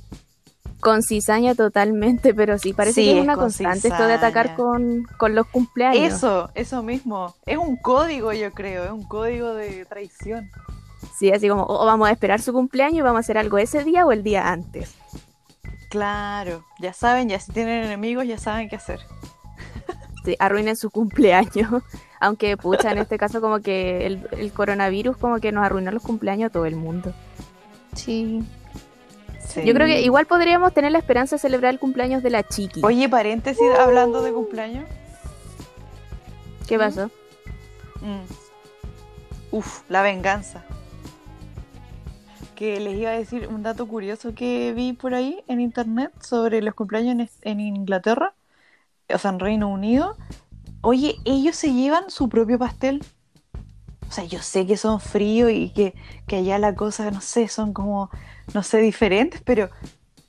Con 0.79 1.03
cizaña 1.03 1.55
totalmente, 1.55 2.33
pero 2.33 2.57
sí, 2.57 2.71
parece 2.73 3.01
Sí, 3.01 3.05
que 3.07 3.11
es 3.11 3.17
es 3.17 3.23
una 3.23 3.35
con 3.35 3.43
constante 3.45 3.89
esto 3.89 4.07
de 4.07 4.13
atacar 4.13 4.55
con, 4.55 5.03
con 5.17 5.35
los 5.35 5.45
cumpleaños. 5.47 6.13
Eso, 6.13 6.49
eso 6.55 6.81
mismo. 6.81 7.35
Es 7.45 7.57
un 7.57 7.75
código, 7.75 8.31
yo 8.31 8.51
creo, 8.51 8.85
es 8.85 8.91
un 8.91 9.03
código 9.03 9.53
de 9.53 9.85
traición. 9.85 10.49
Sí, 11.17 11.31
así 11.31 11.49
como, 11.49 11.65
o 11.67 11.85
vamos 11.85 12.07
a 12.07 12.11
esperar 12.11 12.41
su 12.41 12.53
cumpleaños 12.53 12.99
y 12.99 13.01
vamos 13.01 13.17
a 13.17 13.19
hacer 13.19 13.37
algo 13.37 13.57
ese 13.57 13.83
día 13.83 14.05
o 14.05 14.13
el 14.13 14.23
día 14.23 14.49
antes. 14.49 14.95
Claro, 15.89 16.63
ya 16.79 16.93
saben, 16.93 17.27
ya 17.27 17.39
si 17.39 17.51
tienen 17.51 17.83
enemigos, 17.83 18.25
ya 18.25 18.37
saben 18.37 18.69
qué 18.69 18.77
hacer. 18.77 19.01
Sí, 20.23 20.35
arruinen 20.39 20.75
su 20.77 20.91
cumpleaños. 20.91 21.83
Aunque, 22.21 22.55
pucha, 22.57 22.91
en 22.91 22.99
este 22.99 23.17
caso 23.17 23.41
como 23.41 23.59
que 23.59 24.05
el, 24.05 24.27
el 24.31 24.51
coronavirus 24.53 25.17
como 25.17 25.39
que 25.39 25.51
nos 25.51 25.65
arruinó 25.65 25.91
los 25.91 26.03
cumpleaños 26.03 26.49
a 26.49 26.53
todo 26.53 26.65
el 26.65 26.75
mundo. 26.75 27.13
Sí. 27.95 28.43
Sí. 29.39 29.65
Yo 29.65 29.73
creo 29.73 29.87
que 29.87 30.01
igual 30.01 30.25
podríamos 30.25 30.73
tener 30.73 30.91
la 30.91 30.99
esperanza 30.99 31.35
de 31.35 31.39
celebrar 31.39 31.73
el 31.73 31.79
cumpleaños 31.79 32.21
de 32.21 32.29
la 32.29 32.47
chiqui. 32.47 32.81
Oye, 32.83 33.09
paréntesis, 33.09 33.65
hablando 33.79 34.21
de 34.21 34.31
cumpleaños. 34.31 34.85
¿Qué 36.67 36.77
pasó? 36.77 37.09
Mm. 38.01 38.25
Uf, 39.51 39.81
la 39.89 40.01
venganza. 40.01 40.63
Que 42.55 42.79
les 42.79 42.97
iba 42.97 43.09
a 43.09 43.13
decir 43.13 43.47
un 43.47 43.63
dato 43.63 43.87
curioso 43.87 44.35
que 44.35 44.73
vi 44.73 44.93
por 44.93 45.13
ahí 45.13 45.43
en 45.47 45.61
internet 45.61 46.11
sobre 46.21 46.61
los 46.61 46.75
cumpleaños 46.75 47.29
en 47.41 47.59
Inglaterra, 47.59 48.33
o 49.11 49.17
sea, 49.17 49.31
en 49.31 49.39
Reino 49.39 49.69
Unido. 49.69 50.15
Oye, 50.81 51.15
ellos 51.25 51.55
se 51.55 51.73
llevan 51.73 52.09
su 52.09 52.29
propio 52.29 52.59
pastel. 52.59 53.03
O 54.07 54.11
sea, 54.11 54.23
yo 54.23 54.39
sé 54.39 54.65
que 54.65 54.77
son 54.77 54.99
fríos 54.99 55.51
y 55.51 55.69
que, 55.69 55.93
que 56.27 56.37
allá 56.37 56.57
la 56.59 56.75
cosa, 56.75 57.09
no 57.11 57.21
sé, 57.21 57.47
son 57.47 57.73
como, 57.73 58.09
no 58.53 58.63
sé, 58.63 58.79
diferentes, 58.79 59.41
pero 59.43 59.69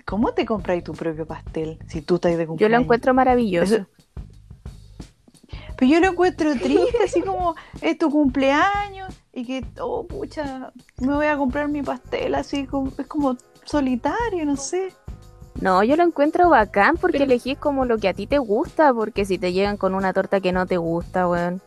¿cómo 0.04 0.32
te 0.32 0.44
compras 0.46 0.82
tu 0.84 0.92
propio 0.92 1.26
pastel 1.26 1.78
si 1.88 2.02
tú 2.02 2.16
estás 2.16 2.32
de 2.32 2.42
Yo 2.44 2.48
cumpleaños? 2.48 2.78
lo 2.78 2.84
encuentro 2.84 3.14
maravilloso. 3.14 3.74
Eso- 3.76 3.86
Pero 5.76 5.92
yo 5.92 6.00
lo 6.00 6.08
encuentro 6.08 6.52
triste, 6.58 7.02
así 7.04 7.22
como 7.22 7.54
es 7.80 7.96
tu 7.96 8.10
cumpleaños 8.10 9.14
y 9.32 9.46
que, 9.46 9.64
oh, 9.80 10.06
pucha, 10.06 10.72
me 11.00 11.14
voy 11.14 11.26
a 11.26 11.36
comprar 11.38 11.68
mi 11.68 11.82
pastel, 11.82 12.34
así 12.34 12.66
como, 12.66 12.92
es 12.98 13.06
como 13.06 13.36
solitario, 13.64 14.44
no 14.44 14.56
sé. 14.56 14.92
No, 15.60 15.82
yo 15.82 15.96
lo 15.96 16.02
encuentro 16.04 16.48
bacán 16.50 16.96
porque 16.96 17.22
elegís 17.24 17.56
como 17.58 17.84
lo 17.84 17.98
que 17.98 18.08
a 18.08 18.14
ti 18.14 18.26
te 18.26 18.38
gusta, 18.38 18.92
porque 18.94 19.24
si 19.24 19.38
te 19.38 19.52
llegan 19.52 19.76
con 19.78 19.94
una 19.94 20.12
torta 20.12 20.40
que 20.40 20.52
no 20.52 20.66
te 20.66 20.76
gusta, 20.76 21.26
weón. 21.28 21.60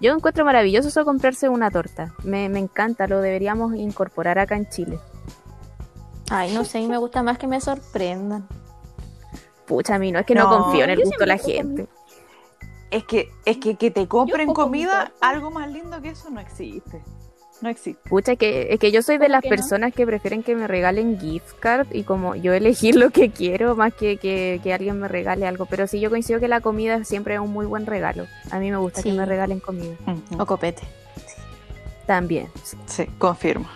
Yo 0.00 0.12
encuentro 0.14 0.44
maravilloso 0.44 0.88
eso 0.88 1.04
comprarse 1.04 1.48
una 1.48 1.70
torta. 1.70 2.14
Me, 2.24 2.48
me 2.48 2.58
encanta, 2.58 3.06
lo 3.06 3.20
deberíamos 3.20 3.74
incorporar 3.74 4.38
acá 4.38 4.56
en 4.56 4.68
Chile. 4.68 4.98
Ay, 6.30 6.52
no 6.54 6.64
sé, 6.64 6.86
me 6.86 6.98
gusta 6.98 7.22
más 7.22 7.38
que 7.38 7.46
me 7.46 7.60
sorprendan. 7.60 8.46
Pucha, 9.66 9.94
a 9.96 9.98
mí 9.98 10.12
no 10.12 10.18
es 10.18 10.26
que 10.26 10.34
no, 10.34 10.44
No, 10.50 10.62
confío 10.62 10.84
en 10.84 10.90
el 10.90 11.00
gusto 11.02 11.18
de 11.20 11.26
la 11.26 11.38
gente. 11.38 11.86
Es 12.90 13.04
que, 13.04 13.28
es 13.44 13.58
que, 13.58 13.76
que 13.76 13.90
te 13.90 14.06
compren 14.08 14.52
comida, 14.54 15.12
algo 15.20 15.50
más 15.50 15.70
lindo 15.70 16.00
que 16.00 16.08
eso 16.10 16.30
no 16.30 16.40
existe. 16.40 17.02
No 17.60 17.68
existe. 17.68 18.08
Pucha, 18.08 18.32
es 18.32 18.38
que, 18.38 18.72
es 18.72 18.78
que 18.78 18.92
yo 18.92 19.02
soy 19.02 19.16
de 19.18 19.26
¿Cómo 19.26 19.32
las 19.32 19.42
que 19.42 19.50
no? 19.50 19.56
personas 19.56 19.92
que 19.92 20.06
prefieren 20.06 20.42
que 20.42 20.54
me 20.54 20.66
regalen 20.68 21.18
gift 21.20 21.58
card 21.58 21.88
y 21.92 22.04
como 22.04 22.34
yo 22.36 22.52
elegir 22.54 22.94
lo 22.96 23.10
que 23.10 23.30
quiero 23.30 23.74
más 23.76 23.92
que, 23.92 24.16
que, 24.16 24.60
que 24.62 24.72
alguien 24.72 24.98
me 25.00 25.08
regale 25.08 25.46
algo. 25.46 25.66
Pero 25.66 25.86
sí, 25.86 25.98
yo 26.00 26.08
coincido 26.08 26.40
que 26.40 26.48
la 26.48 26.60
comida 26.60 27.04
siempre 27.04 27.34
es 27.34 27.40
un 27.40 27.52
muy 27.52 27.66
buen 27.66 27.84
regalo. 27.84 28.26
A 28.50 28.58
mí 28.58 28.70
me 28.70 28.76
gusta 28.78 29.02
que 29.02 29.10
Sí. 29.10 29.16
me 29.18 29.26
regalen 29.26 29.60
comida. 29.60 29.96
O 30.38 30.46
copete. 30.46 30.82
También. 32.06 32.48
Sí, 32.86 33.04
confirmo. 33.18 33.66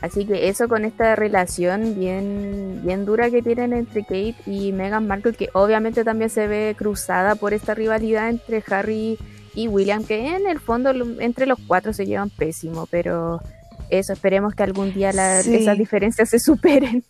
Así 0.00 0.24
que 0.24 0.48
eso 0.48 0.66
con 0.66 0.84
esta 0.86 1.14
relación 1.14 1.94
bien, 1.98 2.80
bien 2.84 3.04
dura 3.04 3.30
que 3.30 3.42
tienen 3.42 3.74
entre 3.74 4.02
Kate 4.02 4.34
y 4.46 4.72
Meghan 4.72 5.06
Markle, 5.06 5.34
que 5.34 5.50
obviamente 5.52 6.04
también 6.04 6.30
se 6.30 6.46
ve 6.46 6.74
cruzada 6.78 7.34
por 7.34 7.52
esta 7.52 7.74
rivalidad 7.74 8.30
entre 8.30 8.64
Harry 8.70 9.18
y 9.54 9.68
William, 9.68 10.02
que 10.04 10.34
en 10.36 10.46
el 10.46 10.58
fondo 10.58 10.90
entre 11.20 11.44
los 11.44 11.58
cuatro 11.66 11.92
se 11.92 12.06
llevan 12.06 12.30
pésimo, 12.30 12.86
pero 12.90 13.40
eso, 13.90 14.12
esperemos 14.14 14.54
que 14.54 14.62
algún 14.62 14.94
día 14.94 15.12
la- 15.12 15.42
Sí. 15.42 15.56
esas 15.56 15.76
diferencias 15.76 16.30
se 16.30 16.38
superen. 16.38 17.04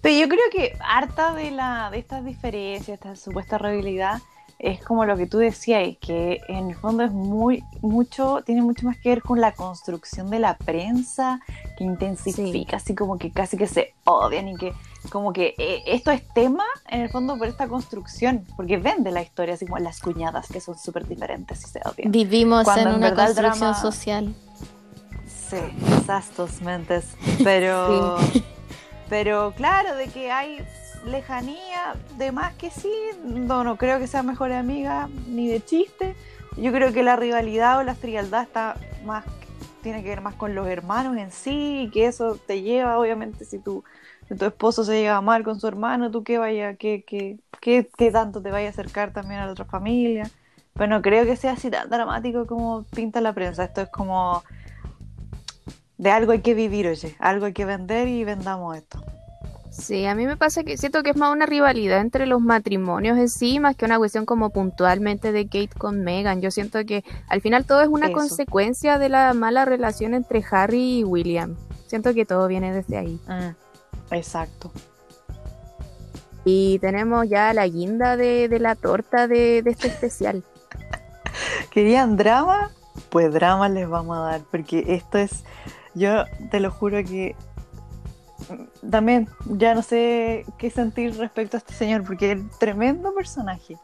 Pero 0.00 0.18
yo 0.20 0.28
creo 0.28 0.40
que 0.52 0.76
harta 0.80 1.34
de 1.34 1.50
la 1.50 1.90
de 1.90 1.98
estas 1.98 2.24
diferencias, 2.24 2.94
esta 2.94 3.16
supuesta 3.16 3.58
rivalidad, 3.58 4.20
es 4.58 4.82
como 4.82 5.04
lo 5.04 5.16
que 5.16 5.26
tú 5.26 5.38
decías, 5.38 5.96
que 6.00 6.40
en 6.48 6.70
el 6.70 6.76
fondo 6.76 7.04
es 7.04 7.12
muy, 7.12 7.62
mucho, 7.82 8.42
tiene 8.46 8.62
mucho 8.62 8.86
más 8.86 8.96
que 8.98 9.10
ver 9.10 9.22
con 9.22 9.40
la 9.40 9.52
construcción 9.52 10.30
de 10.30 10.38
la 10.38 10.56
prensa, 10.56 11.40
que 11.76 11.84
intensifica, 11.84 12.76
así 12.78 12.94
como 12.94 13.18
que 13.18 13.30
casi 13.30 13.56
que 13.56 13.66
se 13.66 13.94
odian 14.04 14.48
y 14.48 14.56
que 14.56 14.72
como 15.10 15.32
que 15.34 15.54
eh, 15.58 15.82
esto 15.86 16.10
es 16.10 16.22
tema 16.32 16.64
en 16.88 17.02
el 17.02 17.10
fondo 17.10 17.36
por 17.36 17.46
esta 17.46 17.68
construcción, 17.68 18.46
porque 18.56 18.78
vende 18.78 19.10
la 19.10 19.20
historia, 19.20 19.54
así 19.54 19.66
como 19.66 19.78
las 19.78 20.00
cuñadas 20.00 20.48
que 20.48 20.60
son 20.60 20.78
súper 20.78 21.06
diferentes 21.06 21.62
y 21.62 21.68
se 21.68 21.80
odian. 21.84 22.10
Vivimos 22.10 22.64
Cuando 22.64 22.82
en 22.82 22.88
en 22.88 22.94
una 22.96 23.10
verdad 23.10 23.26
construcción 23.26 23.60
drama- 23.72 23.80
social. 23.80 24.34
Sí, 25.26 25.56
exactos 25.98 26.62
mentes. 26.62 27.04
Pero, 27.44 28.16
pero 29.10 29.52
claro, 29.56 29.94
de 29.94 30.08
que 30.08 30.30
hay 30.32 30.64
lejanía, 31.04 31.94
de 32.18 32.32
más 32.32 32.54
que 32.54 32.70
sí, 32.70 32.92
no, 33.24 33.64
no 33.64 33.76
creo 33.76 33.98
que 33.98 34.06
sea 34.06 34.22
mejor 34.22 34.52
amiga 34.52 35.08
ni 35.28 35.48
de 35.48 35.64
chiste. 35.64 36.14
Yo 36.56 36.72
creo 36.72 36.92
que 36.92 37.02
la 37.02 37.16
rivalidad 37.16 37.78
o 37.78 37.82
la 37.82 37.94
frialdad 37.94 38.42
está 38.42 38.76
más, 39.04 39.24
tiene 39.82 40.02
que 40.02 40.08
ver 40.08 40.20
más 40.20 40.34
con 40.34 40.54
los 40.54 40.66
hermanos 40.68 41.16
en 41.16 41.30
sí, 41.30 41.82
y 41.82 41.90
que 41.90 42.06
eso 42.06 42.36
te 42.46 42.62
lleva, 42.62 42.98
obviamente, 42.98 43.44
si 43.44 43.58
tu, 43.58 43.84
tu 44.38 44.44
esposo 44.44 44.84
se 44.84 45.00
lleva 45.00 45.20
mal 45.20 45.44
con 45.44 45.60
su 45.60 45.66
hermano, 45.66 46.10
tú 46.10 46.22
qué 46.22 46.38
vaya, 46.38 46.74
qué, 46.76 47.04
qué, 47.06 47.38
qué, 47.60 47.88
qué 47.96 48.10
tanto 48.10 48.40
te 48.40 48.50
vaya 48.50 48.68
a 48.68 48.70
acercar 48.70 49.12
también 49.12 49.40
a 49.40 49.46
la 49.46 49.52
otra 49.52 49.64
familia. 49.64 50.30
Pero 50.74 50.88
no 50.88 51.02
creo 51.02 51.24
que 51.24 51.36
sea 51.36 51.52
así 51.52 51.70
tan 51.70 51.88
dramático 51.88 52.46
como 52.46 52.82
pinta 52.84 53.20
la 53.20 53.32
prensa. 53.32 53.64
Esto 53.64 53.82
es 53.82 53.88
como 53.90 54.42
de 55.98 56.10
algo 56.10 56.32
hay 56.32 56.40
que 56.40 56.54
vivir, 56.54 56.88
oye, 56.88 57.16
algo 57.20 57.46
hay 57.46 57.52
que 57.52 57.64
vender 57.64 58.08
y 58.08 58.24
vendamos 58.24 58.76
esto. 58.76 59.00
Sí, 59.76 60.06
a 60.06 60.14
mí 60.14 60.24
me 60.24 60.36
pasa 60.36 60.62
que 60.62 60.76
siento 60.76 61.02
que 61.02 61.10
es 61.10 61.16
más 61.16 61.32
una 61.32 61.46
rivalidad 61.46 62.00
entre 62.00 62.26
los 62.26 62.40
matrimonios 62.40 63.18
en 63.18 63.28
sí, 63.28 63.58
más 63.58 63.74
que 63.74 63.84
una 63.84 63.98
cuestión 63.98 64.24
como 64.24 64.50
puntualmente 64.50 65.32
de 65.32 65.46
Kate 65.46 65.70
con 65.76 66.02
Meghan. 66.04 66.40
Yo 66.40 66.52
siento 66.52 66.84
que 66.84 67.04
al 67.28 67.40
final 67.40 67.64
todo 67.66 67.80
es 67.82 67.88
una 67.88 68.06
Eso. 68.06 68.14
consecuencia 68.14 68.98
de 68.98 69.08
la 69.08 69.34
mala 69.34 69.64
relación 69.64 70.14
entre 70.14 70.44
Harry 70.48 71.00
y 71.00 71.04
William. 71.04 71.56
Siento 71.88 72.14
que 72.14 72.24
todo 72.24 72.46
viene 72.46 72.72
desde 72.72 72.96
ahí. 72.96 73.20
Exacto. 74.12 74.70
Y 76.44 76.78
tenemos 76.78 77.28
ya 77.28 77.52
la 77.52 77.66
guinda 77.66 78.16
de, 78.16 78.48
de 78.48 78.60
la 78.60 78.76
torta 78.76 79.26
de, 79.26 79.62
de 79.62 79.70
este 79.70 79.88
especial. 79.88 80.44
¿Querían 81.70 82.16
drama? 82.16 82.70
Pues 83.10 83.32
drama 83.32 83.68
les 83.68 83.88
vamos 83.88 84.16
a 84.18 84.20
dar, 84.20 84.40
porque 84.50 84.84
esto 84.88 85.18
es, 85.18 85.42
yo 85.94 86.24
te 86.50 86.60
lo 86.60 86.70
juro 86.70 86.98
que 87.02 87.34
también 88.90 89.28
ya 89.46 89.74
no 89.74 89.82
sé 89.82 90.44
qué 90.58 90.70
sentir 90.70 91.16
respecto 91.16 91.56
a 91.56 91.58
este 91.58 91.74
señor, 91.74 92.04
porque 92.04 92.32
es 92.32 92.38
un 92.38 92.50
tremendo 92.58 93.14
personaje. 93.14 93.76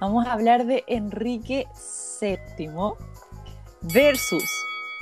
Vamos 0.00 0.26
a 0.26 0.32
hablar 0.32 0.66
de 0.66 0.84
Enrique 0.86 1.66
VII 2.20 2.68
versus 3.82 4.44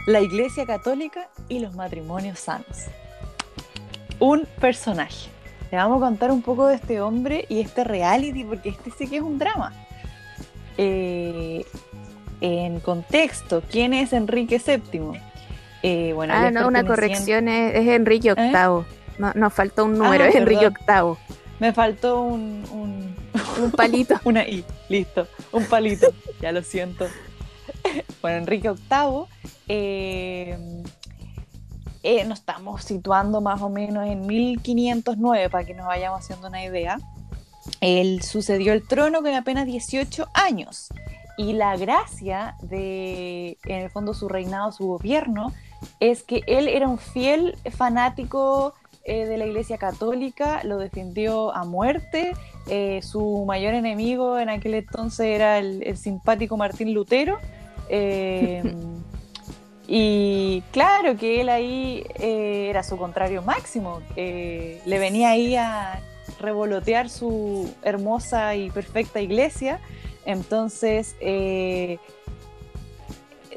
la 0.07 0.21
Iglesia 0.21 0.67
Católica 0.67 1.29
y 1.49 1.59
los 1.61 1.75
matrimonios 1.75 2.41
sanos. 2.41 2.87
Un 4.19 4.47
personaje. 4.61 5.31
Le 5.71 5.77
vamos 5.77 6.03
a 6.03 6.07
contar 6.07 6.31
un 6.31 6.43
poco 6.43 6.67
de 6.67 6.75
este 6.75 7.01
hombre 7.01 7.47
y 7.49 7.61
este 7.61 7.85
reality, 7.85 8.45
porque 8.45 8.71
este 8.71 8.91
sí 8.91 9.07
que 9.07 9.17
es 9.17 9.23
un 9.23 9.39
drama. 9.39 9.73
Eh, 10.77 11.65
en 12.41 12.81
contexto, 12.81 13.63
¿quién 13.71 13.95
es 13.95 14.13
Enrique 14.13 14.61
VII? 14.65 15.30
Eh, 15.83 16.13
bueno, 16.15 16.35
Ah, 16.37 16.51
no, 16.51 16.67
una 16.69 16.85
corrección, 16.85 17.49
es, 17.49 17.75
es 17.75 17.89
Enrique 17.89 18.31
¿Eh? 18.31 18.35
VIII. 18.37 18.85
No, 19.19 19.33
nos 19.35 19.53
faltó 19.53 19.85
un 19.87 19.99
número, 19.99 20.25
Ah, 20.25 20.29
es 20.29 20.35
Enrique. 20.35 20.69
VIII. 20.69 21.15
Me 21.59 21.73
faltó 21.73 22.23
un, 22.23 22.65
un- 22.73 23.17
Un 23.63 23.71
palito. 23.73 24.15
una 24.25 24.47
I, 24.47 24.65
listo, 24.89 25.27
un 25.53 25.65
palito, 25.67 26.13
ya 26.41 26.53
lo 26.53 26.63
siento. 26.63 27.07
Bueno, 28.23 28.39
Enrique 28.39 28.71
VIII, 28.71 29.25
eh, 29.69 30.59
eh, 32.03 32.25
nos 32.25 32.39
estamos 32.41 32.83
situando 32.85 33.41
más 33.41 33.61
o 33.63 33.69
menos 33.69 34.07
en 34.07 34.27
1509 34.27 35.51
para 35.51 35.65
que 35.65 35.75
nos 35.75 35.87
vayamos 35.87 36.21
haciendo 36.21 36.49
una 36.49 36.65
idea. 36.65 36.99
Él 37.81 38.23
sucedió 38.23 38.73
el 38.73 38.87
trono 38.87 39.23
con 39.23 39.33
apenas 39.35 39.67
18 39.67 40.29
años 40.35 40.89
y 41.37 41.53
la 41.55 41.77
gracia 41.77 42.57
de, 42.63 43.59
en 43.65 43.83
el 43.83 43.91
fondo, 43.91 44.13
su 44.15 44.29
reinado, 44.29 44.73
su 44.73 44.87
gobierno, 44.87 45.53
es 45.99 46.23
que 46.23 46.43
él 46.47 46.69
era 46.69 46.89
un 46.89 46.99
fiel 46.99 47.57
fanático 47.71 48.75
eh, 49.05 49.25
de 49.25 49.39
la 49.39 49.47
Iglesia 49.47 49.79
Católica, 49.79 50.61
lo 50.65 50.79
defendió 50.79 51.55
a 51.55 51.65
muerte. 51.65 52.33
eh, 52.69 53.01
su 53.03 53.45
mayor 53.47 53.75
enemigo 53.75 54.39
en 54.39 54.51
aquel 54.51 54.75
entonces 54.75 55.27
era 55.27 55.59
el, 55.59 55.83
el 55.83 55.97
simpático 55.97 56.57
Martín 56.57 56.93
Lutero. 56.95 57.39
eh, 57.89 58.63
Y 59.93 60.63
claro 60.71 61.17
que 61.17 61.41
él 61.41 61.49
ahí 61.49 62.07
era 62.15 62.85
su 62.85 62.97
contrario 62.97 63.43
máximo, 63.43 64.01
le 64.15 64.99
venía 65.01 65.31
ahí 65.31 65.57
a 65.57 66.01
revolotear 66.39 67.09
su 67.09 67.75
hermosa 67.83 68.55
y 68.55 68.71
perfecta 68.71 69.21
iglesia, 69.21 69.81
entonces 70.25 71.17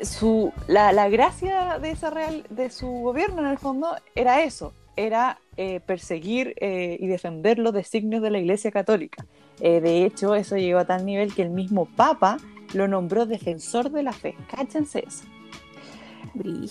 su, 0.01 0.51
la, 0.67 0.91
la 0.91 1.09
gracia 1.09 1.79
de, 1.79 1.91
esa 1.91 2.09
real, 2.09 2.45
de 2.49 2.69
su 2.69 2.87
gobierno 2.87 3.41
en 3.41 3.47
el 3.47 3.57
fondo 3.57 3.95
era 4.15 4.43
eso, 4.43 4.73
era 4.95 5.39
eh, 5.57 5.79
perseguir 5.85 6.55
eh, 6.57 6.97
y 6.99 7.07
defender 7.07 7.59
los 7.59 7.73
designios 7.73 8.21
de 8.21 8.31
la 8.31 8.39
Iglesia 8.39 8.71
Católica. 8.71 9.25
Eh, 9.59 9.81
de 9.81 10.05
hecho, 10.05 10.35
eso 10.35 10.57
llegó 10.57 10.79
a 10.79 10.85
tal 10.85 11.05
nivel 11.05 11.33
que 11.33 11.43
el 11.43 11.49
mismo 11.49 11.85
Papa 11.85 12.37
lo 12.73 12.87
nombró 12.87 13.25
defensor 13.25 13.91
de 13.91 14.03
la 14.03 14.13
fe. 14.13 14.35
Cáchense 14.49 15.05
eso. 15.07 15.25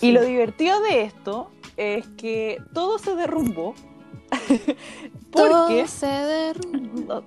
Y 0.01 0.11
lo 0.11 0.23
divertido 0.23 0.81
de 0.81 1.03
esto 1.03 1.51
es 1.77 2.07
que 2.17 2.59
todo 2.75 2.99
se 2.99 3.15
derrumbó 3.15 3.75
porque 5.31 5.31
Todo 5.31 5.87
se 5.87 6.07
derrumbó. 6.07 7.23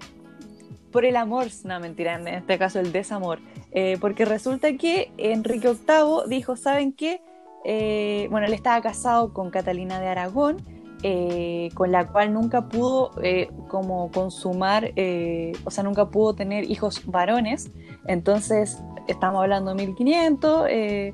Por 0.96 1.04
el 1.04 1.18
amor, 1.18 1.48
no 1.66 1.78
mentira, 1.82 2.16
en 2.16 2.26
este 2.30 2.58
caso 2.58 2.80
el 2.80 2.94
desamor, 2.94 3.40
Eh, 3.74 3.98
porque 4.00 4.24
resulta 4.24 4.78
que 4.78 5.12
Enrique 5.18 5.68
VIII 5.68 6.30
dijo, 6.30 6.56
¿saben 6.56 6.94
qué? 6.94 7.22
Eh, 7.66 8.30
bueno, 8.32 8.48
él 8.48 8.54
estaba 8.54 8.80
casado 8.82 9.34
con 9.34 9.50
Catalina 9.50 10.00
de 10.00 10.08
Aragón, 10.08 10.64
eh, 11.04 11.68
con 11.74 11.92
la 11.92 12.08
cual 12.08 12.32
nunca 12.32 12.70
pudo 12.70 13.12
como 13.68 14.10
consumar, 14.10 14.94
o 15.66 15.70
sea, 15.70 15.84
nunca 15.84 16.10
pudo 16.10 16.34
tener 16.34 16.72
hijos 16.72 17.06
varones, 17.06 17.72
entonces 18.08 18.82
estamos 19.10 19.42
hablando 19.42 19.72
de 19.72 19.88
1500, 19.88 20.68
eh, 20.70 21.14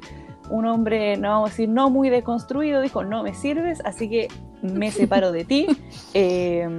un 0.52 0.68
hombre, 0.68 1.18
no 1.18 1.30
vamos 1.30 1.50
a 1.50 1.54
decir, 1.54 1.70
no 1.70 1.90
muy 1.90 2.12
deconstruido, 2.12 2.82
dijo, 2.82 3.04
no 3.04 3.24
me 3.24 3.34
sirves, 3.34 3.82
así 3.84 4.08
que 4.08 4.28
me 4.62 4.92
separo 4.92 5.32
de 5.32 5.44
ti, 5.44 5.66
Eh, 6.14 6.70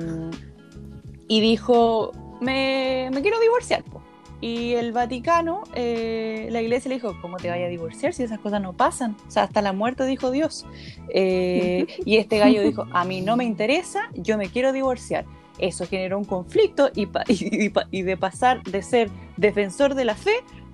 y 1.27 1.41
dijo, 1.41 2.13
me, 2.43 3.09
me 3.13 3.23
quiero 3.23 3.41
divorciar. 3.41 3.83
po". 3.85 4.01
Y 4.41 4.73
el 4.75 4.91
Vaticano, 4.93 5.63
eh, 5.75 6.49
la 6.51 6.61
iglesia 6.61 6.89
le 6.89 6.97
dijo, 6.97 7.15
¿cómo 7.23 7.37
te 7.37 7.49
vayas 7.49 7.67
a 7.67 7.71
divorciar 7.71 8.13
si 8.13 8.25
esas 8.25 8.41
cosas 8.41 8.61
no 8.61 8.73
pasan? 8.73 9.17
O 9.29 9.31
sea, 9.31 9.45
hasta 9.45 9.63
la 9.63 9.73
muerte 9.73 10.05
dijo 10.05 10.31
Dios. 10.33 10.67
Eh, 11.11 11.87
y 12.05 12.17
este 12.17 12.39
gallo 12.39 12.63
dijo, 12.63 12.87
a 12.93 13.05
mí 13.05 13.21
no 13.21 13.37
me 13.37 13.45
interesa, 13.45 14.11
yo 14.15 14.37
me 14.39 14.49
quiero 14.49 14.73
divorciar. 14.73 15.25
Eso 15.59 15.87
generó 15.87 16.19
un 16.19 16.25
conflicto 16.25 16.91
y, 16.95 17.07
pa- 17.07 17.25
y- 17.29 17.67
y 17.67 17.69
pa- 17.69 17.87
y 17.93 18.03
de 18.03 18.17
pasar 18.17 18.63
de 18.65 18.83
ser 18.83 19.11
defensor 19.37 19.95
de 19.95 20.05
la 20.07 20.17
fe, 20.17 20.33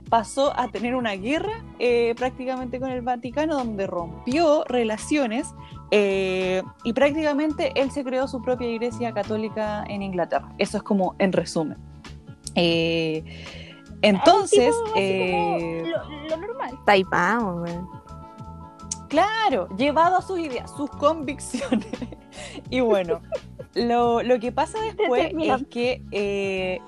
pasó 0.08 0.58
a 0.58 0.68
tener 0.68 0.94
una 0.94 1.12
guerra 1.16 1.62
eh, 1.78 2.14
prácticamente 2.16 2.80
con 2.80 2.90
el 2.90 3.02
Vaticano, 3.02 3.56
donde 3.58 3.86
rompió 3.86 4.64
relaciones 4.64 5.48
eh, 5.90 6.62
y 6.84 6.92
prácticamente 6.92 7.72
él 7.74 7.90
se 7.90 8.04
creó 8.04 8.28
su 8.28 8.42
propia 8.42 8.68
iglesia 8.68 9.12
católica 9.12 9.84
en 9.88 10.02
Inglaterra. 10.02 10.52
Eso 10.58 10.76
es 10.76 10.82
como 10.82 11.14
en 11.18 11.32
resumen. 11.32 11.78
Eh, 12.54 13.24
entonces, 14.02 14.74
tipo 14.84 14.92
eh, 14.96 15.84
lo, 15.86 16.28
lo 16.28 16.36
normal. 16.36 16.78
Taipao, 16.84 17.64
claro, 19.08 19.68
llevado 19.76 20.18
a 20.18 20.22
sus 20.22 20.38
ideas, 20.38 20.70
sus 20.76 20.90
convicciones. 20.90 21.86
y 22.70 22.80
bueno, 22.80 23.20
lo, 23.74 24.22
lo 24.22 24.38
que 24.38 24.52
pasa 24.52 24.78
después 24.80 25.32
es 25.36 25.66
que, 25.68 26.02
eh, 26.12 26.80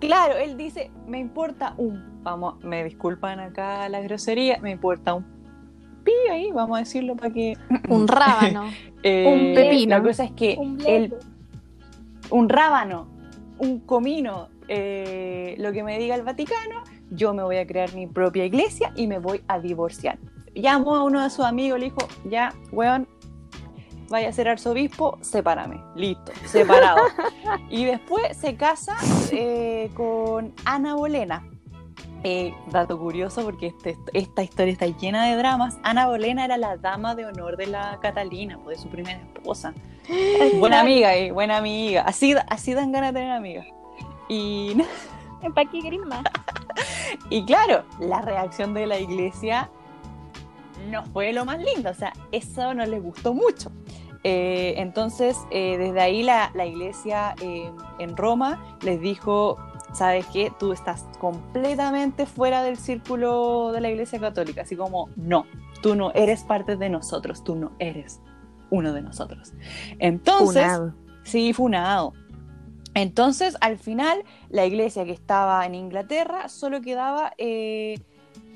claro, 0.00 0.36
él 0.36 0.56
dice, 0.56 0.90
me 1.06 1.18
importa 1.18 1.74
un, 1.76 2.22
vamos, 2.22 2.62
me 2.64 2.84
disculpan 2.84 3.40
acá 3.40 3.88
la 3.88 4.00
grosería, 4.00 4.58
me 4.60 4.70
importa 4.70 5.14
un 5.14 5.41
pi 6.02 6.12
ahí, 6.30 6.50
vamos 6.52 6.76
a 6.76 6.80
decirlo 6.80 7.16
para 7.16 7.32
que... 7.32 7.56
Un 7.88 8.06
rábano. 8.08 8.70
Eh, 9.02 9.26
Un 9.26 9.54
pepino. 9.54 9.96
La 9.96 10.02
cosa 10.02 10.24
es 10.24 10.32
que 10.32 10.56
Un 10.58 10.76
bledo. 10.76 11.18
un 12.30 12.48
rábano, 12.48 13.08
un 13.58 13.80
comino, 13.80 14.48
eh, 14.68 15.54
lo 15.58 15.72
que 15.72 15.82
me 15.82 15.98
diga 15.98 16.14
el 16.14 16.22
Vaticano, 16.22 16.82
yo 17.10 17.34
me 17.34 17.42
voy 17.42 17.56
a 17.56 17.66
crear 17.66 17.92
mi 17.94 18.06
propia 18.06 18.44
iglesia 18.44 18.92
y 18.96 19.06
me 19.06 19.18
voy 19.18 19.42
a 19.48 19.58
divorciar. 19.58 20.18
Llamó 20.54 20.94
a 20.96 21.04
uno 21.04 21.22
de 21.22 21.30
sus 21.30 21.44
amigos, 21.44 21.78
le 21.78 21.86
dijo, 21.86 22.06
ya, 22.24 22.54
weón, 22.72 23.08
vaya 24.08 24.28
a 24.28 24.32
ser 24.32 24.48
arzobispo, 24.48 25.18
sepárame, 25.22 25.80
listo, 25.96 26.32
separado. 26.44 27.00
y 27.70 27.84
después 27.84 28.36
se 28.36 28.54
casa 28.56 28.96
eh, 29.30 29.90
con 29.94 30.52
Ana 30.64 30.94
Bolena. 30.94 31.48
Eh, 32.24 32.54
dato 32.70 32.98
curioso 32.98 33.42
porque 33.42 33.66
este- 33.68 33.98
esta 34.12 34.42
historia 34.42 34.72
está 34.72 34.86
llena 34.86 35.26
de 35.26 35.36
dramas. 35.36 35.78
Ana 35.82 36.06
Bolena 36.06 36.44
era 36.44 36.56
la 36.56 36.76
dama 36.76 37.14
de 37.14 37.26
honor 37.26 37.56
de 37.56 37.66
la 37.66 37.98
Catalina, 38.00 38.58
pues, 38.62 38.76
de 38.78 38.82
su 38.84 38.88
primera 38.88 39.18
esposa. 39.34 39.74
Buena 40.58 40.80
amiga, 40.80 41.14
eh, 41.14 41.32
buena 41.32 41.56
amiga. 41.58 42.02
Así, 42.02 42.34
así 42.48 42.74
dan 42.74 42.92
ganas 42.92 43.12
de 43.12 43.20
tener 43.20 43.36
amigas. 43.36 43.66
Y, 44.28 44.76
¿Para 45.54 45.70
qué 45.70 45.80
y 47.30 47.44
claro, 47.44 47.84
la 47.98 48.20
reacción 48.22 48.74
de 48.74 48.86
la 48.86 48.98
iglesia 48.98 49.70
no 50.90 51.04
fue 51.06 51.32
lo 51.32 51.44
más 51.44 51.58
lindo. 51.58 51.90
O 51.90 51.94
sea, 51.94 52.12
eso 52.30 52.74
no 52.74 52.84
les 52.86 53.02
gustó 53.02 53.34
mucho. 53.34 53.70
Eh, 54.24 54.74
entonces, 54.76 55.36
eh, 55.50 55.76
desde 55.78 56.00
ahí 56.00 56.22
la, 56.22 56.50
la 56.54 56.64
iglesia 56.64 57.34
eh, 57.40 57.70
en 57.98 58.16
Roma 58.16 58.76
les 58.82 59.00
dijo, 59.00 59.58
¿sabes 59.92 60.26
qué? 60.32 60.52
Tú 60.58 60.72
estás 60.72 61.04
completamente 61.18 62.26
fuera 62.26 62.62
del 62.62 62.76
círculo 62.76 63.72
de 63.72 63.80
la 63.80 63.90
iglesia 63.90 64.18
católica. 64.18 64.62
Así 64.62 64.76
como, 64.76 65.08
no, 65.16 65.46
tú 65.82 65.94
no 65.94 66.12
eres 66.12 66.42
parte 66.44 66.76
de 66.76 66.88
nosotros, 66.88 67.44
tú 67.44 67.54
no 67.56 67.72
eres 67.78 68.20
uno 68.70 68.92
de 68.92 69.02
nosotros. 69.02 69.52
Entonces, 69.98 70.64
Funado. 70.64 70.94
Sí, 71.24 71.52
funado. 71.52 72.14
Entonces, 72.94 73.56
al 73.60 73.78
final, 73.78 74.24
la 74.50 74.66
iglesia 74.66 75.04
que 75.04 75.12
estaba 75.12 75.64
en 75.64 75.74
Inglaterra 75.74 76.48
solo 76.48 76.80
quedaba, 76.82 77.32
eh, 77.38 78.00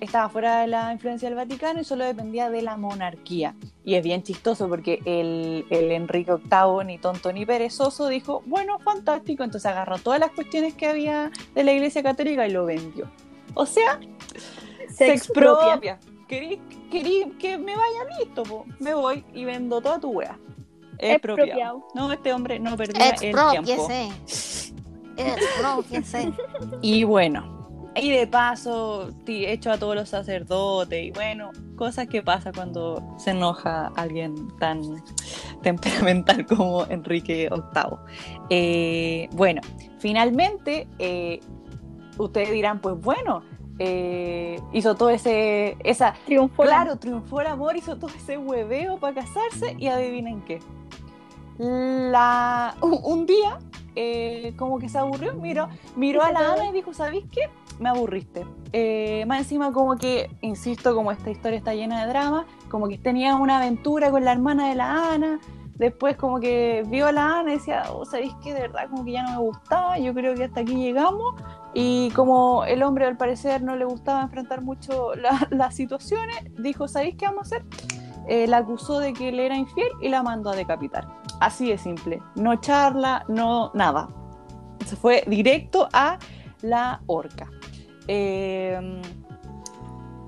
estaba 0.00 0.28
fuera 0.28 0.60
de 0.60 0.66
la 0.66 0.92
influencia 0.92 1.28
del 1.28 1.36
Vaticano 1.36 1.80
y 1.80 1.84
solo 1.84 2.04
dependía 2.04 2.50
de 2.50 2.62
la 2.62 2.76
monarquía. 2.76 3.54
Y 3.84 3.94
es 3.94 4.04
bien 4.04 4.22
chistoso 4.22 4.68
porque 4.68 5.00
el, 5.04 5.66
el 5.70 5.92
Enrique 5.92 6.32
VIII, 6.32 6.84
ni 6.84 6.98
tonto 6.98 7.32
ni 7.32 7.46
perezoso, 7.46 8.08
dijo, 8.08 8.42
bueno, 8.46 8.78
fantástico. 8.78 9.44
Entonces 9.44 9.70
agarró 9.70 9.98
todas 9.98 10.20
las 10.20 10.32
cuestiones 10.32 10.74
que 10.74 10.86
había 10.86 11.30
de 11.54 11.64
la 11.64 11.72
iglesia 11.72 12.02
católica 12.02 12.46
y 12.46 12.50
lo 12.50 12.66
vendió. 12.66 13.10
O 13.54 13.64
sea, 13.66 14.00
se 14.92 15.12
expropia. 15.12 15.98
Querí, 16.28 16.60
querí 16.90 17.36
que 17.38 17.56
me 17.56 17.76
vaya 17.76 18.18
listo, 18.18 18.42
po. 18.42 18.66
me 18.80 18.94
voy 18.94 19.24
y 19.32 19.44
vendo 19.44 19.80
toda 19.80 20.00
tu 20.00 20.10
wea. 20.10 20.38
Expropiado. 20.98 21.86
No, 21.94 22.12
este 22.12 22.32
hombre 22.32 22.58
no 22.58 22.76
perdía 22.76 23.10
el 23.10 23.18
tiempo. 23.18 23.88
Expropiese. 25.16 26.32
Y 26.82 27.04
bueno, 27.04 27.55
y 28.00 28.10
de 28.10 28.26
paso, 28.26 29.10
ti- 29.24 29.46
hecho 29.46 29.70
a 29.70 29.78
todos 29.78 29.94
los 29.94 30.08
sacerdotes 30.08 31.04
y 31.06 31.10
bueno, 31.12 31.50
cosas 31.76 32.06
que 32.08 32.22
pasa 32.22 32.52
cuando 32.52 33.02
se 33.18 33.30
enoja 33.30 33.88
alguien 33.96 34.48
tan 34.58 34.80
temperamental 35.62 36.46
como 36.46 36.84
Enrique 36.86 37.48
VIII. 37.50 37.98
Eh, 38.50 39.28
bueno, 39.32 39.60
finalmente, 39.98 40.86
eh, 40.98 41.40
ustedes 42.18 42.50
dirán, 42.50 42.80
pues 42.80 43.00
bueno, 43.00 43.42
eh, 43.78 44.60
hizo 44.72 44.94
todo 44.94 45.10
ese, 45.10 45.76
esa, 45.84 46.14
Triunfó 46.24 46.64
la- 46.64 46.70
Claro, 46.82 46.96
triunfó 46.98 47.40
el 47.40 47.46
amor, 47.48 47.76
hizo 47.76 47.96
todo 47.96 48.10
ese 48.16 48.38
hueveo 48.38 48.98
para 48.98 49.14
casarse 49.22 49.74
y 49.78 49.88
adivinen 49.88 50.42
qué. 50.42 50.60
La, 51.58 52.74
un, 52.82 52.98
un 53.02 53.26
día, 53.26 53.58
eh, 53.94 54.52
como 54.58 54.78
que 54.78 54.88
se 54.88 54.98
aburrió, 54.98 55.34
miró, 55.34 55.68
miró 55.96 56.22
a 56.22 56.30
la 56.32 56.52
Ana 56.52 56.68
y 56.68 56.72
dijo, 56.72 56.92
¿sabéis 56.92 57.24
qué? 57.32 57.48
Me 57.78 57.88
aburriste. 57.88 58.46
Eh, 58.72 59.24
más 59.26 59.38
encima 59.40 59.72
como 59.72 59.96
que, 59.96 60.30
insisto, 60.40 60.94
como 60.94 61.12
esta 61.12 61.30
historia 61.30 61.58
está 61.58 61.74
llena 61.74 62.02
de 62.04 62.08
drama, 62.08 62.46
como 62.70 62.88
que 62.88 62.98
tenía 62.98 63.34
una 63.36 63.58
aventura 63.58 64.10
con 64.10 64.24
la 64.24 64.32
hermana 64.32 64.68
de 64.68 64.74
la 64.74 65.12
Ana, 65.12 65.38
después 65.74 66.16
como 66.16 66.40
que 66.40 66.82
vio 66.88 67.06
a 67.06 67.12
la 67.12 67.40
Ana 67.40 67.52
y 67.52 67.56
decía, 67.58 67.84
oh, 67.92 68.04
¿sabéis 68.06 68.32
qué? 68.42 68.54
De 68.54 68.60
verdad 68.62 68.88
como 68.90 69.04
que 69.04 69.12
ya 69.12 69.22
no 69.24 69.30
me 69.32 69.38
gustaba, 69.38 69.98
yo 69.98 70.14
creo 70.14 70.34
que 70.34 70.44
hasta 70.44 70.60
aquí 70.60 70.74
llegamos. 70.74 71.34
Y 71.74 72.10
como 72.12 72.64
el 72.64 72.82
hombre 72.82 73.04
al 73.04 73.18
parecer 73.18 73.62
no 73.62 73.76
le 73.76 73.84
gustaba 73.84 74.22
enfrentar 74.22 74.62
mucho 74.62 75.14
la- 75.16 75.46
las 75.50 75.74
situaciones, 75.74 76.36
dijo, 76.58 76.88
¿sabéis 76.88 77.16
qué 77.16 77.26
vamos 77.26 77.52
a 77.52 77.56
hacer? 77.56 77.66
Eh, 78.28 78.46
la 78.48 78.56
acusó 78.58 78.98
de 78.98 79.12
que 79.12 79.30
le 79.30 79.46
era 79.46 79.56
infiel 79.56 79.88
y 80.00 80.08
la 80.08 80.22
mandó 80.22 80.50
a 80.50 80.56
decapitar. 80.56 81.06
Así 81.40 81.68
de 81.68 81.78
simple. 81.78 82.20
No 82.34 82.56
charla, 82.56 83.24
no 83.28 83.70
nada. 83.74 84.08
Se 84.84 84.96
fue 84.96 85.22
directo 85.26 85.88
a 85.92 86.18
la 86.62 87.02
horca. 87.06 87.48
Eh, 88.08 89.00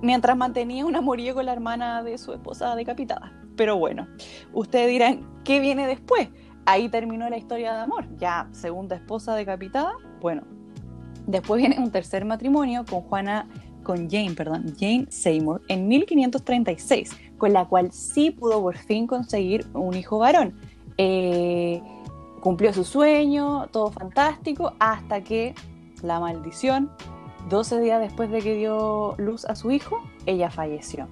mientras 0.03 0.37
mantenía 0.37 0.87
un 0.87 0.97
amorío 0.97 1.35
con 1.35 1.47
la 1.47 1.53
hermana 1.53 2.03
de 2.03 2.19
su 2.19 2.33
esposa 2.33 2.75
decapitada. 2.77 3.33
Pero 3.57 3.77
bueno, 3.77 4.07
ustedes 4.53 4.89
dirán, 4.89 5.27
¿qué 5.45 5.61
viene 5.61 5.87
después? 5.87 6.29
Ahí 6.65 6.89
terminó 6.89 7.29
la 7.29 7.39
historia 7.39 7.75
de 7.75 7.81
amor. 7.81 8.07
Ya 8.17 8.49
segunda 8.53 8.97
esposa 8.97 9.35
decapitada. 9.35 9.95
Bueno, 10.21 10.43
después 11.27 11.61
viene 11.61 11.79
un 11.79 11.91
tercer 11.91 12.25
matrimonio 12.25 12.85
con 12.89 13.01
Juana 13.03 13.49
con 13.89 14.11
Jane, 14.11 14.35
perdón, 14.35 14.75
Jane 14.79 15.07
Seymour 15.09 15.63
en 15.69 15.89
1536, 15.89 17.11
con 17.39 17.55
la 17.55 17.65
cual 17.65 17.91
sí 17.91 18.31
pudo 18.31 18.61
por 18.61 18.77
fin 18.77 19.07
conseguir 19.07 19.67
un 19.73 19.95
hijo 19.95 20.19
varón. 20.19 20.55
Eh, 20.99 21.81
cumplió 22.41 22.73
su 22.75 22.85
sueño, 22.85 23.67
todo 23.73 23.91
fantástico, 23.91 24.75
hasta 24.79 25.23
que 25.23 25.55
la 26.03 26.21
maldición, 26.21 26.91
12 27.49 27.81
días 27.81 28.01
después 28.01 28.31
de 28.31 28.41
que 28.41 28.55
dio 28.55 29.15
luz 29.19 29.45
a 29.45 29.55
su 29.55 29.71
hijo, 29.71 30.01
ella 30.27 30.51
falleció. 30.51 31.09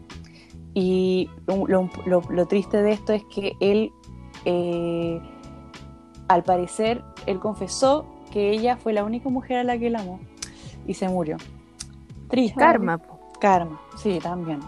Y 0.75 1.31
lo, 1.47 1.67
lo- 2.05 2.23
lo 2.29 2.47
triste 2.47 2.83
de 2.83 2.93
esto 2.93 3.13
es 3.13 3.25
que 3.25 3.53
él, 3.61 3.93
eh, 4.45 5.21
al 6.29 6.43
parecer, 6.45 7.03
él 7.27 7.39
confesó 7.39 8.07
que 8.31 8.51
ella 8.51 8.77
fue 8.77 8.93
la 8.93 9.05
única 9.05 9.29
mujer 9.31 9.59
a 9.59 9.65
la 9.65 9.79
que 9.79 9.87
él 9.87 9.97
amó 9.97 10.21
y 10.87 10.95
se 10.95 11.09
murió. 11.09 11.37
Triste. 12.29 12.59
Karma. 12.59 13.01
Karma, 13.41 13.81
sí, 13.97 14.19
también. 14.23 14.61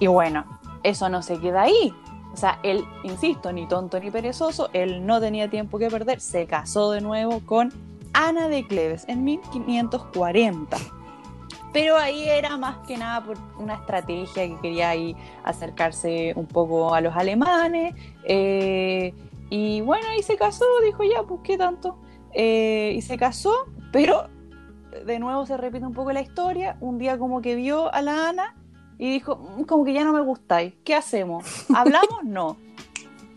Y 0.00 0.06
bueno, 0.06 0.44
eso 0.82 1.08
no 1.08 1.22
se 1.22 1.38
queda 1.38 1.62
ahí. 1.62 1.92
O 2.32 2.36
sea, 2.36 2.58
él, 2.62 2.84
insisto, 3.02 3.52
ni 3.52 3.66
tonto 3.66 3.98
ni 4.00 4.10
perezoso, 4.10 4.70
él 4.72 5.04
no 5.06 5.20
tenía 5.20 5.50
tiempo 5.50 5.78
que 5.78 5.88
perder, 5.88 6.20
se 6.20 6.46
casó 6.46 6.90
de 6.92 7.00
nuevo 7.00 7.40
con 7.44 7.72
Ana 8.12 8.48
de 8.48 8.66
Cleves 8.66 9.04
en 9.08 9.24
1540. 9.24 10.76
Pero 11.72 11.96
ahí 11.96 12.26
era 12.28 12.56
más 12.56 12.78
que 12.86 12.96
nada 12.96 13.22
por 13.24 13.36
una 13.58 13.74
estrategia 13.74 14.46
que 14.48 14.56
quería 14.62 14.90
ahí 14.90 15.14
acercarse 15.44 16.32
un 16.34 16.46
poco 16.46 16.94
a 16.94 17.00
los 17.00 17.14
alemanes. 17.14 17.94
eh, 18.24 19.14
y 19.50 19.80
bueno, 19.80 20.06
ahí 20.10 20.22
se 20.22 20.36
casó, 20.36 20.64
dijo 20.84 21.04
ya, 21.04 21.22
pues 21.22 21.40
qué 21.42 21.56
tanto. 21.56 21.98
Eh, 22.34 22.92
y 22.96 23.00
se 23.00 23.16
casó, 23.16 23.52
pero 23.92 24.28
de 25.06 25.18
nuevo 25.18 25.46
se 25.46 25.56
repite 25.56 25.86
un 25.86 25.94
poco 25.94 26.12
la 26.12 26.20
historia. 26.20 26.76
Un 26.80 26.98
día 26.98 27.18
como 27.18 27.40
que 27.40 27.54
vio 27.54 27.92
a 27.94 28.02
la 28.02 28.28
Ana 28.28 28.54
y 28.98 29.10
dijo, 29.10 29.36
"Mm, 29.36 29.62
como 29.62 29.84
que 29.86 29.92
ya 29.94 30.04
no 30.04 30.12
me 30.12 30.20
gustáis. 30.20 30.74
¿Qué 30.84 30.94
hacemos? 30.94 31.44
¿Hablamos? 31.74 32.24
No. 32.24 32.56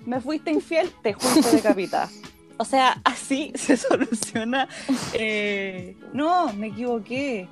¿Me 0.05 0.19
fuiste 0.19 0.51
infiel? 0.51 0.91
Te 1.01 1.13
justo 1.13 1.49
decapitada. 1.51 2.09
O 2.57 2.65
sea, 2.65 3.01
así 3.03 3.51
se 3.55 3.77
soluciona. 3.77 4.67
eh, 5.13 5.95
No, 6.13 6.51
me 6.53 6.67
equivoqué. 6.67 7.47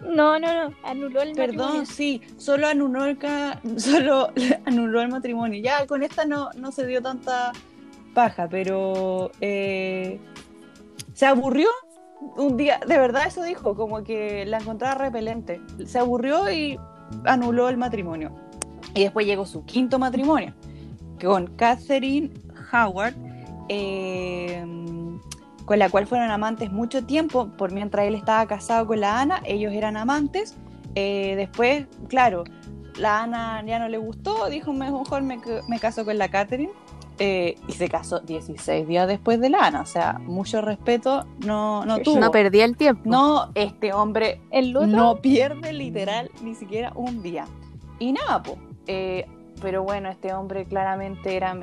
No, 0.00 0.38
no, 0.38 0.68
no. 0.70 0.74
Anuló 0.84 1.22
el 1.22 1.32
Perdón, 1.32 1.56
matrimonio. 1.56 1.86
sí, 1.86 2.22
solo 2.36 2.68
anuló 2.68 3.04
el, 3.04 3.18
ca- 3.18 3.60
solo 3.76 4.32
anuló 4.64 5.02
el 5.02 5.08
matrimonio. 5.08 5.60
Ya 5.62 5.86
con 5.86 6.02
esta 6.02 6.24
no, 6.24 6.50
no 6.56 6.70
se 6.72 6.86
dio 6.86 7.02
tanta 7.02 7.52
paja, 8.14 8.48
pero 8.48 9.30
eh, 9.40 10.18
se 11.14 11.26
aburrió 11.26 11.68
un 12.36 12.56
día, 12.56 12.80
de 12.86 12.98
verdad 12.98 13.26
eso 13.26 13.42
dijo, 13.42 13.76
como 13.76 14.02
que 14.02 14.44
la 14.46 14.58
encontraba 14.58 14.94
repelente. 14.94 15.60
Se 15.86 15.98
aburrió 15.98 16.50
y 16.50 16.78
anuló 17.24 17.68
el 17.68 17.76
matrimonio. 17.76 18.32
Y 18.94 19.02
después 19.02 19.26
llegó 19.26 19.46
su 19.46 19.64
quinto 19.64 19.98
matrimonio 19.98 20.54
con 21.20 21.48
Catherine 21.56 22.30
Howard, 22.72 23.14
eh, 23.68 24.64
con 25.64 25.78
la 25.78 25.90
cual 25.90 26.06
fueron 26.06 26.30
amantes 26.30 26.72
mucho 26.72 27.04
tiempo, 27.04 27.48
por 27.58 27.72
mientras 27.72 28.06
él 28.06 28.14
estaba 28.14 28.46
casado 28.46 28.86
con 28.86 29.00
la 29.00 29.20
Ana, 29.20 29.42
ellos 29.44 29.72
eran 29.72 29.96
amantes. 29.96 30.56
Eh, 30.94 31.34
después, 31.36 31.86
claro, 32.08 32.44
la 32.96 33.22
Ana 33.22 33.62
ya 33.66 33.78
no 33.78 33.88
le 33.88 33.98
gustó, 33.98 34.48
dijo 34.48 34.72
mejor 34.72 35.22
me, 35.22 35.38
me 35.68 35.78
caso 35.78 36.04
con 36.04 36.16
la 36.18 36.28
Catherine. 36.28 36.72
eh, 37.20 37.56
y 37.66 37.72
se 37.72 37.88
casó 37.88 38.20
16 38.20 38.86
días 38.86 39.06
después 39.08 39.40
de 39.40 39.50
la 39.50 39.66
Ana, 39.66 39.80
o 39.82 39.86
sea, 39.86 40.14
mucho 40.20 40.60
respeto 40.62 41.26
no, 41.44 41.84
no 41.84 41.98
tuvo. 41.98 42.20
No 42.20 42.30
perdía 42.30 42.64
el 42.64 42.76
tiempo. 42.76 43.02
No, 43.10 43.50
este 43.56 43.92
hombre 43.92 44.40
El 44.50 44.72
no 44.72 45.16
pierde 45.16 45.72
literal 45.72 46.30
ni 46.42 46.54
siquiera 46.54 46.92
un 46.94 47.20
día. 47.22 47.44
Y 47.98 48.12
nada, 48.12 48.42
po. 48.42 48.56
eh, 48.86 49.26
pero 49.60 49.82
bueno, 49.82 50.08
este 50.08 50.32
hombre 50.32 50.64
claramente 50.66 51.34
era 51.36 51.54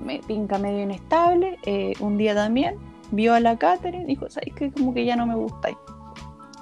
me, 0.00 0.18
pinca 0.20 0.58
medio 0.58 0.82
inestable. 0.82 1.58
eh, 1.64 1.92
un 2.00 2.16
día 2.18 2.34
también 2.34 2.76
vio 3.10 3.34
a 3.34 3.40
la 3.40 3.56
Catherine 3.56 4.04
y 4.04 4.06
dijo, 4.06 4.28
¿sabes 4.30 4.54
qué? 4.54 4.70
Como 4.70 4.94
que 4.94 5.04
ya 5.04 5.16
no 5.16 5.26
me 5.26 5.34
gusta. 5.34 5.70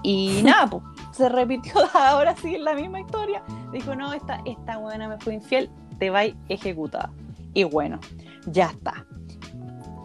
Y 0.03 0.41
nada, 0.45 0.67
pues 0.67 0.83
se 1.13 1.29
repitió 1.29 1.73
ahora 1.95 2.35
sí 2.37 2.59
la 2.59 2.75
misma 2.75 3.01
historia. 3.01 3.43
Dijo, 3.73 3.95
no, 3.95 4.13
esta, 4.13 4.41
esta 4.45 4.79
buena 4.79 5.09
me 5.09 5.19
fue 5.19 5.35
infiel, 5.35 5.71
te 5.99 6.11
va 6.11 6.23
ejecutada. 6.49 7.11
Y 7.55 7.65
bueno, 7.65 7.99
ya 8.47 8.67
está. 8.67 9.05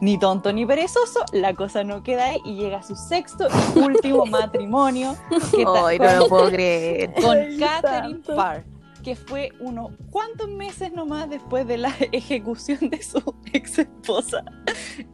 Ni 0.01 0.17
tonto 0.17 0.51
ni 0.51 0.65
perezoso, 0.65 1.23
la 1.31 1.53
cosa 1.53 1.85
no 1.85 2.03
queda 2.03 2.25
ahí 2.25 2.39
y 2.43 2.55
llega 2.55 2.79
a 2.79 2.83
su 2.83 2.93
sexto 2.93 3.47
y 3.73 3.79
último 3.79 4.25
matrimonio 4.29 5.15
que 5.55 5.65
Ay, 5.65 5.97
no 5.97 6.13
lo 6.15 6.27
puedo 6.27 6.49
creer. 6.49 7.13
con 7.13 7.37
Catherine. 7.57 8.19
Parr, 8.35 8.65
que 9.03 9.15
fue 9.15 9.51
unos 9.59 9.91
cuantos 10.09 10.49
meses 10.49 10.93
nomás 10.93 11.29
después 11.29 11.67
de 11.67 11.77
la 11.77 11.93
ejecución 12.11 12.89
de 12.89 13.01
su 13.01 13.21
ex 13.51 13.79
esposa. 13.79 14.43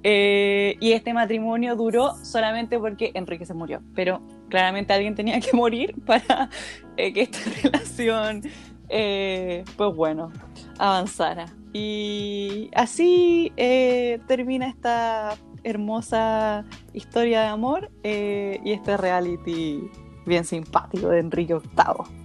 y 0.04 0.92
este 0.92 1.14
matrimonio 1.14 1.76
duró 1.76 2.16
solamente 2.24 2.80
porque 2.80 3.12
Enrique 3.16 3.46
se 3.46 3.54
murió, 3.54 3.82
pero 3.96 4.22
claramente 4.50 4.94
alguien 4.94 5.16
tenía 5.16 5.40
que 5.40 5.56
morir 5.56 5.96
para 6.06 6.50
eh, 6.98 7.14
que 7.14 7.22
esta 7.22 7.40
relación, 7.64 8.44
eh, 8.90 9.64
pues 9.76 9.96
bueno, 9.96 10.32
avanzara. 10.78 11.46
Y 11.74 12.72
así 12.74 13.54
eh, 13.58 14.20
termina 14.28 14.68
esta 14.68 15.38
hermosa 15.64 16.66
historia 16.94 17.42
de 17.42 17.48
amor 17.48 17.92
eh, 18.04 18.60
y 18.64 18.72
este 18.72 18.98
reality 18.98 19.82
bien 20.26 20.46
simpático 20.46 21.10
de 21.10 21.20
Enrique 21.20 21.54
VIII. 21.54 22.19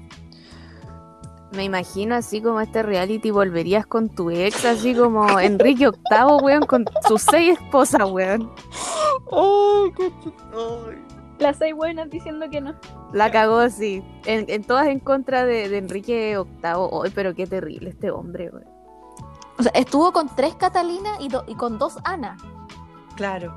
Me 1.57 1.65
imagino 1.65 2.15
así 2.17 2.41
como 2.43 2.61
este 2.61 2.83
reality 2.83 3.31
volverías 3.31 3.87
con 3.87 4.09
tu 4.09 4.31
ex, 4.31 4.65
así 4.65 4.95
como 4.95 5.39
Enrique 5.39 5.89
VIII, 5.89 6.43
weón, 6.43 6.67
con 6.67 6.85
sus 7.07 7.23
seis 7.23 7.59
esposas, 7.61 8.11
weón. 8.11 8.51
¡Ay, 9.31 9.93
qué 9.97 10.11
ch- 10.11 10.35
ay! 10.53 10.99
Las 11.39 11.57
seis 11.59 11.75
buenas 11.75 12.11
diciendo 12.11 12.47
que 12.51 12.61
no. 12.61 12.75
La 13.13 13.31
cagó 13.31 13.59
así. 13.59 14.03
En, 14.25 14.47
en 14.49 14.65
todas 14.65 14.87
en 14.89 14.99
contra 15.01 15.45
de, 15.45 15.69
de 15.69 15.79
Enrique 15.79 16.37
VIII. 16.37 16.73
Ay, 17.05 17.13
pero 17.15 17.35
qué 17.35 17.47
terrible 17.47 17.91
este 17.91 18.11
hombre, 18.11 18.51
weón. 18.51 18.65
O 19.59 19.63
sea, 19.63 19.73
estuvo 19.75 20.13
con 20.13 20.35
tres 20.35 20.55
Catalina 20.57 21.11
y, 21.21 21.29
do- 21.29 21.45
y 21.47 21.55
con 21.55 21.79
dos 21.79 21.99
Ana. 22.05 22.37
Claro. 23.17 23.55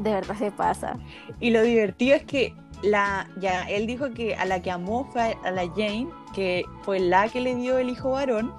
De 0.00 0.10
verdad 0.10 0.36
se 0.36 0.50
pasa. 0.50 0.98
Y 1.40 1.50
lo 1.50 1.62
divertido 1.62 2.16
es 2.16 2.24
que 2.24 2.54
la, 2.84 3.28
ya 3.40 3.62
él 3.68 3.86
dijo 3.86 4.10
que 4.12 4.34
a 4.36 4.44
la 4.44 4.60
que 4.62 4.70
amó 4.70 5.08
fue 5.12 5.36
a 5.44 5.50
la 5.50 5.66
Jane, 5.68 6.08
que 6.34 6.64
fue 6.82 7.00
la 7.00 7.28
que 7.28 7.40
le 7.40 7.54
dio 7.54 7.78
el 7.78 7.88
hijo 7.90 8.10
varón, 8.12 8.52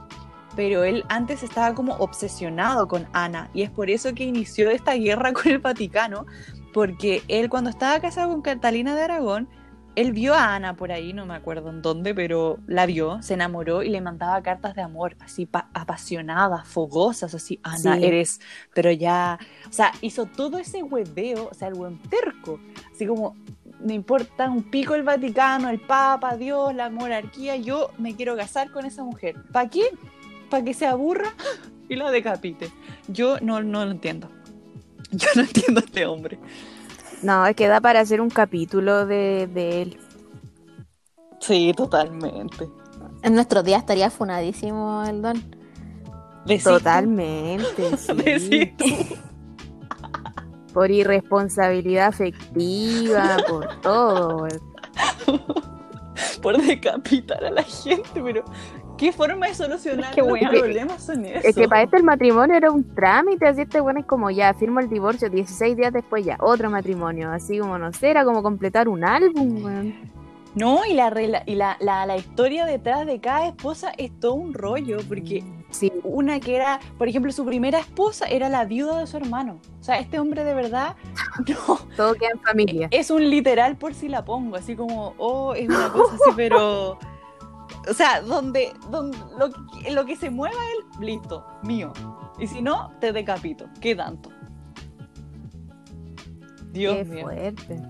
pero 0.56 0.84
él 0.84 1.04
antes 1.10 1.44
estaba 1.44 1.76
como 1.76 1.96
obsesionado 1.96 2.88
con 2.88 3.08
Ana 3.14 3.50
y 3.54 3.62
es 3.64 3.70
por 3.70 3.90
eso 3.90 4.14
que 4.14 4.24
inició 4.24 4.70
esta 4.70 4.94
guerra 4.96 5.34
con 5.34 5.48
el 5.52 5.60
Vaticano, 5.60 6.26
porque 6.74 7.24
él 7.28 7.50
cuando 7.50 7.70
estaba 7.70 8.00
casado 8.00 8.32
con 8.32 8.42
Catalina 8.42 8.96
de 8.96 9.02
Aragón, 9.04 9.48
él 9.96 10.12
vio 10.12 10.34
a 10.34 10.56
Ana 10.56 10.76
por 10.76 10.92
ahí, 10.92 11.14
no 11.14 11.26
me 11.26 11.36
acuerdo 11.36 11.70
en 11.70 11.82
dónde, 11.82 12.14
pero 12.14 12.58
la 12.68 12.86
vio, 12.86 13.22
se 13.22 13.34
enamoró 13.36 13.82
y 13.82 13.88
le 13.90 14.02
mandaba 14.02 14.42
cartas 14.42 14.76
de 14.76 14.82
amor, 14.82 15.16
así 15.22 15.46
pa- 15.46 15.70
apasionadas, 15.74 16.68
fogosas, 16.68 17.34
así, 17.34 17.62
Ana, 17.64 17.96
Sí. 17.96 18.06
eres, 18.06 18.42
pero 18.74 18.92
ya, 18.92 19.40
o 19.70 19.72
sea, 19.72 19.94
hizo 20.02 20.26
todo 20.26 20.58
ese 20.58 20.84
hueveo, 20.84 21.48
o 21.50 21.54
sea, 21.54 21.70
el 21.70 21.76
buen 21.76 21.98
terco, 22.10 22.60
así 22.94 23.08
como, 23.08 23.36
me 23.86 23.94
importa 23.94 24.50
un 24.50 24.64
pico 24.64 24.96
el 24.96 25.04
Vaticano, 25.04 25.70
el 25.70 25.80
Papa, 25.80 26.36
Dios, 26.36 26.74
la 26.74 26.90
monarquía, 26.90 27.56
yo 27.56 27.92
me 28.00 28.16
quiero 28.16 28.36
casar 28.36 28.72
con 28.72 28.86
esa 28.86 29.04
mujer. 29.04 29.36
¿Para 29.52 29.70
qué? 29.70 29.84
Para 30.50 30.64
que 30.64 30.74
se 30.74 30.88
aburra 30.88 31.34
y 31.90 31.96
la 31.96 32.10
decapite. 32.10 32.72
Yo 33.08 33.40
no, 33.42 33.62
no 33.62 33.86
lo 33.86 33.92
entiendo. 33.92 34.30
Yo 35.12 35.28
no 35.36 35.44
entiendo 35.44 35.82
a 35.82 35.84
este 35.84 36.06
hombre. 36.08 36.40
No, 37.22 37.46
es 37.46 37.56
que 37.56 37.68
da 37.68 37.80
para 37.80 38.00
hacer 38.00 38.22
un 38.22 38.30
capítulo 38.30 39.06
de, 39.06 39.48
de 39.48 39.82
él. 39.84 40.00
Sí, 41.40 41.72
totalmente. 41.78 42.68
En 43.22 43.36
nuestros 43.36 43.64
días 43.64 43.80
estaría 43.82 44.10
funadísimo 44.10 45.04
el 45.06 45.22
don. 45.22 45.44
Decís 46.46 46.64
Totalmente, 46.64 47.66
tú, 47.92 47.98
sí. 47.98 48.74
Por 50.76 50.92
irresponsabilidad 50.92 52.08
afectiva, 52.08 53.38
por 53.48 53.80
todo, 53.80 54.46
por 56.42 56.62
decapitar 56.62 57.46
a 57.46 57.50
la 57.50 57.64
gente, 57.64 58.22
pero 58.22 58.44
¿qué 58.98 59.14
forma 59.14 59.48
de 59.48 59.56
solucionar 59.56 60.14
Qué 60.14 60.22
los 60.22 60.34
wea. 60.34 60.50
problemas 60.50 61.02
son 61.02 61.24
esos? 61.24 61.46
Es 61.46 61.56
que 61.56 61.70
para 61.70 61.84
este 61.84 61.96
el 61.96 62.04
matrimonio 62.04 62.58
era 62.58 62.72
un 62.72 62.94
trámite, 62.94 63.48
así 63.48 63.62
este 63.62 63.80
bueno 63.80 64.02
es 64.02 64.06
como 64.06 64.30
ya, 64.32 64.54
firmo 64.54 64.82
el 64.82 64.90
divorcio, 64.90 65.30
16 65.30 65.78
días 65.78 65.94
después 65.94 66.26
ya, 66.26 66.36
otro 66.42 66.70
matrimonio, 66.70 67.32
así 67.32 67.58
como 67.58 67.78
no 67.78 67.94
sé, 67.94 68.10
era 68.12 68.26
como 68.26 68.44
completar 68.44 68.90
un 68.90 69.06
álbum, 69.06 69.64
weón. 69.64 69.96
No, 70.56 70.86
y 70.86 70.94
la, 70.94 71.10
y 71.46 71.56
la, 71.56 71.78
la, 71.80 72.06
la 72.06 72.18
historia 72.18 72.66
detrás 72.66 73.06
de 73.06 73.22
cada 73.22 73.48
esposa 73.48 73.94
es 73.98 74.12
todo 74.20 74.34
un 74.34 74.54
rollo, 74.54 74.98
porque 75.08 75.42
Sí. 75.76 75.92
Una 76.04 76.40
que 76.40 76.56
era, 76.56 76.80
por 76.98 77.08
ejemplo, 77.08 77.32
su 77.32 77.44
primera 77.46 77.80
esposa 77.80 78.26
era 78.28 78.48
la 78.50 78.64
viuda 78.66 79.00
de 79.00 79.08
su 79.08 79.18
hermano. 79.18 79.60
O 79.80 79.84
sea, 79.84 80.00
este 80.00 80.20
hombre 80.20 80.44
de 80.44 80.54
verdad 80.54 80.96
no, 81.48 81.78
Todo 81.98 82.14
queda 82.14 82.30
en 82.34 82.40
familia. 82.42 82.88
es 82.92 83.10
un 83.12 83.30
literal 83.30 83.76
por 83.76 83.94
si 83.94 84.08
la 84.08 84.24
pongo, 84.24 84.56
así 84.56 84.76
como, 84.76 85.14
oh, 85.18 85.54
es 85.54 85.68
una 85.68 85.92
cosa 85.92 86.16
así, 86.16 86.32
pero... 86.36 86.98
O 87.90 87.94
sea, 87.94 88.22
donde, 88.22 88.74
donde 88.90 89.18
lo, 89.38 89.52
que- 89.52 89.92
lo 89.92 90.06
que 90.06 90.16
se 90.16 90.30
mueva 90.32 90.56
él, 90.56 91.06
listo, 91.06 91.46
mío. 91.64 91.94
Y 92.40 92.48
si 92.48 92.62
no, 92.62 92.92
te 93.00 93.12
decapito. 93.14 93.66
¿Qué 93.80 93.96
tanto? 93.96 94.30
Dios 96.72 96.96
Qué 96.96 97.04
mío. 97.06 97.22
fuerte. 97.26 97.82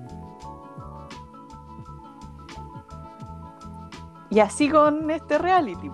Y 4.30 4.40
así 4.40 4.70
con 4.70 5.10
este 5.12 5.38
reality. 5.38 5.90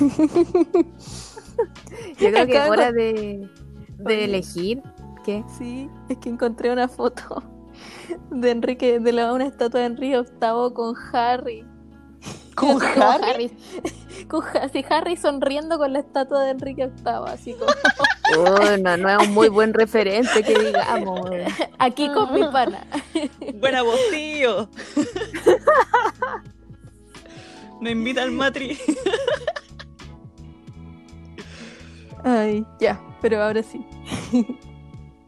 Yo 2.18 2.30
creo 2.30 2.46
que 2.46 2.56
es 2.56 2.68
hora 2.70 2.92
de, 2.92 3.48
de 3.98 4.14
Oye. 4.14 4.24
elegir. 4.24 4.82
¿Qué? 5.24 5.42
Sí, 5.58 5.88
es 6.08 6.18
que 6.18 6.28
encontré 6.28 6.70
una 6.70 6.86
foto 6.88 7.42
de 8.30 8.50
Enrique, 8.50 9.00
de 9.00 9.12
la, 9.12 9.32
una 9.32 9.46
estatua 9.46 9.80
de 9.80 9.86
Enrique 9.86 10.18
VIII 10.20 10.72
con 10.74 10.94
Harry. 11.12 11.64
¿Con 12.54 12.80
Harry? 13.02 13.50
con 14.28 14.44
así 14.62 14.84
Harry 14.88 15.16
sonriendo 15.16 15.76
con 15.78 15.92
la 15.92 15.98
estatua 16.00 16.42
de 16.44 16.50
Enrique 16.50 16.86
VIII, 16.86 17.14
así 17.26 17.52
como 17.54 17.72
Oh, 18.38 18.76
no, 18.82 18.96
no 18.96 19.08
es 19.10 19.28
un 19.28 19.34
muy 19.34 19.48
buen 19.48 19.74
referente 19.74 20.42
que 20.42 20.58
digamos. 20.58 21.20
aquí 21.78 22.08
con 22.12 22.32
mi 22.32 22.42
pana. 22.48 22.86
Buena 23.60 23.82
voz, 23.82 24.00
tío. 24.10 24.68
Me 27.80 27.90
invita 27.90 28.22
al 28.22 28.30
matri. 28.30 28.78
Ay, 32.24 32.66
ya, 32.80 33.00
pero 33.20 33.42
ahora 33.42 33.62
sí. 33.62 33.86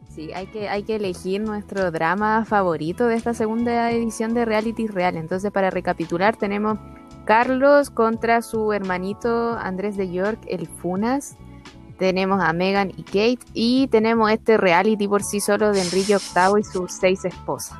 Sí, 0.09 0.33
hay 0.33 0.47
que, 0.47 0.67
hay 0.67 0.81
que 0.81 0.95
elegir 0.95 1.41
nuestro 1.41 1.91
drama 1.91 2.43
favorito 2.43 3.05
de 3.05 3.13
esta 3.13 3.35
segunda 3.35 3.91
edición 3.91 4.33
de 4.33 4.45
Reality 4.45 4.87
Real. 4.87 5.15
Entonces, 5.15 5.51
para 5.51 5.69
recapitular, 5.69 6.35
tenemos 6.35 6.79
Carlos 7.23 7.91
contra 7.91 8.41
su 8.41 8.73
hermanito 8.73 9.53
Andrés 9.59 9.95
de 9.95 10.11
York, 10.11 10.39
el 10.47 10.65
Funas. 10.65 11.37
Tenemos 11.99 12.41
a 12.41 12.51
Megan 12.51 12.91
y 12.97 13.03
Kate. 13.03 13.45
Y 13.53 13.89
tenemos 13.89 14.31
este 14.31 14.57
reality 14.57 15.07
por 15.07 15.21
sí 15.21 15.39
solo 15.39 15.71
de 15.71 15.83
Enrique 15.83 16.17
VIII 16.17 16.61
y 16.61 16.63
sus 16.63 16.93
seis 16.93 17.23
esposas. 17.23 17.77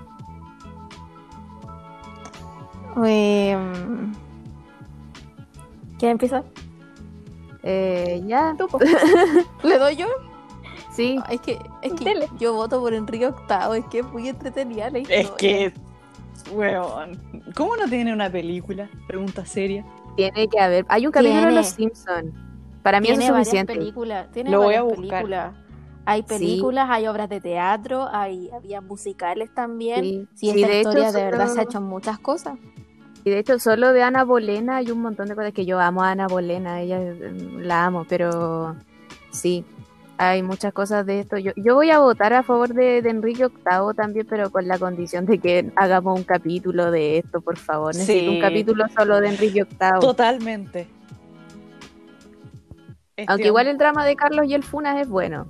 Em, 3.04 4.14
¿Quién 5.98 6.12
empieza? 6.12 6.44
Eh, 7.70 8.22
ya, 8.26 8.56
¿Le 9.64 9.78
doy 9.78 9.96
yo? 9.98 10.08
sí. 10.94 11.20
Es 11.30 11.42
que, 11.42 11.60
es 11.82 11.94
que 11.94 12.06
Dele. 12.06 12.30
yo 12.40 12.54
voto 12.54 12.80
por 12.80 12.94
Enrique 12.94 13.28
VIII, 13.30 13.80
es 13.80 13.86
que 13.88 14.00
es 14.00 14.06
muy 14.06 14.30
entretenida 14.30 14.90
la 14.90 15.00
historia. 15.00 15.20
Es 15.22 15.32
que, 15.32 15.74
weón, 16.54 17.20
¿cómo 17.56 17.76
no 17.76 17.88
tiene 17.90 18.14
una 18.14 18.30
película? 18.30 18.90
Pregunta 19.06 19.46
seria. 19.46 19.86
Tiene 20.16 20.48
que 20.48 20.60
haber. 20.60 20.86
Hay 20.88 21.06
un 21.06 21.12
capítulo 21.12 21.42
de. 21.48 21.52
Los 21.52 21.68
Simpsons. 21.68 22.34
Para 22.84 23.02
mí 23.02 23.08
eso 23.08 23.16
tiene 23.20 23.26
es 23.26 23.32
varias 23.32 23.48
suficiente. 23.48 23.74
películas, 23.76 24.32
tiene 24.32 24.50
Lo 24.50 24.62
voy 24.62 24.76
a 24.76 24.82
buscar. 24.84 25.02
películas. 25.24 25.56
Hay 26.06 26.24
películas, 26.24 26.88
hay 26.90 27.06
obras 27.08 27.28
de 27.28 27.42
teatro, 27.42 28.08
hay 28.10 28.50
había 28.52 28.80
musicales 28.80 29.54
también. 29.54 30.04
Sí, 30.06 30.28
Sí, 30.36 30.52
Sí, 30.54 30.62
esta 30.62 30.68
de 30.72 30.80
hecho, 30.80 30.90
historia 30.92 31.12
de 31.12 31.24
verdad 31.26 31.48
se 31.50 31.60
ha 31.60 31.64
hecho 31.64 31.82
muchas 31.82 32.18
cosas. 32.18 32.58
Y 33.28 33.30
de 33.30 33.40
hecho, 33.40 33.60
solo 33.60 33.92
de 33.92 34.04
Ana 34.04 34.24
Bolena 34.24 34.78
hay 34.78 34.90
un 34.90 35.02
montón 35.02 35.28
de 35.28 35.36
cosas 35.36 35.52
que 35.52 35.66
yo 35.66 35.82
amo 35.82 36.02
a 36.02 36.12
Ana 36.12 36.28
Bolena, 36.30 36.80
ella 36.80 37.02
eh, 37.02 37.34
la 37.60 37.84
amo, 37.84 38.06
pero 38.08 38.78
sí, 39.32 39.66
hay 40.18 40.42
muchas 40.44 40.72
cosas 40.72 41.06
de 41.06 41.20
esto. 41.20 41.38
Yo, 41.38 41.52
yo 41.58 41.76
voy 41.76 41.92
a 41.92 42.00
votar 42.00 42.32
a 42.32 42.42
favor 42.42 42.74
de, 42.74 43.02
de 43.02 43.10
Enrique 43.10 43.48
VIII 43.48 43.94
también, 43.98 44.26
pero 44.30 44.50
con 44.50 44.66
la 44.66 44.80
condición 44.80 45.26
de 45.26 45.40
que 45.40 45.70
hagamos 45.76 46.18
un 46.18 46.24
capítulo 46.24 46.90
de 46.90 47.18
esto, 47.18 47.42
por 47.42 47.58
favor. 47.58 47.94
Necesito 47.94 48.32
Sí. 48.32 48.36
un 48.38 48.40
capítulo 48.42 48.86
solo 48.98 49.20
de 49.20 49.28
Enrique 49.28 49.66
VIII. 49.66 50.00
Totalmente. 50.00 50.88
Este 53.18 53.30
Aunque 53.30 53.48
igual 53.48 53.68
el 53.68 53.78
drama 53.78 54.06
de 54.06 54.16
Carlos 54.16 54.46
y 54.48 54.54
el 54.54 54.64
Funas 54.64 55.02
es 55.02 55.10
bueno. 55.10 55.48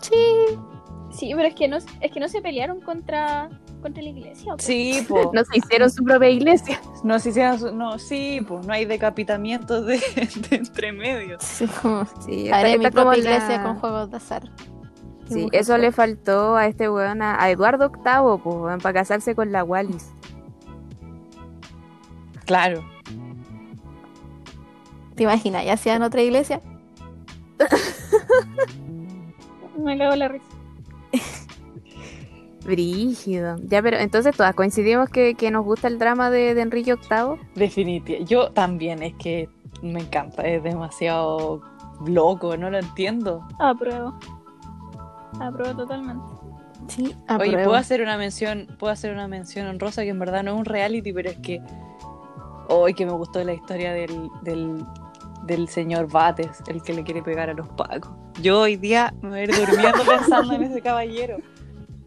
Sí, 0.00 1.32
pero 1.34 1.48
es 1.48 1.54
que 1.56 1.66
no, 1.66 1.78
es 1.78 2.12
que 2.12 2.20
no 2.20 2.28
se 2.28 2.40
pelearon 2.40 2.80
contra, 2.80 3.48
contra 3.86 4.02
la 4.02 4.08
iglesia. 4.10 4.52
po. 4.52 4.58
Sí, 4.58 5.04
po. 5.08 5.30
No 5.32 5.44
se 5.44 5.58
hicieron 5.58 5.90
su 5.90 6.04
propia 6.04 6.28
iglesia. 6.30 6.80
No, 7.04 7.18
se 7.18 7.30
hicieron 7.30 7.58
su- 7.58 7.72
no, 7.72 7.98
sí, 7.98 8.40
pues 8.46 8.66
no 8.66 8.72
hay 8.72 8.84
decapitamientos 8.84 9.86
de, 9.86 9.98
de 10.50 10.56
entre 10.56 10.92
medios. 10.92 11.42
Sí, 11.42 12.50
Haré 12.50 12.74
está- 12.74 12.78
mi 12.78 12.84
está 12.86 12.90
como 12.90 13.12
propia 13.12 13.12
la- 13.12 13.16
iglesia 13.36 13.62
con 13.62 13.76
juegos 13.78 14.10
de 14.10 14.16
azar. 14.16 14.42
Sí, 15.28 15.42
Mujer 15.44 15.60
eso 15.60 15.76
le 15.76 15.90
faltó 15.90 16.54
a 16.56 16.66
este 16.68 16.88
weón, 16.88 17.20
a, 17.20 17.42
a 17.42 17.50
Eduardo 17.50 17.90
VIII, 17.90 18.38
pues, 18.44 18.80
para 18.82 18.92
casarse 19.00 19.34
con 19.34 19.50
la 19.50 19.64
Wallis. 19.64 20.08
Claro. 22.44 22.84
¿Te 25.16 25.24
imaginas? 25.24 25.64
¿Ya 25.64 25.72
hacían 25.72 26.02
otra 26.02 26.22
iglesia? 26.22 26.60
Me 29.78 29.98
cago 29.98 30.12
en 30.12 30.18
la 30.20 30.28
risa. 30.28 30.44
Brígido. 32.66 33.56
Ya, 33.64 33.80
pero 33.82 33.96
entonces 33.98 34.36
todas 34.36 34.54
coincidimos 34.54 35.08
que, 35.08 35.34
que 35.34 35.50
nos 35.50 35.64
gusta 35.64 35.88
el 35.88 35.98
drama 35.98 36.30
de, 36.30 36.54
de 36.54 36.60
Enrique 36.62 36.94
VIII. 36.94 37.38
Definitivamente. 37.54 38.24
Yo 38.24 38.50
también, 38.50 39.02
es 39.02 39.14
que 39.14 39.48
me 39.82 40.00
encanta, 40.00 40.42
es 40.42 40.62
demasiado 40.62 41.62
loco, 42.06 42.56
no 42.56 42.70
lo 42.70 42.78
entiendo. 42.78 43.46
Apruebo. 43.58 44.18
Apruebo 45.40 45.76
totalmente. 45.76 46.24
Sí, 46.88 47.04
Oye, 47.04 47.14
apruebo. 47.28 47.64
puedo 47.64 47.74
hacer 47.74 48.02
una 48.02 48.16
mención, 48.16 48.68
puedo 48.78 48.92
hacer 48.92 49.12
una 49.12 49.28
mención 49.28 49.66
honrosa 49.66 50.02
que 50.02 50.10
en 50.10 50.18
verdad 50.18 50.42
no 50.42 50.52
es 50.52 50.58
un 50.58 50.64
reality, 50.64 51.12
pero 51.12 51.30
es 51.30 51.36
que 51.38 51.60
hoy 52.68 52.94
que 52.94 53.06
me 53.06 53.12
gustó 53.12 53.42
la 53.44 53.54
historia 53.54 53.92
del, 53.92 54.28
del, 54.42 54.84
del 55.44 55.68
señor 55.68 56.10
Bates, 56.10 56.62
el 56.68 56.82
que 56.82 56.94
le 56.94 57.02
quiere 57.02 57.22
pegar 57.22 57.50
a 57.50 57.54
los 57.54 57.68
pacos. 57.70 58.10
Yo 58.40 58.60
hoy 58.60 58.76
día 58.76 59.14
me 59.22 59.28
voy 59.30 59.38
a 59.40 59.42
ir 59.44 59.54
durmiendo 59.54 59.98
pensando 60.08 60.54
en 60.54 60.62
ese 60.64 60.80
caballero. 60.80 61.38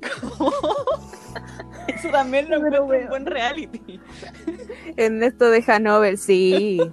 Eso 1.88 2.10
también 2.10 2.50
lo 2.50 2.58
encuentro 2.58 2.84
un 2.86 3.08
buen 3.10 3.26
reality. 3.26 4.00
Ernesto 4.96 5.50
de 5.50 5.64
Hanover, 5.68 6.18
sí. 6.18 6.80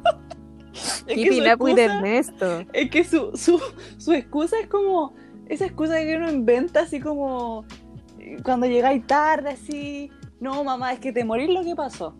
Es 0.76 1.04
que, 1.06 1.14
Keeping 1.14 1.44
su 1.44 1.54
up 1.54 1.62
with 1.62 1.78
Ernesto. 1.78 2.62
es 2.74 2.90
que 2.90 3.02
su, 3.02 3.30
su, 3.34 3.58
su 3.96 4.12
excusa 4.12 4.58
es 4.60 4.66
como 4.66 5.14
esa 5.48 5.64
excusa 5.64 5.96
que 6.00 6.16
uno 6.16 6.30
inventa 6.30 6.80
así 6.80 7.00
como 7.00 7.64
eh, 8.18 8.36
cuando 8.42 8.66
llegáis 8.66 9.06
tarde 9.06 9.50
así, 9.50 10.10
no 10.38 10.62
mamá, 10.64 10.92
es 10.92 10.98
que 10.98 11.12
te 11.12 11.24
morís 11.24 11.48
lo 11.48 11.62
que 11.62 11.74
pasó. 11.74 12.14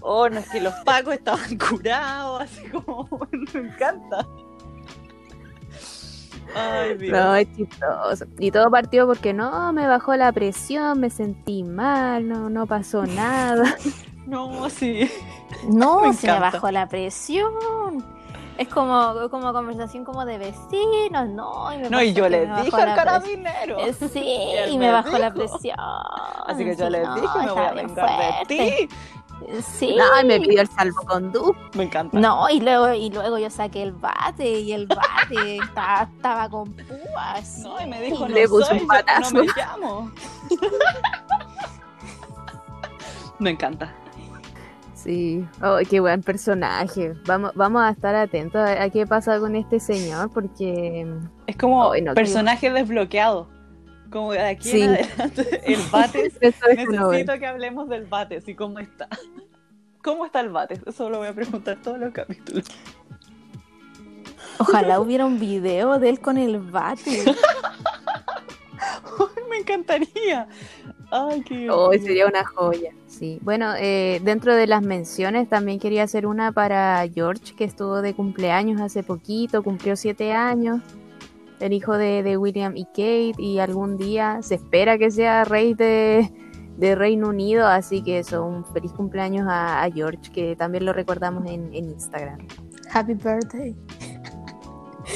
Oh, 0.00 0.28
no, 0.28 0.38
es 0.38 0.48
que 0.48 0.60
los 0.60 0.74
pacos 0.84 1.14
estaban 1.14 1.58
curados, 1.58 2.42
así 2.42 2.64
como, 2.68 3.08
me 3.52 3.60
encanta. 3.60 4.26
Ay, 6.54 6.96
Dios. 6.96 7.12
No, 7.12 7.34
es 7.36 7.52
chistoso. 7.54 8.24
Y 8.38 8.50
todo 8.50 8.70
partió 8.70 9.06
porque 9.06 9.32
no, 9.32 9.72
me 9.72 9.86
bajó 9.86 10.14
la 10.16 10.32
presión, 10.32 11.00
me 11.00 11.10
sentí 11.10 11.62
mal, 11.62 12.26
no, 12.28 12.48
no 12.50 12.66
pasó 12.66 13.06
nada. 13.06 13.76
No, 14.26 14.68
sí. 14.68 15.10
No, 15.70 16.02
Me 16.08 16.12
se 16.12 16.26
me 16.30 16.38
bajó 16.38 16.70
la 16.70 16.86
presión. 16.86 17.50
Es 18.58 18.68
como, 18.68 19.14
como 19.30 19.52
conversación 19.54 20.04
como 20.04 20.26
de 20.26 20.36
vecinos, 20.36 21.28
no. 21.30 21.72
Y 21.72 21.78
me 21.78 21.88
No, 21.88 22.02
y 22.02 22.12
yo 22.12 22.24
que 22.24 22.30
le 22.30 22.40
me 22.40 22.46
bajó 22.52 22.64
dije 22.64 22.82
al 22.82 22.94
carabinero. 22.94 23.78
Eh, 23.78 23.94
Sí, 23.94 24.18
Y 24.22 24.52
él 24.56 24.72
y 24.72 24.78
me 24.78 24.86
me 24.86 24.92
bajó 24.92 25.16
la 25.16 25.32
presión. 25.32 25.76
Así 26.46 26.64
que 26.64 26.76
yo 26.76 26.86
Sí, 26.86 26.90
le 26.90 27.02
no, 27.02 27.14
dije, 27.14 27.38
me 27.38 27.52
voy 27.52 27.62
a 27.64 27.72
vengar 27.72 28.46
de 28.46 28.46
ti. 28.46 28.88
Sí. 29.62 29.96
No, 29.96 30.20
y 30.20 30.24
me 30.26 30.40
pidió 30.40 30.60
el 30.60 30.68
salvoconducto. 30.68 31.78
Me 31.78 31.84
encanta. 31.84 32.18
No, 32.18 32.48
y 32.50 32.60
luego, 32.60 32.92
y 32.92 33.10
luego 33.10 33.38
yo 33.38 33.50
saqué 33.50 33.82
el 33.82 33.92
bate 33.92 34.60
y 34.60 34.72
el 34.72 34.86
bate 34.86 35.56
estaba, 35.56 36.02
estaba 36.14 36.48
con 36.48 36.72
púas. 36.72 37.58
No, 37.58 37.80
y 37.80 37.86
me 37.86 38.02
dijo, 38.02 38.28
no 38.28 38.34
Le 38.34 38.48
puso 38.48 38.66
soy, 38.66 38.76
un 38.78 38.82
yo 38.82 38.88
patazo. 38.88 39.34
no 39.34 39.40
me 39.44 39.50
llamo. 39.56 40.10
me 43.38 43.50
encanta. 43.50 43.94
Sí, 44.94 45.46
oh, 45.62 45.78
qué 45.88 46.00
buen 46.00 46.22
personaje. 46.22 47.14
Vamos, 47.26 47.52
vamos 47.54 47.82
a 47.82 47.90
estar 47.90 48.14
atentos 48.16 48.60
a, 48.60 48.82
a 48.82 48.90
qué 48.90 49.06
pasa 49.06 49.38
con 49.38 49.54
este 49.54 49.78
señor, 49.78 50.30
porque 50.32 51.06
Es 51.46 51.56
como 51.56 51.92
Ay, 51.92 52.02
no, 52.02 52.12
qué 52.12 52.16
personaje 52.16 52.70
desbloqueado. 52.70 53.48
Como 54.10 54.32
de 54.32 54.40
aquí 54.40 54.68
Sí. 54.70 54.82
en 54.82 54.94
adelante, 54.94 55.60
el 55.72 55.80
Bates. 55.92 56.36
esto 56.40 56.66
es 56.68 56.78
Hanover. 56.78 57.10
necesito 57.18 57.38
que 57.38 57.46
hablemos 57.46 57.88
del 57.88 58.06
Bates 58.06 58.48
y 58.48 58.54
cómo 58.54 58.78
está. 58.78 59.08
¿Cómo 60.02 60.24
está 60.24 60.40
el 60.40 60.48
Bates? 60.50 60.80
Eso 60.86 61.10
lo 61.10 61.18
voy 61.18 61.28
a 61.28 61.34
preguntar 61.34 61.78
todos 61.82 61.98
los 61.98 62.12
capítulos. 62.12 62.64
Ojalá 64.58 65.00
hubiera 65.00 65.26
un 65.26 65.38
video 65.38 65.98
de 65.98 66.08
él 66.08 66.20
con 66.20 66.36
el 66.38 66.58
bate. 66.58 67.24
Me 69.48 69.58
encantaría. 69.58 70.48
Ay, 71.10 71.42
qué 71.42 71.68
sería 72.02 72.26
una 72.26 72.44
joya. 72.44 72.92
Sí. 73.06 73.38
Bueno, 73.42 73.74
eh, 73.78 74.20
dentro 74.24 74.54
de 74.54 74.66
las 74.66 74.82
menciones 74.82 75.48
también 75.48 75.78
quería 75.78 76.02
hacer 76.02 76.26
una 76.26 76.52
para 76.52 77.06
George, 77.08 77.54
que 77.56 77.64
estuvo 77.64 78.02
de 78.02 78.14
cumpleaños 78.14 78.80
hace 78.80 79.02
poquito, 79.02 79.62
cumplió 79.62 79.96
siete 79.96 80.32
años. 80.32 80.80
El 81.60 81.72
hijo 81.72 81.96
de, 81.96 82.22
de 82.22 82.36
William 82.36 82.76
y 82.76 82.84
Kate, 82.86 83.34
y 83.38 83.58
algún 83.58 83.96
día 83.96 84.40
se 84.42 84.54
espera 84.56 84.96
que 84.96 85.10
sea 85.10 85.44
rey 85.44 85.74
de, 85.74 86.30
de 86.76 86.94
Reino 86.94 87.28
Unido, 87.28 87.66
así 87.66 88.02
que 88.02 88.20
eso, 88.20 88.44
un 88.44 88.64
feliz 88.64 88.92
cumpleaños 88.92 89.46
a, 89.48 89.82
a 89.82 89.90
George, 89.90 90.30
que 90.32 90.54
también 90.56 90.84
lo 90.84 90.92
recordamos 90.92 91.44
en, 91.46 91.74
en 91.74 91.90
Instagram. 91.90 92.46
Happy 92.92 93.14
birthday. 93.14 93.74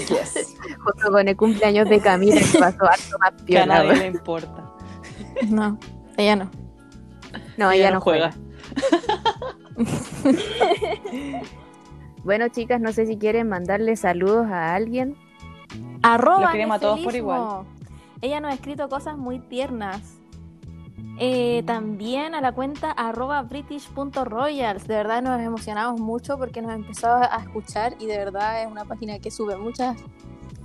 Yes. 0.09 0.57
Junto 0.85 1.11
con 1.11 1.29
el 1.29 1.37
cumpleaños 1.37 1.89
de 1.89 2.01
Camila, 2.01 2.41
que 2.41 2.59
pasó 2.59 2.85
harto 2.85 3.19
más 3.19 3.33
Que 3.47 3.59
a 3.59 3.67
nadie 3.67 3.97
le 3.97 4.07
importa. 4.09 4.69
No, 5.49 5.79
ella 6.17 6.37
no. 6.37 6.51
No, 7.57 7.71
ella 7.71 7.91
no 7.91 8.01
juega. 8.01 8.33
juega. 9.77 11.43
Bueno, 12.25 12.49
chicas, 12.49 12.81
no 12.81 12.93
sé 12.93 13.07
si 13.07 13.19
quieren 13.19 13.49
mandarle 13.49 13.97
saludos 13.97 14.47
a 14.47 14.77
alguien. 14.77 15.17
Arroba 16.03 16.53
queremos 16.53 16.77
a 16.77 16.81
todos 16.81 17.01
por 17.01 17.15
igual. 17.15 17.65
Ella 18.21 18.41
nos 18.41 18.53
ha 18.53 18.55
escrito 18.55 18.89
cosas 18.89 19.17
muy 19.17 19.39
tiernas. 19.41 20.19
Eh, 21.19 21.63
también 21.67 22.35
a 22.35 22.41
la 22.41 22.53
cuenta 22.53 22.91
arroba 22.91 23.43
british.royals. 23.43 24.87
De 24.87 24.95
verdad 24.95 25.23
nos 25.23 25.41
emocionamos 25.41 26.01
mucho 26.01 26.39
porque 26.39 26.63
nos 26.63 26.73
empezó 26.73 27.09
a 27.09 27.37
escuchar 27.43 27.95
y 27.99 28.07
de 28.07 28.17
verdad 28.19 28.63
es 28.63 28.71
una 28.71 28.85
página 28.85 29.19
que 29.19 29.31
sube 29.31 29.57
muchas 29.57 29.97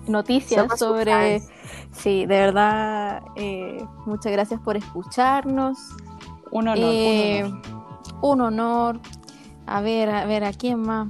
noticias 0.07 0.61
Somos 0.63 0.79
sobre... 0.79 1.39
fans. 1.39 1.49
Sí, 1.91 2.25
de 2.25 2.37
verdad, 2.37 3.23
eh, 3.35 3.85
muchas 4.05 4.31
gracias 4.31 4.59
por 4.61 4.77
escucharnos. 4.77 5.77
Un 6.51 6.69
honor, 6.69 6.77
Eh, 6.85 7.43
un 7.43 7.51
honor. 7.51 7.61
un 8.21 8.41
honor. 8.41 8.99
A 9.65 9.81
ver, 9.81 10.09
a 10.09 10.25
ver, 10.25 10.43
¿a 10.45 10.53
quién 10.53 10.79
más? 10.81 11.09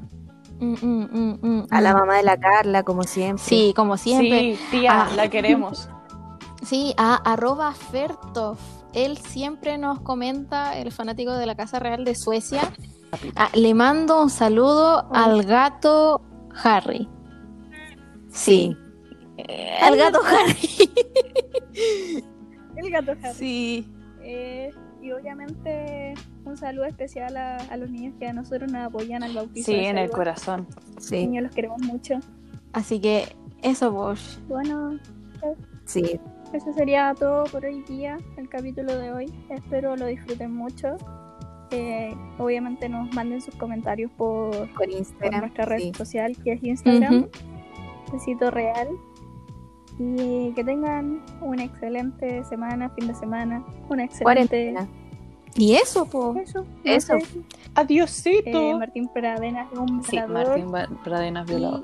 Mm, 0.60 0.74
mm, 0.82 1.10
mm, 1.12 1.40
mm, 1.42 1.68
A 1.70 1.82
la 1.82 1.94
mamá 1.94 2.16
de 2.18 2.24
la 2.24 2.38
Carla, 2.38 2.84
como 2.84 3.04
siempre. 3.04 3.44
Sí, 3.44 3.74
como 3.76 3.98
siempre. 3.98 4.56
Sí, 4.58 4.60
tía, 4.72 5.04
Ah. 5.04 5.10
la 5.16 5.30
queremos. 5.30 5.90
Sí, 6.64 6.94
a 6.98 7.16
arroba 7.16 7.72
Fertov. 7.74 8.58
Él 8.94 9.18
siempre 9.20 9.78
nos 9.78 10.02
comenta, 10.02 10.76
el 10.78 10.92
fanático 10.92 11.32
de 11.34 11.46
la 11.46 11.56
Casa 11.56 11.78
Real 11.80 12.04
de 12.04 12.16
Suecia. 12.16 12.62
Ah, 13.36 13.50
le 13.54 13.74
mando 13.76 14.22
un 14.22 14.30
saludo 14.30 15.08
al 15.14 15.44
gato 15.44 16.22
Harry. 16.64 17.08
Sí. 18.30 18.76
Eh, 19.38 19.78
al 19.82 19.96
gato 19.98 20.20
Harry. 20.26 20.90
El 22.76 22.92
gato 22.92 23.12
Harry. 23.24 23.34
Sí. 23.36 23.88
Eh, 24.22 24.72
y 25.02 25.12
obviamente 25.12 26.16
un 26.48 26.58
saludo 26.58 26.86
especial 26.86 27.36
a, 27.38 27.58
a 27.58 27.78
los 27.78 27.90
niños 27.90 28.16
que 28.20 28.28
a 28.28 28.34
nosotros 28.34 28.72
nos 28.72 28.88
apoyan 28.88 29.24
al 29.24 29.34
bautizo. 29.34 29.72
Sí, 29.72 29.76
en 29.78 29.98
el 29.98 30.10
corazón. 30.10 30.68
Sí, 31.00 31.26
Niños 31.28 31.44
los 31.44 31.56
queremos 31.56 31.82
mucho. 31.82 32.16
Así 32.74 33.00
que 33.00 33.26
eso, 33.62 33.92
Bosch. 33.92 34.40
Bueno, 34.48 34.98
sí. 35.86 36.20
eso 36.54 36.74
sería 36.74 37.14
todo 37.18 37.46
por 37.46 37.66
hoy 37.66 37.82
día, 37.84 38.18
el 38.38 38.48
capítulo 38.50 38.96
de 38.98 39.12
hoy. 39.12 39.34
Espero 39.50 39.96
lo 39.96 40.06
disfruten 40.06 40.54
mucho. 40.54 40.96
Eh, 41.72 42.16
obviamente 42.38 42.88
nos 42.88 43.14
manden 43.14 43.42
sus 43.42 43.54
comentarios 43.56 44.10
por, 44.12 44.52
Por 44.52 44.74
por 44.74 44.90
Instagram. 44.90 45.42
nuestra 45.42 45.66
red 45.66 45.80
sí. 45.80 45.92
social 45.96 46.36
que 46.44 46.54
es 46.54 46.64
Instagram. 46.64 47.28
Besito 48.12 48.52
real. 48.52 48.88
Y 50.00 50.52
que 50.54 50.64
tengan 50.64 51.24
una 51.42 51.64
excelente 51.64 52.44
semana, 52.46 52.90
fin 52.92 53.08
de 53.08 53.16
semana. 53.16 53.66
Una 53.90 54.04
excelente. 54.06 54.24
Cuarentena. 54.24 54.88
Y 55.58 55.74
eso, 55.74 56.06
po. 56.06 56.36
Eso, 56.38 56.66
Eso. 56.84 57.14
Adiosito. 57.76 58.50
Eh, 58.50 58.76
Martín 58.76 59.08
Pradenas 59.14 59.68
es 59.72 59.78
un 59.80 60.04
sí, 60.04 60.12
violador 60.18 60.48
Martín 60.48 60.72
Ba- 60.72 60.88
Pradenas 61.04 61.48
violador. 61.48 61.84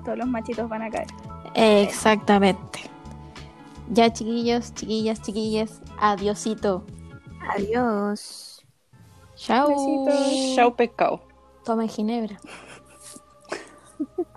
y 0.00 0.04
todos 0.04 0.18
los 0.18 0.26
machitos 0.26 0.68
van 0.68 0.82
a 0.82 0.90
caer. 0.90 1.06
Exactamente. 1.54 2.80
Ya, 3.90 4.12
chiquillos, 4.12 4.74
chiquillas, 4.74 5.22
chiquillas. 5.22 5.80
Adiosito. 5.98 6.84
Adiós. 7.54 8.64
Chao. 9.36 9.68
Besitos. 9.68 10.54
Chao, 10.56 10.74
pecado. 10.74 11.20
Tomen 11.64 11.88
ginebra. 11.88 12.38